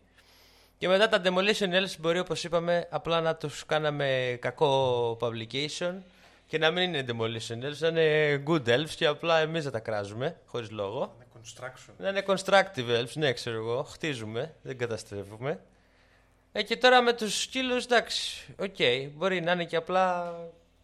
Και 0.79 0.89
μετά 0.89 1.09
τα 1.09 1.21
Demolition 1.25 1.73
Elves 1.73 1.97
μπορεί, 1.99 2.19
όπως 2.19 2.45
είπαμε, 2.45 2.87
απλά 2.91 3.21
να 3.21 3.37
τους 3.37 3.67
κάναμε 3.67 4.39
κακό 4.41 5.11
publication 5.21 5.95
και 6.47 6.59
να 6.59 6.71
μην 6.71 6.83
είναι 6.83 7.05
Demolition 7.09 7.65
Elves, 7.65 7.79
να 7.79 7.89
είναι 7.89 8.43
Good 8.47 8.69
Elves 8.69 8.91
και 8.97 9.07
απλά 9.07 9.39
εμείς 9.39 9.65
να 9.65 9.71
τα 9.71 9.79
κράζουμε, 9.79 10.37
χωρίς 10.47 10.71
λόγο. 10.71 11.17
Να 11.99 12.09
είναι 12.09 12.23
constructive 12.27 13.01
elves, 13.01 13.13
ναι, 13.15 13.33
ξέρω 13.33 13.57
εγώ. 13.57 13.83
Χτίζουμε, 13.83 14.55
δεν 14.63 14.79
καταστρέφουμε. 14.79 15.61
Ε, 16.53 16.63
και 16.63 16.77
τώρα 16.77 17.03
με 17.03 17.13
τους 17.13 17.41
σκύλους, 17.41 17.85
εντάξει, 17.85 18.55
ok, 18.59 18.75
okay, 18.79 19.11
μπορεί 19.15 19.41
να 19.41 19.53
είναι 19.53 19.65
και 19.65 19.77
απλά 19.77 20.35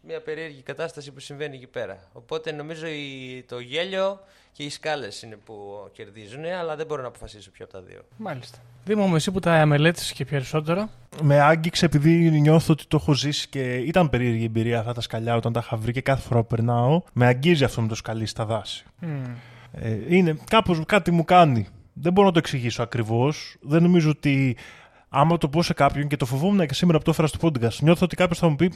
μια 0.06 0.20
περίεργη 0.20 0.62
κατάσταση 0.62 1.12
που 1.12 1.20
συμβαίνει 1.20 1.56
εκεί 1.56 1.66
πέρα. 1.66 1.98
Οπότε 2.12 2.52
νομίζω 2.52 2.86
η, 2.86 3.44
το 3.48 3.58
γέλιο 3.58 4.20
και 4.52 4.62
οι 4.62 4.70
σκάλες 4.70 5.22
είναι 5.22 5.36
που 5.44 5.88
κερδίζουν, 5.92 6.44
αλλά 6.44 6.76
δεν 6.76 6.86
μπορώ 6.86 7.02
να 7.02 7.08
αποφασίσω 7.08 7.50
ποιο 7.50 7.64
από 7.64 7.74
τα 7.74 7.80
δύο. 7.80 8.00
Μάλιστα. 8.16 8.58
Δήμο 8.84 9.06
μου, 9.06 9.16
εσύ 9.16 9.30
που 9.30 9.40
τα 9.40 9.66
μελέτησες 9.66 10.12
και 10.12 10.24
περισσότερο. 10.24 10.88
Με 11.22 11.40
άγγιξε 11.40 11.84
επειδή 11.84 12.30
νιώθω 12.30 12.72
ότι 12.72 12.86
το 12.86 12.96
έχω 13.00 13.14
ζήσει 13.14 13.48
και 13.48 13.74
ήταν 13.74 14.10
περίεργη 14.10 14.44
εμπειρία 14.44 14.78
αυτά 14.78 14.92
τα 14.92 15.00
σκαλιά 15.00 15.36
όταν 15.36 15.52
τα 15.52 15.60
είχα 15.64 15.76
βρει 15.76 15.92
και 15.92 16.00
κάθε 16.00 16.22
φορά 16.22 16.40
που 16.40 16.46
περνάω. 16.46 17.02
Με 17.12 17.26
αγγίζει 17.26 17.64
αυτό 17.64 17.80
με 17.80 17.88
το 17.88 17.94
σκαλί 17.94 18.26
στα 18.26 18.44
δάση. 18.44 18.84
Mm. 19.02 19.06
Ε, 19.72 20.16
είναι 20.16 20.38
κάπως 20.50 20.82
κάτι 20.86 21.10
μου 21.10 21.24
κάνει. 21.24 21.66
Δεν 21.92 22.12
μπορώ 22.12 22.26
να 22.26 22.32
το 22.32 22.38
εξηγήσω 22.38 22.82
ακριβώς. 22.82 23.56
Δεν 23.60 23.82
νομίζω 23.82 24.10
ότι 24.10 24.56
άμα 25.14 25.38
το 25.38 25.48
πω 25.48 25.62
σε 25.62 25.72
κάποιον 25.72 26.08
και 26.08 26.16
το 26.16 26.26
φοβόμουν 26.26 26.66
και 26.66 26.74
σήμερα 26.74 26.98
που 26.98 27.04
το 27.04 27.10
έφερα 27.10 27.26
στο 27.26 27.38
podcast, 27.42 27.76
νιώθω 27.80 28.04
ότι 28.04 28.16
κάποιος 28.16 28.38
θα 28.38 28.48
μου 28.48 28.56
πει 28.56 28.72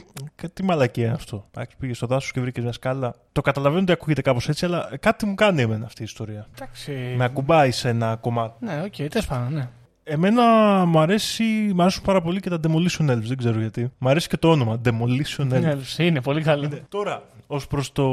τι 0.53 0.63
μαλακία 0.63 1.13
αυτό. 1.13 1.45
Εντάξει, 1.51 1.75
πήγες 1.79 1.97
στο 1.97 2.07
δάσος 2.07 2.31
και 2.31 2.39
βρήκες 2.39 2.63
μια 2.63 2.71
σκάλα. 2.71 3.15
Το 3.31 3.41
καταλαβαίνω 3.41 3.81
ότι 3.81 3.91
ακούγεται 3.91 4.21
κάπως 4.21 4.49
έτσι, 4.49 4.65
αλλά 4.65 4.89
κάτι 4.99 5.25
μου 5.25 5.35
κάνει 5.35 5.61
εμένα 5.61 5.85
αυτή 5.85 6.01
η 6.01 6.05
ιστορία. 6.05 6.47
Εντάξει. 6.55 7.13
Με 7.17 7.23
ακουμπάει 7.23 7.71
σε 7.71 7.89
ένα 7.89 8.15
κομμάτι. 8.15 8.65
Ναι, 8.65 8.81
ok, 8.85 8.93
okay, 8.97 9.07
τέλος 9.09 9.27
πάντων, 9.27 9.53
ναι. 9.53 9.69
Εμένα 10.03 10.43
μου, 10.85 10.99
αρέσει, 10.99 11.43
μου 11.43 11.81
αρέσουν 11.81 12.03
πάρα 12.03 12.21
πολύ 12.21 12.39
και 12.39 12.49
τα 12.49 12.59
Demolition 12.67 13.09
Elves, 13.09 13.23
δεν 13.23 13.37
ξέρω 13.37 13.59
γιατί. 13.59 13.91
Μου 13.97 14.09
αρέσει 14.09 14.27
και 14.27 14.37
το 14.37 14.49
όνομα, 14.49 14.81
Demolition 14.85 15.51
Elves. 15.51 15.97
Είναι 15.97 16.21
πολύ 16.21 16.41
καλό. 16.41 16.69
Τώρα, 16.89 17.23
ως 17.47 17.67
προς 17.67 17.91
το 17.91 18.05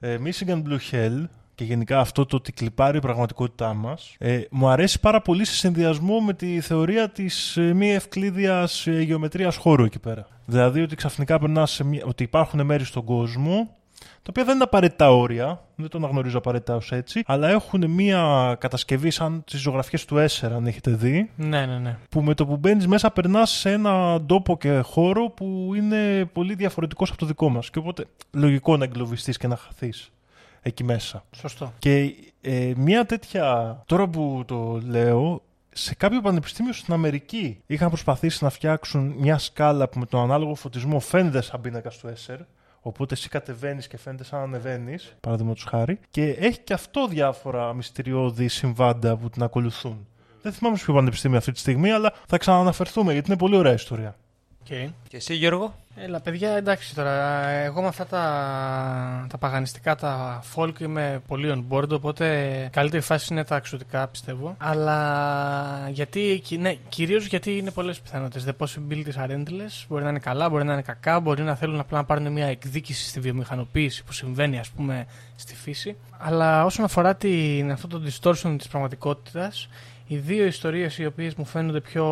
ε, 0.00 0.16
Michigan 0.24 0.62
Blue 0.62 0.78
Hell, 0.90 1.24
και 1.62 1.68
γενικά 1.68 2.00
αυτό 2.00 2.26
το 2.26 2.36
ότι 2.36 2.52
κλιπάρει 2.52 2.96
η 2.96 3.00
πραγματικότητά 3.00 3.74
μας. 3.74 4.14
Ε, 4.18 4.40
μου 4.50 4.68
αρέσει 4.68 5.00
πάρα 5.00 5.20
πολύ 5.20 5.44
σε 5.44 5.54
συνδυασμό 5.54 6.20
με 6.20 6.32
τη 6.32 6.60
θεωρία 6.60 7.08
της 7.08 7.56
ε, 7.56 7.72
μη 7.72 7.90
ευκλείδειας 7.92 8.86
ε, 8.86 9.00
γεωμετρίας 9.00 9.56
χώρου 9.56 9.84
εκεί 9.84 9.98
πέρα. 9.98 10.26
Δηλαδή 10.46 10.82
ότι 10.82 10.96
ξαφνικά 10.96 11.38
περνάς 11.38 11.70
σε 11.70 11.84
μια, 11.84 12.02
ότι 12.06 12.22
υπάρχουν 12.22 12.64
μέρη 12.64 12.84
στον 12.84 13.04
κόσμο 13.04 13.76
τα 13.98 14.28
οποία 14.28 14.44
δεν 14.44 14.54
είναι 14.54 14.64
απαραίτητα 14.64 15.10
όρια, 15.10 15.60
δεν 15.74 15.88
το 15.88 15.98
αναγνωρίζω 15.98 16.38
απαραίτητα 16.38 16.76
ως 16.76 16.92
έτσι, 16.92 17.22
αλλά 17.26 17.48
έχουν 17.48 17.90
μια 17.90 18.56
κατασκευή 18.60 19.10
σαν 19.10 19.44
τις 19.44 19.60
ζωγραφιές 19.60 20.04
του 20.04 20.18
Έσερ, 20.18 20.56
αν 20.56 20.66
έχετε 20.66 20.90
δει. 20.90 21.30
Ναι, 21.36 21.66
ναι, 21.66 21.78
ναι. 21.78 21.98
Που 22.08 22.22
με 22.22 22.34
το 22.34 22.46
που 22.46 22.56
μπαίνεις 22.56 22.86
μέσα 22.86 23.10
περνάς 23.10 23.50
σε 23.50 23.70
ένα 23.70 24.22
τόπο 24.26 24.58
και 24.58 24.78
χώρο 24.78 25.28
που 25.28 25.72
είναι 25.76 26.24
πολύ 26.32 26.54
διαφορετικός 26.54 27.10
από 27.10 27.18
το 27.18 27.26
δικό 27.26 27.48
μας. 27.48 27.70
Και 27.70 27.78
οπότε 27.78 28.04
λογικό 28.32 28.76
να 28.76 28.84
εγκλωβιστείς 28.84 29.36
και 29.36 29.46
να 29.46 29.56
χαθείς 29.56 30.10
εκεί 30.62 30.84
μέσα. 30.84 31.24
Σωστό. 31.36 31.72
Και 31.78 32.14
ε, 32.40 32.72
μια 32.76 33.06
τέτοια, 33.06 33.82
τώρα 33.86 34.08
που 34.08 34.42
το 34.46 34.80
λέω, 34.86 35.42
σε 35.72 35.94
κάποιο 35.94 36.20
πανεπιστήμιο 36.20 36.72
στην 36.72 36.94
Αμερική 36.94 37.62
είχαν 37.66 37.88
προσπαθήσει 37.88 38.44
να 38.44 38.50
φτιάξουν 38.50 39.14
μια 39.18 39.38
σκάλα 39.38 39.88
που 39.88 39.98
με 39.98 40.06
τον 40.06 40.20
ανάλογο 40.20 40.54
φωτισμό 40.54 41.00
φαίνεται 41.00 41.40
σαν 41.40 41.60
πίνακα 41.60 41.90
του 42.00 42.08
Έσερ. 42.08 42.38
Οπότε 42.80 43.14
εσύ 43.14 43.28
κατεβαίνεις 43.28 43.86
και 43.86 43.98
φαίνεται 43.98 44.24
σαν 44.24 44.38
να 44.38 44.44
ανεβαίνεις, 44.44 45.16
παραδείγματος 45.20 45.64
χάρη. 45.64 45.98
Και 46.10 46.30
έχει 46.30 46.58
και 46.58 46.72
αυτό 46.72 47.06
διάφορα 47.06 47.74
μυστηριώδη 47.74 48.48
συμβάντα 48.48 49.16
που 49.16 49.30
την 49.30 49.42
ακολουθούν. 49.42 50.06
Δεν 50.42 50.52
θυμάμαι 50.52 50.76
σε 50.76 50.84
ποιο 50.84 50.94
πανεπιστήμιο 50.94 51.38
αυτή 51.38 51.52
τη 51.52 51.58
στιγμή, 51.58 51.90
αλλά 51.90 52.12
θα 52.26 52.36
ξαναναφερθούμε 52.36 53.12
γιατί 53.12 53.30
είναι 53.30 53.38
πολύ 53.38 53.56
ωραία 53.56 53.72
ιστορία. 53.72 54.16
Okay. 54.68 54.90
Και 55.08 55.16
εσύ 55.16 55.34
Γιώργο; 55.34 55.74
Έλα 55.94 56.20
παιδιά 56.20 56.50
εντάξει 56.50 56.94
τώρα 56.94 57.46
εγώ 57.48 57.80
με 57.80 57.86
αυτά 57.86 58.06
τα, 58.06 59.26
τα 59.28 59.38
παγανιστικά 59.38 59.94
τα 59.94 60.42
folk 60.54 60.80
είμαι 60.80 61.22
πολύ 61.26 61.52
on 61.54 61.74
board 61.74 61.88
οπότε 61.88 62.68
καλύτερη 62.72 63.02
φάση 63.02 63.32
είναι 63.32 63.44
τα 63.44 63.56
εξωτικά 63.56 64.08
πιστεύω. 64.08 64.54
Αλλά 64.58 65.88
γιατί, 65.90 66.42
ναι, 66.58 66.74
κυρίως 66.88 67.26
γιατί 67.26 67.56
είναι 67.56 67.70
πολλές 67.70 68.00
πιθανότητες. 68.00 68.46
The 68.46 68.66
possibilities 68.66 69.26
are 69.26 69.30
endless. 69.30 69.84
Μπορεί 69.88 70.02
να 70.02 70.08
είναι 70.08 70.18
καλά, 70.18 70.48
μπορεί 70.48 70.64
να 70.64 70.72
είναι 70.72 70.82
κακά 70.82 71.20
μπορεί 71.20 71.42
να 71.42 71.54
θέλουν 71.54 71.80
απλά 71.80 71.98
να 71.98 72.04
πάρουν 72.04 72.32
μια 72.32 72.46
εκδίκηση 72.46 73.08
στη 73.08 73.20
βιομηχανοποίηση 73.20 74.04
που 74.04 74.12
συμβαίνει 74.12 74.58
ας 74.58 74.68
πούμε 74.68 75.06
στη 75.36 75.54
φύση. 75.54 75.96
Αλλά 76.18 76.64
όσον 76.64 76.84
αφορά 76.84 77.14
την, 77.14 77.70
αυτό 77.70 77.86
το 77.86 78.02
distortion 78.06 78.54
της 78.58 78.68
πραγματικότητας 78.68 79.68
οι 80.12 80.16
δύο 80.16 80.44
ιστορίες 80.44 80.98
οι 80.98 81.06
οποίες 81.06 81.34
μου 81.34 81.44
φαίνονται 81.44 81.80
πιο 81.80 82.04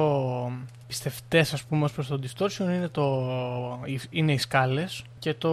πιστευτές 0.86 1.52
ας 1.52 1.62
πούμε 1.62 1.84
ως 1.84 1.92
προς 1.92 2.06
το 2.06 2.18
distortion 2.22 2.60
είναι, 2.60 2.88
το, 2.88 3.69
είναι 4.10 4.32
οι 4.32 4.38
σκάλες 4.38 5.04
και 5.18 5.34
το 5.34 5.50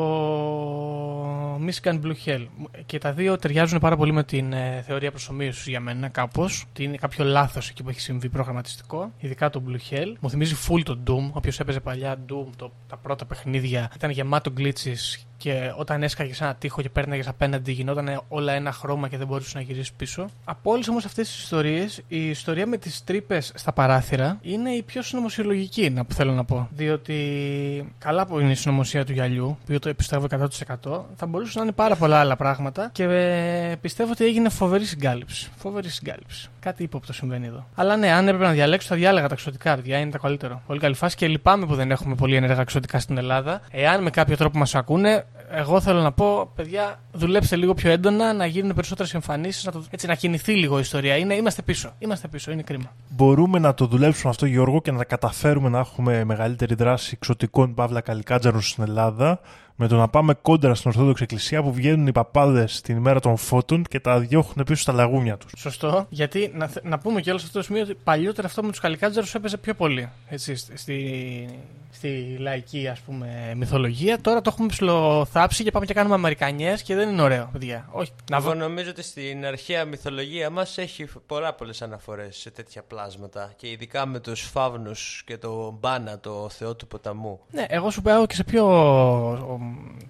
Michigan 1.57 1.99
Blue 2.01 2.13
Hell. 2.26 2.47
Και 2.86 2.97
τα 2.97 3.13
δύο 3.13 3.38
ταιριάζουν 3.38 3.80
πάρα 3.80 3.95
πολύ 3.95 4.11
με 4.11 4.24
την 4.24 4.53
ε, 4.53 4.84
θεωρία 4.86 5.11
προσωμείωσης 5.11 5.68
για 5.68 5.80
μένα 5.80 6.07
κάπως 6.07 6.65
ότι 6.70 6.84
είναι 6.84 6.97
κάποιο 6.97 7.26
λάθος 7.26 7.70
εκεί 7.70 7.84
που 7.84 7.89
έχει 7.89 7.99
συμβεί 7.99 8.30
προγραμματιστικό 8.30 9.11
ειδικά 9.18 9.49
το 9.49 9.61
Blue 9.68 9.93
Hell. 9.93 10.13
Μου 10.20 10.30
θυμίζει 10.30 10.55
full 10.68 10.82
το 10.84 10.99
Doom 11.07 11.30
όποιος 11.32 11.59
έπαιζε 11.59 11.80
παλιά 11.80 12.15
Doom 12.30 12.47
το, 12.55 12.72
τα 12.88 12.97
πρώτα 12.97 13.26
παιχνίδια. 13.26 13.91
Ήταν 13.95 14.09
γεμάτο 14.09 14.53
glitches 14.57 15.18
και 15.38 15.73
όταν 15.77 16.03
έσκαγες 16.03 16.41
ένα 16.41 16.55
τείχο 16.55 16.81
και 16.81 16.89
πέρναγε 16.89 17.29
απέναντι, 17.29 17.71
γινόταν 17.71 18.21
όλα 18.27 18.53
ένα 18.53 18.71
χρώμα 18.71 19.07
και 19.07 19.17
δεν 19.17 19.27
μπορούσες 19.27 19.53
να 19.53 19.61
γυρίσεις 19.61 19.91
πίσω. 19.93 20.29
Από 20.45 20.71
όλες 20.71 20.88
όμως 20.88 21.05
αυτές 21.05 21.27
τις 21.27 21.43
ιστορίες, 21.43 22.01
η 22.07 22.29
ιστορία 22.29 22.67
με 22.67 22.77
τις 22.77 23.03
τρύπες 23.03 23.51
στα 23.55 23.73
παράθυρα 23.73 24.39
είναι 24.41 24.69
η 24.69 24.81
πιο 24.81 25.01
συνωμοσιολογική, 25.01 25.89
να 25.89 26.05
που 26.05 26.13
θέλω 26.13 26.31
να 26.33 26.45
πω. 26.45 26.67
Διότι 26.71 27.93
καλά 27.97 28.25
που 28.25 28.39
είναι 28.39 28.51
η 28.51 28.55
συνωμοσία 28.55 29.05
του 29.05 29.11
γυαλιού, 29.11 29.57
που 29.65 29.79
το 29.79 29.93
πιστεύω 29.93 30.25
100%, 30.29 31.01
θα 31.15 31.25
μπορούσε 31.25 31.57
να 31.57 31.63
είναι 31.63 31.71
πάρα 31.71 31.95
πολλά 31.95 32.19
άλλα 32.19 32.35
πράγματα 32.35 32.89
και 32.91 33.03
ε, 33.03 33.75
πιστεύω 33.81 34.11
ότι 34.11 34.25
έγινε 34.25 34.49
φοβερή 34.49 34.85
συγκάλυψη. 34.85 35.51
Φοβερή 35.55 35.89
συγκάλυψη. 35.89 36.49
Κάτι 36.59 36.83
ύποπτο 36.83 37.13
συμβαίνει 37.13 37.45
εδώ. 37.45 37.67
Αλλά 37.75 37.95
ναι, 37.95 38.11
αν 38.11 38.27
έπρεπε 38.27 38.45
να 38.45 38.51
διαλέξω, 38.51 38.88
θα 38.88 38.95
διάλεγα 38.95 39.27
τα 39.27 39.33
εξωτικά, 39.33 39.75
παιδιά. 39.75 39.97
Είναι 39.97 40.11
τα 40.11 40.17
καλύτερο. 40.17 40.61
Πολύ 40.67 40.79
καλή 40.79 40.95
φάση 40.95 41.15
και 41.15 41.27
λυπάμαι 41.27 41.65
που 41.65 41.75
δεν 41.75 41.91
έχουμε 41.91 42.15
πολύ 42.15 42.35
ενεργά 42.35 42.61
εξωτικά 42.61 42.99
στην 42.99 43.17
Ελλάδα. 43.17 43.61
Εάν 43.71 44.03
με 44.03 44.09
κάποιο 44.09 44.38
τρόπο 44.38 44.57
μας 44.57 44.75
ακούνε, 44.75 45.25
εγώ 45.51 45.82
θέλω 45.82 46.01
να 46.01 46.11
πω, 46.11 46.51
παιδιά, 46.55 46.99
δουλέψτε 47.11 47.55
λίγο 47.55 47.73
πιο 47.73 47.91
έντονα, 47.91 48.34
να 48.34 48.45
γίνουν 48.45 48.73
περισσότερες 48.73 49.13
εμφανίσεις, 49.13 49.65
να, 49.65 49.71
το, 49.71 49.84
έτσι, 49.89 50.07
να 50.07 50.15
κινηθεί 50.15 50.53
λίγο 50.53 50.78
η 50.78 50.80
ιστορία. 50.82 51.17
Είναι, 51.17 51.34
είμαστε 51.36 51.61
πίσω. 51.61 51.91
Είμαστε 51.99 52.28
πίσω, 52.28 52.51
είναι 52.51 52.61
κρίμα. 52.61 52.91
Μπορούμε 53.09 53.59
να 53.59 53.73
το 53.73 53.86
δουλέψουμε 53.86 54.30
αυτό, 54.30 54.45
Γιώργο, 54.45 54.82
και 54.82 54.91
να 54.91 55.03
καταφέρουμε 55.03 55.69
να 55.69 55.80
έχουμε 55.80 56.23
μεγαλύτερη 56.23 56.75
δράση 56.75 57.11
εξωτικών 57.13 57.73
παύλα 57.73 58.01
καλικάτζαρων 58.01 58.61
στην 58.61 58.84
Ελλάδα 58.84 59.39
με 59.80 59.88
το 59.88 59.95
να 59.95 60.07
πάμε 60.07 60.34
κόντρα 60.34 60.75
στην 60.75 60.89
Ορθόδοξη 60.89 61.23
Εκκλησία 61.23 61.63
που 61.63 61.73
βγαίνουν 61.73 62.07
οι 62.07 62.11
παπάδες 62.11 62.82
την 62.82 62.97
ημέρα 62.97 63.19
των 63.19 63.38
φώτων 63.38 63.84
και 63.84 63.99
τα 63.99 64.19
διώχνουν 64.19 64.65
πίσω 64.65 64.82
στα 64.82 64.93
λαγούμια 64.93 65.38
τους. 65.38 65.51
Σωστό, 65.57 66.05
γιατί 66.09 66.51
να, 66.55 66.69
να 66.84 66.99
πούμε 66.99 67.21
κιόλα 67.21 67.39
σε 67.39 67.45
αυτό 67.45 67.57
το 67.57 67.65
σημείο 67.65 67.82
ότι 67.82 67.97
παλιότερα 68.03 68.47
αυτό 68.47 68.63
με 68.63 68.69
τους 68.69 68.80
καλικάτζαρους 68.80 69.36
έπαιζε 69.36 69.57
πιο 69.57 69.73
πολύ. 69.73 70.09
Έτσι, 70.30 70.55
στη, 70.55 71.47
στη 71.91 72.36
λαϊκή 72.39 72.88
ας 72.88 72.99
πούμε, 72.99 73.53
μυθολογία. 73.55 74.21
Τώρα 74.21 74.41
το 74.41 74.49
έχουμε 74.53 74.67
ψηλοθάψει 74.67 75.63
και 75.63 75.71
πάμε 75.71 75.86
και 75.86 75.93
κάνουμε 75.93 76.15
Αμερικανιές 76.15 76.82
και 76.82 76.95
δεν 76.95 77.09
είναι 77.09 77.21
ωραίο, 77.21 77.49
παιδιά. 77.51 77.88
Όχι, 77.91 78.11
να 78.32 78.38
Εγώ 78.38 78.53
νομίζω 78.53 78.89
ότι 78.89 79.03
στην 79.03 79.45
αρχαία 79.45 79.86
μυθολογία 79.86 80.49
μας 80.49 80.78
έχει 80.78 81.07
πολλά 81.25 81.53
πολλές 81.53 81.82
αναφορές 81.82 82.38
σε 82.38 82.51
τέτοια 82.51 82.84
πλάσματα 82.88 83.53
και 83.55 83.69
ειδικά 83.69 84.05
με 84.05 84.19
τους 84.19 84.41
φαύνους 84.41 85.23
και 85.25 85.38
το 85.38 85.78
Μπάνα, 85.80 86.19
το 86.19 86.49
θεό 86.49 86.75
του 86.75 86.88
ποταμού. 86.88 87.39
Ναι, 87.51 87.65
εγώ 87.69 87.89
σου 87.89 88.01
πάω 88.01 88.25
και 88.25 88.36
σε 88.36 88.43
πιο 88.43 88.65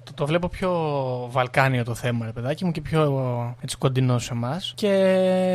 το, 0.04 0.14
το 0.14 0.26
βλέπω 0.26 0.48
πιο 0.48 0.72
βαλκάνιο 1.32 1.84
το 1.84 1.94
θέμα, 1.94 2.26
ρε 2.26 2.32
παιδάκι 2.32 2.66
μου, 2.66 2.72
και 2.72 2.82
πιο 2.82 3.56
έτσι, 3.62 3.78
κοντινό 3.78 4.20
σε 4.20 4.34
εμάς. 4.34 4.74
Και 4.76 4.90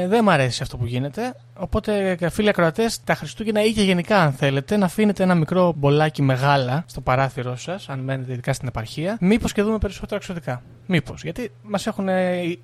δεν 0.09 0.24
μ' 0.24 0.30
αρέσει 0.30 0.62
αυτό 0.62 0.76
που 0.76 0.86
γίνεται. 0.86 1.34
Οπότε, 1.59 2.18
φίλοι 2.30 2.48
ακροατές, 2.48 3.05
τα 3.05 3.14
Χριστούγεννα 3.14 3.64
ή 3.64 3.72
και 3.72 3.82
γενικά, 3.82 4.20
αν 4.20 4.32
θέλετε, 4.32 4.76
να 4.76 4.84
αφήνετε 4.84 5.22
ένα 5.22 5.34
μικρό 5.34 5.72
μπολάκι 5.76 6.22
μεγάλα 6.22 6.84
στο 6.86 7.00
παράθυρό 7.00 7.57
σας, 7.57 7.88
αν 7.88 7.98
μένετε 7.98 8.32
ειδικά 8.32 8.53
στην 8.53 8.68
επαρχία. 8.68 9.16
Μήπως 9.20 9.53
και 9.53 9.62
δούμε 9.62 9.78
περισσότερα 9.78 10.16
εξωτικά. 10.16 10.62
Μήπως. 10.86 11.22
Γιατί 11.22 11.53
μας 11.62 11.86
έχουν, 11.86 12.09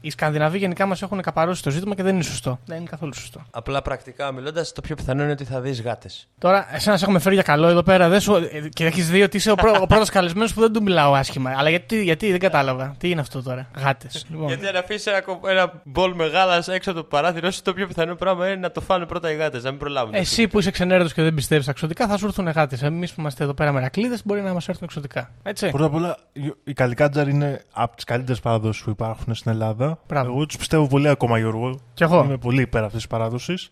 οι 0.00 0.10
Σκανδιναβοί 0.10 0.58
γενικά 0.58 0.86
μας 0.86 1.02
έχουν 1.02 1.20
καπαρώσει 1.20 1.62
το 1.62 1.70
ζήτημα 1.70 1.94
και 1.94 2.02
δεν 2.02 2.14
είναι 2.14 2.22
σωστό. 2.22 2.58
Δεν 2.64 2.76
είναι 2.76 2.86
καθόλου 2.90 3.14
σωστό. 3.14 3.42
Απλά 3.50 3.82
πρακτικά 3.82 4.32
μιλώντας, 4.32 4.72
το 4.72 4.80
πιο 4.80 4.94
πιθανό 4.94 5.22
είναι 5.22 5.32
ότι 5.32 5.44
θα 5.44 5.60
δεις 5.60 5.82
γάτες. 5.82 6.28
Τώρα, 6.38 6.74
εσένα 6.74 6.96
σε 6.96 7.04
έχουμε 7.04 7.18
φέρει 7.18 7.34
για 7.34 7.44
καλό 7.44 7.68
εδώ 7.68 7.82
πέρα 7.82 8.08
δεν 8.08 8.20
σου... 8.20 8.34
ε, 8.34 8.68
και 8.72 8.84
έχεις 8.84 9.10
δει 9.10 9.22
ότι 9.22 9.36
είσαι 9.36 9.50
ο, 9.50 9.54
πρω... 9.54 9.78
ο 9.80 9.86
πρώτος 9.86 10.10
καλεσμένος 10.10 10.54
που 10.54 10.60
δεν 10.60 10.72
του 10.72 10.82
μιλάω 10.82 11.14
άσχημα. 11.28 11.54
Αλλά 11.56 11.68
γιατί, 11.70 12.02
γιατί 12.02 12.30
δεν 12.30 12.40
κατάλαβα. 12.40 12.94
Τι 12.98 13.10
είναι 13.10 13.20
αυτό 13.20 13.42
τώρα; 13.42 13.68
Γάτες. 13.76 14.26
Λοιπόν. 14.30 14.46
Γιατί 14.46 14.66
αν 14.66 14.76
αφήσεις 14.76 15.06
ένα, 15.06 15.20
κο- 15.20 15.40
ένα 15.48 15.80
μπολ 15.84 16.14
μεγάλας 16.14 16.68
έξω 16.68 16.90
από 16.90 16.98
το 17.00 17.04
παράθυρο, 17.04 17.50
σου 17.50 17.62
το 17.62 17.72
πιο 17.72 17.86
πιθανό 17.86 18.14
πράγμα 18.14 18.46
είναι 18.46 18.56
να 18.56 18.70
το 18.70 18.80
φάνε 18.80 19.06
πρώτα 19.06 19.32
οι 19.32 19.36
γάτες, 19.36 19.62
να 19.62 19.70
μην 19.70 19.78
προλάβουν. 19.78 20.14
Εσύ 20.14 20.48
που 20.48 20.58
είσαι 20.58 20.70
ξενέρετος 20.70 21.12
και 21.12 21.22
δεν 21.22 21.34
πιστεύεις 21.34 21.62
στα 21.64 21.72
εξωτικά, 21.72 22.06
θα 22.06 22.16
σου 22.16 22.26
έρθουν 22.26 22.48
γάτες. 22.48 22.82
Εμείς 22.82 23.12
που 23.12 23.20
είμαστε 23.20 23.44
εδώ 23.44 23.54
πέρα 23.54 23.72
μερακλείδε, 23.72 24.18
μπορεί 24.24 24.40
να 24.40 24.52
μας 24.52 24.68
έρθουν 24.68 24.84
εξωτικά. 24.84 25.30
Έτσι. 25.42 25.70
Πρώτα 25.70 25.84
απ' 25.86 25.94
όλα, 25.94 26.16
οι 26.64 26.72
καλικάτζαροι 26.72 27.30
είναι 27.30 27.64
από 27.72 27.94
τις 27.96 28.04
καλύτερες 28.04 28.40
παραδόσεις 28.40 28.82
που 28.82 28.90
υπάρχουν 28.90 29.34
στην 29.34 29.50
Ελλάδα. 29.50 29.98
Μπράβο. 30.08 30.30
Εγώ 30.32 30.46
τους 30.46 30.56
πιστεύω 30.56 30.86
πολύ 30.86 31.08
ακόμα, 31.08 31.38
Γιώργο. 31.38 31.80
Κι 31.94 32.02
εγώ. 32.02 32.24
Είμαι 32.24 32.36
πολύ 32.36 32.60
υπέρ 32.62 32.80
αυτής 32.82 32.96
της 32.98 33.06
παράδοσης. 33.06 33.70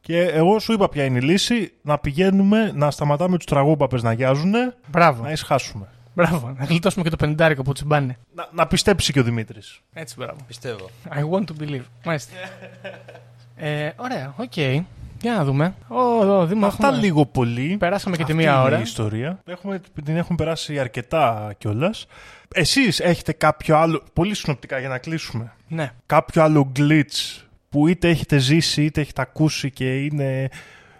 Και 0.00 0.22
εγώ 0.22 0.58
σου 0.58 0.72
είπα 0.72 0.88
ποια 0.88 1.04
είναι 1.04 1.18
η 1.18 1.20
λύση. 1.20 1.72
Να 1.82 1.98
πηγαίνουμε, 1.98 2.72
να 2.74 2.90
σταματάμε 2.90 3.36
τους 3.36 3.46
τραγόπαπες 3.46 3.98
να 4.02 4.12
αγιάζουν, 4.12 4.52
Μπράβο. 4.86 5.22
να 5.22 5.30
ησυχάσουμε. 5.30 5.86
Μπράβο. 6.16 6.54
Να 6.58 6.64
γλιτώσουμε 6.64 7.04
και 7.04 7.10
το 7.10 7.16
πεντάρικο 7.16 7.62
που 7.62 7.72
τσιμπάνε. 7.72 8.16
Να, 8.34 8.48
να 8.52 8.66
πιστέψει 8.66 9.12
και 9.12 9.20
ο 9.20 9.22
Δημήτρης. 9.22 9.80
Έτσι, 9.92 10.14
μπράβο. 10.18 10.36
Πιστεύω. 10.46 10.90
I 11.10 11.18
want 11.30 11.44
to 11.44 11.62
believe. 11.62 11.82
Μάλιστα. 12.04 12.32
ε, 13.56 13.90
ωραία, 13.96 14.34
οκ. 14.36 14.56
Για 15.20 15.32
να 15.36 15.44
δούμε. 15.44 15.74
Ω, 15.88 16.22
εδώ, 16.22 16.46
Δήμο, 16.46 16.66
Αυτά 16.66 16.86
έχουμε- 16.86 17.02
λίγο 17.02 17.26
πολύ. 17.26 17.76
Περάσαμε 17.78 18.16
και 18.16 18.24
τη 18.24 18.30
Αυτή 18.32 18.44
μία 18.44 18.52
είναι 18.52 18.62
ώρα. 18.62 18.78
η 18.78 18.82
ιστορία. 18.82 19.38
Έχουμε, 19.46 19.80
την 20.04 20.16
έχουν 20.16 20.36
περάσει 20.36 20.78
αρκετά 20.78 21.54
κιόλας. 21.58 22.06
Εσείς 22.54 23.00
έχετε 23.00 23.32
κάποιο 23.32 23.76
άλλο. 23.76 24.02
Πολύ 24.12 24.34
συνοπτικά 24.34 24.78
για 24.78 24.88
να 24.88 24.98
κλείσουμε. 24.98 25.52
Ναι. 25.68 25.90
Κάποιο 26.06 26.42
άλλο 26.42 26.72
glitch 26.76 27.42
που 27.68 27.86
είτε 27.88 28.08
έχετε 28.08 28.38
ζήσει 28.38 28.84
είτε 28.84 29.00
έχετε 29.00 29.20
ακούσει 29.22 29.70
και 29.70 30.04
είναι 30.04 30.48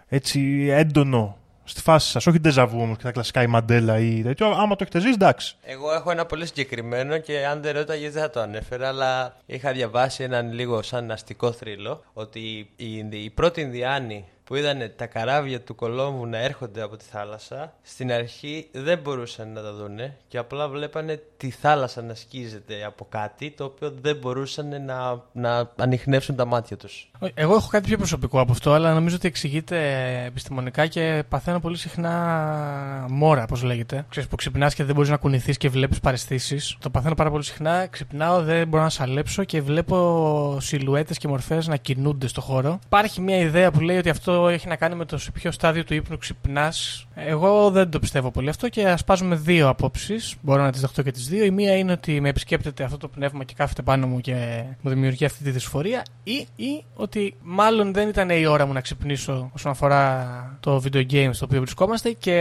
έτσι 0.07 0.67
έντονο 0.71 1.37
στη 1.67 1.81
φάση 1.81 2.09
σας. 2.09 2.27
Όχι 2.27 2.39
ντεζαβού 2.39 2.81
όμως 2.81 2.97
και 2.97 3.03
τα 3.03 3.11
κλασικά 3.11 3.41
η 3.41 3.47
μαντέλα 3.47 3.99
ή 3.99 4.21
τέτοιο. 4.21 4.47
Άμα 4.47 4.75
το 4.75 4.77
έχετε 4.79 4.99
ζήσει, 4.99 5.13
εντάξει. 5.13 5.55
Εγώ 5.63 5.93
έχω 5.93 6.11
ένα 6.11 6.25
πολύ 6.25 6.45
συγκεκριμένο 6.45 7.17
και 7.17 7.45
αν 7.45 7.61
δεν 7.61 7.73
ρώταγες 7.75 8.13
δεν 8.13 8.21
θα 8.21 8.29
το 8.29 8.39
ανέφερα, 8.39 8.87
αλλά 8.87 9.37
είχα 9.45 9.71
διαβάσει 9.71 10.23
έναν 10.23 10.53
λίγο 10.53 10.81
σαν 10.81 11.11
αστικό 11.11 11.51
θρύλο 11.51 12.03
ότι 12.13 12.39
οι, 12.39 12.69
Ινδι- 12.75 13.23
οι 13.23 13.29
πρώτοι 13.29 13.61
Ινδιάνοι 13.61 14.25
που 14.43 14.55
είδαν 14.55 14.91
τα 14.95 15.05
καράβια 15.05 15.61
του 15.61 15.75
Κολόμβου 15.75 16.25
να 16.25 16.37
έρχονται 16.37 16.81
από 16.81 16.97
τη 16.97 17.05
θάλασσα, 17.05 17.73
στην 17.81 18.11
αρχή 18.11 18.67
δεν 18.71 18.97
μπορούσαν 18.97 19.51
να 19.51 19.61
τα 19.61 19.73
δούνε 19.73 20.17
και 20.27 20.37
απλά 20.37 20.67
βλέπανε 20.67 21.21
τη 21.37 21.49
θάλασσα 21.49 22.01
να 22.01 22.13
σκίζεται 22.13 22.85
από 22.85 23.07
κάτι 23.09 23.51
το 23.51 23.63
οποίο 23.63 23.93
δεν 24.01 24.15
μπορούσαν 24.15 24.85
να, 24.85 25.23
να 25.31 25.71
ανοιχνεύσουν 25.75 26.35
τα 26.35 26.45
μάτια 26.45 26.77
τους. 26.77 27.09
Εγώ 27.33 27.55
έχω 27.55 27.67
κάτι 27.67 27.87
πιο 27.87 27.97
προσωπικό 27.97 28.39
από 28.39 28.51
αυτό, 28.51 28.73
αλλά 28.73 28.93
νομίζω 28.93 29.15
ότι 29.15 29.27
εξηγείται 29.27 29.77
επιστημονικά 30.25 30.87
και 30.87 31.23
παθαίνω 31.29 31.59
πολύ 31.59 31.77
συχνά 31.77 33.05
μόρα, 33.09 33.45
πώς 33.45 33.63
λέγεται. 33.63 34.05
Ξέρεις, 34.09 34.29
που 34.29 34.35
ξυπνάς 34.35 34.73
και 34.73 34.83
δεν 34.83 34.95
μπορείς 34.95 35.09
να 35.09 35.17
κουνηθείς 35.17 35.57
και 35.57 35.69
βλέπεις 35.69 35.99
παρεστήσεις. 35.99 36.77
Το 36.79 36.89
παθαίνω 36.89 37.15
πάρα 37.15 37.29
πολύ 37.29 37.43
συχνά. 37.43 37.87
Ξυπνάω, 37.87 38.41
δεν 38.41 38.67
μπορώ 38.67 38.83
να 38.83 38.89
σαλέψω 38.89 39.43
και 39.43 39.61
βλέπω 39.61 40.57
σιλουέτες 40.61 41.17
και 41.17 41.27
μορφές 41.27 41.67
να 41.67 41.75
κινούνται 41.75 42.27
στο 42.27 42.41
χώρο. 42.41 42.79
Υπάρχει 42.85 43.21
μια 43.21 43.37
ιδέα 43.37 43.71
που 43.71 43.79
λέει 43.79 43.97
ότι 43.97 44.09
αυτό 44.09 44.47
έχει 44.47 44.67
να 44.67 44.75
κάνει 44.75 44.95
με 44.95 45.05
το 45.05 45.17
σε 45.17 45.31
ποιο 45.31 45.51
στάδιο 45.51 45.83
του 45.83 45.93
ύπνου 45.93 46.17
ξυπνάς. 46.17 47.07
Εγώ 47.15 47.69
δεν 47.69 47.89
το 47.89 47.99
πιστεύω 47.99 48.31
πολύ 48.31 48.49
αυτό 48.49 48.69
και 48.69 48.87
ασπάζουμε 48.87 49.35
δύο 49.35 49.69
απόψεις. 49.69 50.35
Μπορώ 50.41 50.63
να 50.63 50.71
τις 50.71 50.81
δεχτώ 50.81 51.01
και 51.01 51.11
τις 51.11 51.26
δύο. 51.29 51.45
Η 51.45 51.51
μία 51.51 51.77
είναι 51.77 51.91
ότι 51.91 52.21
με 52.21 52.29
επισκέπτεται 52.29 52.83
αυτό 52.83 52.97
το 52.97 53.07
πνεύμα 53.07 53.43
και 53.43 53.53
κάθεται 53.57 53.81
πάνω 53.81 54.07
μου 54.07 54.21
και 54.21 54.63
μου 54.81 54.89
δημιουργεί 54.89 55.25
αυτή 55.25 55.43
τη 55.43 55.51
δυσφορία. 55.51 56.05
Ή, 56.23 56.47
ή 56.55 56.83
ότι 56.95 57.35
μάλλον 57.41 57.93
δεν 57.93 58.07
ήταν 58.07 58.29
η 58.29 58.45
ώρα 58.45 58.65
μου 58.65 58.73
να 58.73 58.81
ξυπνήσω 58.81 59.51
όσον 59.53 59.71
αφορά 59.71 60.57
το 60.59 60.83
video 60.85 61.05
game 61.11 61.29
στο 61.31 61.45
οποίο 61.45 61.59
βρισκόμαστε 61.59 62.11
και 62.11 62.33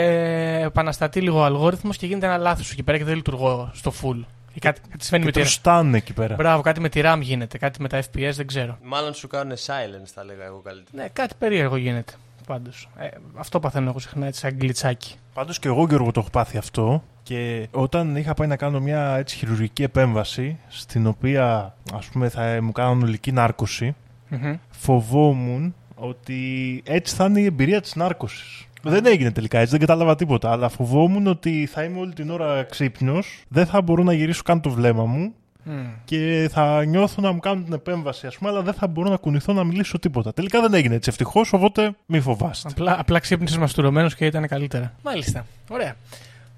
επαναστατεί 0.64 1.20
λίγο 1.20 1.38
ο 1.38 1.44
αλγόριθμος 1.44 1.96
και 1.96 2.06
γίνεται 2.06 2.26
ένα 2.26 2.36
λάθος 2.36 2.70
εκεί 2.70 2.82
πέρα 2.82 2.98
και 2.98 3.04
δεν 3.04 3.14
λειτουργώ 3.14 3.70
στο 3.74 3.92
full. 4.02 4.24
Ή 4.54 4.58
κάτι, 4.58 4.80
κάτι 4.90 5.04
συμβαίνει 5.04 5.24
Και 5.24 5.38
με 5.38 5.44
τη 5.44 5.50
τρωστάνε 5.50 5.96
εκεί 5.96 6.12
πέρα. 6.12 6.34
Μπράβο, 6.34 6.62
κάτι 6.62 6.80
με 6.80 6.88
τη 6.88 7.00
RAM 7.04 7.18
γίνεται, 7.20 7.58
κάτι 7.58 7.82
με 7.82 7.88
τα 7.88 8.02
FPS 8.02 8.32
δεν 8.32 8.46
ξέρω. 8.46 8.78
Μάλλον 8.82 9.14
σου 9.14 9.26
κάνουν 9.26 9.56
silence, 9.56 10.10
θα 10.14 10.24
λέγα 10.24 10.44
εγώ 10.44 10.60
καλύτερα. 10.64 11.02
Ναι, 11.02 11.08
κάτι 11.12 11.34
περίεργο 11.38 11.76
γίνεται. 11.76 12.12
Πάντως. 12.46 12.88
Ε, 12.98 13.08
αυτό 13.34 13.60
παθαίνω 13.60 13.88
εγώ 13.88 13.98
συχνά 13.98 14.26
έτσι, 14.26 14.40
σαν 14.40 14.54
γκλιτσάκι. 14.54 15.14
Πάντως 15.34 15.58
και 15.58 15.68
εγώ 15.68 15.86
Γιώργο 15.88 16.10
το 16.10 16.20
έχω 16.20 16.30
πάθει 16.30 16.56
αυτό. 16.58 17.02
Και 17.22 17.68
όταν 17.70 18.16
είχα 18.16 18.34
πάει 18.34 18.48
να 18.48 18.56
κάνω 18.56 18.80
μια 18.80 19.16
έτσι 19.16 19.36
χειρουργική 19.36 19.82
επέμβαση, 19.82 20.58
στην 20.68 21.06
οποία 21.06 21.74
ας 21.94 22.06
πούμε 22.06 22.28
θα 22.28 22.58
μου 22.62 22.72
κάνουν 22.72 23.02
ολική 23.02 23.32
νάρκωση, 23.32 23.94
Μμμ. 24.28 24.54
φοβόμουν 24.70 25.74
ότι 25.94 26.82
έτσι 26.86 27.14
θα 27.14 27.24
είναι 27.24 27.40
η 27.40 27.44
εμπειρία 27.44 27.80
της 27.80 27.94
νάρκωσης. 27.94 28.66
Δεν 28.82 29.06
έγινε 29.06 29.30
τελικά 29.30 29.58
έτσι, 29.58 29.70
δεν 29.70 29.80
κατάλαβα 29.80 30.14
τίποτα. 30.14 30.50
Αλλά 30.50 30.68
φοβόμουν 30.68 31.26
ότι 31.26 31.66
θα 31.72 31.82
είμαι 31.82 31.98
όλη 31.98 32.12
την 32.12 32.30
ώρα 32.30 32.62
ξύπνιος, 32.62 33.44
δεν 33.48 33.66
θα 33.66 33.82
μπορώ 33.82 34.02
να 34.02 34.12
γυρίσω 34.12 34.42
καν 34.42 34.60
το 34.60 34.70
βλέμμα 34.70 35.04
μου 35.04 35.34
Μμ. 35.68 35.86
και 36.04 36.48
θα 36.52 36.84
νιώθω 36.84 37.22
να 37.22 37.32
μου 37.32 37.38
κάνουν 37.38 37.64
την 37.64 37.72
επέμβαση, 37.72 38.26
ας 38.26 38.36
πούμε, 38.36 38.50
αλλά 38.50 38.62
δεν 38.62 38.74
θα 38.74 38.86
μπορώ 38.86 39.10
να 39.10 39.16
κουνηθώ 39.16 39.52
να 39.52 39.64
μιλήσω 39.64 39.98
τίποτα. 39.98 40.32
Τελικά 40.32 40.60
δεν 40.60 40.74
έγινε 40.74 40.94
έτσι 40.94 41.10
ευτυχώς, 41.10 41.52
οπότε 41.52 41.94
μη 42.06 42.20
φοβάστε. 42.20 42.68
Απλά, 42.70 42.96
απλά 42.98 43.18
ξύπνησες 43.18 43.58
μαστουρωμένος 43.58 44.14
και 44.14 44.26
ήταν 44.26 44.46
καλύτερα. 44.46 44.92
Μάλιστα. 45.02 45.46
Ωραία. 45.70 45.96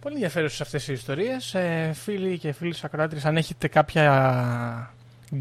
Πολύ 0.01 0.15
ενδιαφέρουσες 0.15 0.61
αυτές 0.61 0.89
οι 0.89 0.93
ιστορίες. 0.93 1.55
Ε, 1.55 1.91
φίλοι 1.95 2.39
και 2.39 2.53
φίλοι 2.53 2.75
ακροάτρε, 2.83 3.19
αν 3.23 3.37
έχετε 3.37 3.69
κάποια 3.69 4.91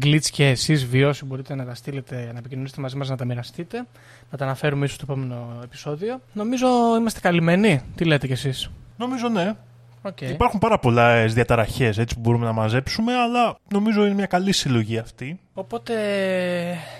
glitch 0.02 0.26
και 0.30 0.48
εσείς 0.48 0.86
βιώσει, 0.86 1.24
μπορείτε 1.24 1.54
να 1.54 1.64
τα 1.64 1.74
στείλετε, 1.74 2.30
να 2.32 2.38
επικοινωνήσετε 2.38 2.80
μαζί 2.80 2.96
μας, 2.96 3.08
να 3.08 3.16
τα 3.16 3.24
μοιραστείτε. 3.24 3.86
Να 4.30 4.38
τα 4.38 4.44
αναφέρουμε 4.44 4.84
ίσως 4.84 4.96
στο 4.96 5.04
επόμενο 5.08 5.60
επεισόδιο. 5.64 6.20
Νομίζω 6.32 6.66
είμαστε 6.98 7.20
καλυμμένοι. 7.20 7.80
Τι 7.94 8.04
λέτε 8.04 8.26
κι 8.26 8.32
εσείς; 8.32 8.70
Νομίζω 8.96 9.28
ναι. 9.28 9.54
Okay. 10.02 10.30
Υπάρχουν 10.30 10.58
πάρα 10.60 10.78
πολλέ 10.78 11.24
διαταραχές 11.26 11.98
έτσι 11.98 12.14
που 12.14 12.20
μπορούμε 12.20 12.44
να 12.44 12.52
μαζέψουμε, 12.52 13.14
αλλά 13.14 13.56
νομίζω 13.68 14.04
είναι 14.04 14.14
μια 14.14 14.26
καλή 14.26 14.52
συλλογή 14.52 14.98
αυτή. 14.98 15.40
Οπότε 15.54 15.94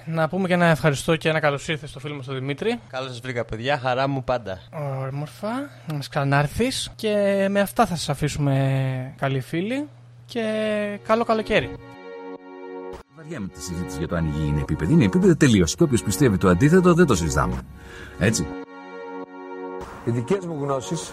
να 0.04 0.28
πούμε 0.28 0.48
και 0.48 0.54
ένα 0.54 0.66
ευχαριστώ 0.66 1.16
και 1.16 1.28
ένα 1.28 1.40
καλώς 1.40 1.68
ήρθες 1.68 1.90
στο 1.90 2.00
φίλο 2.00 2.14
μας 2.14 2.26
τον 2.26 2.34
Δημήτρη. 2.34 2.80
Καλώς 2.90 3.08
σας 3.08 3.20
βρήκα 3.20 3.44
παιδιά, 3.44 3.78
χαρά 3.78 4.08
μου 4.08 4.24
πάντα. 4.24 4.60
Όρμορφα, 5.00 5.52
να 5.86 5.94
μας 5.94 6.08
ξανάρθεις 6.08 6.92
και 6.96 7.46
με 7.50 7.60
αυτά 7.60 7.86
θα 7.86 7.96
σας 7.96 8.08
αφήσουμε 8.08 9.14
καλοί 9.18 9.40
φίλοι 9.40 9.88
και 10.26 10.42
καλό 11.06 11.24
καλοκαίρι. 11.24 11.70
Βαριά 13.16 13.40
με 13.40 13.48
τη 13.48 13.62
συζήτηση 13.62 13.98
για 13.98 14.08
το 14.08 14.16
αν 14.16 14.26
η 14.26 14.30
γη 14.30 14.46
είναι 14.46 14.60
επίπεδη. 14.60 14.92
Είναι 14.92 15.04
επίπεδη 15.04 15.36
τελείως. 15.36 15.74
Και 15.74 15.82
όποιος 15.82 16.02
πιστεύει 16.02 16.36
το 16.36 16.48
αντίθετο 16.48 16.94
δεν 16.94 17.06
το 17.06 17.14
συζητάμε. 17.14 17.60
Έτσι. 18.18 18.46
Οι 20.04 20.10
δικές 20.10 20.46
μου 20.46 20.58
γνώσεις, 20.62 21.12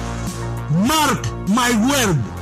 Mark 0.73 1.25
my 1.49 1.71
word. 1.89 2.40